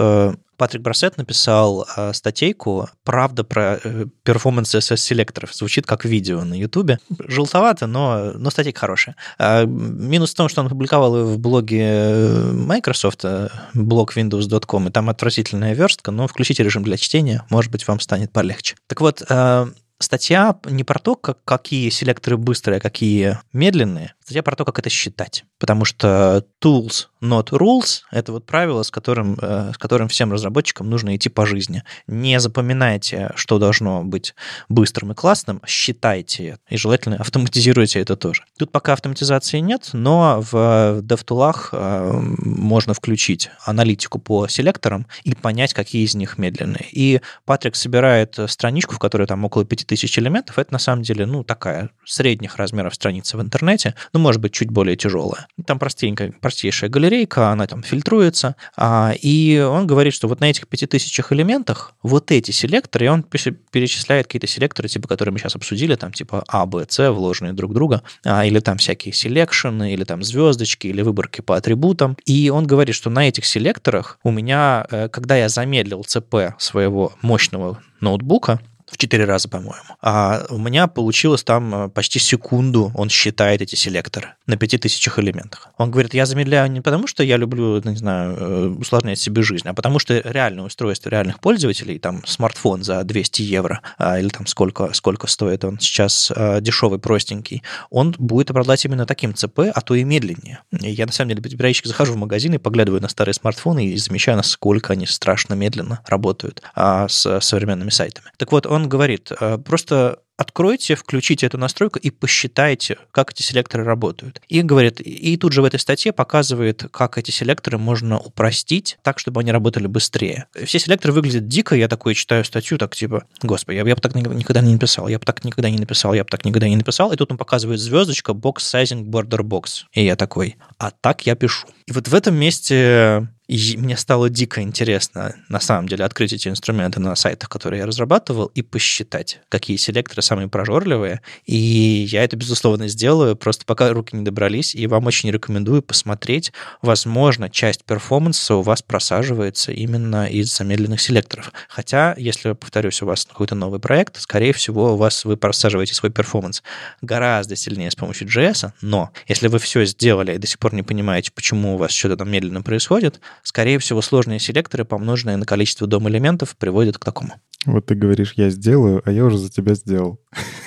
Патрик 0.58 0.82
Брасет 0.82 1.16
написал 1.16 1.86
э, 1.96 2.12
статейку 2.12 2.88
«Правда 3.04 3.44
про 3.44 3.78
э, 3.82 4.06
performance 4.24 4.74
CSS-селекторов». 4.74 5.54
Звучит 5.54 5.86
как 5.86 6.04
видео 6.04 6.42
на 6.44 6.54
Ютубе. 6.54 6.98
Желтовато, 7.28 7.86
но, 7.86 8.32
но 8.34 8.50
статейка 8.50 8.80
хорошая. 8.80 9.14
Э, 9.38 9.64
минус 9.66 10.32
в 10.32 10.34
том, 10.34 10.48
что 10.48 10.60
он 10.60 10.68
публиковал 10.68 11.16
ее 11.16 11.24
в 11.24 11.38
блоге 11.38 11.80
э, 11.80 12.52
Microsoft, 12.52 13.24
э, 13.24 13.48
блог 13.72 14.16
windows.com, 14.16 14.88
и 14.88 14.90
там 14.90 15.08
отвратительная 15.08 15.74
верстка, 15.74 16.10
но 16.10 16.26
включите 16.26 16.64
режим 16.64 16.82
для 16.82 16.96
чтения, 16.96 17.44
может 17.50 17.70
быть, 17.70 17.86
вам 17.86 18.00
станет 18.00 18.32
полегче. 18.32 18.74
Так 18.88 19.00
вот, 19.00 19.22
э, 19.28 19.66
статья 19.98 20.58
не 20.64 20.84
про 20.84 20.98
то, 20.98 21.14
как, 21.14 21.44
какие 21.44 21.88
селекторы 21.90 22.36
быстрые, 22.36 22.78
а 22.78 22.80
какие 22.80 23.38
медленные, 23.52 24.14
статья 24.24 24.42
про 24.42 24.56
то, 24.56 24.64
как 24.64 24.78
это 24.78 24.90
считать. 24.90 25.44
Потому 25.58 25.84
что 25.84 26.44
tools, 26.62 27.06
not 27.20 27.50
rules— 27.50 28.02
это 28.10 28.32
вот 28.32 28.46
правило, 28.46 28.82
с 28.82 28.90
которым, 28.90 29.36
э, 29.40 29.72
с 29.74 29.78
которым 29.78 30.08
всем 30.08 30.32
разработчикам 30.32 30.88
нужно 30.88 31.16
идти 31.16 31.28
по 31.28 31.46
жизни. 31.46 31.82
Не 32.06 32.40
запоминайте, 32.40 33.32
что 33.34 33.58
должно 33.58 34.04
быть 34.04 34.34
быстрым 34.68 35.12
и 35.12 35.14
классным, 35.14 35.60
считайте 35.66 36.58
и 36.68 36.76
желательно 36.76 37.16
автоматизируйте 37.18 38.00
это 38.00 38.16
тоже. 38.16 38.44
Тут 38.58 38.72
пока 38.72 38.92
автоматизации 38.92 39.58
нет, 39.58 39.90
но 39.92 40.40
в 40.40 41.00
DevTool'ах 41.02 41.70
э, 41.72 42.20
можно 42.38 42.94
включить 42.94 43.50
аналитику 43.64 44.18
по 44.18 44.48
селекторам 44.48 45.06
и 45.24 45.34
понять, 45.34 45.74
какие 45.74 46.04
из 46.04 46.14
них 46.14 46.38
медленные. 46.38 46.86
И 46.92 47.20
Патрик 47.44 47.76
собирает 47.76 48.38
страничку, 48.48 48.94
в 48.94 48.98
которой 48.98 49.26
там 49.26 49.44
около 49.44 49.64
5000 49.64 50.18
элементов. 50.18 50.58
Это 50.58 50.72
на 50.72 50.78
самом 50.78 51.02
деле, 51.02 51.26
ну, 51.26 51.44
такая 51.44 51.90
средних 52.04 52.56
размеров 52.56 52.94
страница 52.94 53.36
в 53.36 53.42
интернете. 53.42 53.94
Ну, 54.12 54.20
может 54.20 54.40
быть, 54.40 54.52
чуть 54.52 54.70
более 54.70 54.96
тяжелая. 54.96 55.46
Там 55.66 55.78
простенькая, 55.78 56.32
простейшая 56.40 56.90
галерейка, 57.08 57.50
она 57.50 57.66
там 57.66 57.82
фильтруется, 57.82 58.54
а, 58.76 59.12
и 59.20 59.58
он 59.58 59.86
говорит, 59.86 60.12
что 60.14 60.28
вот 60.28 60.40
на 60.40 60.50
этих 60.50 60.68
5000 60.68 61.32
элементах 61.32 61.92
вот 62.02 62.30
эти 62.30 62.50
селекторы, 62.50 63.06
и 63.06 63.08
он 63.08 63.22
перечисляет 63.22 64.26
какие-то 64.26 64.46
селекторы, 64.46 64.88
типа, 64.88 65.08
которые 65.08 65.32
мы 65.32 65.38
сейчас 65.38 65.56
обсудили, 65.56 65.94
там, 65.94 66.12
типа 66.12 66.44
А, 66.48 66.66
Б, 66.66 66.86
С, 66.88 67.10
вложенные 67.10 67.52
друг 67.52 67.70
в 67.70 67.74
друга, 67.74 68.02
а, 68.24 68.44
или 68.44 68.60
там 68.60 68.78
всякие 68.78 69.12
селекшены, 69.14 69.94
или 69.94 70.04
там 70.04 70.22
звездочки, 70.22 70.86
или 70.86 71.02
выборки 71.02 71.40
по 71.40 71.56
атрибутам, 71.56 72.16
и 72.26 72.50
он 72.50 72.66
говорит, 72.66 72.94
что 72.94 73.10
на 73.10 73.26
этих 73.28 73.46
селекторах 73.46 74.18
у 74.22 74.30
меня, 74.30 74.86
э, 74.90 75.08
когда 75.08 75.36
я 75.36 75.48
замедлил 75.48 76.04
ЦП 76.04 76.54
своего 76.58 77.12
мощного 77.22 77.80
ноутбука, 78.00 78.60
в 78.90 78.96
4 78.96 79.24
раза, 79.24 79.48
по-моему. 79.48 79.96
А 80.00 80.46
у 80.50 80.58
меня 80.58 80.86
получилось 80.86 81.44
там 81.44 81.74
э, 81.74 81.88
почти 81.88 82.18
секунду, 82.18 82.92
он 82.94 83.08
считает 83.08 83.62
эти 83.62 83.74
селекторы 83.74 84.34
на 84.46 84.56
5000 84.56 85.08
элементах. 85.18 85.68
Он 85.78 85.90
говорит, 85.90 86.14
я 86.14 86.26
замедляю 86.26 86.70
не 86.70 86.80
потому, 86.80 87.06
что 87.06 87.22
я 87.22 87.36
люблю, 87.36 87.80
не 87.82 87.96
знаю, 87.96 88.36
э, 88.36 88.66
усложнять 88.68 89.18
себе 89.18 89.42
жизнь, 89.42 89.68
а 89.68 89.74
потому 89.74 89.98
что 89.98 90.18
реальное 90.18 90.64
устройство 90.64 91.10
реальных 91.10 91.40
пользователей, 91.40 91.98
там 91.98 92.24
смартфон 92.26 92.82
за 92.82 93.02
200 93.04 93.42
евро, 93.42 93.80
а, 93.98 94.18
или 94.18 94.28
там 94.28 94.46
сколько, 94.46 94.92
сколько 94.92 95.26
стоит 95.26 95.64
он 95.64 95.78
сейчас 95.78 96.32
а, 96.34 96.60
дешевый, 96.60 96.98
простенький, 96.98 97.62
он 97.90 98.14
будет 98.18 98.50
обладать 98.50 98.84
именно 98.84 99.06
таким 99.06 99.34
ЦП, 99.34 99.60
а 99.74 99.80
то 99.80 99.94
и 99.94 100.04
медленнее. 100.04 100.60
Я, 100.70 101.06
на 101.06 101.12
самом 101.12 101.30
деле, 101.30 101.42
периодически 101.42 101.88
захожу 101.88 102.14
в 102.14 102.16
магазин 102.16 102.54
и 102.54 102.58
поглядываю 102.58 103.00
на 103.00 103.08
старые 103.08 103.34
смартфоны 103.34 103.86
и 103.86 103.96
замечаю, 103.96 104.36
насколько 104.36 104.92
они 104.92 105.06
страшно 105.06 105.54
медленно 105.54 106.00
работают 106.06 106.62
а, 106.74 107.08
с 107.08 107.40
современными 107.40 107.90
сайтами. 107.90 108.28
Так 108.36 108.52
вот, 108.52 108.66
он 108.66 108.77
он 108.78 108.88
говорит, 108.88 109.30
э, 109.38 109.58
просто 109.58 110.20
откройте, 110.38 110.94
включите 110.94 111.46
эту 111.46 111.58
настройку 111.58 111.98
и 111.98 112.10
посчитайте, 112.10 112.96
как 113.10 113.32
эти 113.32 113.42
селекторы 113.42 113.82
работают. 113.82 114.40
И 114.48 114.62
говорит, 114.62 115.00
и 115.00 115.36
тут 115.36 115.52
же 115.52 115.62
в 115.62 115.64
этой 115.64 115.80
статье 115.80 116.12
показывает, 116.12 116.84
как 116.92 117.18
эти 117.18 117.32
селекторы 117.32 117.76
можно 117.76 118.18
упростить 118.20 118.98
так, 119.02 119.18
чтобы 119.18 119.40
они 119.40 119.50
работали 119.50 119.88
быстрее. 119.88 120.46
Все 120.64 120.78
селекторы 120.78 121.12
выглядят 121.12 121.48
дико, 121.48 121.74
я 121.74 121.88
такой 121.88 122.14
читаю 122.14 122.44
статью, 122.44 122.78
так 122.78 122.94
типа, 122.94 123.24
господи, 123.42 123.78
я, 123.78 123.84
я 123.84 123.94
бы 123.96 124.00
так 124.00 124.14
никогда 124.14 124.60
не 124.60 124.72
написал, 124.72 125.08
я 125.08 125.18
бы 125.18 125.24
так 125.24 125.44
никогда 125.44 125.70
не 125.70 125.78
написал, 125.78 126.14
я 126.14 126.22
бы 126.22 126.30
так 126.30 126.44
никогда 126.44 126.68
не 126.68 126.76
написал. 126.76 127.12
И 127.12 127.16
тут 127.16 127.32
он 127.32 127.36
показывает 127.36 127.80
звездочка, 127.80 128.32
box 128.32 128.58
sizing, 128.58 129.06
border 129.06 129.40
box. 129.40 129.86
И 129.92 130.04
я 130.04 130.14
такой, 130.14 130.56
а 130.78 130.92
так 130.92 131.26
я 131.26 131.34
пишу. 131.34 131.66
И 131.86 131.92
вот 131.92 132.06
в 132.06 132.14
этом 132.14 132.36
месте 132.36 133.28
и 133.48 133.78
мне 133.78 133.96
стало 133.96 134.28
дико 134.28 134.60
интересно, 134.60 135.34
на 135.48 135.58
самом 135.58 135.88
деле, 135.88 136.04
открыть 136.04 136.34
эти 136.34 136.48
инструменты 136.48 137.00
на 137.00 137.16
сайтах, 137.16 137.48
которые 137.48 137.80
я 137.80 137.86
разрабатывал, 137.86 138.46
и 138.54 138.60
посчитать, 138.60 139.40
какие 139.48 139.78
селекторы 139.78 140.20
самые 140.20 140.48
прожорливые. 140.48 141.22
И 141.46 141.56
я 141.56 142.24
это, 142.24 142.36
безусловно, 142.36 142.88
сделаю, 142.88 143.36
просто 143.36 143.64
пока 143.64 143.90
руки 143.94 144.14
не 144.14 144.22
добрались, 144.22 144.74
и 144.74 144.86
вам 144.86 145.06
очень 145.06 145.30
рекомендую 145.30 145.82
посмотреть. 145.82 146.52
Возможно, 146.82 147.48
часть 147.48 147.84
перформанса 147.84 148.54
у 148.54 148.60
вас 148.60 148.82
просаживается 148.82 149.72
именно 149.72 150.26
из 150.26 150.54
замедленных 150.54 151.00
селекторов. 151.00 151.50
Хотя, 151.70 152.14
если, 152.18 152.52
повторюсь, 152.52 153.00
у 153.00 153.06
вас 153.06 153.24
какой-то 153.24 153.54
новый 153.54 153.80
проект, 153.80 154.20
скорее 154.20 154.52
всего, 154.52 154.92
у 154.92 154.96
вас 154.98 155.24
вы 155.24 155.38
просаживаете 155.38 155.94
свой 155.94 156.12
перформанс 156.12 156.62
гораздо 157.00 157.56
сильнее 157.56 157.90
с 157.90 157.96
помощью 157.96 158.28
JS, 158.28 158.72
но 158.82 159.10
если 159.26 159.48
вы 159.48 159.58
все 159.58 159.86
сделали 159.86 160.34
и 160.34 160.38
до 160.38 160.46
сих 160.46 160.58
пор 160.58 160.74
не 160.74 160.82
понимаете, 160.82 161.32
почему 161.32 161.76
у 161.76 161.78
вас 161.78 161.92
что-то 161.92 162.18
там 162.18 162.30
медленно 162.30 162.60
происходит, 162.60 163.20
скорее 163.42 163.78
всего, 163.78 164.02
сложные 164.02 164.38
селекторы, 164.38 164.84
помноженные 164.84 165.36
на 165.36 165.46
количество 165.46 165.86
дом 165.86 166.08
элементов, 166.08 166.56
приводят 166.56 166.98
к 166.98 167.04
такому. 167.04 167.34
Вот 167.66 167.86
ты 167.86 167.94
говоришь, 167.94 168.34
я 168.36 168.50
сделаю, 168.50 169.02
а 169.04 169.10
я 169.10 169.24
уже 169.24 169.36
за 169.36 169.50
тебя 169.50 169.74
сделал. 169.74 170.20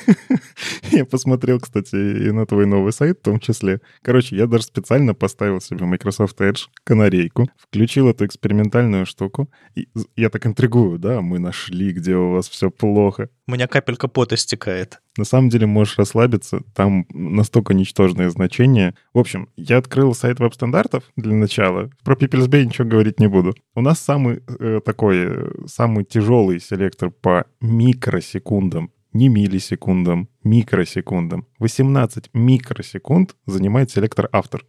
Я 0.91 1.05
посмотрел, 1.05 1.59
кстати, 1.59 1.95
и 1.95 2.31
на 2.31 2.45
твой 2.45 2.65
новый 2.65 2.91
сайт 2.91 3.19
в 3.19 3.23
том 3.23 3.39
числе. 3.39 3.79
Короче, 4.01 4.35
я 4.35 4.45
даже 4.45 4.65
специально 4.65 5.13
поставил 5.13 5.61
себе 5.61 5.85
Microsoft 5.85 6.41
Edge 6.41 6.67
канарейку, 6.83 7.47
включил 7.57 8.09
эту 8.09 8.25
экспериментальную 8.25 9.05
штуку. 9.05 9.49
И 9.75 9.87
я 10.17 10.29
так 10.29 10.45
интригую, 10.45 10.99
да, 10.99 11.21
мы 11.21 11.39
нашли, 11.39 11.93
где 11.93 12.15
у 12.15 12.31
вас 12.31 12.49
все 12.49 12.69
плохо. 12.69 13.29
У 13.47 13.51
меня 13.51 13.67
капелька 13.67 14.07
пота 14.09 14.35
стекает. 14.35 15.00
На 15.21 15.25
самом 15.25 15.49
деле 15.49 15.67
можешь 15.67 15.99
расслабиться, 15.99 16.63
там 16.73 17.05
настолько 17.13 17.75
ничтожные 17.75 18.31
значения. 18.31 18.95
В 19.13 19.19
общем, 19.19 19.49
я 19.55 19.77
открыл 19.77 20.15
сайт 20.15 20.39
веб-стандартов 20.39 21.03
для 21.15 21.35
начала. 21.35 21.91
Про 22.03 22.15
People's 22.15 22.49
Bay 22.49 22.65
ничего 22.65 22.87
говорить 22.87 23.19
не 23.19 23.27
буду. 23.27 23.53
У 23.75 23.81
нас 23.81 23.99
самый 23.99 24.41
э, 24.47 24.79
такой, 24.83 25.17
э, 25.27 25.51
самый 25.67 26.05
тяжелый 26.05 26.59
селектор 26.59 27.11
по 27.11 27.45
микросекундам 27.61 28.89
не 29.13 29.29
миллисекундам, 29.29 30.27
микросекундам. 30.43 31.45
18 31.59 32.31
микросекунд 32.33 33.35
занимает 33.45 33.91
селектор 33.91 34.27
автор. 34.31 34.65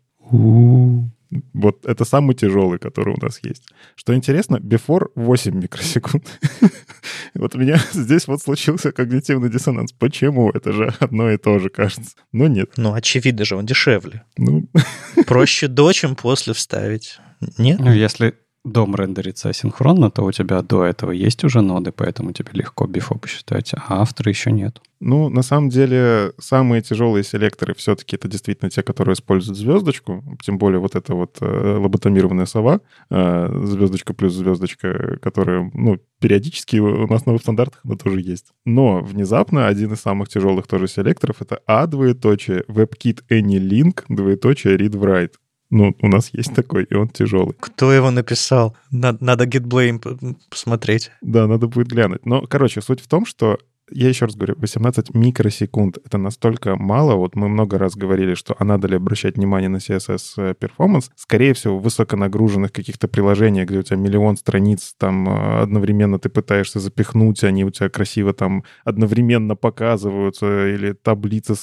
Вот 1.53 1.87
это 1.87 2.05
самый 2.05 2.35
тяжелый, 2.35 2.79
который 2.79 3.15
у 3.15 3.25
нас 3.25 3.41
есть. 3.43 3.65
Что 3.95 4.15
интересно, 4.15 4.57
before 4.57 5.11
8 5.15 5.55
микросекунд. 5.55 6.41
вот 7.35 7.55
у 7.55 7.59
меня 7.59 7.81
здесь 7.93 8.27
вот 8.27 8.43
случился 8.43 8.93
когнитивный 8.93 9.51
диссонанс. 9.51 9.93
Почему? 9.93 10.51
Это 10.51 10.73
же 10.73 10.95
одно 11.01 11.31
и 11.31 11.37
то 11.37 11.59
же, 11.59 11.69
кажется. 11.69 12.13
Но 12.33 12.49
нет. 12.49 12.73
Ну, 12.77 12.93
очевидно 12.93 13.45
же, 13.45 13.57
он 13.57 13.67
дешевле. 13.67 14.25
Ну. 14.37 14.69
Проще 15.27 15.69
до, 15.69 15.93
чем 15.93 16.17
после 16.17 16.55
вставить. 16.55 17.19
Нет? 17.59 17.81
Ну, 17.81 17.93
если 17.93 18.35
дом 18.65 18.95
рендерится 18.95 19.49
асинхронно, 19.49 20.11
то 20.11 20.25
у 20.25 20.33
тебя 20.33 20.63
до 20.63 20.85
этого 20.85 21.11
есть 21.11 21.45
уже 21.45 21.61
ноды, 21.61 21.93
поэтому 21.93 22.33
тебе 22.33 22.51
легко 22.53 22.87
бифо 22.87 23.17
посчитать, 23.17 23.73
а 23.75 24.01
автора 24.03 24.31
еще 24.31 24.53
нет. 24.53 24.81
Ну, 25.01 25.29
на 25.29 25.43
самом 25.43 25.69
деле, 25.69 26.33
самые 26.39 26.81
тяжелые 26.81 27.25
селекторы 27.25 27.75
все-таки 27.75 28.15
это 28.15 28.29
действительно 28.29 28.71
те, 28.71 28.85
которые 28.85 29.15
используют 29.15 29.59
звездочку, 29.59 30.23
тем 30.41 30.59
более 30.59 30.79
вот 30.79 30.95
эта 30.95 31.15
вот 31.15 31.39
э, 31.41 31.77
лоботомированная 31.77 32.47
сова, 32.47 32.81
э, 33.11 33.65
звездочка 33.65 34.15
плюс 34.15 34.33
звездочка, 34.35 35.19
которая, 35.21 35.69
ну, 35.75 35.99
периодически 36.21 36.77
у 36.77 37.09
нас 37.09 37.27
на 37.27 37.37
стандартах 37.39 37.81
она 37.83 37.97
тоже 37.97 38.21
есть. 38.21 38.53
Но 38.65 39.01
внезапно 39.01 39.67
один 39.67 39.93
из 39.93 40.01
самых 40.01 40.29
тяжелых 40.29 40.69
тоже 40.69 40.87
селекторов 40.87 41.43
это 41.43 41.61
A 41.67 41.89
двоеточие 41.89 42.63
WebKit 42.69 43.25
AnyLink 43.29 44.05
двоеточие 44.09 44.77
read-write. 44.77 45.33
Ну, 45.73 45.97
у 46.03 46.09
нас 46.09 46.29
есть 46.35 46.55
такой, 46.55 46.85
и 46.85 46.95
он 46.95 47.09
тяжелый. 47.09 47.55
Кто 47.59 47.91
его 47.95 48.11
написал? 48.11 48.77
Надо, 48.91 49.25
надо 49.25 49.45
GitBlame 49.47 50.37
посмотреть. 50.51 51.11
Да, 51.23 51.47
надо 51.47 51.67
будет 51.67 51.89
глянуть. 51.89 52.27
Но, 52.27 52.43
короче, 52.43 52.83
суть 52.83 53.01
в 53.01 53.09
том, 53.09 53.25
что 53.25 53.59
я 53.95 54.09
еще 54.09 54.27
раз 54.27 54.37
говорю, 54.37 54.55
18 54.59 55.15
микросекунд— 55.15 55.99
это 56.05 56.19
настолько 56.19 56.77
мало. 56.77 57.15
Вот 57.15 57.35
мы 57.35 57.49
много 57.49 57.79
раз 57.79 57.95
говорили, 57.95 58.35
что 58.35 58.55
а 58.59 58.65
надо 58.65 58.89
ли 58.89 58.97
обращать 58.97 59.37
внимание 59.37 59.69
на 59.69 59.77
CSS 59.77 60.55
перформанс. 60.55 61.11
Скорее 61.17 61.55
всего, 61.55 61.79
в 61.79 61.83
высоконагруженных 61.83 62.73
каких-то 62.73 63.09
приложениях, 63.09 63.69
где 63.69 63.79
у 63.79 63.83
тебя 63.83 63.97
миллион 63.97 64.37
страниц, 64.37 64.95
там 64.99 65.29
э, 65.29 65.63
одновременно 65.63 66.19
ты 66.19 66.29
пытаешься 66.29 66.81
запихнуть, 66.81 67.45
они 67.45 67.65
у 67.65 67.71
тебя 67.71 67.89
красиво 67.89 68.33
там 68.33 68.65
одновременно 68.85 69.57
показываются, 69.57 70.69
или 70.69 70.93
таблица 70.93 71.55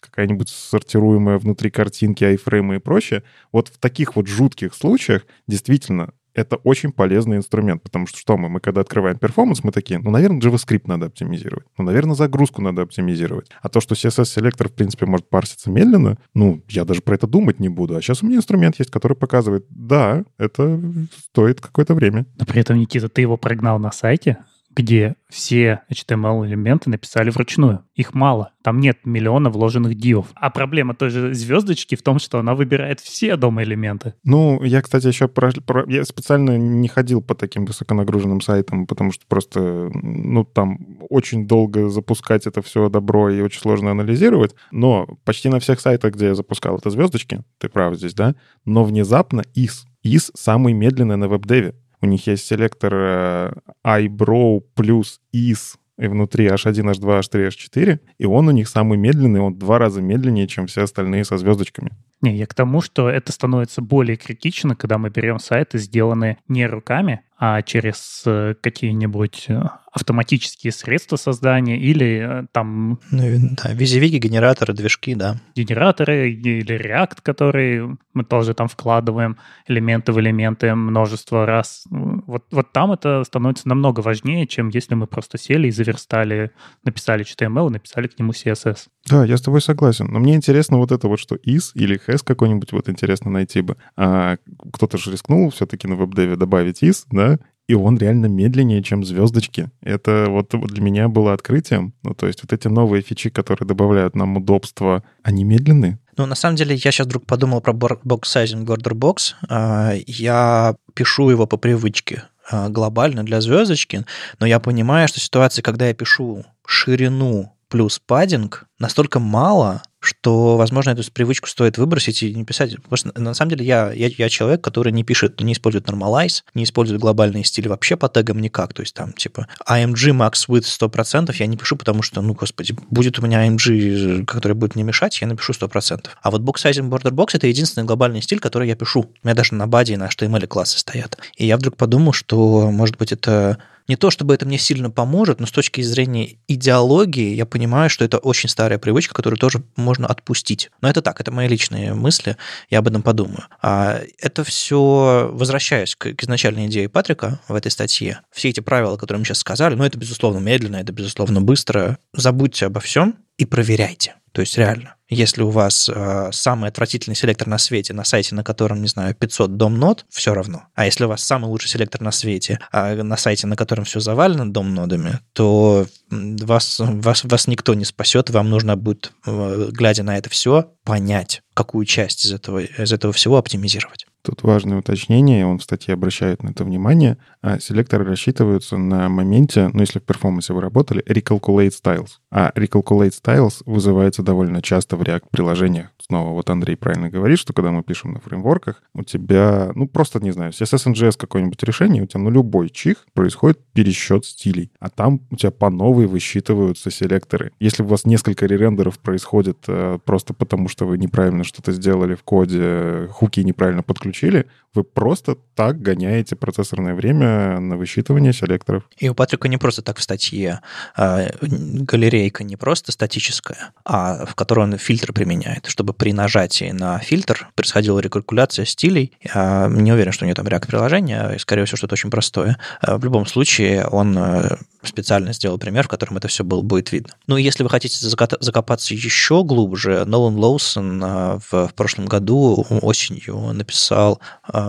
какая-нибудь 0.00 0.48
сортируемая 0.48 1.38
внутри 1.38 1.70
картинки, 1.70 2.24
айфреймы 2.24 2.76
и 2.76 2.78
прочее. 2.78 3.22
Вот 3.52 3.68
в 3.68 3.78
таких 3.78 4.16
вот 4.16 4.26
жутких 4.26 4.74
случаях 4.74 5.26
действительно 5.46 6.12
это 6.36 6.56
очень 6.56 6.92
полезный 6.92 7.38
инструмент, 7.38 7.82
потому 7.82 8.06
что 8.06 8.18
что 8.18 8.36
мы? 8.36 8.48
Мы 8.48 8.60
когда 8.60 8.82
открываем 8.82 9.18
performance, 9.18 9.64
мы 9.64 9.72
такие, 9.72 9.98
ну, 9.98 10.10
наверное, 10.10 10.40
JavaScript 10.40 10.82
надо 10.84 11.06
оптимизировать, 11.06 11.66
ну, 11.78 11.84
наверное, 11.84 12.14
загрузку 12.14 12.62
надо 12.62 12.82
оптимизировать. 12.82 13.50
А 13.62 13.68
то, 13.68 13.80
что 13.80 13.94
CSS-селектор, 13.94 14.68
в 14.68 14.74
принципе, 14.74 15.06
может 15.06 15.28
парситься 15.28 15.70
медленно, 15.70 16.18
ну, 16.34 16.62
я 16.68 16.84
даже 16.84 17.00
про 17.00 17.14
это 17.14 17.26
думать 17.26 17.58
не 17.58 17.70
буду. 17.70 17.96
А 17.96 18.02
сейчас 18.02 18.22
у 18.22 18.26
меня 18.26 18.36
инструмент 18.36 18.78
есть, 18.78 18.90
который 18.90 19.16
показывает, 19.16 19.64
да, 19.70 20.24
это 20.38 20.80
стоит 21.18 21.60
какое-то 21.60 21.94
время. 21.94 22.26
Но 22.38 22.44
при 22.44 22.60
этом, 22.60 22.78
Никита, 22.78 23.08
ты 23.08 23.22
его 23.22 23.38
прогнал 23.38 23.78
на 23.78 23.90
сайте, 23.90 24.38
где 24.76 25.16
все 25.30 25.80
HTML-элементы 25.90 26.90
написали 26.90 27.30
вручную. 27.30 27.84
Их 27.94 28.12
мало. 28.14 28.52
Там 28.62 28.78
нет 28.78 28.98
миллиона 29.04 29.48
вложенных 29.48 29.94
дивов. 29.94 30.26
А 30.34 30.50
проблема 30.50 30.94
той 30.94 31.08
же 31.08 31.34
звездочки 31.34 31.94
в 31.94 32.02
том, 32.02 32.18
что 32.18 32.38
она 32.38 32.54
выбирает 32.54 33.00
все 33.00 33.36
дома-элементы. 33.36 34.14
Ну, 34.22 34.62
я, 34.62 34.82
кстати, 34.82 35.06
еще 35.06 35.28
про, 35.28 35.50
про... 35.64 35.84
Я 35.90 36.04
специально 36.04 36.58
не 36.58 36.88
ходил 36.88 37.22
по 37.22 37.34
таким 37.34 37.64
высоконагруженным 37.64 38.42
сайтам, 38.42 38.86
потому 38.86 39.12
что 39.12 39.24
просто, 39.26 39.90
ну, 39.94 40.44
там 40.44 40.98
очень 41.08 41.48
долго 41.48 41.88
запускать 41.88 42.46
это 42.46 42.60
все 42.60 42.90
добро 42.90 43.30
и 43.30 43.40
очень 43.40 43.60
сложно 43.60 43.92
анализировать. 43.92 44.54
Но 44.70 45.06
почти 45.24 45.48
на 45.48 45.58
всех 45.58 45.80
сайтах, 45.80 46.14
где 46.14 46.26
я 46.26 46.34
запускал 46.34 46.76
это 46.76 46.90
звездочки, 46.90 47.42
ты 47.58 47.70
прав 47.70 47.96
здесь, 47.96 48.14
да? 48.14 48.34
Но 48.66 48.84
внезапно 48.84 49.42
IS. 49.56 49.86
IS 50.04 50.30
самый 50.34 50.74
медленный 50.74 51.16
на 51.16 51.28
веб-деве. 51.28 51.74
У 52.00 52.06
них 52.06 52.26
есть 52.26 52.46
селектор 52.46 52.94
э, 52.94 53.52
iBrow 53.84 54.62
плюс 54.74 55.20
is 55.34 55.76
и 55.98 56.08
внутри 56.08 56.46
H1, 56.46 56.92
H2, 56.92 57.20
H3, 57.20 57.48
H4, 57.48 58.00
и 58.18 58.26
он 58.26 58.48
у 58.48 58.50
них 58.50 58.68
самый 58.68 58.98
медленный, 58.98 59.40
он 59.40 59.54
в 59.54 59.58
два 59.58 59.78
раза 59.78 60.02
медленнее, 60.02 60.46
чем 60.46 60.66
все 60.66 60.82
остальные 60.82 61.24
со 61.24 61.38
звездочками. 61.38 61.92
Не, 62.22 62.36
я 62.36 62.46
к 62.46 62.54
тому, 62.54 62.80
что 62.80 63.08
это 63.08 63.32
становится 63.32 63.82
более 63.82 64.16
критично, 64.16 64.74
когда 64.74 64.98
мы 64.98 65.10
берем 65.10 65.38
сайты, 65.38 65.78
сделанные 65.78 66.38
не 66.48 66.66
руками, 66.66 67.22
а 67.38 67.60
через 67.60 68.22
э, 68.24 68.54
какие-нибудь 68.62 69.44
э, 69.48 69.60
автоматические 69.92 70.72
средства 70.72 71.16
создания 71.16 71.78
или 71.78 72.42
э, 72.42 72.46
там... 72.52 72.98
Ну, 73.10 73.50
да, 73.62 73.72
визивики, 73.74 74.16
генераторы, 74.16 74.72
движки, 74.72 75.14
да. 75.14 75.36
Генераторы 75.54 76.30
или 76.30 76.78
React, 76.78 77.18
которые 77.22 77.98
мы 78.14 78.24
тоже 78.24 78.54
там 78.54 78.68
вкладываем 78.68 79.36
элементы 79.68 80.12
в 80.12 80.20
элементы 80.20 80.74
множество 80.74 81.44
раз. 81.44 81.84
Вот, 81.90 82.44
вот 82.50 82.72
там 82.72 82.92
это 82.92 83.22
становится 83.24 83.68
намного 83.68 84.00
важнее, 84.00 84.46
чем 84.46 84.70
если 84.70 84.94
мы 84.94 85.06
просто 85.06 85.36
сели 85.36 85.68
и 85.68 85.72
заверстали, 85.72 86.52
написали 86.84 87.22
HTML, 87.22 87.68
написали 87.68 88.06
к 88.06 88.18
нему 88.18 88.32
CSS. 88.32 88.86
Да, 89.10 89.26
я 89.26 89.36
с 89.36 89.42
тобой 89.42 89.60
согласен. 89.60 90.08
Но 90.10 90.18
мне 90.18 90.34
интересно 90.34 90.78
вот 90.78 90.90
это 90.90 91.06
вот, 91.06 91.20
что 91.20 91.36
is 91.36 91.72
или 91.74 91.98
has 92.08 92.22
какой-нибудь 92.24 92.72
вот 92.72 92.88
интересно 92.88 93.30
найти 93.30 93.60
бы. 93.60 93.76
А 93.96 94.36
кто-то 94.72 94.98
же 94.98 95.12
рискнул 95.12 95.50
все-таки 95.50 95.88
на 95.88 95.96
веб-деве 95.96 96.36
добавить 96.36 96.82
is, 96.82 97.04
да, 97.10 97.38
и 97.68 97.74
он 97.74 97.98
реально 97.98 98.26
медленнее, 98.26 98.82
чем 98.82 99.04
звездочки. 99.04 99.70
Это 99.80 100.26
вот 100.28 100.50
для 100.50 100.80
меня 100.80 101.08
было 101.08 101.32
открытием. 101.32 101.94
Ну, 102.02 102.14
то 102.14 102.26
есть 102.26 102.42
вот 102.42 102.52
эти 102.52 102.68
новые 102.68 103.02
фичи, 103.02 103.28
которые 103.28 103.66
добавляют 103.66 104.14
нам 104.14 104.36
удобства, 104.36 105.02
они 105.22 105.44
медленные. 105.44 105.98
Ну, 106.16 106.26
на 106.26 106.34
самом 106.34 106.56
деле, 106.56 106.74
я 106.76 106.92
сейчас 106.92 107.06
вдруг 107.06 107.26
подумал 107.26 107.60
про 107.60 107.72
box 107.72 108.22
sizing 108.22 108.64
order 108.66 108.94
box. 108.94 109.34
А, 109.48 109.94
я 110.06 110.76
пишу 110.94 111.28
его 111.30 111.46
по 111.46 111.56
привычке 111.56 112.24
а, 112.48 112.68
глобально 112.68 113.24
для 113.24 113.40
звездочки, 113.40 114.04
но 114.38 114.46
я 114.46 114.60
понимаю, 114.60 115.08
что 115.08 115.20
ситуация, 115.20 115.62
когда 115.62 115.88
я 115.88 115.94
пишу 115.94 116.44
ширину 116.66 117.52
плюс 117.68 117.98
паддинг 117.98 118.66
настолько 118.78 119.18
мало, 119.18 119.82
что, 120.06 120.56
возможно, 120.56 120.90
эту 120.90 121.10
привычку 121.12 121.48
стоит 121.48 121.78
выбросить 121.78 122.22
и 122.22 122.32
не 122.32 122.44
писать. 122.44 122.76
Потому 122.76 122.96
что, 122.96 123.20
на 123.20 123.34
самом 123.34 123.50
деле, 123.50 123.64
я, 123.64 123.92
я, 123.92 124.08
я 124.08 124.28
человек, 124.28 124.62
который 124.62 124.92
не 124.92 125.04
пишет, 125.04 125.40
не 125.40 125.52
использует 125.52 125.86
normalize, 125.86 126.42
не 126.54 126.64
использует 126.64 127.00
глобальные 127.00 127.44
стили 127.44 127.68
вообще 127.68 127.96
по 127.96 128.08
тегам 128.08 128.40
никак. 128.40 128.72
То 128.72 128.82
есть 128.82 128.94
там, 128.94 129.12
типа, 129.12 129.48
AMG 129.68 130.12
max 130.12 130.48
width 130.48 130.64
100% 130.64 131.34
я 131.38 131.46
не 131.46 131.56
пишу, 131.56 131.76
потому 131.76 132.02
что, 132.02 132.22
ну, 132.22 132.34
господи, 132.34 132.74
будет 132.90 133.18
у 133.18 133.22
меня 133.22 133.46
AMG, 133.46 134.24
который 134.24 134.52
будет 134.52 134.74
мне 134.74 134.84
мешать, 134.84 135.20
я 135.20 135.26
напишу 135.26 135.52
100%. 135.52 136.06
А 136.22 136.30
вот 136.30 136.42
box 136.42 136.64
sizing 136.64 136.88
border 136.88 137.10
box— 137.10 137.30
это 137.34 137.46
единственный 137.46 137.84
глобальный 137.84 138.22
стиль, 138.22 138.38
который 138.38 138.68
я 138.68 138.76
пишу. 138.76 139.10
У 139.22 139.26
меня 139.26 139.34
даже 139.34 139.54
на 139.54 139.66
баде 139.66 139.94
и 139.94 139.96
на 139.96 140.06
HTML 140.06 140.46
классы 140.46 140.78
стоят. 140.78 141.18
И 141.36 141.46
я 141.46 141.56
вдруг 141.56 141.76
подумал, 141.76 142.12
что, 142.12 142.70
может 142.70 142.96
быть, 142.96 143.12
это 143.12 143.58
не 143.88 143.96
то, 143.96 144.10
чтобы 144.10 144.34
это 144.34 144.46
мне 144.46 144.58
сильно 144.58 144.90
поможет, 144.90 145.40
но 145.40 145.46
с 145.46 145.50
точки 145.50 145.80
зрения 145.80 146.36
идеологии 146.48 147.34
я 147.34 147.46
понимаю, 147.46 147.90
что 147.90 148.04
это 148.04 148.18
очень 148.18 148.48
старая 148.48 148.78
привычка, 148.78 149.14
которую 149.14 149.38
тоже 149.38 149.62
можно 149.76 150.06
отпустить. 150.06 150.70
Но 150.80 150.88
это 150.88 151.02
так, 151.02 151.20
это 151.20 151.30
мои 151.30 151.48
личные 151.48 151.94
мысли, 151.94 152.36
я 152.70 152.78
об 152.78 152.88
этом 152.88 153.02
подумаю. 153.02 153.44
А 153.62 154.00
это 154.18 154.44
все, 154.44 155.30
возвращаясь 155.32 155.94
к, 155.94 156.14
к 156.14 156.22
изначальной 156.22 156.66
идее 156.66 156.88
Патрика 156.88 157.40
в 157.48 157.54
этой 157.54 157.70
статье, 157.70 158.20
все 158.32 158.50
эти 158.50 158.60
правила, 158.60 158.96
которые 158.96 159.20
мы 159.20 159.24
сейчас 159.24 159.38
сказали, 159.38 159.74
ну, 159.74 159.84
это, 159.84 159.98
безусловно, 159.98 160.38
медленно, 160.38 160.76
это, 160.76 160.92
безусловно, 160.92 161.40
быстро. 161.40 161.98
Забудьте 162.12 162.66
обо 162.66 162.80
всем 162.80 163.16
и 163.38 163.44
проверяйте. 163.44 164.14
То 164.36 164.42
есть 164.42 164.58
реально, 164.58 164.96
если 165.08 165.40
у 165.40 165.48
вас 165.48 165.88
э, 165.88 166.28
самый 166.30 166.68
отвратительный 166.68 167.16
селектор 167.16 167.48
на 167.48 167.56
свете 167.56 167.94
на 167.94 168.04
сайте, 168.04 168.34
на 168.34 168.44
котором, 168.44 168.82
не 168.82 168.86
знаю, 168.86 169.14
500 169.14 169.56
дом-нод, 169.56 170.04
все 170.10 170.34
равно. 170.34 170.64
А 170.74 170.84
если 170.84 171.06
у 171.06 171.08
вас 171.08 171.24
самый 171.24 171.46
лучший 171.46 171.70
селектор 171.70 172.02
на 172.02 172.10
свете 172.10 172.58
э, 172.70 173.02
на 173.02 173.16
сайте, 173.16 173.46
на 173.46 173.56
котором 173.56 173.86
все 173.86 173.98
завалено 173.98 174.52
дом-нодами, 174.52 175.20
то 175.32 175.86
вас, 176.10 176.76
вас, 176.80 177.24
вас 177.24 177.46
никто 177.46 177.72
не 177.72 177.86
спасет, 177.86 178.28
вам 178.28 178.50
нужно 178.50 178.76
будет, 178.76 179.10
э, 179.24 179.70
глядя 179.72 180.02
на 180.02 180.18
это 180.18 180.28
все, 180.28 180.70
понять, 180.84 181.40
какую 181.54 181.86
часть 181.86 182.26
из 182.26 182.34
этого, 182.34 182.58
из 182.58 182.92
этого 182.92 183.14
всего 183.14 183.38
оптимизировать. 183.38 184.06
Тут 184.26 184.42
важное 184.42 184.78
уточнение, 184.78 185.46
он 185.46 185.60
в 185.60 185.62
статье 185.62 185.94
обращает 185.94 186.42
на 186.42 186.48
это 186.48 186.64
внимание. 186.64 187.16
А 187.42 187.60
селекторы 187.60 188.04
рассчитываются 188.04 188.76
на 188.76 189.08
моменте, 189.08 189.70
ну, 189.72 189.80
если 189.82 190.00
в 190.00 190.02
перформансе 190.02 190.52
вы 190.52 190.62
работали, 190.62 191.00
recalculate 191.04 191.70
styles. 191.70 192.08
А 192.32 192.50
recalculate 192.56 193.12
styles 193.12 193.62
вызывается 193.66 194.24
довольно 194.26 194.60
часто 194.60 194.96
в 194.96 195.02
React-приложениях. 195.02 195.86
Снова 195.98 196.30
вот 196.30 196.50
Андрей 196.50 196.76
правильно 196.76 197.08
говорит, 197.08 197.38
что 197.38 197.54
когда 197.54 197.70
мы 197.70 197.82
пишем 197.82 198.12
на 198.12 198.20
фреймворках, 198.20 198.82
у 198.92 199.02
тебя, 199.02 199.70
ну, 199.74 199.88
просто, 199.88 200.20
не 200.20 200.32
знаю, 200.32 200.52
CSS 200.52 200.92
NGS 200.92 201.16
какое-нибудь 201.16 201.62
решение, 201.62 202.02
у 202.02 202.06
тебя 202.06 202.20
на 202.20 202.28
любой 202.28 202.68
чих 202.68 203.06
происходит 203.14 203.58
пересчет 203.72 204.26
стилей, 204.26 204.70
а 204.80 204.90
там 204.90 205.20
у 205.30 205.36
тебя 205.36 205.50
по 205.50 205.70
новой 205.70 206.06
высчитываются 206.06 206.90
селекторы. 206.90 207.52
Если 207.60 207.82
у 207.82 207.86
вас 207.86 208.04
несколько 208.04 208.46
ререндеров 208.46 208.98
происходит 208.98 209.58
э, 209.68 209.98
просто 210.04 210.34
потому, 210.34 210.68
что 210.68 210.86
вы 210.86 210.98
неправильно 210.98 211.44
что-то 211.44 211.72
сделали 211.72 212.14
в 212.14 212.22
коде, 212.22 213.08
хуки 213.12 213.40
неправильно 213.40 213.82
подключили, 213.82 214.46
вы 214.74 214.84
просто 214.84 215.36
так 215.54 215.80
гоняете 215.80 216.36
процессорное 216.36 216.94
время 216.94 217.58
на 217.60 217.76
высчитывание 217.76 218.32
селекторов. 218.32 218.84
И 218.98 219.08
у 219.08 219.14
Патрика 219.14 219.48
не 219.48 219.56
просто 219.56 219.82
так 219.82 219.98
в 219.98 220.02
статье 220.02 220.60
а, 220.96 221.28
галерейка 221.40 222.44
не 222.44 222.56
просто 222.56 222.92
статическая, 222.92 223.70
а 223.84 224.26
в 224.26 224.34
которой 224.34 224.60
он 224.60 224.78
фильтр 224.78 225.12
применяет, 225.12 225.66
чтобы 225.66 225.94
при 225.94 226.12
нажатии 226.12 226.70
на 226.72 226.98
фильтр 226.98 227.48
происходила 227.54 227.98
рекалькуляция 228.00 228.64
стилей. 228.64 229.12
Не 229.24 229.92
уверен, 229.92 230.12
что 230.12 230.24
у 230.24 230.26
него 230.26 230.34
там 230.34 230.46
React-приложение, 230.46 231.20
а, 231.20 231.38
скорее 231.38 231.64
всего, 231.64 231.78
что-то 231.78 231.94
очень 231.94 232.10
простое. 232.10 232.58
А, 232.80 232.98
в 232.98 233.04
любом 233.04 233.26
случае, 233.26 233.86
он 233.86 234.16
э, 234.18 234.56
специально 234.82 235.32
сделал 235.32 235.58
пример, 235.58 235.84
в 235.84 235.88
котором 235.88 236.18
это 236.18 236.28
все 236.28 236.44
было, 236.44 236.62
будет 236.62 236.92
видно. 236.92 237.14
Ну, 237.26 237.36
если 237.36 237.62
вы 237.62 237.70
хотите 237.70 237.96
закопаться 237.98 238.94
еще 238.94 239.42
глубже, 239.42 240.04
Нолан 240.04 240.36
Лоусон 240.36 241.00
в, 241.00 241.68
в 241.68 241.74
прошлом 241.74 242.06
году 242.06 242.66
осенью 242.82 243.52
написал, 243.52 244.20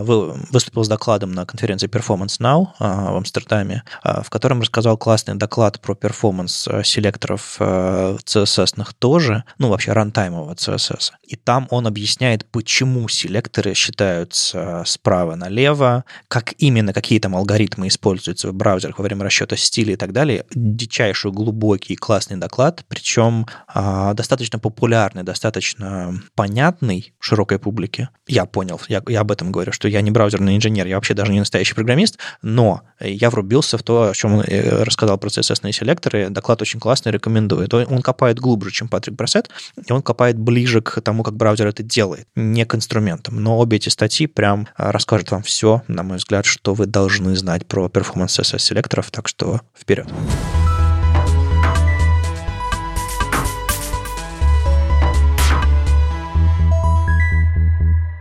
выступил 0.03 0.83
с 0.83 0.87
докладом 0.87 1.31
на 1.31 1.45
конференции 1.45 1.89
Performance 1.89 2.39
Now 2.39 2.67
в 2.79 3.17
Амстердаме, 3.17 3.83
в 4.03 4.29
котором 4.29 4.61
рассказал 4.61 4.97
классный 4.97 5.35
доклад 5.35 5.81
про 5.81 5.95
перформанс 5.95 6.67
селекторов 6.83 7.57
CSS 7.59 8.67
тоже, 8.99 9.43
ну, 9.57 9.69
вообще 9.69 9.93
рантаймового 9.93 10.53
CSS. 10.53 11.11
И 11.23 11.35
там 11.35 11.67
он 11.69 11.87
объясняет, 11.87 12.45
почему 12.51 13.07
селекторы 13.07 13.73
считаются 13.73 14.83
справа 14.85 15.35
налево, 15.35 16.03
как 16.27 16.53
именно 16.57 16.93
какие 16.93 17.19
там 17.19 17.35
алгоритмы 17.35 17.87
используются 17.87 18.49
в 18.49 18.53
браузерах 18.53 18.99
во 18.99 19.03
время 19.03 19.25
расчета 19.25 19.55
стиля 19.55 19.93
и 19.93 19.95
так 19.95 20.11
далее. 20.11 20.45
Дичайший, 20.51 21.31
глубокий, 21.31 21.95
классный 21.95 22.37
доклад, 22.37 22.83
причем 22.87 23.45
а, 23.67 24.13
достаточно 24.13 24.59
популярный, 24.59 25.23
достаточно 25.23 26.19
понятный 26.35 27.13
широкой 27.19 27.59
публике. 27.59 28.09
Я 28.27 28.45
понял, 28.45 28.79
я, 28.87 29.01
я 29.07 29.21
об 29.21 29.31
этом 29.31 29.51
говорю, 29.51 29.71
что 29.77 29.87
я 29.87 30.01
не 30.01 30.09
браузерный 30.09 30.55
инженер, 30.55 30.87
я 30.87 30.95
вообще 30.95 31.13
даже 31.13 31.31
не 31.31 31.39
настоящий 31.39 31.75
программист, 31.75 32.17
но 32.41 32.81
я 32.99 33.29
врубился 33.29 33.77
в 33.77 33.83
то, 33.83 34.09
о 34.09 34.13
чем 34.15 34.41
э, 34.41 34.83
рассказал 34.83 35.19
про 35.19 35.29
CSS 35.29 35.71
селекторы. 35.71 36.29
Доклад 36.29 36.63
очень 36.63 36.79
классный, 36.79 37.11
рекомендую. 37.11 37.67
Он 37.71 38.01
копает 38.01 38.39
глубже, 38.39 38.71
чем 38.71 38.87
Патрик 38.87 39.15
Брасет, 39.15 39.49
и 39.85 39.91
он 39.91 40.01
копает 40.01 40.39
ближе 40.39 40.81
к 40.81 40.99
тому, 41.01 41.21
как 41.21 41.35
браузер 41.35 41.67
это 41.67 41.83
делает, 41.83 42.27
не 42.35 42.65
к 42.65 42.73
инструментам. 42.73 43.39
Но 43.39 43.59
обе 43.59 43.77
эти 43.77 43.89
статьи 43.89 44.25
прям 44.25 44.67
а, 44.75 44.91
расскажут 44.91 45.29
вам 45.29 45.43
все, 45.43 45.83
на 45.87 46.01
мой 46.01 46.17
взгляд, 46.17 46.47
что 46.47 46.73
вы 46.73 46.87
должны 46.87 47.35
знать 47.35 47.67
про 47.67 47.87
перформанс 47.87 48.39
CSS 48.39 48.59
селекторов, 48.59 49.11
так 49.11 49.27
что 49.27 49.61
вперед 49.79 49.97
вперед. 49.97 50.66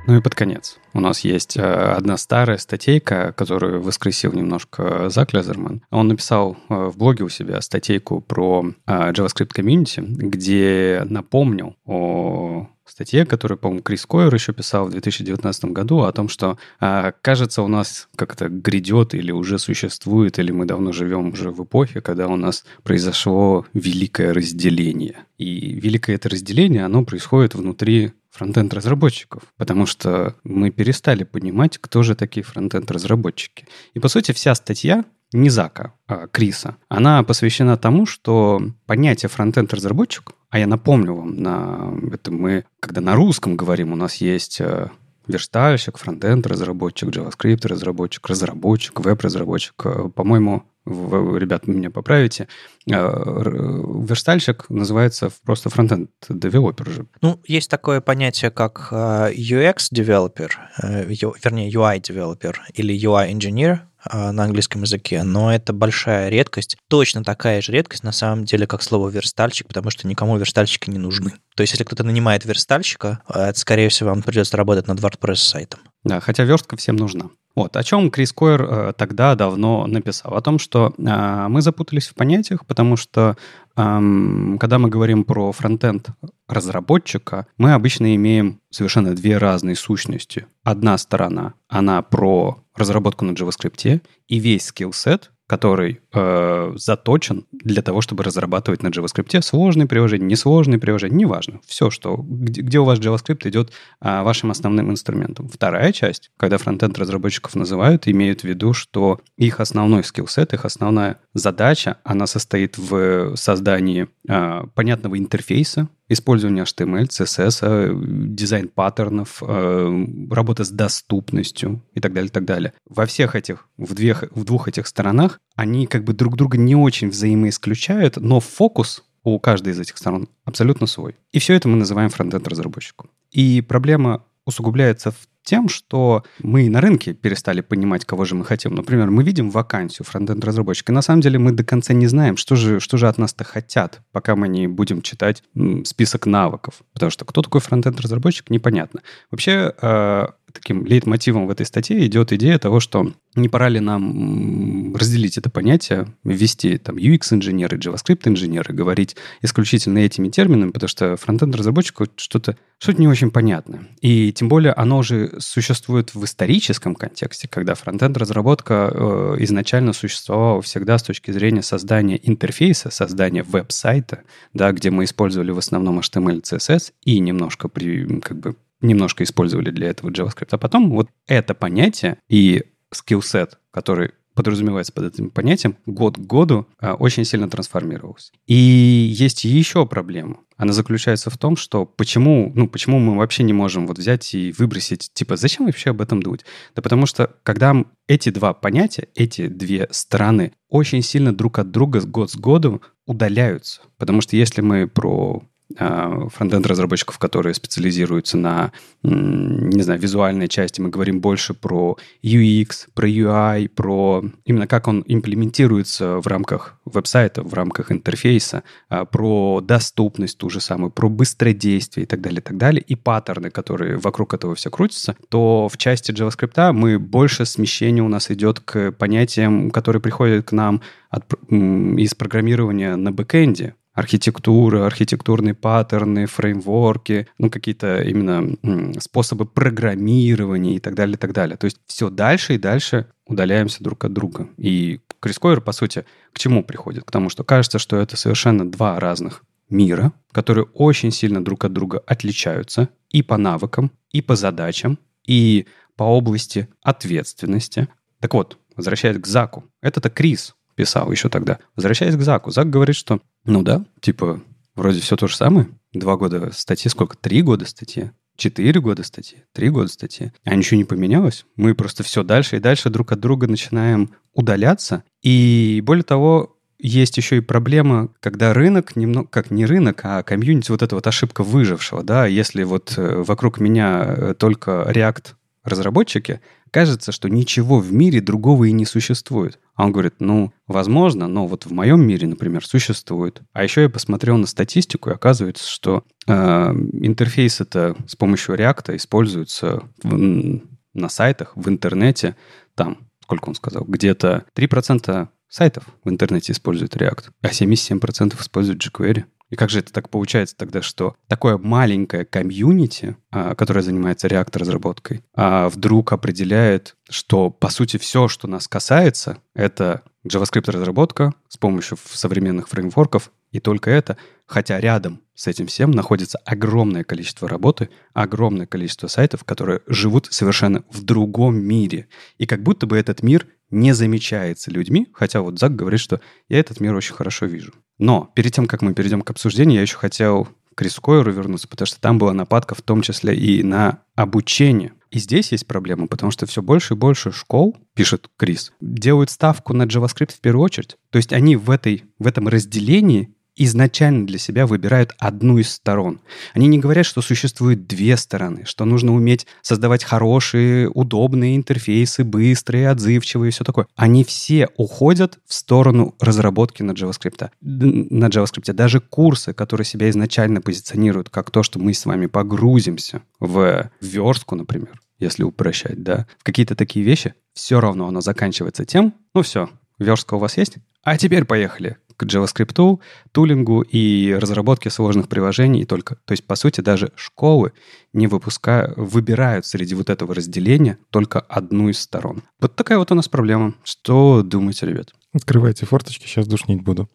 Ну 0.06 0.16
и 0.16 0.20
под 0.20 0.36
конец. 0.36 0.78
У 0.92 1.00
нас 1.00 1.20
есть 1.20 1.56
э, 1.56 1.62
одна 1.62 2.16
старая 2.16 2.58
статейка, 2.58 3.34
которую 3.36 3.82
воскресил 3.82 4.32
немножко 4.32 5.08
Зак 5.08 5.32
Лезерман. 5.32 5.82
Он 5.90 6.06
написал 6.06 6.56
э, 6.68 6.74
в 6.74 6.96
блоге 6.96 7.24
у 7.24 7.28
себя 7.28 7.60
статейку 7.60 8.20
про 8.20 8.64
э, 8.86 9.10
JavaScript 9.10 9.50
Community, 9.56 10.02
где 10.02 11.02
напомнил 11.08 11.74
о 11.86 12.68
статье, 12.84 13.26
которую, 13.26 13.58
по-моему, 13.58 13.82
Крис 13.82 14.06
Койер 14.06 14.32
еще 14.32 14.52
писал 14.52 14.86
в 14.86 14.90
2019 14.90 15.64
году 15.66 16.02
о 16.02 16.12
том, 16.12 16.28
что, 16.28 16.56
кажется, 16.78 17.62
у 17.62 17.68
нас 17.68 18.08
как-то 18.14 18.48
грядет 18.48 19.12
или 19.12 19.32
уже 19.32 19.58
существует, 19.58 20.38
или 20.38 20.52
мы 20.52 20.66
давно 20.66 20.92
живем 20.92 21.30
уже 21.30 21.50
в 21.50 21.64
эпохе, 21.64 22.00
когда 22.00 22.28
у 22.28 22.36
нас 22.36 22.64
произошло 22.84 23.66
великое 23.74 24.32
разделение. 24.32 25.16
И 25.36 25.80
великое 25.80 26.14
это 26.14 26.28
разделение, 26.28 26.84
оно 26.84 27.04
происходит 27.04 27.56
внутри 27.56 28.12
фронтенд-разработчиков, 28.36 29.42
потому 29.56 29.86
что 29.86 30.34
мы 30.44 30.70
перестали 30.70 31.24
понимать, 31.24 31.78
кто 31.78 32.02
же 32.02 32.14
такие 32.14 32.44
фронтенд-разработчики. 32.44 33.66
И, 33.94 34.00
по 34.00 34.08
сути, 34.08 34.32
вся 34.32 34.54
статья 34.54 35.04
не 35.32 35.50
Зака, 35.50 35.94
а 36.06 36.28
Криса, 36.28 36.76
она 36.88 37.22
посвящена 37.22 37.76
тому, 37.76 38.06
что 38.06 38.62
понятие 38.86 39.28
фронтенд-разработчик 39.28 40.32
а 40.50 40.58
я 40.58 40.66
напомню 40.66 41.14
вам, 41.14 41.36
на, 41.36 41.92
это 42.12 42.30
мы, 42.30 42.64
когда 42.80 43.00
на 43.00 43.14
русском 43.14 43.56
говорим, 43.56 43.92
у 43.92 43.96
нас 43.96 44.16
есть 44.16 44.60
э, 44.60 44.88
верстальщик, 45.26 45.98
фронтенд, 45.98 46.46
разработчик, 46.46 47.08
JavaScript, 47.08 47.66
разработчик, 47.66 48.26
разработчик, 48.26 49.00
веб-разработчик. 49.00 49.74
Э, 49.84 50.08
по-моему, 50.08 50.62
вы, 50.86 51.38
ребят, 51.38 51.66
меня 51.66 51.90
поправите, 51.90 52.48
э, 52.88 52.92
верстальщик 52.92 54.70
называется 54.70 55.30
просто 55.44 55.68
frontend 55.68 56.10
developer 56.28 56.88
же. 56.88 57.06
Ну, 57.20 57.40
есть 57.46 57.68
такое 57.68 58.00
понятие, 58.00 58.50
как 58.50 58.88
UX 58.92 59.88
developer, 59.90 60.58
вернее, 60.82 61.70
UI 61.70 62.00
developer 62.00 62.62
или 62.74 62.94
UI 62.94 63.30
engineer, 63.32 63.80
а, 64.08 64.32
на 64.32 64.44
английском 64.44 64.82
языке, 64.82 65.22
но 65.22 65.52
это 65.52 65.72
большая 65.72 66.28
редкость. 66.28 66.76
Точно 66.88 67.24
такая 67.24 67.60
же 67.60 67.72
редкость, 67.72 68.04
на 68.04 68.12
самом 68.12 68.44
деле, 68.44 68.66
как 68.66 68.82
слово 68.82 69.08
верстальщик, 69.08 69.66
потому 69.66 69.90
что 69.90 70.06
никому 70.06 70.36
верстальщики 70.36 70.90
не 70.90 70.98
нужны. 70.98 71.32
То 71.56 71.62
есть, 71.62 71.72
если 71.72 71.84
кто-то 71.84 72.04
нанимает 72.04 72.44
верстальщика, 72.44 73.22
а, 73.26 73.48
это, 73.48 73.58
скорее 73.58 73.88
всего, 73.88 74.10
вам 74.10 74.22
придется 74.22 74.56
работать 74.56 74.86
над 74.86 75.00
WordPress-сайтом. 75.00 75.80
Да, 76.06 76.20
хотя 76.20 76.44
верстка 76.44 76.76
всем 76.76 76.94
нужна. 76.94 77.30
Вот, 77.56 77.76
о 77.76 77.82
чем 77.82 78.10
Крис 78.12 78.32
Койер 78.32 78.62
э, 78.62 78.92
тогда 78.96 79.34
давно 79.34 79.86
написал? 79.86 80.34
О 80.34 80.40
том, 80.40 80.60
что 80.60 80.94
э, 80.96 81.46
мы 81.48 81.62
запутались 81.62 82.06
в 82.06 82.14
понятиях, 82.14 82.64
потому 82.64 82.96
что 82.96 83.36
э, 83.76 84.56
когда 84.60 84.78
мы 84.78 84.88
говорим 84.88 85.24
про 85.24 85.50
фронтенд 85.50 86.10
разработчика, 86.48 87.46
мы 87.58 87.72
обычно 87.72 88.14
имеем 88.14 88.60
совершенно 88.70 89.16
две 89.16 89.38
разные 89.38 89.74
сущности. 89.74 90.46
Одна 90.62 90.96
сторона, 90.96 91.54
она 91.68 92.02
про 92.02 92.62
разработку 92.76 93.24
на 93.24 93.32
JavaScript, 93.32 94.00
и 94.28 94.38
весь 94.38 94.66
skillset, 94.66 95.32
который 95.46 96.00
э, 96.12 96.72
заточен 96.74 97.46
для 97.52 97.82
того, 97.82 98.00
чтобы 98.00 98.24
разрабатывать 98.24 98.82
на 98.82 98.88
JavaScript 98.88 99.40
сложные 99.42 99.86
приложения, 99.86 100.26
несложные 100.26 100.80
приложения, 100.80 101.16
неважно. 101.16 101.60
Все, 101.66 101.90
что, 101.90 102.16
где, 102.16 102.62
где 102.62 102.78
у 102.78 102.84
вас 102.84 102.98
JavaScript 102.98 103.48
идет 103.48 103.72
э, 104.00 104.22
вашим 104.22 104.50
основным 104.50 104.90
инструментом. 104.90 105.48
Вторая 105.48 105.92
часть, 105.92 106.30
когда 106.36 106.58
фронтенд 106.58 106.98
разработчиков 106.98 107.54
называют, 107.54 108.08
имеют 108.08 108.40
в 108.40 108.44
виду, 108.44 108.72
что 108.72 109.20
их 109.36 109.60
основной 109.60 110.02
skillset, 110.02 110.52
их 110.52 110.64
основная 110.64 111.20
задача, 111.32 111.98
она 112.02 112.26
состоит 112.26 112.76
в 112.76 113.36
создании 113.36 114.08
э, 114.28 114.62
понятного 114.74 115.16
интерфейса, 115.18 115.88
использование 116.08 116.64
HTML, 116.64 117.08
CSS, 117.08 117.58
э, 117.62 117.92
дизайн 117.94 118.68
паттернов, 118.68 119.42
э, 119.42 120.06
работа 120.30 120.64
с 120.64 120.70
доступностью 120.70 121.82
и 121.94 122.00
так 122.00 122.12
далее, 122.12 122.28
и 122.28 122.32
так 122.32 122.44
далее. 122.44 122.72
Во 122.88 123.06
всех 123.06 123.34
этих, 123.34 123.68
в, 123.76 123.94
две, 123.94 124.16
в 124.30 124.44
двух 124.44 124.68
этих 124.68 124.86
сторонах 124.86 125.40
они 125.54 125.86
как 125.86 126.04
бы 126.04 126.12
друг 126.12 126.36
друга 126.36 126.58
не 126.58 126.76
очень 126.76 127.08
взаимоисключают, 127.08 128.16
но 128.16 128.40
фокус 128.40 129.04
у 129.24 129.40
каждой 129.40 129.72
из 129.72 129.80
этих 129.80 129.98
сторон 129.98 130.28
абсолютно 130.44 130.86
свой. 130.86 131.16
И 131.32 131.40
все 131.40 131.54
это 131.54 131.68
мы 131.68 131.76
называем 131.76 132.10
фронтенд 132.10 132.46
разработчиком. 132.46 133.10
И 133.32 133.60
проблема 133.60 134.24
усугубляется 134.44 135.10
в 135.10 135.28
тем, 135.46 135.68
что 135.68 136.24
мы 136.42 136.68
на 136.68 136.80
рынке 136.80 137.14
перестали 137.14 137.60
понимать, 137.60 138.04
кого 138.04 138.24
же 138.24 138.34
мы 138.34 138.44
хотим. 138.44 138.74
Например, 138.74 139.10
мы 139.10 139.22
видим 139.22 139.50
вакансию 139.50 140.04
фронтенд-разработчика, 140.04 140.92
на 140.92 141.02
самом 141.02 141.22
деле 141.22 141.38
мы 141.38 141.52
до 141.52 141.64
конца 141.64 141.94
не 141.94 142.08
знаем, 142.08 142.36
что 142.36 142.56
же, 142.56 142.80
что 142.80 142.96
же 142.96 143.08
от 143.08 143.16
нас-то 143.16 143.44
хотят, 143.44 144.00
пока 144.12 144.34
мы 144.36 144.48
не 144.48 144.66
будем 144.66 145.02
читать 145.02 145.42
список 145.84 146.26
навыков. 146.26 146.82
Потому 146.92 147.10
что 147.10 147.24
кто 147.24 147.42
такой 147.42 147.60
фронтенд-разработчик, 147.60 148.50
непонятно. 148.50 149.00
Вообще, 149.30 149.72
э, 149.80 150.26
таким 150.58 150.84
лейтмотивом 150.84 151.46
в 151.46 151.50
этой 151.50 151.66
статье 151.66 152.04
идет 152.06 152.32
идея 152.32 152.58
того, 152.58 152.80
что 152.80 153.12
не 153.34 153.48
пора 153.48 153.68
ли 153.68 153.80
нам 153.80 154.94
разделить 154.96 155.38
это 155.38 155.50
понятие, 155.50 156.14
ввести 156.24 156.78
там 156.78 156.96
UX-инженеры, 156.96 157.78
JavaScript-инженеры, 157.78 158.74
говорить 158.74 159.16
исключительно 159.42 159.98
этими 159.98 160.28
терминами, 160.28 160.70
потому 160.70 160.88
что 160.88 161.16
фронтенд-разработчику 161.16 162.06
что-то 162.16 162.56
что 162.78 162.92
не 162.92 163.08
очень 163.08 163.30
понятно. 163.30 163.88
И 164.02 164.32
тем 164.32 164.48
более 164.48 164.72
оно 164.72 165.02
же 165.02 165.36
существует 165.38 166.14
в 166.14 166.22
историческом 166.24 166.94
контексте, 166.94 167.48
когда 167.48 167.74
фронтенд-разработка 167.74 168.90
э, 168.92 169.36
изначально 169.40 169.94
существовала 169.94 170.60
всегда 170.60 170.98
с 170.98 171.02
точки 171.02 171.30
зрения 171.30 171.62
создания 171.62 172.20
интерфейса, 172.22 172.90
создания 172.90 173.42
веб-сайта, 173.42 174.22
да, 174.52 174.72
где 174.72 174.90
мы 174.90 175.04
использовали 175.04 175.52
в 175.52 175.58
основном 175.58 176.00
HTML, 176.00 176.42
CSS 176.42 176.92
и 177.04 177.18
немножко 177.18 177.68
при, 177.68 178.20
как 178.20 178.38
бы 178.38 178.56
немножко 178.80 179.24
использовали 179.24 179.70
для 179.70 179.88
этого 179.88 180.10
JavaScript. 180.10 180.48
А 180.50 180.58
потом 180.58 180.90
вот 180.90 181.08
это 181.26 181.54
понятие 181.54 182.18
и 182.28 182.64
skillset, 182.92 183.52
который 183.70 184.12
подразумевается 184.36 184.92
под 184.92 185.14
этим 185.14 185.30
понятием, 185.30 185.76
год 185.86 186.16
к 186.16 186.20
году 186.20 186.68
а, 186.78 186.94
очень 186.94 187.24
сильно 187.24 187.48
трансформировался. 187.48 188.32
И 188.46 188.54
есть 188.54 189.44
еще 189.44 189.86
проблема. 189.86 190.40
Она 190.58 190.74
заключается 190.74 191.30
в 191.30 191.38
том, 191.38 191.56
что 191.56 191.86
почему, 191.86 192.52
ну, 192.54 192.68
почему 192.68 192.98
мы 192.98 193.16
вообще 193.16 193.42
не 193.44 193.54
можем 193.54 193.86
вот 193.86 193.98
взять 193.98 194.34
и 194.34 194.54
выбросить, 194.56 195.10
типа, 195.14 195.36
зачем 195.36 195.64
вообще 195.64 195.90
об 195.90 196.02
этом 196.02 196.22
думать? 196.22 196.44
Да 196.74 196.82
потому 196.82 197.06
что, 197.06 197.34
когда 197.42 197.74
эти 198.08 198.28
два 198.28 198.52
понятия, 198.52 199.08
эти 199.14 199.48
две 199.48 199.88
стороны 199.90 200.52
очень 200.68 201.02
сильно 201.02 201.34
друг 201.34 201.58
от 201.58 201.70
друга 201.70 202.00
год 202.00 202.30
с 202.30 202.36
году 202.36 202.82
удаляются. 203.06 203.80
Потому 203.96 204.20
что 204.20 204.36
если 204.36 204.60
мы 204.60 204.86
про 204.86 205.42
фронтенд-разработчиков, 205.76 207.18
которые 207.18 207.54
специализируются 207.54 208.36
на, 208.36 208.72
не 209.02 209.82
знаю, 209.82 210.00
визуальной 210.00 210.48
части. 210.48 210.80
Мы 210.80 210.88
говорим 210.88 211.20
больше 211.20 211.54
про 211.54 211.96
UX, 212.22 212.88
про 212.94 213.08
UI, 213.08 213.68
про 213.68 214.24
именно 214.44 214.66
как 214.66 214.88
он 214.88 215.04
имплементируется 215.06 216.18
в 216.20 216.26
рамках 216.26 216.78
веб-сайта, 216.84 217.42
в 217.42 217.52
рамках 217.54 217.92
интерфейса, 217.92 218.62
а, 218.88 219.04
про 219.04 219.60
доступность 219.60 220.38
ту 220.38 220.50
же 220.50 220.60
самую, 220.60 220.90
про 220.90 221.08
быстродействие 221.08 222.04
и 222.04 222.06
так 222.06 222.20
далее, 222.20 222.40
и 222.40 222.42
так 222.42 222.56
далее, 222.56 222.82
и 222.82 222.94
паттерны, 222.94 223.50
которые 223.50 223.96
вокруг 223.96 224.34
этого 224.34 224.54
все 224.54 224.70
крутятся, 224.70 225.16
то 225.28 225.68
в 225.70 225.76
части 225.76 226.12
JavaScript 226.12 226.72
мы 226.72 226.98
больше 226.98 227.44
смещения 227.44 228.02
у 228.02 228.08
нас 228.08 228.30
идет 228.30 228.60
к 228.60 228.92
понятиям, 228.92 229.70
которые 229.70 230.00
приходят 230.00 230.46
к 230.46 230.52
нам 230.52 230.80
от, 231.10 231.24
из 231.50 232.14
программирования 232.14 232.96
на 232.96 233.12
бэкэнде, 233.12 233.74
архитектура, 233.96 234.86
архитектурные 234.86 235.54
паттерны, 235.54 236.26
фреймворки, 236.26 237.26
ну, 237.38 237.50
какие-то 237.50 238.02
именно 238.02 238.56
способы 239.00 239.46
программирования 239.46 240.76
и 240.76 240.80
так 240.80 240.94
далее, 240.94 241.14
и 241.14 241.18
так 241.18 241.32
далее. 241.32 241.56
То 241.56 241.64
есть 241.64 241.78
все 241.86 242.10
дальше 242.10 242.54
и 242.54 242.58
дальше 242.58 243.06
удаляемся 243.26 243.82
друг 243.82 244.04
от 244.04 244.12
друга. 244.12 244.48
И 244.58 245.00
Крискойер, 245.18 245.62
по 245.62 245.72
сути, 245.72 246.04
к 246.32 246.38
чему 246.38 246.62
приходит? 246.62 247.04
К 247.04 247.10
тому, 247.10 247.30
что 247.30 247.42
кажется, 247.42 247.78
что 247.78 247.96
это 247.96 248.18
совершенно 248.18 248.70
два 248.70 249.00
разных 249.00 249.44
мира, 249.70 250.12
которые 250.30 250.66
очень 250.74 251.10
сильно 251.10 251.42
друг 251.42 251.64
от 251.64 251.72
друга 251.72 252.02
отличаются 252.06 252.90
и 253.10 253.22
по 253.22 253.38
навыкам, 253.38 253.90
и 254.10 254.20
по 254.20 254.36
задачам, 254.36 254.98
и 255.26 255.66
по 255.96 256.04
области 256.04 256.68
ответственности. 256.82 257.88
Так 258.20 258.34
вот, 258.34 258.58
возвращаясь 258.76 259.18
к 259.18 259.26
Заку, 259.26 259.64
это-то 259.80 260.10
Крис 260.10 260.54
писал 260.76 261.10
еще 261.10 261.28
тогда. 261.28 261.58
Возвращаясь 261.74 262.14
к 262.14 262.20
Заку, 262.20 262.50
Зак 262.52 262.70
говорит, 262.70 262.94
что, 262.94 263.20
ну 263.44 263.62
да, 263.62 263.84
типа, 264.00 264.40
вроде 264.76 265.00
все 265.00 265.16
то 265.16 265.26
же 265.26 265.34
самое. 265.34 265.68
Два 265.92 266.16
года 266.16 266.52
статьи, 266.52 266.88
сколько? 266.88 267.16
Три 267.16 267.42
года 267.42 267.66
статьи. 267.66 268.12
Четыре 268.36 268.80
года 268.80 269.02
статьи, 269.02 269.38
три 269.54 269.70
года 269.70 269.88
статьи. 269.88 270.30
А 270.44 270.54
ничего 270.54 270.76
не 270.76 270.84
поменялось. 270.84 271.46
Мы 271.56 271.74
просто 271.74 272.02
все 272.02 272.22
дальше 272.22 272.56
и 272.56 272.60
дальше 272.60 272.90
друг 272.90 273.10
от 273.12 273.18
друга 273.18 273.46
начинаем 273.46 274.10
удаляться. 274.34 275.04
И 275.22 275.82
более 275.82 276.04
того, 276.04 276.56
есть 276.78 277.16
еще 277.16 277.38
и 277.38 277.40
проблема, 277.40 278.10
когда 278.20 278.52
рынок, 278.52 278.94
немного, 278.94 279.26
как 279.28 279.50
не 279.50 279.64
рынок, 279.64 280.00
а 280.02 280.22
комьюнити, 280.22 280.70
вот 280.70 280.82
эта 280.82 280.94
вот 280.94 281.06
ошибка 281.06 281.42
выжившего, 281.42 282.02
да, 282.02 282.26
если 282.26 282.64
вот 282.64 282.94
э, 282.98 283.22
вокруг 283.22 283.60
меня 283.60 284.04
э, 284.06 284.34
только 284.38 284.86
React 284.86 285.35
разработчики, 285.66 286.40
кажется, 286.70 287.12
что 287.12 287.28
ничего 287.28 287.78
в 287.78 287.92
мире 287.92 288.20
другого 288.20 288.64
и 288.64 288.72
не 288.72 288.84
существует. 288.84 289.58
А 289.74 289.84
он 289.84 289.92
говорит, 289.92 290.14
ну, 290.20 290.52
возможно, 290.66 291.26
но 291.26 291.46
вот 291.46 291.66
в 291.66 291.72
моем 291.72 292.06
мире, 292.06 292.26
например, 292.26 292.66
существует. 292.66 293.42
А 293.52 293.62
еще 293.62 293.82
я 293.82 293.88
посмотрел 293.88 294.36
на 294.36 294.46
статистику, 294.46 295.10
и 295.10 295.14
оказывается, 295.14 295.68
что 295.68 296.04
э, 296.26 296.32
интерфейс 296.32 297.60
это 297.60 297.96
с 298.06 298.16
помощью 298.16 298.56
React 298.56 298.96
используется 298.96 299.82
в, 300.02 300.60
на 300.94 301.08
сайтах, 301.08 301.52
в 301.56 301.68
интернете, 301.68 302.36
там, 302.74 302.98
сколько 303.22 303.48
он 303.48 303.54
сказал, 303.54 303.84
где-то 303.84 304.44
3% 304.54 305.28
сайтов 305.48 305.84
в 306.04 306.10
интернете 306.10 306.52
используют 306.52 306.96
React, 306.96 307.30
а 307.42 307.48
77% 307.48 308.40
используют 308.40 308.84
jQuery. 308.84 309.24
И 309.50 309.54
как 309.54 309.70
же 309.70 309.78
это 309.78 309.92
так 309.92 310.08
получается 310.10 310.56
тогда, 310.56 310.82
что 310.82 311.14
такое 311.28 311.56
маленькое 311.56 312.24
комьюнити, 312.24 313.16
а, 313.30 313.54
которое 313.54 313.82
занимается 313.82 314.26
реактор-разработкой, 314.26 315.22
а 315.34 315.68
вдруг 315.68 316.12
определяет, 316.12 316.96
что, 317.08 317.50
по 317.50 317.68
сути, 317.68 317.96
все, 317.96 318.26
что 318.26 318.48
нас 318.48 318.66
касается, 318.66 319.38
это 319.54 320.02
JavaScript-разработка 320.26 321.32
с 321.48 321.56
помощью 321.56 321.96
современных 322.04 322.68
фреймворков, 322.68 323.30
и 323.52 323.60
только 323.60 323.90
это, 323.90 324.16
хотя 324.46 324.80
рядом 324.80 325.20
с 325.34 325.46
этим 325.46 325.66
всем 325.66 325.92
находится 325.92 326.38
огромное 326.44 327.04
количество 327.04 327.48
работы, 327.48 327.88
огромное 328.14 328.66
количество 328.66 329.06
сайтов, 329.06 329.44
которые 329.44 329.80
живут 329.86 330.26
совершенно 330.30 330.82
в 330.90 331.02
другом 331.02 331.56
мире. 331.56 332.08
И 332.38 332.46
как 332.46 332.62
будто 332.62 332.86
бы 332.86 332.96
этот 332.98 333.22
мир 333.22 333.46
не 333.70 333.92
замечается 333.92 334.70
людьми, 334.70 335.08
хотя 335.12 335.40
вот 335.40 335.58
Зак 335.58 335.74
говорит, 335.74 336.00
что 336.00 336.20
я 336.48 336.58
этот 336.58 336.80
мир 336.80 336.94
очень 336.94 337.14
хорошо 337.14 337.46
вижу. 337.46 337.72
Но 337.98 338.30
перед 338.34 338.52
тем, 338.52 338.66
как 338.66 338.82
мы 338.82 338.94
перейдем 338.94 339.22
к 339.22 339.30
обсуждению, 339.30 339.76
я 339.76 339.82
еще 339.82 339.96
хотел 339.96 340.48
к 340.74 340.82
Рискойеру 340.82 341.32
вернуться, 341.32 341.68
потому 341.68 341.86
что 341.86 342.00
там 342.00 342.18
была 342.18 342.34
нападка 342.34 342.74
в 342.74 342.82
том 342.82 343.00
числе 343.00 343.34
и 343.34 343.62
на 343.62 344.02
обучение. 344.14 344.92
И 345.10 345.18
здесь 345.18 345.52
есть 345.52 345.66
проблема, 345.66 346.06
потому 346.06 346.30
что 346.30 346.44
все 346.44 346.60
больше 346.60 346.94
и 346.94 346.96
больше 346.96 347.32
школ, 347.32 347.74
пишет 347.94 348.28
Крис, 348.36 348.72
делают 348.80 349.30
ставку 349.30 349.72
на 349.72 349.84
JavaScript 349.84 350.34
в 350.34 350.40
первую 350.40 350.64
очередь. 350.64 350.96
То 351.10 351.16
есть 351.16 351.32
они 351.32 351.56
в, 351.56 351.70
этой, 351.70 352.04
в 352.18 352.26
этом 352.26 352.48
разделении 352.48 353.34
изначально 353.56 354.26
для 354.26 354.38
себя 354.38 354.66
выбирают 354.66 355.14
одну 355.18 355.58
из 355.58 355.70
сторон. 355.70 356.20
Они 356.52 356.66
не 356.66 356.78
говорят, 356.78 357.06
что 357.06 357.22
существует 357.22 357.86
две 357.86 358.16
стороны, 358.16 358.64
что 358.64 358.84
нужно 358.84 359.14
уметь 359.14 359.46
создавать 359.62 360.04
хорошие, 360.04 360.88
удобные 360.88 361.56
интерфейсы, 361.56 362.22
быстрые, 362.22 362.90
отзывчивые 362.90 363.48
и 363.48 363.52
все 363.52 363.64
такое. 363.64 363.86
Они 363.96 364.24
все 364.24 364.68
уходят 364.76 365.38
в 365.46 365.54
сторону 365.54 366.14
разработки 366.20 366.82
на 366.82 366.92
JavaScript. 366.92 367.50
На 367.60 368.26
JavaScript. 368.26 368.72
Даже 368.72 369.00
курсы, 369.00 369.54
которые 369.54 369.86
себя 369.86 370.10
изначально 370.10 370.60
позиционируют 370.60 371.30
как 371.30 371.50
то, 371.50 371.62
что 371.62 371.78
мы 371.78 371.94
с 371.94 372.04
вами 372.04 372.26
погрузимся 372.26 373.22
в 373.40 373.90
верстку, 374.00 374.54
например, 374.54 375.00
если 375.18 375.44
упрощать, 375.44 376.02
да, 376.02 376.26
в 376.38 376.44
какие-то 376.44 376.76
такие 376.76 377.04
вещи, 377.04 377.34
все 377.54 377.80
равно 377.80 378.06
оно 378.06 378.20
заканчивается 378.20 378.84
тем, 378.84 379.14
ну 379.34 379.42
все, 379.42 379.70
верстка 379.98 380.34
у 380.34 380.38
вас 380.38 380.58
есть? 380.58 380.76
А 381.02 381.16
теперь 381.16 381.44
поехали 381.44 381.96
к 382.16 382.24
JavaScript, 382.24 383.00
тулингу 383.32 383.82
и 383.82 384.34
разработке 384.40 384.90
сложных 384.90 385.28
приложений 385.28 385.82
и 385.82 385.84
только. 385.84 386.16
То 386.24 386.32
есть, 386.32 386.46
по 386.46 386.56
сути, 386.56 386.80
даже 386.80 387.12
школы 387.16 387.72
не 388.12 388.26
выпускают, 388.26 388.96
выбирают 388.96 389.66
среди 389.66 389.94
вот 389.94 390.10
этого 390.10 390.34
разделения 390.34 390.98
только 391.10 391.40
одну 391.40 391.88
из 391.88 391.98
сторон. 391.98 392.42
Вот 392.60 392.74
такая 392.74 392.98
вот 392.98 393.12
у 393.12 393.14
нас 393.14 393.28
проблема. 393.28 393.74
Что 393.84 394.42
думаете, 394.42 394.86
ребят? 394.86 395.12
Открывайте 395.32 395.84
форточки, 395.84 396.26
сейчас 396.26 396.46
душнить 396.46 396.82
буду. 396.82 397.10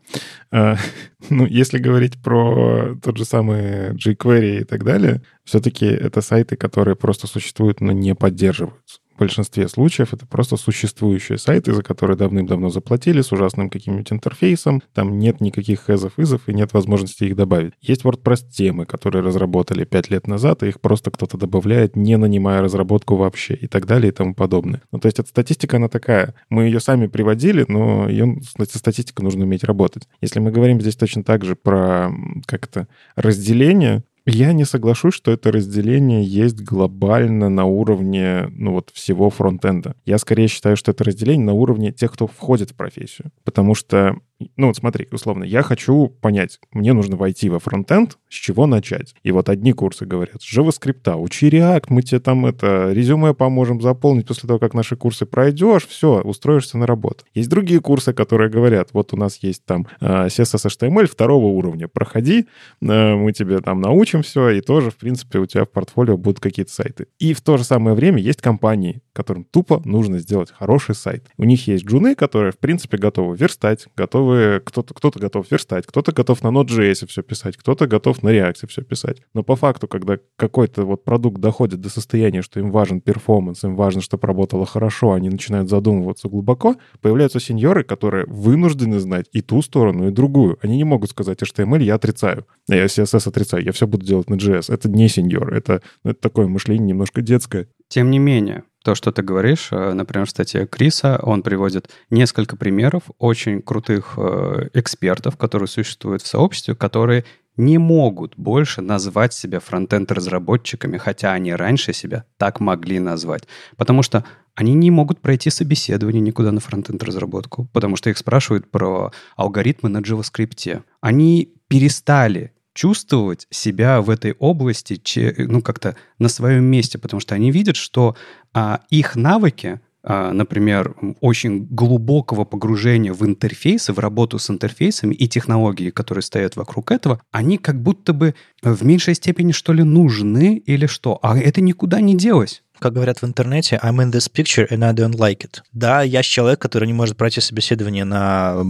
А, 0.52 0.78
ну, 1.30 1.46
если 1.46 1.80
говорить 1.80 2.22
про 2.22 2.96
тот 3.02 3.18
же 3.18 3.26
самый 3.26 3.94
jQuery 3.96 4.62
и 4.62 4.64
так 4.64 4.84
далее, 4.84 5.24
все-таки 5.44 5.86
это 5.86 6.22
сайты, 6.22 6.56
которые 6.56 6.96
просто 6.96 7.26
существуют, 7.28 7.82
но 7.82 7.92
не 7.92 8.14
поддерживаются 8.14 9.01
большинстве 9.22 9.68
случаев 9.68 10.16
это 10.16 10.26
просто 10.26 10.58
существующие 10.58 11.38
сайты, 11.38 11.74
за 11.74 11.84
которые 11.84 12.18
давным-давно 12.18 12.70
заплатили, 12.70 13.22
с 13.22 13.32
ужасным 13.32 13.70
каким-нибудь 13.70 14.12
интерфейсом. 14.12 14.82
Там 14.96 15.20
нет 15.20 15.42
никаких 15.42 15.82
хэзов, 15.82 16.18
изов 16.18 16.42
и 16.48 16.54
нет 16.56 16.74
возможности 16.74 17.26
их 17.26 17.36
добавить. 17.36 17.74
Есть 17.82 18.04
WordPress-темы, 18.04 18.88
которые 18.88 19.22
разработали 19.22 19.84
5 19.86 20.10
лет 20.10 20.26
назад, 20.26 20.64
и 20.64 20.70
их 20.70 20.82
просто 20.82 21.12
кто-то 21.12 21.38
добавляет, 21.38 21.96
не 21.96 22.18
нанимая 22.18 22.64
разработку 22.64 23.16
вообще, 23.16 23.54
и 23.54 23.68
так 23.68 23.86
далее, 23.86 24.10
и 24.10 24.12
тому 24.12 24.34
подобное. 24.34 24.82
Ну, 24.92 24.98
то 24.98 25.06
есть 25.06 25.20
эта 25.20 25.30
статистика, 25.30 25.78
она 25.78 25.88
такая. 25.88 26.34
Мы 26.50 26.64
ее 26.64 26.80
сами 26.80 27.06
приводили, 27.06 27.64
но 27.68 28.10
ее, 28.10 28.40
эта 28.58 28.80
статистика 28.80 29.24
нужно 29.24 29.44
уметь 29.44 29.64
работать. 29.64 30.08
Если 30.20 30.40
мы 30.40 30.50
говорим 30.50 30.82
здесь 30.82 30.96
точно 30.96 31.24
так 31.24 31.46
же 31.46 31.56
про 31.56 32.12
как-то 32.48 32.88
разделение, 33.16 34.04
я 34.26 34.54
не 34.54 34.66
соглашусь, 34.66 35.14
что 35.14 35.32
это 35.32 35.52
разделение 35.52 36.24
есть 36.24 36.62
глобально 36.62 37.50
на 37.50 37.66
уровне 37.66 38.48
ну, 38.52 38.74
вот, 38.74 38.92
всего 38.94 39.30
фронтенда. 39.30 39.96
Я 40.06 40.18
скорее 40.18 40.48
считаю, 40.48 40.78
что 40.78 40.92
это 40.92 41.04
разделение 41.04 41.46
на 41.46 41.54
уровне 41.54 41.92
тех, 41.92 42.12
кто 42.12 42.28
входит 42.28 42.72
в 42.72 42.76
профессию. 42.76 43.32
Потому 43.44 43.74
что 43.74 44.16
ну 44.58 44.68
вот 44.68 44.78
смотри, 44.78 45.08
условно, 45.12 45.44
я 45.44 45.62
хочу 45.62 46.08
понять, 46.08 46.60
мне 46.72 46.94
нужно 46.94 47.16
войти 47.16 47.50
во 47.50 47.60
фронтенд, 47.60 48.18
с 48.30 48.34
чего 48.34 48.66
начать. 48.66 49.16
И 49.24 49.32
вот 49.32 49.50
одни 49.50 49.74
курсы 49.74 50.06
говорят, 50.06 50.38
JavaScript, 50.42 51.14
учи 51.16 51.50
React, 51.50 51.86
мы 51.90 52.02
тебе 52.02 52.20
там 52.20 52.46
это, 52.46 52.92
резюме 52.92 53.34
поможем 53.34 53.82
заполнить 53.82 54.28
после 54.28 54.48
того, 54.48 54.60
как 54.60 54.74
наши 54.74 54.96
курсы 54.96 55.26
пройдешь, 55.26 55.88
все, 55.88 56.22
устроишься 56.22 56.78
на 56.78 56.88
работу. 56.88 57.26
Есть 57.34 57.50
другие 57.50 57.80
курсы, 57.80 58.14
которые 58.14 58.50
говорят, 58.50 58.90
вот 58.94 59.14
у 59.14 59.18
нас 59.18 59.38
есть 59.42 59.66
там 59.66 59.88
э, 60.00 60.28
CSS 60.28 60.68
HTML 60.68 61.06
второго 61.06 61.48
уровня, 61.48 61.88
проходи, 61.88 62.48
э, 62.82 63.16
мы 63.16 63.32
тебе 63.34 63.60
там 63.60 63.82
научим 63.82 64.24
все, 64.24 64.50
и 64.50 64.62
тоже, 64.62 64.92
в 64.92 64.96
принципе, 64.96 65.40
у 65.40 65.46
тебя 65.46 65.66
в 65.66 65.70
портфолио 65.70 66.18
будут 66.18 66.40
какие-то 66.40 66.72
сайты. 66.72 67.08
И 67.20 67.34
в 67.34 67.42
то 67.42 67.58
же 67.58 67.64
самое 67.64 67.96
время 67.96 68.20
есть 68.20 68.42
компании, 68.42 69.02
которым 69.14 69.46
тупо 69.46 69.82
нужно 69.86 70.20
сделать 70.20 70.52
хороший 70.52 70.96
сайт. 70.96 71.28
У 71.38 71.44
них 71.44 71.68
есть 71.68 71.86
джуны, 71.86 72.16
которые, 72.16 72.52
в 72.52 72.58
принципе, 72.58 72.98
готовы 72.98 73.36
верстать, 73.36 73.88
готовы, 73.96 74.62
кто-то 74.64 74.94
кто 74.94 75.12
готов 75.12 75.52
верстать, 75.52 75.86
кто-то 75.86 76.12
готов 76.12 76.44
на 76.44 76.48
Node.js 76.48 77.08
все 77.08 77.22
писать, 77.22 77.58
кто-то 77.58 77.88
готов 77.88 78.24
на 78.24 78.30
React 78.30 78.68
все 78.68 78.82
писать. 78.84 79.22
Но 79.34 79.44
по 79.44 79.56
факту, 79.56 79.88
когда 79.88 80.18
какой-то 80.36 80.86
вот 80.86 81.04
продукт 81.04 81.40
доходит 81.40 81.82
до 81.82 81.90
состояния, 81.90 82.42
что 82.42 82.60
им 82.60 82.72
важен 82.72 83.02
перформанс, 83.02 83.64
им 83.64 83.76
важно, 83.76 84.02
чтобы 84.02 84.28
работало 84.28 84.66
хорошо, 84.66 85.14
они 85.14 85.30
начинают 85.30 85.70
задумываться 85.70 86.30
глубоко, 86.30 86.76
появляются 87.02 87.40
сеньоры, 87.40 87.84
которые 87.84 88.26
вынуждены 88.28 89.00
знать 89.00 89.28
и 89.32 89.42
ту 89.42 89.62
сторону, 89.62 90.08
и 90.08 90.12
другую. 90.12 90.58
Они 90.62 90.78
не 90.78 90.84
могут 90.84 91.10
сказать, 91.10 91.42
HTML 91.42 91.84
я 91.84 91.96
отрицаю, 91.96 92.46
а 92.70 92.76
я 92.76 92.86
CSS 92.86 93.28
отрицаю, 93.28 93.64
я 93.64 93.72
все 93.72 93.88
буду 93.88 94.06
делать 94.06 94.30
на 94.30 94.36
JS. 94.36 94.74
Это 94.74 94.90
не 94.90 95.08
сеньор, 95.10 95.54
это, 95.54 95.82
это 96.04 96.20
такое 96.20 96.48
мышление 96.48 96.88
немножко 96.88 97.22
детское. 97.22 97.68
Тем 97.92 98.10
не 98.10 98.20
менее, 98.20 98.64
то, 98.86 98.96
что 98.96 99.12
ты 99.12 99.22
говоришь, 99.22 99.68
э, 99.72 99.92
например, 99.92 100.26
в 100.26 100.30
статье 100.30 100.66
Криса, 100.66 101.20
он 101.22 101.44
приводит 101.44 101.90
несколько 102.10 102.56
примеров 102.56 103.04
очень 103.18 103.62
крутых 103.62 104.14
э, 104.16 104.70
экспертов, 104.74 105.36
которые 105.36 105.68
существуют 105.68 106.22
в 106.22 106.28
сообществе, 106.28 106.74
которые 106.74 107.26
не 107.58 107.78
могут 107.78 108.38
больше 108.38 108.80
назвать 108.80 109.34
себя 109.34 109.60
фронтенд-разработчиками, 109.60 110.98
хотя 110.98 111.34
они 111.34 111.54
раньше 111.54 111.92
себя 111.92 112.24
так 112.38 112.62
могли 112.62 112.98
назвать. 113.00 113.44
Потому 113.76 114.04
что 114.04 114.24
они 114.56 114.74
не 114.74 114.90
могут 114.90 115.20
пройти 115.20 115.50
собеседование 115.50 116.22
никуда 116.22 116.54
на 116.54 116.62
фронтенд-разработку, 116.62 117.68
потому 117.74 117.98
что 117.98 118.10
их 118.10 118.18
спрашивают 118.18 118.72
про 118.72 119.12
алгоритмы 119.36 119.90
на 119.90 119.98
JavaScript. 119.98 120.82
Они 121.02 121.54
перестали 121.68 122.54
чувствовать 122.74 123.48
себя 123.50 124.02
в 124.02 124.10
этой 124.10 124.34
области, 124.34 125.02
ну, 125.38 125.62
как-то 125.62 125.96
на 126.20 126.30
своем 126.30 126.64
месте, 126.66 126.98
потому 126.98 127.20
что 127.20 127.36
они 127.36 127.52
видят, 127.52 127.76
что 127.76 128.16
а, 128.54 128.82
их 128.90 129.16
навыки, 129.16 129.82
а, 130.04 130.32
например, 130.32 130.96
очень 131.20 131.66
глубокого 131.66 132.46
погружения 132.46 133.14
в 133.14 133.26
интерфейсы, 133.26 133.94
в 133.94 134.00
работу 134.00 134.40
с 134.40 134.50
интерфейсами 134.50 135.14
и 135.14 135.28
технологии, 135.28 135.90
которые 135.90 136.24
стоят 136.24 136.56
вокруг 136.56 136.92
этого, 136.92 137.22
они 137.32 137.58
как 137.58 137.82
будто 137.82 138.14
бы 138.14 138.36
в 138.64 138.84
меньшей 138.86 139.16
степени, 139.16 139.52
что 139.52 139.74
ли, 139.74 139.84
нужны 139.84 140.58
или 140.58 140.86
что. 140.86 141.20
А 141.22 141.38
это 141.38 141.62
никуда 141.62 142.02
не 142.02 142.16
делось 142.16 142.64
как 142.82 142.94
говорят 142.94 143.22
в 143.22 143.26
интернете, 143.26 143.80
I'm 143.84 143.98
in 143.98 144.12
this 144.12 144.28
picture 144.28 144.68
and 144.70 144.84
I 144.84 144.92
don't 144.92 145.16
like 145.16 145.46
it. 145.46 145.62
Да, 145.72 146.02
я 146.02 146.24
человек, 146.24 146.60
который 146.60 146.88
не 146.88 146.94
может 146.94 147.16
пройти 147.16 147.40
собеседование 147.40 148.06
на, 148.06 148.66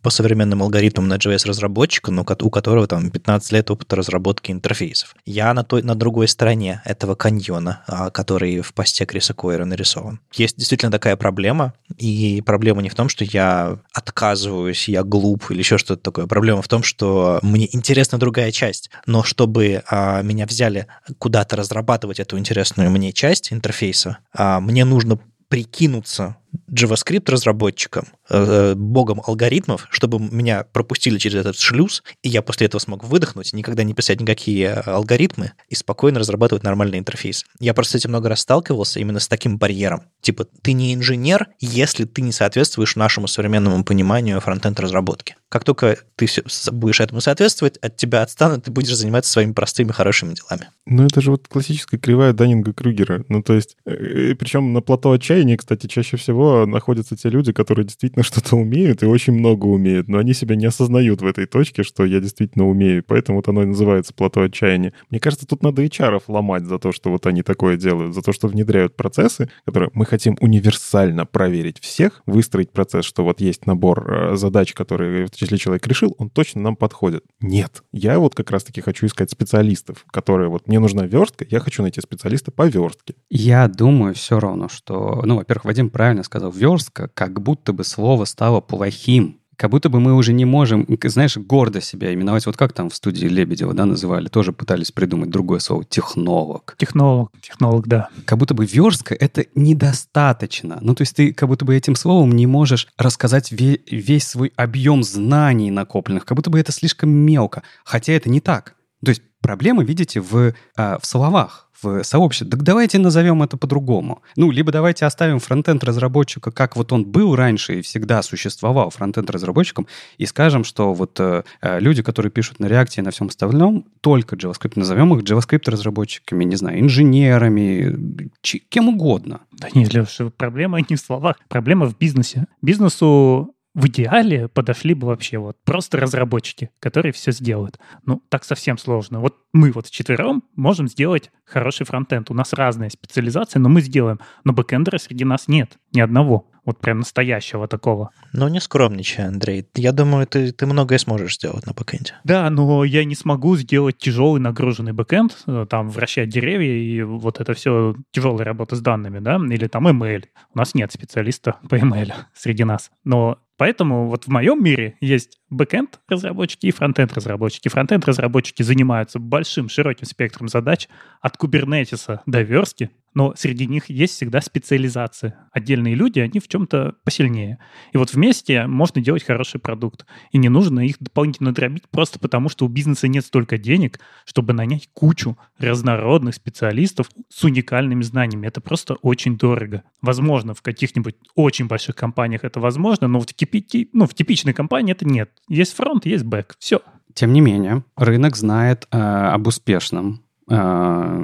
по 0.00 0.08
современным 0.08 0.62
алгоритмам 0.62 1.08
на 1.08 1.14
JS-разработчика, 1.14 2.10
но 2.10 2.22
у 2.22 2.50
которого 2.50 2.86
там 2.86 3.10
15 3.10 3.52
лет 3.52 3.70
опыта 3.70 3.96
разработки 3.96 4.50
интерфейсов. 4.50 5.14
Я 5.26 5.52
на, 5.52 5.62
той, 5.62 5.82
на 5.82 5.94
другой 5.94 6.26
стороне 6.28 6.80
этого 6.86 7.14
каньона, 7.14 7.82
а, 7.86 8.10
который 8.10 8.62
в 8.62 8.72
посте 8.72 9.04
Криса 9.04 9.34
Койера 9.34 9.66
нарисован. 9.66 10.20
Есть 10.32 10.56
действительно 10.56 10.90
такая 10.90 11.16
проблема, 11.16 11.74
и 11.98 12.42
проблема 12.46 12.80
не 12.80 12.88
в 12.88 12.94
том, 12.94 13.10
что 13.10 13.24
я 13.24 13.78
отказываюсь, 13.92 14.88
я 14.88 15.02
глуп 15.02 15.50
или 15.50 15.58
еще 15.58 15.76
что-то 15.76 16.02
такое. 16.02 16.26
Проблема 16.26 16.62
в 16.62 16.68
том, 16.68 16.82
что 16.82 17.40
мне 17.42 17.68
интересна 17.74 18.16
другая 18.18 18.52
часть, 18.52 18.90
но 19.04 19.22
чтобы 19.22 19.82
а, 19.90 20.22
меня 20.22 20.46
взяли 20.46 20.86
куда-то 21.18 21.56
разрабатывать 21.56 22.20
эту 22.20 22.38
интересную 22.38 22.90
мне 22.90 23.12
часть, 23.12 23.49
интерфейса, 23.50 24.18
а 24.32 24.60
мне 24.60 24.84
нужно 24.84 25.18
прикинуться 25.48 26.36
JavaScript-разработчиком, 26.70 28.08
э, 28.28 28.74
богом 28.74 29.22
алгоритмов, 29.26 29.86
чтобы 29.90 30.18
меня 30.18 30.64
пропустили 30.72 31.18
через 31.18 31.40
этот 31.40 31.58
шлюз, 31.58 32.02
и 32.22 32.28
я 32.28 32.42
после 32.42 32.66
этого 32.66 32.80
смог 32.80 33.04
выдохнуть, 33.04 33.52
никогда 33.52 33.82
не 33.82 33.94
писать 33.94 34.20
никакие 34.20 34.72
алгоритмы 34.72 35.52
и 35.68 35.74
спокойно 35.74 36.20
разрабатывать 36.20 36.62
нормальный 36.62 36.98
интерфейс. 36.98 37.44
Я 37.58 37.74
просто 37.74 37.92
с 37.92 37.94
этим 37.96 38.10
много 38.10 38.28
раз 38.28 38.40
сталкивался 38.40 39.00
именно 39.00 39.20
с 39.20 39.28
таким 39.28 39.58
барьером. 39.58 40.02
Типа, 40.20 40.46
ты 40.62 40.72
не 40.72 40.94
инженер, 40.94 41.48
если 41.60 42.04
ты 42.04 42.22
не 42.22 42.32
соответствуешь 42.32 42.96
нашему 42.96 43.26
современному 43.26 43.84
пониманию 43.84 44.40
фронтенд-разработки. 44.40 45.36
Как 45.48 45.64
только 45.64 45.98
ты 46.16 46.28
будешь 46.72 47.00
этому 47.00 47.20
соответствовать, 47.20 47.76
от 47.78 47.96
тебя 47.96 48.22
отстанут, 48.22 48.64
ты 48.64 48.70
будешь 48.70 48.94
заниматься 48.94 49.32
своими 49.32 49.52
простыми 49.52 49.90
хорошими 49.90 50.34
делами. 50.34 50.68
Ну, 50.86 51.04
это 51.04 51.20
же 51.20 51.32
вот 51.32 51.48
классическая 51.48 51.98
кривая 51.98 52.32
Даннинга-Крюгера. 52.32 53.24
Ну, 53.28 53.42
то 53.42 53.54
есть, 53.54 53.76
э, 53.84 54.34
причем 54.34 54.72
на 54.72 54.80
плато 54.80 55.10
отчаяния, 55.10 55.56
кстати, 55.56 55.86
чаще 55.86 56.16
всего 56.16 56.39
находятся 56.66 57.16
те 57.16 57.28
люди, 57.28 57.52
которые 57.52 57.84
действительно 57.84 58.22
что-то 58.22 58.56
умеют 58.56 59.02
и 59.02 59.06
очень 59.06 59.32
много 59.32 59.66
умеют, 59.66 60.08
но 60.08 60.18
они 60.18 60.34
себя 60.34 60.56
не 60.56 60.66
осознают 60.66 61.22
в 61.22 61.26
этой 61.26 61.46
точке, 61.46 61.82
что 61.82 62.04
я 62.04 62.20
действительно 62.20 62.68
умею, 62.68 63.04
поэтому 63.06 63.38
вот 63.38 63.48
оно 63.48 63.62
и 63.62 63.66
называется 63.66 64.14
плато 64.14 64.42
отчаяния. 64.42 64.92
Мне 65.10 65.20
кажется, 65.20 65.46
тут 65.46 65.62
надо 65.62 65.84
HR 65.84 66.22
ломать 66.28 66.64
за 66.64 66.78
то, 66.78 66.92
что 66.92 67.10
вот 67.10 67.26
они 67.26 67.42
такое 67.42 67.76
делают, 67.76 68.14
за 68.14 68.22
то, 68.22 68.32
что 68.32 68.48
внедряют 68.48 68.96
процессы, 68.96 69.50
которые 69.64 69.90
мы 69.94 70.06
хотим 70.06 70.36
универсально 70.40 71.26
проверить 71.26 71.80
всех, 71.80 72.22
выстроить 72.26 72.70
процесс, 72.70 73.04
что 73.04 73.24
вот 73.24 73.40
есть 73.40 73.66
набор 73.66 74.32
э, 74.32 74.36
задач, 74.36 74.72
которые 74.72 75.28
если 75.38 75.56
человек 75.56 75.86
решил, 75.86 76.14
он 76.18 76.30
точно 76.30 76.60
нам 76.62 76.76
подходит. 76.76 77.24
Нет. 77.40 77.82
Я 77.92 78.18
вот 78.18 78.34
как 78.34 78.50
раз-таки 78.50 78.80
хочу 78.80 79.06
искать 79.06 79.30
специалистов, 79.30 80.04
которые 80.10 80.48
вот 80.48 80.66
мне 80.66 80.78
нужна 80.78 81.06
верстка, 81.06 81.46
я 81.48 81.60
хочу 81.60 81.82
найти 81.82 82.00
специалиста 82.00 82.50
по 82.50 82.66
верстке. 82.66 83.14
Я 83.28 83.68
думаю 83.68 84.14
все 84.14 84.38
равно, 84.38 84.68
что, 84.68 85.22
ну, 85.24 85.36
во-первых, 85.36 85.64
Вадим 85.64 85.90
правильно 85.90 86.22
сказал, 86.30 86.52
верстка 86.52 87.08
как 87.12 87.42
будто 87.42 87.72
бы 87.72 87.82
слово 87.84 88.24
стало 88.24 88.60
плохим 88.60 89.40
как 89.60 89.70
будто 89.70 89.90
бы 89.90 90.00
мы 90.00 90.14
уже 90.14 90.32
не 90.32 90.46
можем, 90.46 90.86
знаешь, 91.04 91.36
гордо 91.36 91.82
себя 91.82 92.14
именовать. 92.14 92.46
Вот 92.46 92.56
как 92.56 92.72
там 92.72 92.88
в 92.88 92.94
студии 92.94 93.26
Лебедева, 93.26 93.74
да, 93.74 93.84
называли, 93.84 94.28
тоже 94.28 94.54
пытались 94.54 94.90
придумать 94.90 95.28
другое 95.28 95.58
слово, 95.58 95.84
технолог. 95.84 96.76
Технолог, 96.78 97.30
технолог, 97.42 97.86
да. 97.86 98.08
Как 98.24 98.38
будто 98.38 98.54
бы 98.54 98.64
верстка— 98.64 99.14
это 99.20 99.44
недостаточно. 99.54 100.78
Ну, 100.80 100.94
то 100.94 101.02
есть 101.02 101.14
ты 101.14 101.34
как 101.34 101.46
будто 101.46 101.66
бы 101.66 101.76
этим 101.76 101.94
словом 101.94 102.32
не 102.32 102.46
можешь 102.46 102.88
рассказать 102.96 103.52
ве- 103.52 103.82
весь 103.90 104.28
свой 104.28 104.50
объем 104.56 105.02
знаний 105.02 105.70
накопленных, 105.70 106.24
как 106.24 106.36
будто 106.36 106.48
бы 106.48 106.58
это 106.58 106.72
слишком 106.72 107.10
мелко. 107.10 107.62
Хотя 107.84 108.14
это 108.14 108.30
не 108.30 108.40
так. 108.40 108.76
То 109.04 109.10
есть 109.10 109.20
проблема, 109.42 109.84
видите, 109.84 110.22
в, 110.22 110.54
а, 110.74 110.98
в 110.98 111.04
словах 111.04 111.69
в 111.82 112.02
сообществе. 112.04 112.48
Так 112.48 112.62
давайте 112.62 112.98
назовем 112.98 113.42
это 113.42 113.56
по-другому. 113.56 114.22
Ну, 114.36 114.50
либо 114.50 114.72
давайте 114.72 115.06
оставим 115.06 115.38
фронтенд 115.38 115.84
разработчика, 115.84 116.50
как 116.50 116.76
вот 116.76 116.92
он 116.92 117.04
был 117.04 117.36
раньше 117.36 117.78
и 117.78 117.82
всегда 117.82 118.22
существовал 118.22 118.90
фронтенд 118.90 119.30
разработчиком, 119.30 119.86
и 120.18 120.26
скажем, 120.26 120.64
что 120.64 120.94
вот 120.94 121.18
э, 121.20 121.42
э 121.62 121.80
люди, 121.80 122.02
которые 122.02 122.30
пишут 122.30 122.60
на 122.60 122.66
React 122.66 122.94
и 122.98 123.02
на 123.02 123.10
всем 123.10 123.28
остальном, 123.28 123.86
только 124.00 124.36
JavaScript, 124.36 124.72
назовем 124.76 125.14
их 125.14 125.24
JavaScript 125.24 125.70
разработчиками, 125.70 126.44
не 126.44 126.56
знаю, 126.56 126.80
инженерами, 126.80 128.30
кем 128.42 128.88
угодно. 128.88 129.40
Да 129.52 129.68
нет, 129.74 129.92
Леша, 129.92 130.30
проблема 130.36 130.80
не 130.88 130.96
в 130.96 131.00
словах, 131.00 131.36
проблема 131.48 131.86
в 131.86 131.96
бизнесе. 131.98 132.46
Бизнесу 132.62 133.54
в 133.74 133.86
идеале 133.86 134.48
подошли 134.48 134.94
бы 134.94 135.06
вообще 135.06 135.38
вот 135.38 135.56
просто 135.64 135.98
разработчики, 135.98 136.70
которые 136.80 137.12
все 137.12 137.30
сделают. 137.30 137.78
Ну, 138.04 138.22
так 138.28 138.44
совсем 138.44 138.78
сложно. 138.78 139.20
Вот 139.20 139.36
мы 139.52 139.72
вот 139.72 139.86
вчетвером 139.86 140.44
можем 140.56 140.88
сделать 140.88 141.30
хороший 141.44 141.84
фронтенд. 141.86 142.30
У 142.30 142.34
нас 142.34 142.52
разная 142.52 142.90
специализация, 142.90 143.60
но 143.60 143.68
мы 143.68 143.80
сделаем. 143.80 144.20
Но 144.44 144.52
бэкэндера 144.52 144.98
среди 144.98 145.24
нас 145.24 145.48
нет, 145.48 145.78
ни 145.92 146.00
одного. 146.00 146.46
Вот 146.64 146.78
прям 146.78 146.98
настоящего 146.98 147.66
такого. 147.66 148.10
Ну, 148.32 148.46
не 148.48 148.60
скромничай, 148.60 149.26
Андрей. 149.26 149.66
Я 149.74 149.92
думаю, 149.92 150.26
ты, 150.26 150.52
ты 150.52 150.66
многое 150.66 150.98
сможешь 150.98 151.36
сделать 151.36 151.66
на 151.66 151.72
бэкэнде. 151.72 152.14
Да, 152.24 152.48
но 152.50 152.84
я 152.84 153.04
не 153.04 153.14
смогу 153.14 153.56
сделать 153.56 153.98
тяжелый 153.98 154.40
нагруженный 154.40 154.92
бэкэнд, 154.92 155.36
э, 155.46 155.66
там, 155.68 155.88
вращать 155.88 156.28
деревья 156.28 156.72
и 156.72 157.02
вот 157.02 157.40
это 157.40 157.54
все 157.54 157.96
тяжелая 158.12 158.44
работа 158.44 158.76
с 158.76 158.80
данными, 158.80 159.20
да, 159.20 159.36
или 159.36 159.66
там 159.66 159.88
email. 159.88 160.24
У 160.54 160.58
нас 160.58 160.74
нет 160.74 160.92
специалиста 160.92 161.56
по 161.68 161.76
email 161.76 162.12
среди 162.34 162.64
нас. 162.64 162.90
Но 163.04 163.38
Поэтому 163.60 164.08
вот 164.08 164.24
в 164.24 164.28
моем 164.28 164.64
мире 164.64 164.96
есть 165.02 165.38
бэкенд 165.50 166.00
разработчики 166.08 166.64
и 166.64 166.70
фронтенд 166.70 167.12
разработчики. 167.12 167.68
Фронтенд 167.68 168.06
разработчики 168.06 168.62
занимаются 168.62 169.18
большим, 169.40 169.70
широким 169.70 170.06
спектром 170.06 170.48
задач 170.48 170.86
от 171.22 171.38
кубернетиса 171.38 172.20
до 172.26 172.42
верстки, 172.42 172.90
но 173.14 173.34
среди 173.36 173.66
них 173.66 173.88
есть 173.88 174.14
всегда 174.14 174.40
специализация. 174.40 175.48
Отдельные 175.50 175.94
люди, 175.94 176.20
они 176.20 176.38
в 176.40 176.46
чем-то 176.46 176.96
посильнее. 177.04 177.58
И 177.92 177.98
вот 177.98 178.12
вместе 178.12 178.66
можно 178.66 179.00
делать 179.00 179.24
хороший 179.24 179.58
продукт. 179.60 180.06
И 180.30 180.38
не 180.38 180.48
нужно 180.48 180.80
их 180.80 180.96
дополнительно 181.00 181.52
дробить 181.52 181.88
просто 181.90 182.18
потому, 182.18 182.50
что 182.50 182.66
у 182.66 182.68
бизнеса 182.68 183.08
нет 183.08 183.24
столько 183.24 183.56
денег, 183.58 183.98
чтобы 184.26 184.52
нанять 184.52 184.90
кучу 184.92 185.38
разнородных 185.58 186.34
специалистов 186.34 187.10
с 187.28 187.42
уникальными 187.42 188.02
знаниями. 188.02 188.46
Это 188.46 188.60
просто 188.60 188.94
очень 188.94 189.38
дорого. 189.38 189.82
Возможно, 190.02 190.54
в 190.54 190.62
каких-нибудь 190.62 191.16
очень 191.34 191.66
больших 191.66 191.96
компаниях 191.96 192.44
это 192.44 192.60
возможно, 192.60 193.08
но 193.08 193.20
в, 193.20 193.26
типи, 193.26 193.88
ну, 193.94 194.06
в 194.06 194.14
типичной 194.14 194.52
компании 194.52 194.92
это 194.92 195.06
нет. 195.06 195.30
Есть 195.48 195.74
фронт, 195.74 196.04
есть 196.04 196.24
бэк. 196.24 196.54
Все. 196.58 196.82
Тем 197.14 197.32
не 197.32 197.40
менее, 197.40 197.84
рынок 197.96 198.36
знает 198.36 198.86
э, 198.90 198.98
об 198.98 199.46
успешном 199.46 200.22
Э, 200.52 201.22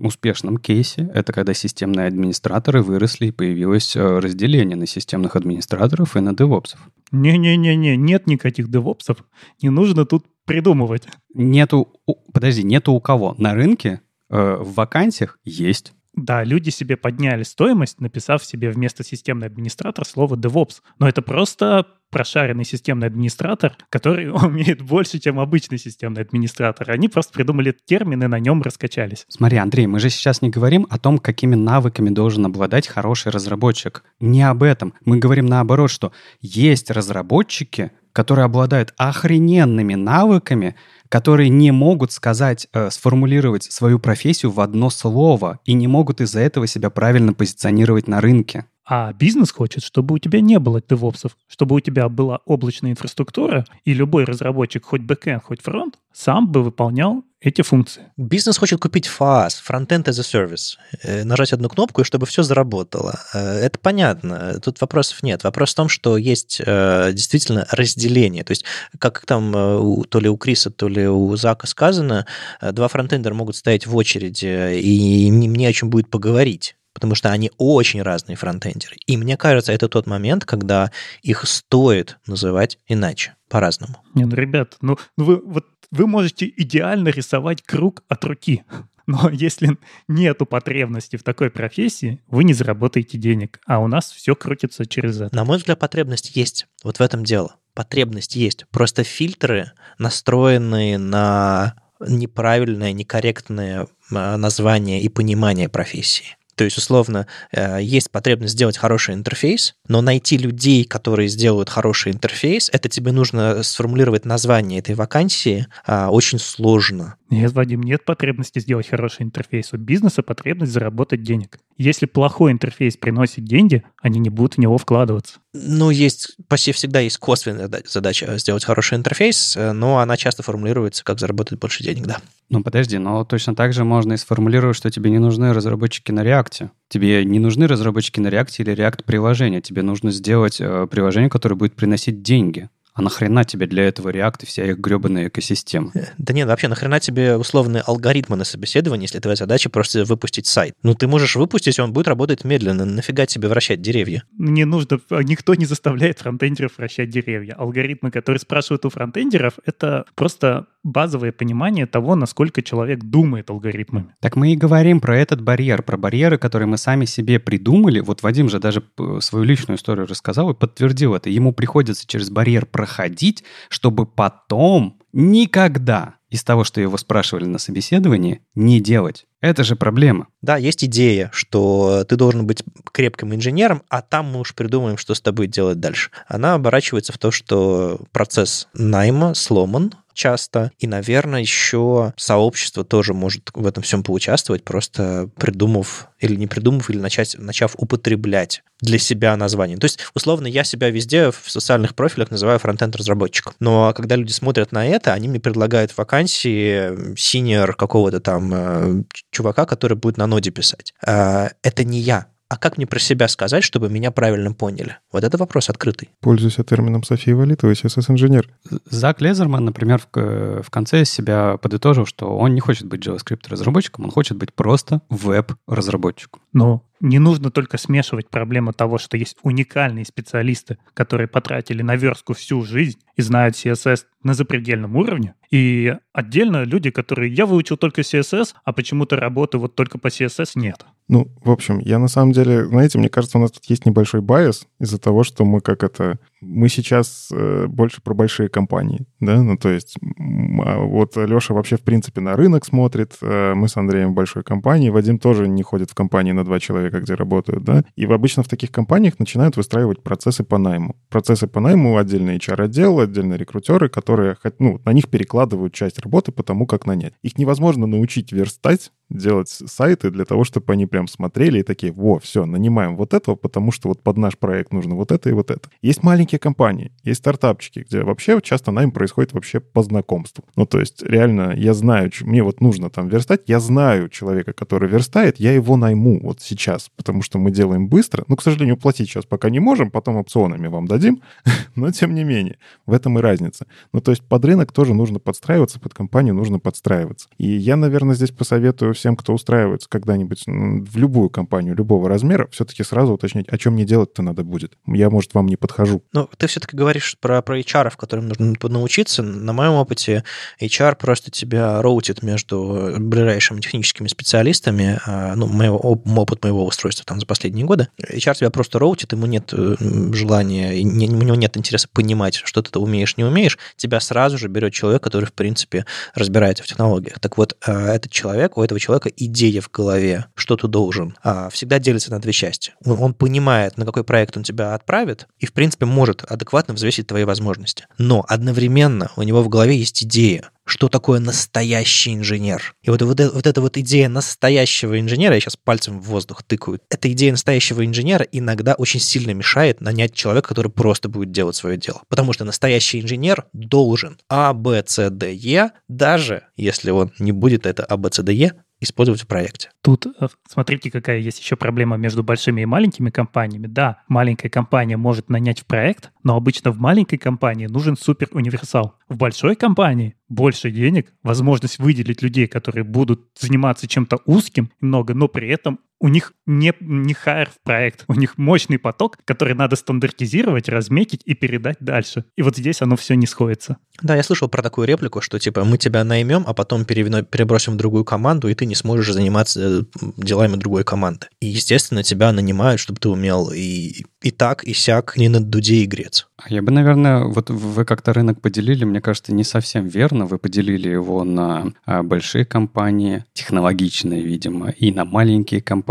успешном 0.00 0.56
кейсе 0.56 1.10
это 1.12 1.34
когда 1.34 1.52
системные 1.52 2.06
администраторы 2.06 2.82
выросли 2.82 3.26
и 3.26 3.30
появилось 3.30 3.94
э, 3.94 4.00
разделение 4.00 4.74
на 4.74 4.86
системных 4.86 5.36
администраторов 5.36 6.16
и 6.16 6.20
на 6.20 6.34
девопсов. 6.34 6.80
Не-не-не-не, 7.12 7.98
нет 7.98 8.26
никаких 8.26 8.70
девопсов. 8.70 9.18
Не 9.60 9.68
нужно 9.68 10.06
тут 10.06 10.24
придумывать. 10.46 11.06
Нету, 11.34 11.92
подожди, 12.32 12.62
нету 12.62 12.92
у 12.92 13.02
кого? 13.02 13.34
На 13.36 13.52
рынке 13.52 14.00
э, 14.30 14.56
в 14.58 14.72
вакансиях 14.72 15.38
есть. 15.44 15.92
Да, 16.24 16.44
люди 16.44 16.70
себе 16.70 16.96
подняли 16.96 17.42
стоимость, 17.44 18.00
написав 18.00 18.44
себе 18.44 18.70
вместо 18.70 19.04
системный 19.04 19.46
администратор 19.46 20.04
слово 20.04 20.36
DevOps. 20.36 20.80
Но 20.98 21.08
это 21.08 21.22
просто 21.22 21.86
прошаренный 22.10 22.64
системный 22.64 23.06
администратор, 23.06 23.76
который 23.90 24.30
умеет 24.32 24.82
больше, 24.82 25.18
чем 25.18 25.38
обычный 25.38 25.78
системный 25.78 26.22
администратор. 26.22 26.90
Они 26.90 27.08
просто 27.08 27.32
придумали 27.32 27.76
термины, 27.84 28.28
на 28.28 28.38
нем 28.38 28.62
раскачались. 28.62 29.26
Смотри, 29.28 29.58
Андрей, 29.58 29.86
мы 29.86 30.00
же 30.00 30.10
сейчас 30.10 30.42
не 30.42 30.50
говорим 30.50 30.86
о 30.90 30.98
том, 30.98 31.18
какими 31.18 31.54
навыками 31.54 32.10
должен 32.10 32.46
обладать 32.46 32.88
хороший 32.88 33.30
разработчик. 33.30 34.02
Не 34.20 34.42
об 34.42 34.62
этом. 34.62 34.94
Мы 35.04 35.18
говорим 35.18 35.46
наоборот, 35.46 35.90
что 35.90 36.12
есть 36.40 36.90
разработчики, 36.90 37.92
которые 38.18 38.46
обладают 38.46 38.94
охрененными 38.96 39.94
навыками, 39.94 40.74
которые 41.08 41.50
не 41.50 41.70
могут 41.70 42.10
сказать, 42.10 42.66
э, 42.72 42.90
сформулировать 42.90 43.62
свою 43.62 44.00
профессию 44.00 44.50
в 44.50 44.58
одно 44.58 44.90
слово 44.90 45.60
и 45.64 45.72
не 45.72 45.86
могут 45.86 46.20
из-за 46.20 46.40
этого 46.40 46.66
себя 46.66 46.90
правильно 46.90 47.32
позиционировать 47.32 48.08
на 48.08 48.20
рынке. 48.20 48.64
А 48.84 49.12
бизнес 49.12 49.52
хочет, 49.52 49.84
чтобы 49.84 50.16
у 50.16 50.18
тебя 50.18 50.40
не 50.40 50.58
было 50.58 50.82
девопсов, 50.82 51.36
чтобы 51.46 51.76
у 51.76 51.80
тебя 51.80 52.08
была 52.08 52.40
облачная 52.44 52.90
инфраструктура, 52.90 53.64
и 53.84 53.94
любой 53.94 54.24
разработчик, 54.24 54.84
хоть 54.84 55.02
бэкэнд, 55.02 55.44
хоть 55.44 55.62
фронт, 55.62 55.96
сам 56.12 56.50
бы 56.50 56.64
выполнял 56.64 57.22
эти 57.40 57.62
функции. 57.62 58.10
Бизнес 58.16 58.58
хочет 58.58 58.80
купить 58.80 59.06
FAS, 59.06 59.52
Frontend 59.66 60.04
as 60.04 60.18
a 60.18 60.22
Service, 60.22 60.76
э, 61.02 61.24
нажать 61.24 61.52
одну 61.52 61.68
кнопку, 61.68 62.00
и 62.00 62.04
чтобы 62.04 62.26
все 62.26 62.42
заработало. 62.42 63.20
Э, 63.32 63.60
это 63.60 63.78
понятно, 63.78 64.60
тут 64.60 64.80
вопросов 64.80 65.22
нет. 65.22 65.44
Вопрос 65.44 65.72
в 65.72 65.76
том, 65.76 65.88
что 65.88 66.16
есть 66.16 66.60
э, 66.64 67.10
действительно 67.12 67.66
разделение. 67.70 68.42
То 68.42 68.50
есть, 68.50 68.64
как 68.98 69.24
там 69.24 69.52
то 69.52 70.20
ли 70.20 70.28
у 70.28 70.36
Криса, 70.36 70.70
то 70.70 70.88
ли 70.88 71.06
у 71.06 71.36
Зака 71.36 71.66
сказано, 71.66 72.26
два 72.60 72.88
фронтендера 72.88 73.34
могут 73.34 73.56
стоять 73.56 73.86
в 73.86 73.94
очереди, 73.94 74.80
и 74.80 75.28
не 75.28 75.66
о 75.66 75.72
чем 75.72 75.90
будет 75.90 76.10
поговорить 76.10 76.74
потому 76.98 77.14
что 77.14 77.30
они 77.30 77.52
очень 77.58 78.02
разные 78.02 78.34
фронтендеры. 78.34 78.96
И 79.06 79.16
мне 79.16 79.36
кажется, 79.36 79.72
это 79.72 79.88
тот 79.88 80.08
момент, 80.08 80.44
когда 80.44 80.90
их 81.22 81.46
стоит 81.46 82.18
называть 82.26 82.80
иначе, 82.88 83.36
по-разному. 83.48 84.02
Не, 84.14 84.24
ну, 84.24 84.34
ребят, 84.34 84.76
ну, 84.80 84.98
ну 85.16 85.24
вы, 85.24 85.36
вот 85.36 85.64
вы 85.90 86.06
можете 86.06 86.52
идеально 86.56 87.08
рисовать 87.08 87.62
круг 87.62 88.04
от 88.08 88.24
руки, 88.24 88.64
но 89.06 89.30
если 89.30 89.78
нету 90.06 90.46
потребности 90.46 91.16
в 91.16 91.22
такой 91.22 91.50
профессии, 91.50 92.20
вы 92.28 92.44
не 92.44 92.52
заработаете 92.52 93.18
денег, 93.18 93.60
а 93.66 93.78
у 93.80 93.88
нас 93.88 94.10
все 94.10 94.34
крутится 94.34 94.86
через 94.86 95.20
это. 95.20 95.34
На 95.34 95.44
мой 95.44 95.58
взгляд, 95.58 95.78
потребность 95.78 96.36
есть. 96.36 96.66
Вот 96.84 96.98
в 96.98 97.00
этом 97.00 97.24
дело. 97.24 97.56
Потребность 97.74 98.36
есть. 98.36 98.66
Просто 98.70 99.04
фильтры 99.04 99.72
настроены 99.98 100.98
на 100.98 101.74
неправильное, 102.00 102.92
некорректное 102.92 103.86
а, 104.12 104.36
название 104.36 105.00
и 105.00 105.08
понимание 105.08 105.68
профессии. 105.68 106.36
То 106.58 106.64
есть, 106.64 106.76
условно, 106.76 107.28
э, 107.52 107.78
есть 107.80 108.10
потребность 108.10 108.54
сделать 108.54 108.76
хороший 108.76 109.14
интерфейс, 109.14 109.76
но 109.86 110.02
найти 110.02 110.36
людей, 110.36 110.82
которые 110.84 111.28
сделают 111.28 111.70
хороший 111.70 112.10
интерфейс, 112.10 112.68
это 112.72 112.88
тебе 112.88 113.12
нужно 113.12 113.62
сформулировать 113.62 114.24
название 114.24 114.80
этой 114.80 114.96
вакансии 114.96 115.68
а, 115.86 116.10
очень 116.10 116.40
сложно. 116.40 117.14
Нет, 117.30 117.52
Вадим, 117.52 117.82
нет 117.82 118.04
потребности 118.04 118.58
сделать 118.58 118.88
хороший 118.88 119.22
интерфейс. 119.22 119.72
У 119.72 119.76
бизнеса 119.76 120.24
потребность 120.24 120.72
заработать 120.72 121.22
денег. 121.22 121.58
Если 121.78 122.06
плохой 122.06 122.50
интерфейс 122.50 122.96
приносит 122.96 123.44
деньги, 123.44 123.84
они 124.02 124.18
не 124.18 124.30
будут 124.30 124.54
в 124.54 124.58
него 124.58 124.78
вкладываться. 124.78 125.38
Ну, 125.52 125.90
есть, 125.90 126.36
почти 126.48 126.72
всегда 126.72 126.98
есть 126.98 127.18
косвенная 127.18 127.70
задача 127.86 128.36
сделать 128.38 128.64
хороший 128.64 128.98
интерфейс, 128.98 129.56
э, 129.56 129.72
но 129.72 129.98
она 129.98 130.16
часто 130.16 130.42
формулируется 130.42 131.04
как 131.04 131.20
заработать 131.20 131.60
больше 131.60 131.84
денег, 131.84 132.06
да. 132.06 132.18
Ну, 132.50 132.64
подожди, 132.64 132.98
но 132.98 133.24
точно 133.24 133.54
так 133.54 133.72
же 133.72 133.84
можно 133.84 134.14
и 134.14 134.16
сформулировать, 134.16 134.76
что 134.76 134.90
тебе 134.90 135.10
не 135.10 135.18
нужны 135.18 135.52
разработчики 135.52 136.10
на 136.10 136.24
React. 136.24 136.70
Тебе 136.88 137.24
не 137.24 137.38
нужны 137.38 137.68
разработчики 137.68 138.18
на 138.18 138.28
React 138.28 138.54
или 138.58 138.74
React 138.74 139.04
приложения. 139.04 139.60
Тебе 139.60 139.82
нужно 139.82 140.10
сделать 140.10 140.60
э, 140.60 140.88
приложение, 140.90 141.30
которое 141.30 141.54
будет 141.54 141.74
приносить 141.74 142.22
деньги. 142.22 142.68
А 142.98 143.02
нахрена 143.02 143.44
тебе 143.44 143.68
для 143.68 143.84
этого 143.84 144.08
React 144.08 144.38
и 144.42 144.46
вся 144.46 144.64
их 144.64 144.78
гребаная 144.78 145.28
экосистема? 145.28 145.92
Э, 145.94 146.06
да 146.18 146.34
нет, 146.34 146.48
вообще 146.48 146.66
нахрена 146.66 146.98
тебе 146.98 147.36
условные 147.36 147.80
алгоритмы 147.86 148.34
на 148.34 148.42
собеседование, 148.42 149.04
если 149.04 149.20
твоя 149.20 149.36
задача 149.36 149.70
просто 149.70 150.04
выпустить 150.04 150.48
сайт? 150.48 150.74
Ну, 150.82 150.94
ты 150.96 151.06
можешь 151.06 151.36
выпустить, 151.36 151.78
он 151.78 151.92
будет 151.92 152.08
работать 152.08 152.42
медленно. 152.42 152.84
Нафига 152.84 153.24
тебе 153.26 153.46
вращать 153.46 153.80
деревья? 153.80 154.24
Не 154.36 154.64
нужно, 154.64 154.98
никто 155.10 155.54
не 155.54 155.64
заставляет 155.64 156.18
фронтендеров 156.18 156.72
вращать 156.76 157.08
деревья. 157.08 157.54
Алгоритмы, 157.54 158.10
которые 158.10 158.40
спрашивают 158.40 158.84
у 158.84 158.90
фронтендеров, 158.90 159.60
это 159.64 160.04
просто 160.16 160.66
базовое 160.88 161.32
понимание 161.32 161.86
того, 161.86 162.14
насколько 162.14 162.62
человек 162.62 163.04
думает 163.04 163.50
алгоритмами. 163.50 164.14
Так 164.20 164.36
мы 164.36 164.52
и 164.52 164.56
говорим 164.56 165.00
про 165.00 165.16
этот 165.16 165.40
барьер, 165.40 165.82
про 165.82 165.96
барьеры, 165.96 166.38
которые 166.38 166.66
мы 166.66 166.78
сами 166.78 167.04
себе 167.04 167.38
придумали. 167.38 168.00
Вот 168.00 168.22
Вадим 168.22 168.48
же 168.48 168.58
даже 168.58 168.82
свою 169.20 169.44
личную 169.44 169.78
историю 169.78 170.06
рассказал 170.06 170.50
и 170.50 170.54
подтвердил 170.54 171.14
это. 171.14 171.30
Ему 171.30 171.52
приходится 171.52 172.06
через 172.06 172.30
барьер 172.30 172.66
проходить, 172.66 173.44
чтобы 173.68 174.06
потом 174.06 174.98
никогда 175.12 176.14
из 176.30 176.44
того, 176.44 176.64
что 176.64 176.80
его 176.80 176.96
спрашивали 176.98 177.46
на 177.46 177.58
собеседовании, 177.58 178.42
не 178.54 178.80
делать. 178.80 179.26
Это 179.40 179.64
же 179.64 179.76
проблема. 179.76 180.28
Да, 180.42 180.56
есть 180.56 180.84
идея, 180.84 181.30
что 181.32 182.04
ты 182.06 182.16
должен 182.16 182.46
быть 182.46 182.62
крепким 182.92 183.34
инженером, 183.34 183.82
а 183.88 184.02
там 184.02 184.32
мы 184.32 184.40
уж 184.40 184.54
придумаем, 184.54 184.98
что 184.98 185.14
с 185.14 185.20
тобой 185.20 185.46
делать 185.46 185.80
дальше. 185.80 186.10
Она 186.26 186.54
оборачивается 186.54 187.12
в 187.12 187.18
то, 187.18 187.30
что 187.30 188.00
процесс 188.12 188.68
найма 188.74 189.34
сломан, 189.34 189.94
часто. 190.18 190.72
И, 190.78 190.86
наверное, 190.86 191.40
еще 191.40 192.12
сообщество 192.16 192.84
тоже 192.84 193.14
может 193.14 193.50
в 193.54 193.66
этом 193.66 193.82
всем 193.82 194.02
поучаствовать, 194.02 194.64
просто 194.64 195.30
придумав 195.36 196.08
или 196.18 196.34
не 196.34 196.46
придумав, 196.46 196.90
или 196.90 196.98
начать, 196.98 197.36
начав 197.38 197.74
употреблять 197.78 198.62
для 198.80 198.98
себя 198.98 199.36
название. 199.36 199.78
То 199.78 199.86
есть, 199.86 200.00
условно, 200.14 200.46
я 200.46 200.64
себя 200.64 200.90
везде 200.90 201.30
в 201.30 201.44
социальных 201.46 201.94
профилях 201.94 202.30
называю 202.30 202.58
фронтенд-разработчиком. 202.58 203.54
Но 203.60 203.92
когда 203.94 204.16
люди 204.16 204.32
смотрят 204.32 204.72
на 204.72 204.86
это, 204.86 205.12
они 205.12 205.28
мне 205.28 205.40
предлагают 205.40 205.96
вакансии 205.96 207.16
синер 207.16 207.74
какого-то 207.74 208.20
там 208.20 208.52
э, 208.52 209.04
чувака, 209.30 209.64
который 209.66 209.96
будет 209.96 210.16
на 210.16 210.26
ноде 210.26 210.50
писать. 210.50 210.94
Э, 211.06 211.48
это 211.62 211.84
не 211.84 212.00
я 212.00 212.26
а 212.48 212.56
как 212.56 212.78
мне 212.78 212.86
про 212.86 212.98
себя 212.98 213.28
сказать, 213.28 213.62
чтобы 213.62 213.90
меня 213.90 214.10
правильно 214.10 214.52
поняли? 214.52 214.96
Вот 215.12 215.22
это 215.22 215.36
вопрос 215.36 215.68
открытый. 215.68 216.08
Пользуйся 216.20 216.64
термином 216.64 217.02
Софии 217.02 217.32
Валитовой, 217.32 217.74
CSS-инженер. 217.74 218.48
Зак 218.86 219.20
Лезерман, 219.20 219.64
например, 219.64 220.00
в, 220.00 220.62
в 220.62 220.70
конце 220.70 221.04
себя 221.04 221.58
подытожил, 221.58 222.06
что 222.06 222.36
он 222.36 222.54
не 222.54 222.60
хочет 222.60 222.86
быть 222.86 223.06
JavaScript-разработчиком, 223.06 224.04
он 224.04 224.10
хочет 224.10 224.38
быть 224.38 224.54
просто 224.54 225.02
веб-разработчиком. 225.10 226.40
Ну, 226.52 226.82
Не 227.00 227.18
нужно 227.18 227.50
только 227.50 227.78
смешивать 227.78 228.28
проблему 228.28 228.72
того, 228.72 228.98
что 228.98 229.16
есть 229.16 229.36
уникальные 229.42 230.04
специалисты, 230.04 230.78
которые 230.94 231.28
потратили 231.28 231.82
на 231.82 231.96
верстку 231.96 232.34
всю 232.34 232.62
жизнь 232.62 232.98
и 233.16 233.22
знают 233.22 233.54
CSS 233.54 234.04
на 234.22 234.34
запредельном 234.34 234.96
уровне, 234.96 235.34
и 235.50 235.94
отдельно 236.12 236.64
люди, 236.64 236.90
которые 236.90 237.32
я 237.32 237.46
выучил 237.46 237.76
только 237.76 238.00
CSS, 238.00 238.54
а 238.64 238.72
почему-то 238.72 239.16
работы 239.16 239.58
вот 239.58 239.74
только 239.74 239.98
по 239.98 240.08
CSS 240.08 240.52
нет. 240.56 240.84
Ну, 241.08 241.28
в 241.42 241.50
общем, 241.50 241.78
я 241.78 241.98
на 241.98 242.08
самом 242.08 242.32
деле, 242.32 242.66
знаете, 242.66 242.98
мне 242.98 243.08
кажется, 243.08 243.38
у 243.38 243.40
нас 243.40 243.52
тут 243.52 243.64
есть 243.66 243.86
небольшой 243.86 244.20
bias 244.20 244.66
из-за 244.78 244.98
того, 244.98 245.24
что 245.24 245.44
мы 245.44 245.60
как 245.60 245.82
это... 245.82 246.18
Мы 246.40 246.68
сейчас 246.68 247.28
э, 247.32 247.66
больше 247.66 248.00
про 248.02 248.14
большие 248.14 248.48
компании, 248.48 249.06
да? 249.20 249.42
Ну, 249.42 249.56
то 249.56 249.68
есть 249.68 249.96
а 250.18 250.78
вот 250.78 251.16
Леша 251.16 251.54
вообще, 251.54 251.76
в 251.76 251.82
принципе, 251.82 252.20
на 252.20 252.36
рынок 252.36 252.64
смотрит, 252.64 253.16
э, 253.20 253.54
мы 253.54 253.68
с 253.68 253.76
Андреем 253.76 254.12
в 254.12 254.14
большой 254.14 254.42
компании, 254.42 254.90
Вадим 254.90 255.18
тоже 255.18 255.48
не 255.48 255.62
ходит 255.62 255.90
в 255.90 255.94
компании 255.94 256.32
на 256.32 256.44
два 256.44 256.60
человека, 256.60 257.00
где 257.00 257.14
работают, 257.14 257.64
да? 257.64 257.84
И 257.96 258.04
обычно 258.04 258.42
в 258.42 258.48
таких 258.48 258.70
компаниях 258.70 259.18
начинают 259.18 259.56
выстраивать 259.56 260.02
процессы 260.02 260.44
по 260.44 260.58
найму. 260.58 260.96
Процессы 261.08 261.46
по 261.46 261.60
найму 261.60 261.96
отдельно 261.96 262.36
HR-отдел, 262.36 263.00
отдельно 263.00 263.34
рекрутеры, 263.34 263.88
которые, 263.88 264.36
ну, 264.58 264.80
на 264.84 264.92
них 264.92 265.08
перекладывают 265.08 265.74
часть 265.74 265.98
работы 265.98 266.32
по 266.32 266.42
тому, 266.42 266.66
как 266.66 266.86
нанять. 266.86 267.14
Их 267.22 267.38
невозможно 267.38 267.86
научить 267.86 268.32
верстать, 268.32 268.92
делать 269.10 269.48
сайты 269.48 270.10
для 270.10 270.24
того, 270.24 270.44
чтобы 270.44 270.72
они 270.72 270.86
прям 270.86 271.08
смотрели 271.08 271.60
и 271.60 271.62
такие, 271.62 271.92
во, 271.92 272.18
все, 272.18 272.44
нанимаем 272.46 272.96
вот 272.96 273.14
этого, 273.14 273.36
потому 273.36 273.72
что 273.72 273.88
вот 273.88 274.02
под 274.02 274.16
наш 274.18 274.36
проект 274.36 274.72
нужно 274.72 274.94
вот 274.94 275.12
это 275.12 275.30
и 275.30 275.32
вот 275.32 275.50
это. 275.50 275.68
Есть 275.82 276.02
маленькие 276.02 276.38
компании, 276.38 276.92
есть 277.04 277.20
стартапчики, 277.20 277.86
где 277.88 278.02
вообще 278.02 278.40
часто 278.42 278.70
найм 278.70 278.90
происходит 278.90 279.32
вообще 279.32 279.60
по 279.60 279.82
знакомству. 279.82 280.44
Ну, 280.56 280.66
то 280.66 280.78
есть 280.80 281.02
реально 281.02 281.54
я 281.56 281.74
знаю, 281.74 282.10
мне 282.22 282.42
вот 282.42 282.60
нужно 282.60 282.90
там 282.90 283.08
верстать, 283.08 283.42
я 283.46 283.60
знаю 283.60 284.08
человека, 284.08 284.52
который 284.52 284.88
верстает, 284.88 285.38
я 285.38 285.52
его 285.52 285.76
найму 285.76 286.20
вот 286.22 286.40
сейчас, 286.40 286.90
потому 286.96 287.22
что 287.22 287.38
мы 287.38 287.50
делаем 287.50 287.88
быстро. 287.88 288.24
Ну, 288.28 288.36
к 288.36 288.42
сожалению, 288.42 288.76
платить 288.76 289.08
сейчас 289.08 289.24
пока 289.24 289.50
не 289.50 289.60
можем, 289.60 289.90
потом 289.90 290.16
опционами 290.16 290.68
вам 290.68 290.86
дадим, 290.86 291.22
но 291.74 291.90
тем 291.92 292.14
не 292.14 292.24
менее, 292.24 292.58
в 292.86 292.92
этом 292.92 293.18
и 293.18 293.22
разница. 293.22 293.66
Ну, 293.92 294.00
то 294.00 294.10
есть 294.10 294.22
под 294.22 294.44
рынок 294.44 294.72
тоже 294.72 294.94
нужно 294.94 295.18
подстраиваться, 295.18 295.80
под 295.80 295.94
компанию 295.94 296.34
нужно 296.34 296.58
подстраиваться. 296.58 297.28
И 297.38 297.46
я, 297.46 297.76
наверное, 297.76 298.14
здесь 298.14 298.30
посоветую 298.30 298.94
всем, 298.98 299.16
кто 299.16 299.32
устраивается 299.32 299.88
когда-нибудь 299.88 300.44
в 300.46 300.96
любую 300.96 301.30
компанию 301.30 301.74
любого 301.74 302.08
размера, 302.08 302.48
все-таки 302.50 302.82
сразу 302.82 303.14
уточнить, 303.14 303.48
о 303.48 303.58
чем 303.58 303.74
мне 303.74 303.84
делать-то 303.84 304.22
надо 304.22 304.44
будет. 304.44 304.74
Я, 304.86 305.10
может, 305.10 305.34
вам 305.34 305.46
не 305.46 305.56
подхожу. 305.56 306.02
Ну, 306.12 306.28
ты 306.36 306.46
все-таки 306.46 306.76
говоришь 306.76 307.16
про, 307.20 307.42
про 307.42 307.58
HR, 307.58 307.92
которым 307.96 308.28
нужно 308.28 308.54
научиться. 308.62 309.22
На 309.22 309.52
моем 309.52 309.72
опыте 309.72 310.24
HR 310.60 310.96
просто 310.96 311.30
тебя 311.30 311.80
роутит 311.82 312.22
между 312.22 312.94
ближайшими 312.98 313.60
техническими 313.60 314.08
специалистами, 314.08 314.98
а, 315.06 315.34
ну, 315.34 315.46
моего, 315.46 315.78
опыт 315.78 316.42
моего 316.42 316.66
устройства 316.66 317.04
там 317.06 317.20
за 317.20 317.26
последние 317.26 317.64
годы. 317.64 317.88
HR 318.02 318.34
тебя 318.34 318.50
просто 318.50 318.78
роутит, 318.78 319.12
ему 319.12 319.26
нет 319.26 319.52
э, 319.52 319.76
желания, 320.12 320.72
у 320.82 321.22
него 321.22 321.36
нет 321.36 321.56
интереса 321.56 321.88
понимать, 321.92 322.34
что 322.36 322.62
ты 322.62 322.78
умеешь, 322.78 323.16
не 323.16 323.24
умеешь. 323.24 323.58
Тебя 323.76 324.00
сразу 324.00 324.38
же 324.38 324.48
берет 324.48 324.72
человек, 324.72 325.02
который, 325.02 325.24
в 325.24 325.32
принципе, 325.32 325.86
разбирается 326.14 326.64
в 326.64 326.66
технологиях. 326.66 327.20
Так 327.20 327.36
вот, 327.36 327.56
э, 327.66 327.72
этот 327.72 328.10
человек, 328.10 328.56
у 328.56 328.62
этого 328.62 328.80
человека 328.80 328.87
идея 329.16 329.60
в 329.60 329.70
голове, 329.70 330.26
что 330.34 330.56
ты 330.56 330.68
должен, 330.68 331.16
а, 331.22 331.50
всегда 331.50 331.78
делится 331.78 332.10
на 332.10 332.20
две 332.20 332.32
части. 332.32 332.74
Он 332.84 333.14
понимает, 333.14 333.76
на 333.76 333.84
какой 333.84 334.04
проект 334.04 334.36
он 334.36 334.42
тебя 334.42 334.74
отправит, 334.74 335.26
и, 335.38 335.46
в 335.46 335.52
принципе, 335.52 335.86
может 335.86 336.24
адекватно 336.24 336.74
взвесить 336.74 337.06
твои 337.06 337.24
возможности. 337.24 337.86
Но 337.98 338.24
одновременно 338.28 339.10
у 339.16 339.22
него 339.22 339.42
в 339.42 339.48
голове 339.48 339.76
есть 339.76 340.02
идея, 340.04 340.50
что 340.68 340.88
такое 340.88 341.18
настоящий 341.18 342.14
инженер. 342.14 342.74
И 342.82 342.90
вот, 342.90 343.02
вот, 343.02 343.20
вот 343.20 343.46
эта 343.46 343.60
вот 343.60 343.76
идея 343.78 344.08
настоящего 344.08 345.00
инженера, 345.00 345.34
я 345.34 345.40
сейчас 345.40 345.56
пальцем 345.56 346.00
в 346.00 346.04
воздух 346.04 346.42
тыкаю, 346.42 346.80
эта 346.90 347.10
идея 347.12 347.32
настоящего 347.32 347.84
инженера 347.84 348.24
иногда 348.30 348.74
очень 348.74 349.00
сильно 349.00 349.32
мешает 349.32 349.80
нанять 349.80 350.14
человека, 350.14 350.48
который 350.48 350.70
просто 350.70 351.08
будет 351.08 351.32
делать 351.32 351.56
свое 351.56 351.76
дело. 351.76 352.02
Потому 352.08 352.32
что 352.32 352.44
настоящий 352.44 353.00
инженер 353.00 353.46
должен 353.52 354.18
А, 354.28 354.52
Б, 354.52 354.82
С, 354.86 355.10
Д, 355.10 355.32
Е, 355.32 355.70
даже 355.88 356.44
если 356.56 356.90
он 356.90 357.12
не 357.18 357.32
будет 357.32 357.66
это 357.66 357.84
А, 357.84 357.96
Б, 357.96 358.10
С, 358.12 358.22
Д, 358.22 358.32
Е 358.32 358.52
использовать 358.80 359.22
в 359.22 359.26
проекте. 359.26 359.70
Тут 359.82 360.06
э, 360.06 360.28
смотрите, 360.48 360.90
какая 360.90 361.18
есть 361.18 361.40
еще 361.40 361.56
проблема 361.56 361.96
между 361.96 362.22
большими 362.22 362.62
и 362.62 362.66
маленькими 362.66 363.10
компаниями. 363.10 363.66
Да, 363.66 364.02
маленькая 364.08 364.50
компания 364.50 364.96
может 364.96 365.28
нанять 365.28 365.60
в 365.60 365.66
проект, 365.66 366.10
но 366.22 366.36
обычно 366.36 366.70
в 366.70 366.78
маленькой 366.78 367.18
компании 367.18 367.66
нужен 367.66 367.96
супер 367.96 368.28
универсал. 368.32 368.94
В 369.08 369.16
большой 369.16 369.56
компании 369.56 370.14
больше 370.28 370.70
денег, 370.70 371.12
возможность 371.22 371.78
выделить 371.78 372.22
людей, 372.22 372.46
которые 372.46 372.84
будут 372.84 373.28
заниматься 373.38 373.86
чем-то 373.86 374.18
узким 374.26 374.70
много, 374.80 375.14
но 375.14 375.28
при 375.28 375.48
этом 375.48 375.80
у 376.00 376.08
них 376.08 376.32
не, 376.46 376.72
не 376.80 377.14
хайр 377.14 377.50
в 377.50 377.62
проект, 377.62 378.04
у 378.08 378.14
них 378.14 378.38
мощный 378.38 378.78
поток, 378.78 379.18
который 379.24 379.54
надо 379.54 379.76
стандартизировать, 379.76 380.68
разметить 380.68 381.22
и 381.24 381.34
передать 381.34 381.76
дальше. 381.80 382.24
И 382.36 382.42
вот 382.42 382.56
здесь 382.56 382.82
оно 382.82 382.96
все 382.96 383.14
не 383.14 383.26
сходится. 383.26 383.78
Да, 384.00 384.14
я 384.16 384.22
слышал 384.22 384.48
про 384.48 384.62
такую 384.62 384.86
реплику, 384.86 385.20
что 385.20 385.38
типа 385.38 385.64
мы 385.64 385.76
тебя 385.76 386.04
наймем, 386.04 386.44
а 386.46 386.54
потом 386.54 386.84
перебросим 386.84 387.74
в 387.74 387.76
другую 387.76 388.04
команду, 388.04 388.48
и 388.48 388.54
ты 388.54 388.64
не 388.64 388.74
сможешь 388.74 389.12
заниматься 389.12 389.60
э, 389.60 389.82
делами 390.16 390.56
другой 390.56 390.84
команды. 390.84 391.26
И, 391.40 391.46
естественно, 391.46 392.02
тебя 392.02 392.32
нанимают, 392.32 392.80
чтобы 392.80 393.00
ты 393.00 393.08
умел 393.08 393.50
и, 393.50 394.04
и 394.22 394.30
так, 394.30 394.64
и 394.64 394.72
сяк, 394.72 395.16
не 395.16 395.28
на 395.28 395.40
дуде 395.40 395.76
и 395.76 395.86
грец. 395.86 396.28
А 396.36 396.52
я 396.52 396.62
бы, 396.62 396.70
наверное, 396.70 397.24
вот 397.24 397.50
вы 397.50 397.84
как-то 397.84 398.12
рынок 398.12 398.40
поделили, 398.40 398.84
мне 398.84 399.00
кажется, 399.00 399.34
не 399.34 399.42
совсем 399.42 399.88
верно. 399.88 400.26
Вы 400.26 400.38
поделили 400.38 400.88
его 400.88 401.24
на 401.24 401.72
а, 401.84 402.04
большие 402.04 402.44
компании, 402.44 403.24
технологичные, 403.32 404.22
видимо, 404.22 404.70
и 404.70 404.92
на 404.92 405.04
маленькие 405.04 405.60
компании, 405.60 405.87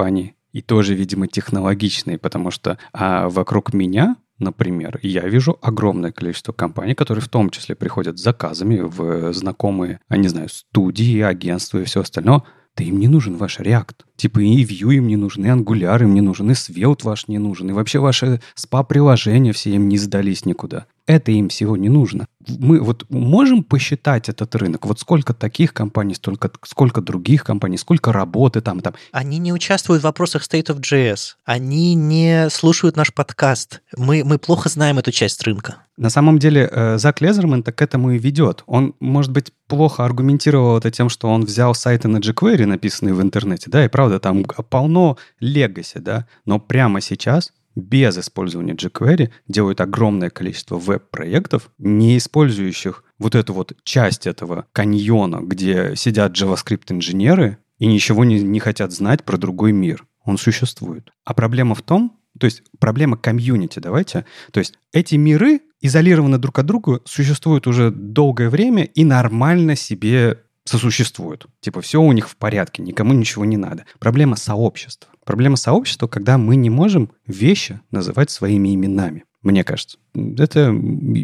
и 0.52 0.62
тоже, 0.62 0.96
видимо, 0.96 1.28
технологичные, 1.28 2.18
потому 2.18 2.52
что 2.52 2.78
а 2.94 3.30
вокруг 3.30 3.74
меня 3.74 4.16
Например, 4.40 5.00
я 5.02 5.28
вижу 5.28 5.58
огромное 5.62 6.12
количество 6.12 6.54
компаний, 6.54 6.94
которые 6.94 7.24
в 7.24 7.30
том 7.30 7.50
числе 7.50 7.76
приходят 7.76 8.20
с 8.20 8.22
заказами 8.22 8.82
в 8.82 9.34
знакомые, 9.34 10.00
я 10.10 10.18
не 10.18 10.28
знаю, 10.28 10.50
студии, 10.50 11.22
агентства 11.22 11.80
и 11.80 11.86
все 11.86 12.02
остальное. 12.02 12.44
Да 12.76 12.84
им 12.84 13.00
не 13.00 13.08
нужен 13.08 13.36
ваш 13.36 13.60
React. 13.60 14.06
Типа 14.16 14.40
и 14.40 14.64
Vue 14.64 14.98
им 14.98 15.08
не 15.08 15.16
нужен, 15.16 15.44
и 15.44 15.50
Angular 15.50 16.04
им 16.04 16.14
не 16.14 16.22
нужен, 16.22 16.52
и 16.52 16.54
Svelte 16.54 17.04
ваш 17.04 17.28
не 17.28 17.40
нужен, 17.40 17.72
и 17.72 17.74
вообще 17.74 17.98
ваши 17.98 18.40
спа-приложения 18.54 19.52
все 19.54 19.72
им 19.72 19.90
не 19.90 19.98
сдались 19.98 20.46
никуда. 20.46 20.86
Это 21.08 21.32
им 21.32 21.50
всего 21.50 21.76
не 21.76 21.90
нужно. 21.90 22.28
Мы 22.60 22.80
вот 22.80 23.06
можем 23.10 23.64
посчитать 23.64 24.30
этот 24.30 24.56
рынок? 24.56 24.86
Вот 24.86 25.00
сколько 25.00 25.34
таких 25.34 25.74
компаний, 25.74 26.16
столько, 26.16 26.52
сколько 26.66 27.02
других 27.02 27.44
компаний, 27.44 27.78
сколько 27.78 28.12
работы 28.12 28.62
там, 28.62 28.80
там. 28.82 28.94
Они 29.12 29.38
не 29.38 29.54
участвуют 29.54 30.02
в 30.02 30.06
вопросах 30.06 30.44
State 30.44 30.68
of 30.68 30.80
JS. 30.80 31.36
Они 31.46 31.96
не 31.96 32.50
слушают 32.50 32.96
наш 32.96 33.14
подкаст. 33.14 33.82
Мы, 33.96 34.24
мы 34.24 34.38
плохо 34.38 34.70
знаем 34.70 34.98
эту 35.00 35.12
часть 35.12 35.44
рынка. 35.44 35.78
На 35.98 36.12
самом 36.12 36.38
деле 36.38 36.70
э, 36.72 36.98
Зак 37.00 37.22
Лезерман 37.22 37.64
так 37.64 37.76
к 37.76 37.82
этому 37.82 38.12
и 38.12 38.20
ведет. 38.20 38.64
Он, 38.68 38.94
может 39.00 39.32
быть, 39.32 39.52
плохо 39.68 40.06
аргументировал 40.06 40.78
это 40.78 40.92
тем, 40.92 41.10
что 41.10 41.28
он 41.28 41.44
взял 41.44 41.74
сайты 41.74 42.08
на 42.08 42.18
jQuery, 42.18 42.66
написанные 42.66 43.16
в 43.16 43.22
интернете, 43.22 43.70
да, 43.70 43.84
и 43.84 43.88
правда, 43.88 44.20
там 44.20 44.44
полно 44.44 45.18
легаси, 45.40 45.98
да, 46.00 46.28
но 46.46 46.60
прямо 46.60 47.02
сейчас 47.02 47.52
без 47.78 48.18
использования 48.18 48.74
jQuery 48.74 49.30
делают 49.48 49.82
огромное 49.82 50.30
количество 50.30 50.78
веб-проектов, 50.78 51.70
не 51.78 52.18
использующих 52.18 53.04
вот 53.20 53.36
эту 53.36 53.54
вот 53.54 53.74
часть 53.84 54.26
этого 54.26 54.66
каньона, 54.74 55.40
где 55.42 55.96
сидят 55.96 56.34
JavaScript-инженеры 56.34 57.58
и 57.78 57.86
ничего 57.86 58.26
не, 58.26 58.42
не 58.42 58.60
хотят 58.60 58.92
знать 58.92 59.24
про 59.24 59.38
другой 59.38 59.72
мир. 59.72 60.06
Он 60.26 60.38
существует. 60.38 61.12
А 61.24 61.34
проблема 61.34 61.76
в 61.76 61.84
том, 61.84 62.20
то 62.40 62.46
есть 62.46 62.64
проблема 62.80 63.16
комьюнити, 63.16 63.80
давайте. 63.80 64.26
То 64.52 64.60
есть 64.60 64.74
эти 64.92 65.16
миры 65.16 65.62
изолированы 65.80 66.40
друг 66.40 66.58
от 66.60 66.66
друга, 66.66 67.02
существуют 67.06 67.68
уже 67.68 67.92
долгое 67.92 68.50
время 68.50 68.86
и 68.86 69.06
нормально 69.06 69.76
себе 69.76 70.40
сосуществуют. 70.68 71.48
Типа 71.60 71.82
все 71.82 72.02
у 72.02 72.12
них 72.12 72.30
в 72.30 72.36
порядке, 72.36 72.82
никому 72.82 73.14
ничего 73.14 73.46
не 73.46 73.58
надо. 73.58 73.86
Проблема 74.00 74.36
сообщества. 74.36 75.10
Проблема 75.26 75.58
сообщества, 75.58 76.08
когда 76.08 76.38
мы 76.38 76.56
не 76.56 76.70
можем 76.70 77.12
вещи 77.26 77.82
называть 77.92 78.32
своими 78.32 78.74
именами, 78.74 79.26
мне 79.42 79.64
кажется. 79.64 79.98
Это, 80.38 80.76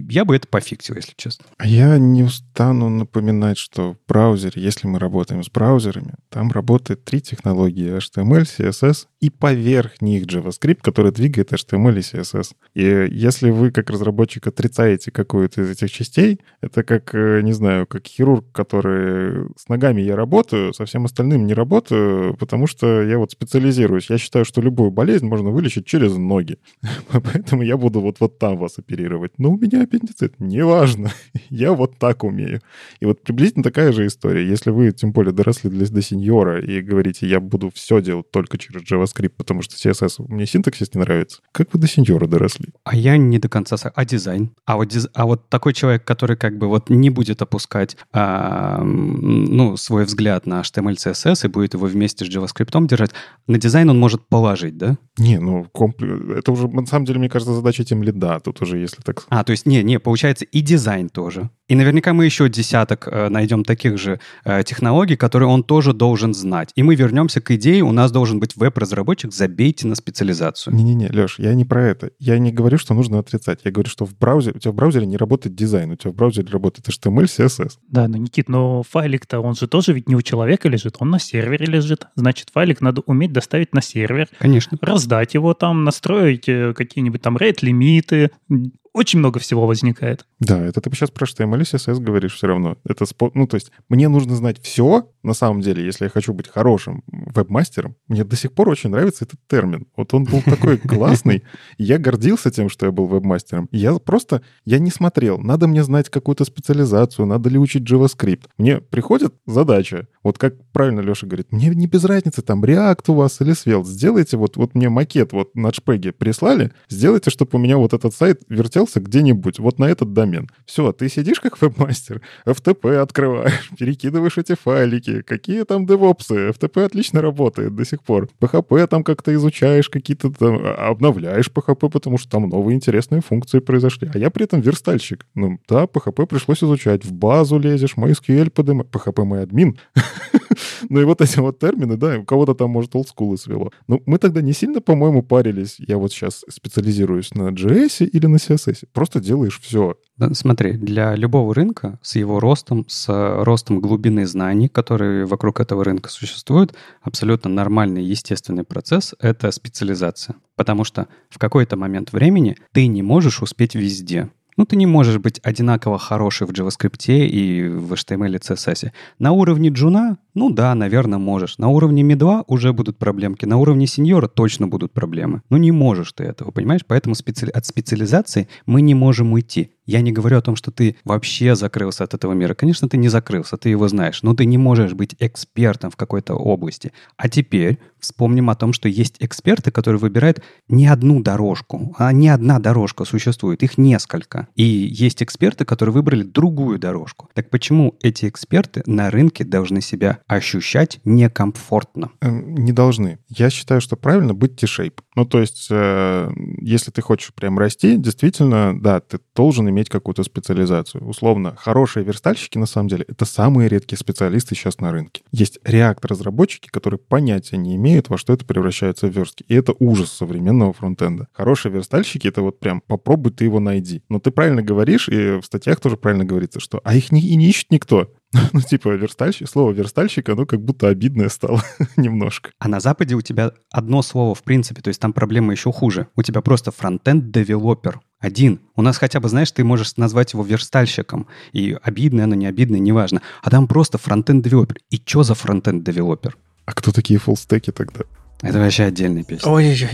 я 0.09 0.25
бы 0.25 0.35
это 0.35 0.47
пофиксил, 0.47 0.95
если 0.95 1.13
честно. 1.15 1.45
А 1.57 1.67
я 1.67 1.97
не 1.97 2.23
устану 2.23 2.89
напоминать, 2.89 3.57
что 3.57 3.93
в 3.93 3.97
браузере, 4.07 4.61
если 4.61 4.87
мы 4.87 4.99
работаем 4.99 5.43
с 5.43 5.49
браузерами, 5.49 6.15
там 6.29 6.51
работает 6.51 7.03
три 7.03 7.21
технологии 7.21 7.97
HTML, 7.97 8.43
CSS 8.43 9.07
и 9.19 9.29
поверх 9.29 10.01
них 10.01 10.25
JavaScript, 10.25 10.79
который 10.81 11.11
двигает 11.11 11.53
HTML 11.53 11.97
и 11.97 11.99
CSS. 11.99 12.51
И 12.73 13.07
если 13.11 13.49
вы 13.49 13.71
как 13.71 13.89
разработчик 13.89 14.47
отрицаете 14.47 15.11
какую-то 15.11 15.61
из 15.61 15.71
этих 15.71 15.91
частей, 15.91 16.41
это 16.61 16.83
как, 16.83 17.15
э, 17.15 17.41
не 17.41 17.53
знаю, 17.53 17.87
как 17.87 18.05
хирург, 18.05 18.45
который 18.51 19.47
с 19.57 19.67
ногами 19.69 20.01
я 20.01 20.15
работаю, 20.15 20.73
со 20.73 20.85
всем 20.85 21.05
остальным 21.05 21.47
не 21.47 21.53
работаю, 21.53 22.35
потому 22.37 22.67
что 22.67 23.01
я 23.01 23.17
вот 23.17 23.31
специализируюсь. 23.31 24.09
Я 24.09 24.17
считаю, 24.17 24.45
что 24.45 24.61
любую 24.61 24.91
болезнь 24.91 25.25
можно 25.25 25.49
вылечить 25.49 25.85
через 25.85 26.15
ноги. 26.15 26.57
Поэтому 27.11 27.63
я 27.63 27.77
буду 27.77 28.01
вот, 28.01 28.19
вот 28.19 28.39
там 28.39 28.57
вас 28.57 28.77
оперировать. 28.83 29.31
Но 29.37 29.51
у 29.51 29.57
меня 29.57 29.83
аппендицит. 29.83 30.35
Неважно. 30.39 31.11
Я 31.49 31.73
вот 31.73 31.97
так 31.97 32.23
умею. 32.23 32.61
И 32.99 33.05
вот 33.05 33.23
приблизительно 33.23 33.63
такая 33.63 33.91
же 33.91 34.05
история. 34.05 34.47
Если 34.47 34.71
вы, 34.71 34.91
тем 34.91 35.11
более, 35.11 35.33
доросли 35.33 35.69
до, 35.69 35.91
до 35.91 36.01
сеньора 36.01 36.61
и 36.61 36.81
говорите, 36.81 37.27
я 37.27 37.39
буду 37.39 37.71
все 37.73 38.01
делать 38.01 38.29
только 38.31 38.57
через 38.57 38.83
JavaScript, 38.89 39.33
потому 39.37 39.61
что 39.61 39.75
CSS, 39.75 40.25
мне 40.27 40.45
синтаксис 40.45 40.93
не 40.93 41.01
нравится, 41.01 41.41
как 41.51 41.73
вы 41.73 41.79
до 41.79 41.87
сеньора 41.87 42.27
доросли? 42.27 42.69
А 42.83 42.95
я 42.95 43.17
не 43.17 43.39
до 43.39 43.49
конца... 43.49 43.75
А 43.95 44.05
дизайн? 44.05 44.51
А 44.65 44.75
вот, 44.75 44.89
диз... 44.89 45.07
а 45.13 45.25
вот 45.25 45.49
такой 45.49 45.73
человек, 45.73 46.03
который 46.05 46.37
как 46.37 46.57
бы 46.57 46.67
вот 46.67 46.89
не 46.89 47.09
будет 47.09 47.41
опускать 47.41 47.97
а, 48.11 48.83
ну, 48.83 49.77
свой 49.77 50.05
взгляд 50.05 50.45
на 50.45 50.61
HTML, 50.61 50.93
CSS 50.93 51.45
и 51.45 51.47
будет 51.47 51.73
его 51.73 51.87
вместе 51.87 52.25
с 52.25 52.29
JavaScript 52.29 52.87
держать, 52.87 53.11
на 53.47 53.57
дизайн 53.57 53.89
он 53.89 53.99
может 53.99 54.27
положить, 54.27 54.77
да? 54.77 54.97
Не, 55.17 55.39
ну, 55.39 55.65
компл... 55.71 56.05
это 56.31 56.51
уже, 56.51 56.67
на 56.67 56.85
самом 56.85 57.05
деле, 57.05 57.19
мне 57.19 57.29
кажется, 57.29 57.53
задача 57.53 57.83
тимлида. 57.83 58.39
Тут 58.39 58.61
уже, 58.61 58.72
если 58.77 59.01
так... 59.01 59.25
А, 59.29 59.43
то 59.43 59.51
есть, 59.51 59.65
не, 59.65 59.83
не, 59.83 59.99
получается 59.99 60.45
и 60.45 60.61
дизайн 60.61 61.09
тоже. 61.09 61.49
И 61.69 61.75
наверняка 61.75 62.13
мы 62.13 62.25
еще 62.25 62.49
десяток 62.49 63.07
э, 63.07 63.29
найдем 63.29 63.63
таких 63.63 63.97
же 63.97 64.19
э, 64.43 64.63
технологий, 64.63 65.15
которые 65.15 65.47
он 65.47 65.63
тоже 65.63 65.93
должен 65.93 66.33
знать. 66.33 66.71
И 66.75 66.83
мы 66.83 66.95
вернемся 66.95 67.39
к 67.39 67.51
идее, 67.51 67.83
у 67.83 67.93
нас 67.93 68.11
должен 68.11 68.39
быть 68.39 68.57
веб-разработчик, 68.57 69.33
забейте 69.33 69.87
на 69.87 69.95
специализацию. 69.95 70.75
Не-не-не, 70.75 71.09
Леш, 71.09 71.39
я 71.39 71.53
не 71.53 71.63
про 71.63 71.87
это. 71.87 72.11
Я 72.19 72.37
не 72.37 72.51
говорю, 72.51 72.77
что 72.77 72.93
нужно 72.93 73.19
отрицать. 73.19 73.61
Я 73.63 73.71
говорю, 73.71 73.89
что 73.89 74.05
в 74.05 74.17
браузере, 74.17 74.57
у 74.57 74.59
тебя 74.59 74.71
в 74.71 74.75
браузере 74.75 75.05
не 75.05 75.15
работает 75.15 75.55
дизайн, 75.55 75.91
у 75.91 75.95
тебя 75.95 76.11
в 76.11 76.15
браузере 76.15 76.49
работает 76.51 76.87
HTML, 76.89 77.23
CSS. 77.23 77.71
Да, 77.89 78.09
но, 78.09 78.17
Никит, 78.17 78.49
но 78.49 78.83
файлик-то, 78.83 79.39
он 79.39 79.55
же 79.55 79.67
тоже 79.67 79.93
ведь 79.93 80.09
не 80.09 80.15
у 80.15 80.21
человека 80.21 80.67
лежит, 80.67 80.97
он 80.99 81.11
на 81.11 81.19
сервере 81.19 81.65
лежит. 81.65 82.07
Значит, 82.15 82.49
файлик 82.53 82.81
надо 82.81 83.01
уметь 83.05 83.31
доставить 83.31 83.73
на 83.73 83.81
сервер. 83.81 84.27
Конечно. 84.37 84.77
Раздать 84.81 85.33
его 85.33 85.53
там, 85.53 85.85
настроить 85.85 86.49
э, 86.49 86.73
какие-нибудь 86.73 87.21
там 87.21 87.37
рейд-лимиты, 87.37 88.31
um, 88.65 88.82
очень 88.93 89.19
много 89.19 89.39
всего 89.39 89.65
возникает. 89.65 90.25
Да, 90.39 90.63
это 90.63 90.79
ты 90.79 90.91
сейчас 90.91 91.09
про 91.09 91.25
HTML 91.25 91.59
и 91.59 91.63
CSS 91.63 91.99
говоришь 91.99 92.35
все 92.35 92.47
равно. 92.47 92.77
Это 92.85 93.05
спо... 93.05 93.31
Ну, 93.33 93.47
то 93.47 93.55
есть 93.55 93.71
мне 93.89 94.07
нужно 94.07 94.35
знать 94.35 94.61
все, 94.61 95.09
на 95.23 95.33
самом 95.33 95.61
деле, 95.61 95.83
если 95.83 96.05
я 96.05 96.09
хочу 96.09 96.33
быть 96.33 96.47
хорошим 96.47 97.03
веб-мастером. 97.07 97.95
Мне 98.07 98.23
до 98.23 98.35
сих 98.35 98.53
пор 98.53 98.69
очень 98.69 98.91
нравится 98.91 99.25
этот 99.25 99.39
термин. 99.47 99.87
Вот 99.97 100.13
он 100.13 100.25
был 100.25 100.41
такой 100.41 100.77
классный. 100.77 101.43
Я 101.77 101.97
гордился 101.97 102.51
тем, 102.51 102.69
что 102.69 102.85
я 102.85 102.91
был 102.91 103.07
веб-мастером. 103.07 103.67
Я 103.71 103.93
просто, 103.95 104.43
я 104.65 104.77
не 104.79 104.91
смотрел. 104.91 105.39
Надо 105.39 105.67
мне 105.67 105.83
знать 105.83 106.09
какую-то 106.09 106.45
специализацию, 106.45 107.25
надо 107.25 107.49
ли 107.49 107.57
учить 107.57 107.89
JavaScript. 107.89 108.43
Мне 108.57 108.77
приходит 108.77 109.33
задача. 109.47 110.07
Вот 110.23 110.37
как 110.37 110.55
правильно 110.71 110.99
Леша 110.99 111.25
говорит, 111.25 111.51
мне 111.51 111.69
не 111.69 111.87
без 111.87 112.03
разницы, 112.05 112.41
там, 112.41 112.63
React 112.63 113.03
у 113.07 113.13
вас 113.13 113.41
или 113.41 113.53
Svelte. 113.53 113.85
Сделайте 113.85 114.37
вот, 114.37 114.55
вот 114.57 114.75
мне 114.75 114.89
макет 114.89 115.33
вот 115.33 115.55
на 115.55 115.73
шпеге 115.73 116.11
прислали, 116.11 116.71
сделайте, 116.89 117.29
чтобы 117.29 117.51
у 117.53 117.57
меня 117.57 117.77
вот 117.77 117.93
этот 117.93 118.13
сайт 118.13 118.41
вертел 118.47 118.82
разместился 118.83 118.99
где-нибудь 118.99 119.59
вот 119.59 119.79
на 119.79 119.85
этот 119.85 120.13
домен. 120.13 120.49
Все, 120.65 120.91
ты 120.91 121.09
сидишь 121.09 121.39
как 121.39 121.61
веб-мастер, 121.61 122.21
FTP 122.45 122.95
открываешь, 122.95 123.69
перекидываешь 123.77 124.37
эти 124.37 124.55
файлики, 124.55 125.21
какие 125.21 125.63
там 125.63 125.85
девопсы, 125.85 126.49
FTP 126.49 126.85
отлично 126.85 127.21
работает 127.21 127.75
до 127.75 127.85
сих 127.85 128.03
пор. 128.03 128.29
PHP 128.39 128.87
там 128.87 129.03
как-то 129.03 129.33
изучаешь, 129.33 129.89
какие-то 129.89 130.31
там, 130.31 130.59
а, 130.63 130.89
обновляешь 130.89 131.49
PHP, 131.53 131.89
потому 131.89 132.17
что 132.17 132.29
там 132.29 132.49
новые 132.49 132.75
интересные 132.75 133.21
функции 133.21 133.59
произошли. 133.59 134.09
А 134.13 134.17
я 134.17 134.29
при 134.29 134.45
этом 134.45 134.61
верстальщик. 134.61 135.25
Ну, 135.35 135.59
да, 135.67 135.83
PHP 135.83 136.25
пришлось 136.25 136.63
изучать. 136.63 137.05
В 137.05 137.13
базу 137.13 137.59
лезешь, 137.59 137.95
MySQL 137.97 138.49
подымаешь. 138.49 138.89
PHP 138.91 139.23
мой 139.23 139.43
админ. 139.43 139.77
Ну 140.89 141.01
и 141.01 141.05
вот 141.05 141.21
эти 141.21 141.39
вот 141.39 141.59
термины, 141.59 141.97
да, 141.97 142.19
у 142.19 142.23
кого-то 142.23 142.53
там, 142.53 142.69
может, 142.71 142.95
олдскулы 142.95 143.37
свело. 143.37 143.71
Ну, 143.87 144.01
мы 144.05 144.17
тогда 144.17 144.41
не 144.41 144.53
сильно, 144.53 144.81
по-моему, 144.81 145.23
парились. 145.23 145.75
Я 145.79 145.97
вот 145.97 146.11
сейчас 146.11 146.43
специализируюсь 146.49 147.33
на 147.33 147.49
JS 147.49 148.05
или 148.05 148.25
на 148.25 148.35
CSS. 148.37 148.72
Просто 148.93 149.19
делаешь 149.19 149.59
все. 149.61 149.95
Смотри, 150.33 150.73
для 150.73 151.15
любого 151.15 151.53
рынка 151.53 151.99
с 152.01 152.15
его 152.15 152.39
ростом, 152.39 152.85
с 152.87 153.07
ростом 153.43 153.79
глубины 153.79 154.25
знаний, 154.25 154.67
которые 154.69 155.25
вокруг 155.25 155.59
этого 155.59 155.83
рынка 155.83 156.09
существуют, 156.09 156.73
абсолютно 157.01 157.49
нормальный, 157.49 158.03
естественный 158.03 158.63
процесс— 158.63 159.15
это 159.19 159.51
специализация. 159.51 160.35
Потому 160.55 160.83
что 160.83 161.07
в 161.29 161.39
какой-то 161.39 161.77
момент 161.77 162.13
времени 162.13 162.57
ты 162.71 162.87
не 162.87 163.01
можешь 163.01 163.41
успеть 163.41 163.75
везде. 163.75 164.29
Ну, 164.57 164.65
ты 164.65 164.75
не 164.75 164.85
можешь 164.85 165.17
быть 165.17 165.39
одинаково 165.43 165.97
хороший 165.97 166.47
в 166.47 166.51
JavaScript 166.51 167.07
и 167.07 167.67
в 167.67 167.93
HTML 167.93 168.35
и 168.35 168.37
CSS. 168.37 168.91
На 169.19 169.31
уровне 169.31 169.69
джуна, 169.69 170.17
ну 170.33 170.49
да, 170.49 170.75
наверное, 170.75 171.19
можешь. 171.19 171.57
На 171.57 171.69
уровне 171.69 172.03
медла 172.03 172.43
уже 172.47 172.73
будут 172.73 172.97
проблемки. 172.97 173.45
На 173.45 173.57
уровне 173.57 173.87
сеньора 173.87 174.27
точно 174.27 174.67
будут 174.67 174.91
проблемы. 174.91 175.41
Но 175.49 175.57
не 175.57 175.71
можешь 175.71 176.13
ты 176.13 176.23
этого, 176.23 176.51
понимаешь? 176.51 176.81
Поэтому 176.87 177.15
специ... 177.15 177.47
от 177.47 177.65
специализации 177.65 178.47
мы 178.65 178.81
не 178.81 178.95
можем 178.95 179.33
уйти. 179.33 179.71
Я 179.85 180.01
не 180.01 180.11
говорю 180.11 180.37
о 180.37 180.41
том, 180.41 180.55
что 180.55 180.71
ты 180.71 180.97
вообще 181.03 181.55
закрылся 181.55 182.03
от 182.03 182.13
этого 182.13 182.33
мира. 182.33 182.53
Конечно, 182.53 182.87
ты 182.87 182.97
не 182.97 183.09
закрылся, 183.09 183.57
ты 183.57 183.69
его 183.69 183.87
знаешь, 183.87 184.23
но 184.23 184.33
ты 184.33 184.45
не 184.45 184.57
можешь 184.57 184.93
быть 184.93 185.15
экспертом 185.19 185.91
в 185.91 185.95
какой-то 185.95 186.35
области. 186.35 186.91
А 187.17 187.29
теперь 187.29 187.79
вспомним 187.99 188.49
о 188.49 188.55
том, 188.55 188.73
что 188.73 188.89
есть 188.89 189.15
эксперты, 189.19 189.71
которые 189.71 189.99
выбирают 189.99 190.41
не 190.67 190.87
одну 190.87 191.21
дорожку, 191.21 191.95
а 191.97 192.11
не 192.11 192.29
одна 192.29 192.59
дорожка 192.59 193.05
существует, 193.05 193.63
их 193.63 193.77
несколько. 193.77 194.47
И 194.55 194.63
есть 194.63 195.23
эксперты, 195.23 195.65
которые 195.65 195.93
выбрали 195.93 196.23
другую 196.23 196.79
дорожку. 196.79 197.29
Так 197.33 197.49
почему 197.49 197.95
эти 198.01 198.27
эксперты 198.27 198.83
на 198.85 199.09
рынке 199.09 199.43
должны 199.43 199.81
себя 199.81 200.19
ощущать 200.27 200.99
некомфортно? 201.05 202.11
Эм, 202.21 202.55
не 202.55 202.71
должны. 202.71 203.19
Я 203.29 203.49
считаю, 203.49 203.81
что 203.81 203.95
правильно 203.95 204.33
быть 204.33 204.57
T-shape. 204.57 204.99
Ну, 205.15 205.25
то 205.25 205.39
есть, 205.39 205.67
э, 205.69 206.29
если 206.61 206.91
ты 206.91 207.01
хочешь 207.01 207.33
прям 207.33 207.57
расти, 207.57 207.97
действительно, 207.97 208.79
да, 208.79 208.99
ты 208.99 209.19
должен 209.35 209.72
иметь 209.73 209.89
какую-то 209.89 210.23
специализацию. 210.23 211.05
Условно, 211.05 211.55
хорошие 211.57 212.05
верстальщики, 212.05 212.57
на 212.57 212.65
самом 212.65 212.87
деле, 212.87 213.05
это 213.07 213.25
самые 213.25 213.67
редкие 213.67 213.97
специалисты 213.97 214.55
сейчас 214.55 214.79
на 214.79 214.91
рынке. 214.91 215.23
Есть 215.31 215.59
React-разработчики, 215.65 216.69
которые 216.69 216.99
понятия 216.99 217.57
не 217.57 217.75
имеют, 217.75 218.09
во 218.09 218.17
что 218.17 218.33
это 218.33 218.45
превращается 218.45 219.07
в 219.07 219.11
верстки. 219.11 219.43
И 219.47 219.55
это 219.55 219.73
ужас 219.79 220.11
современного 220.11 220.73
фронтенда. 220.73 221.27
Хорошие 221.33 221.71
верстальщики— 221.71 222.27
это 222.29 222.41
вот 222.41 222.59
прям 222.59 222.81
попробуй 222.81 223.31
ты 223.33 223.43
его 223.45 223.59
найди. 223.59 224.03
Но 224.09 224.19
ты 224.19 224.31
правильно 224.31 224.61
говоришь, 224.61 225.09
и 225.09 225.39
в 225.41 225.43
статьях 225.43 225.79
тоже 225.79 225.97
правильно 225.97 226.25
говорится, 226.25 226.59
что 226.59 226.79
а 226.83 226.95
их 226.95 227.11
не, 227.11 227.21
и 227.21 227.35
не 227.35 227.49
ищет 227.49 227.71
никто. 227.71 228.09
Ну, 228.53 228.61
типа, 228.61 228.89
верстальщик, 228.89 229.49
слово 229.49 229.71
верстальщик, 229.71 230.29
оно 230.29 230.45
как 230.45 230.61
будто 230.61 230.87
обидное 230.87 231.29
стало 231.29 231.63
немножко. 231.97 232.51
А 232.59 232.67
на 232.67 232.79
Западе 232.79 233.15
у 233.15 233.21
тебя 233.21 233.51
одно 233.71 234.01
слово 234.01 234.35
в 234.35 234.43
принципе, 234.43 234.81
то 234.81 234.89
есть 234.89 234.99
там 234.99 235.13
проблема 235.13 235.51
еще 235.51 235.71
хуже. 235.71 236.07
У 236.15 236.23
тебя 236.23 236.41
просто 236.41 236.71
frontend 236.71 237.31
developer 237.31 237.99
один. 238.19 238.61
У 238.75 238.81
нас 238.81 238.97
хотя 238.97 239.19
бы, 239.19 239.29
знаешь, 239.29 239.51
ты 239.51 239.63
можешь 239.63 239.97
назвать 239.97 240.33
его 240.33 240.43
верстальщиком. 240.43 241.27
И 241.51 241.77
обидное 241.83 242.23
оно, 242.23 242.35
не 242.35 242.47
обидное, 242.47 242.79
неважно. 242.79 243.21
А 243.41 243.49
там 243.49 243.67
просто 243.67 243.97
frontend 243.97 244.43
developer. 244.43 244.77
И 244.89 245.01
что 245.05 245.23
за 245.23 245.35
frontend 245.35 245.83
developer? 245.83 246.37
А 246.65 246.73
кто 246.73 246.91
такие 246.91 247.19
фуллстеки 247.19 247.71
тогда? 247.71 248.01
Это 248.41 248.59
вообще 248.59 248.85
отдельная 248.85 249.23
песня. 249.23 249.51
Ой-ой-ой. 249.51 249.89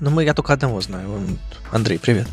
Ну, 0.00 0.10
мы, 0.10 0.24
я 0.24 0.34
только 0.34 0.52
одного 0.52 0.80
знаю. 0.80 1.08
Андрей, 1.70 1.98
привет. 1.98 2.26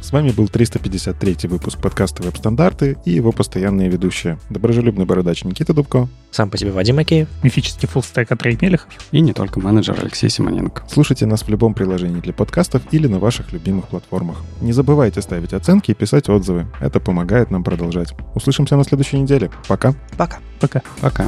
С 0.00 0.12
вами 0.12 0.30
был 0.30 0.48
353 0.48 1.48
выпуск 1.48 1.78
подкаста 1.78 2.22
«Веб-стандарты» 2.22 2.96
и 3.04 3.10
его 3.10 3.32
постоянные 3.32 3.90
ведущие. 3.90 4.38
Доброжелюбный 4.48 5.04
бородач 5.04 5.44
Никита 5.44 5.74
Дубко. 5.74 6.08
Сам 6.30 6.48
по 6.48 6.56
себе 6.56 6.72
Вадим 6.72 6.96
Макеев. 6.96 7.28
Мифический 7.42 7.86
фуллстек 7.86 8.32
Андрей 8.32 8.58
Мелехов. 8.60 8.88
И 9.12 9.20
не 9.20 9.34
только 9.34 9.60
менеджер 9.60 9.98
Алексей 10.00 10.30
Симоненко. 10.30 10.84
Слушайте 10.90 11.26
нас 11.26 11.42
в 11.42 11.48
любом 11.48 11.74
приложении 11.74 12.20
для 12.20 12.32
подкастов 12.32 12.82
или 12.92 13.06
на 13.06 13.18
ваших 13.18 13.52
любимых 13.52 13.88
платформах. 13.88 14.38
Не 14.62 14.72
забывайте 14.72 15.20
ставить 15.20 15.52
оценки 15.52 15.90
и 15.90 15.94
писать 15.94 16.30
отзывы. 16.30 16.66
Это 16.80 16.98
помогает 16.98 17.50
нам 17.50 17.62
продолжать. 17.62 18.14
Услышимся 18.34 18.76
на 18.76 18.84
следующей 18.84 19.18
неделе. 19.18 19.50
Пока. 19.68 19.94
Пока. 20.16 20.38
Пока. 20.60 20.82
Пока. 21.00 21.26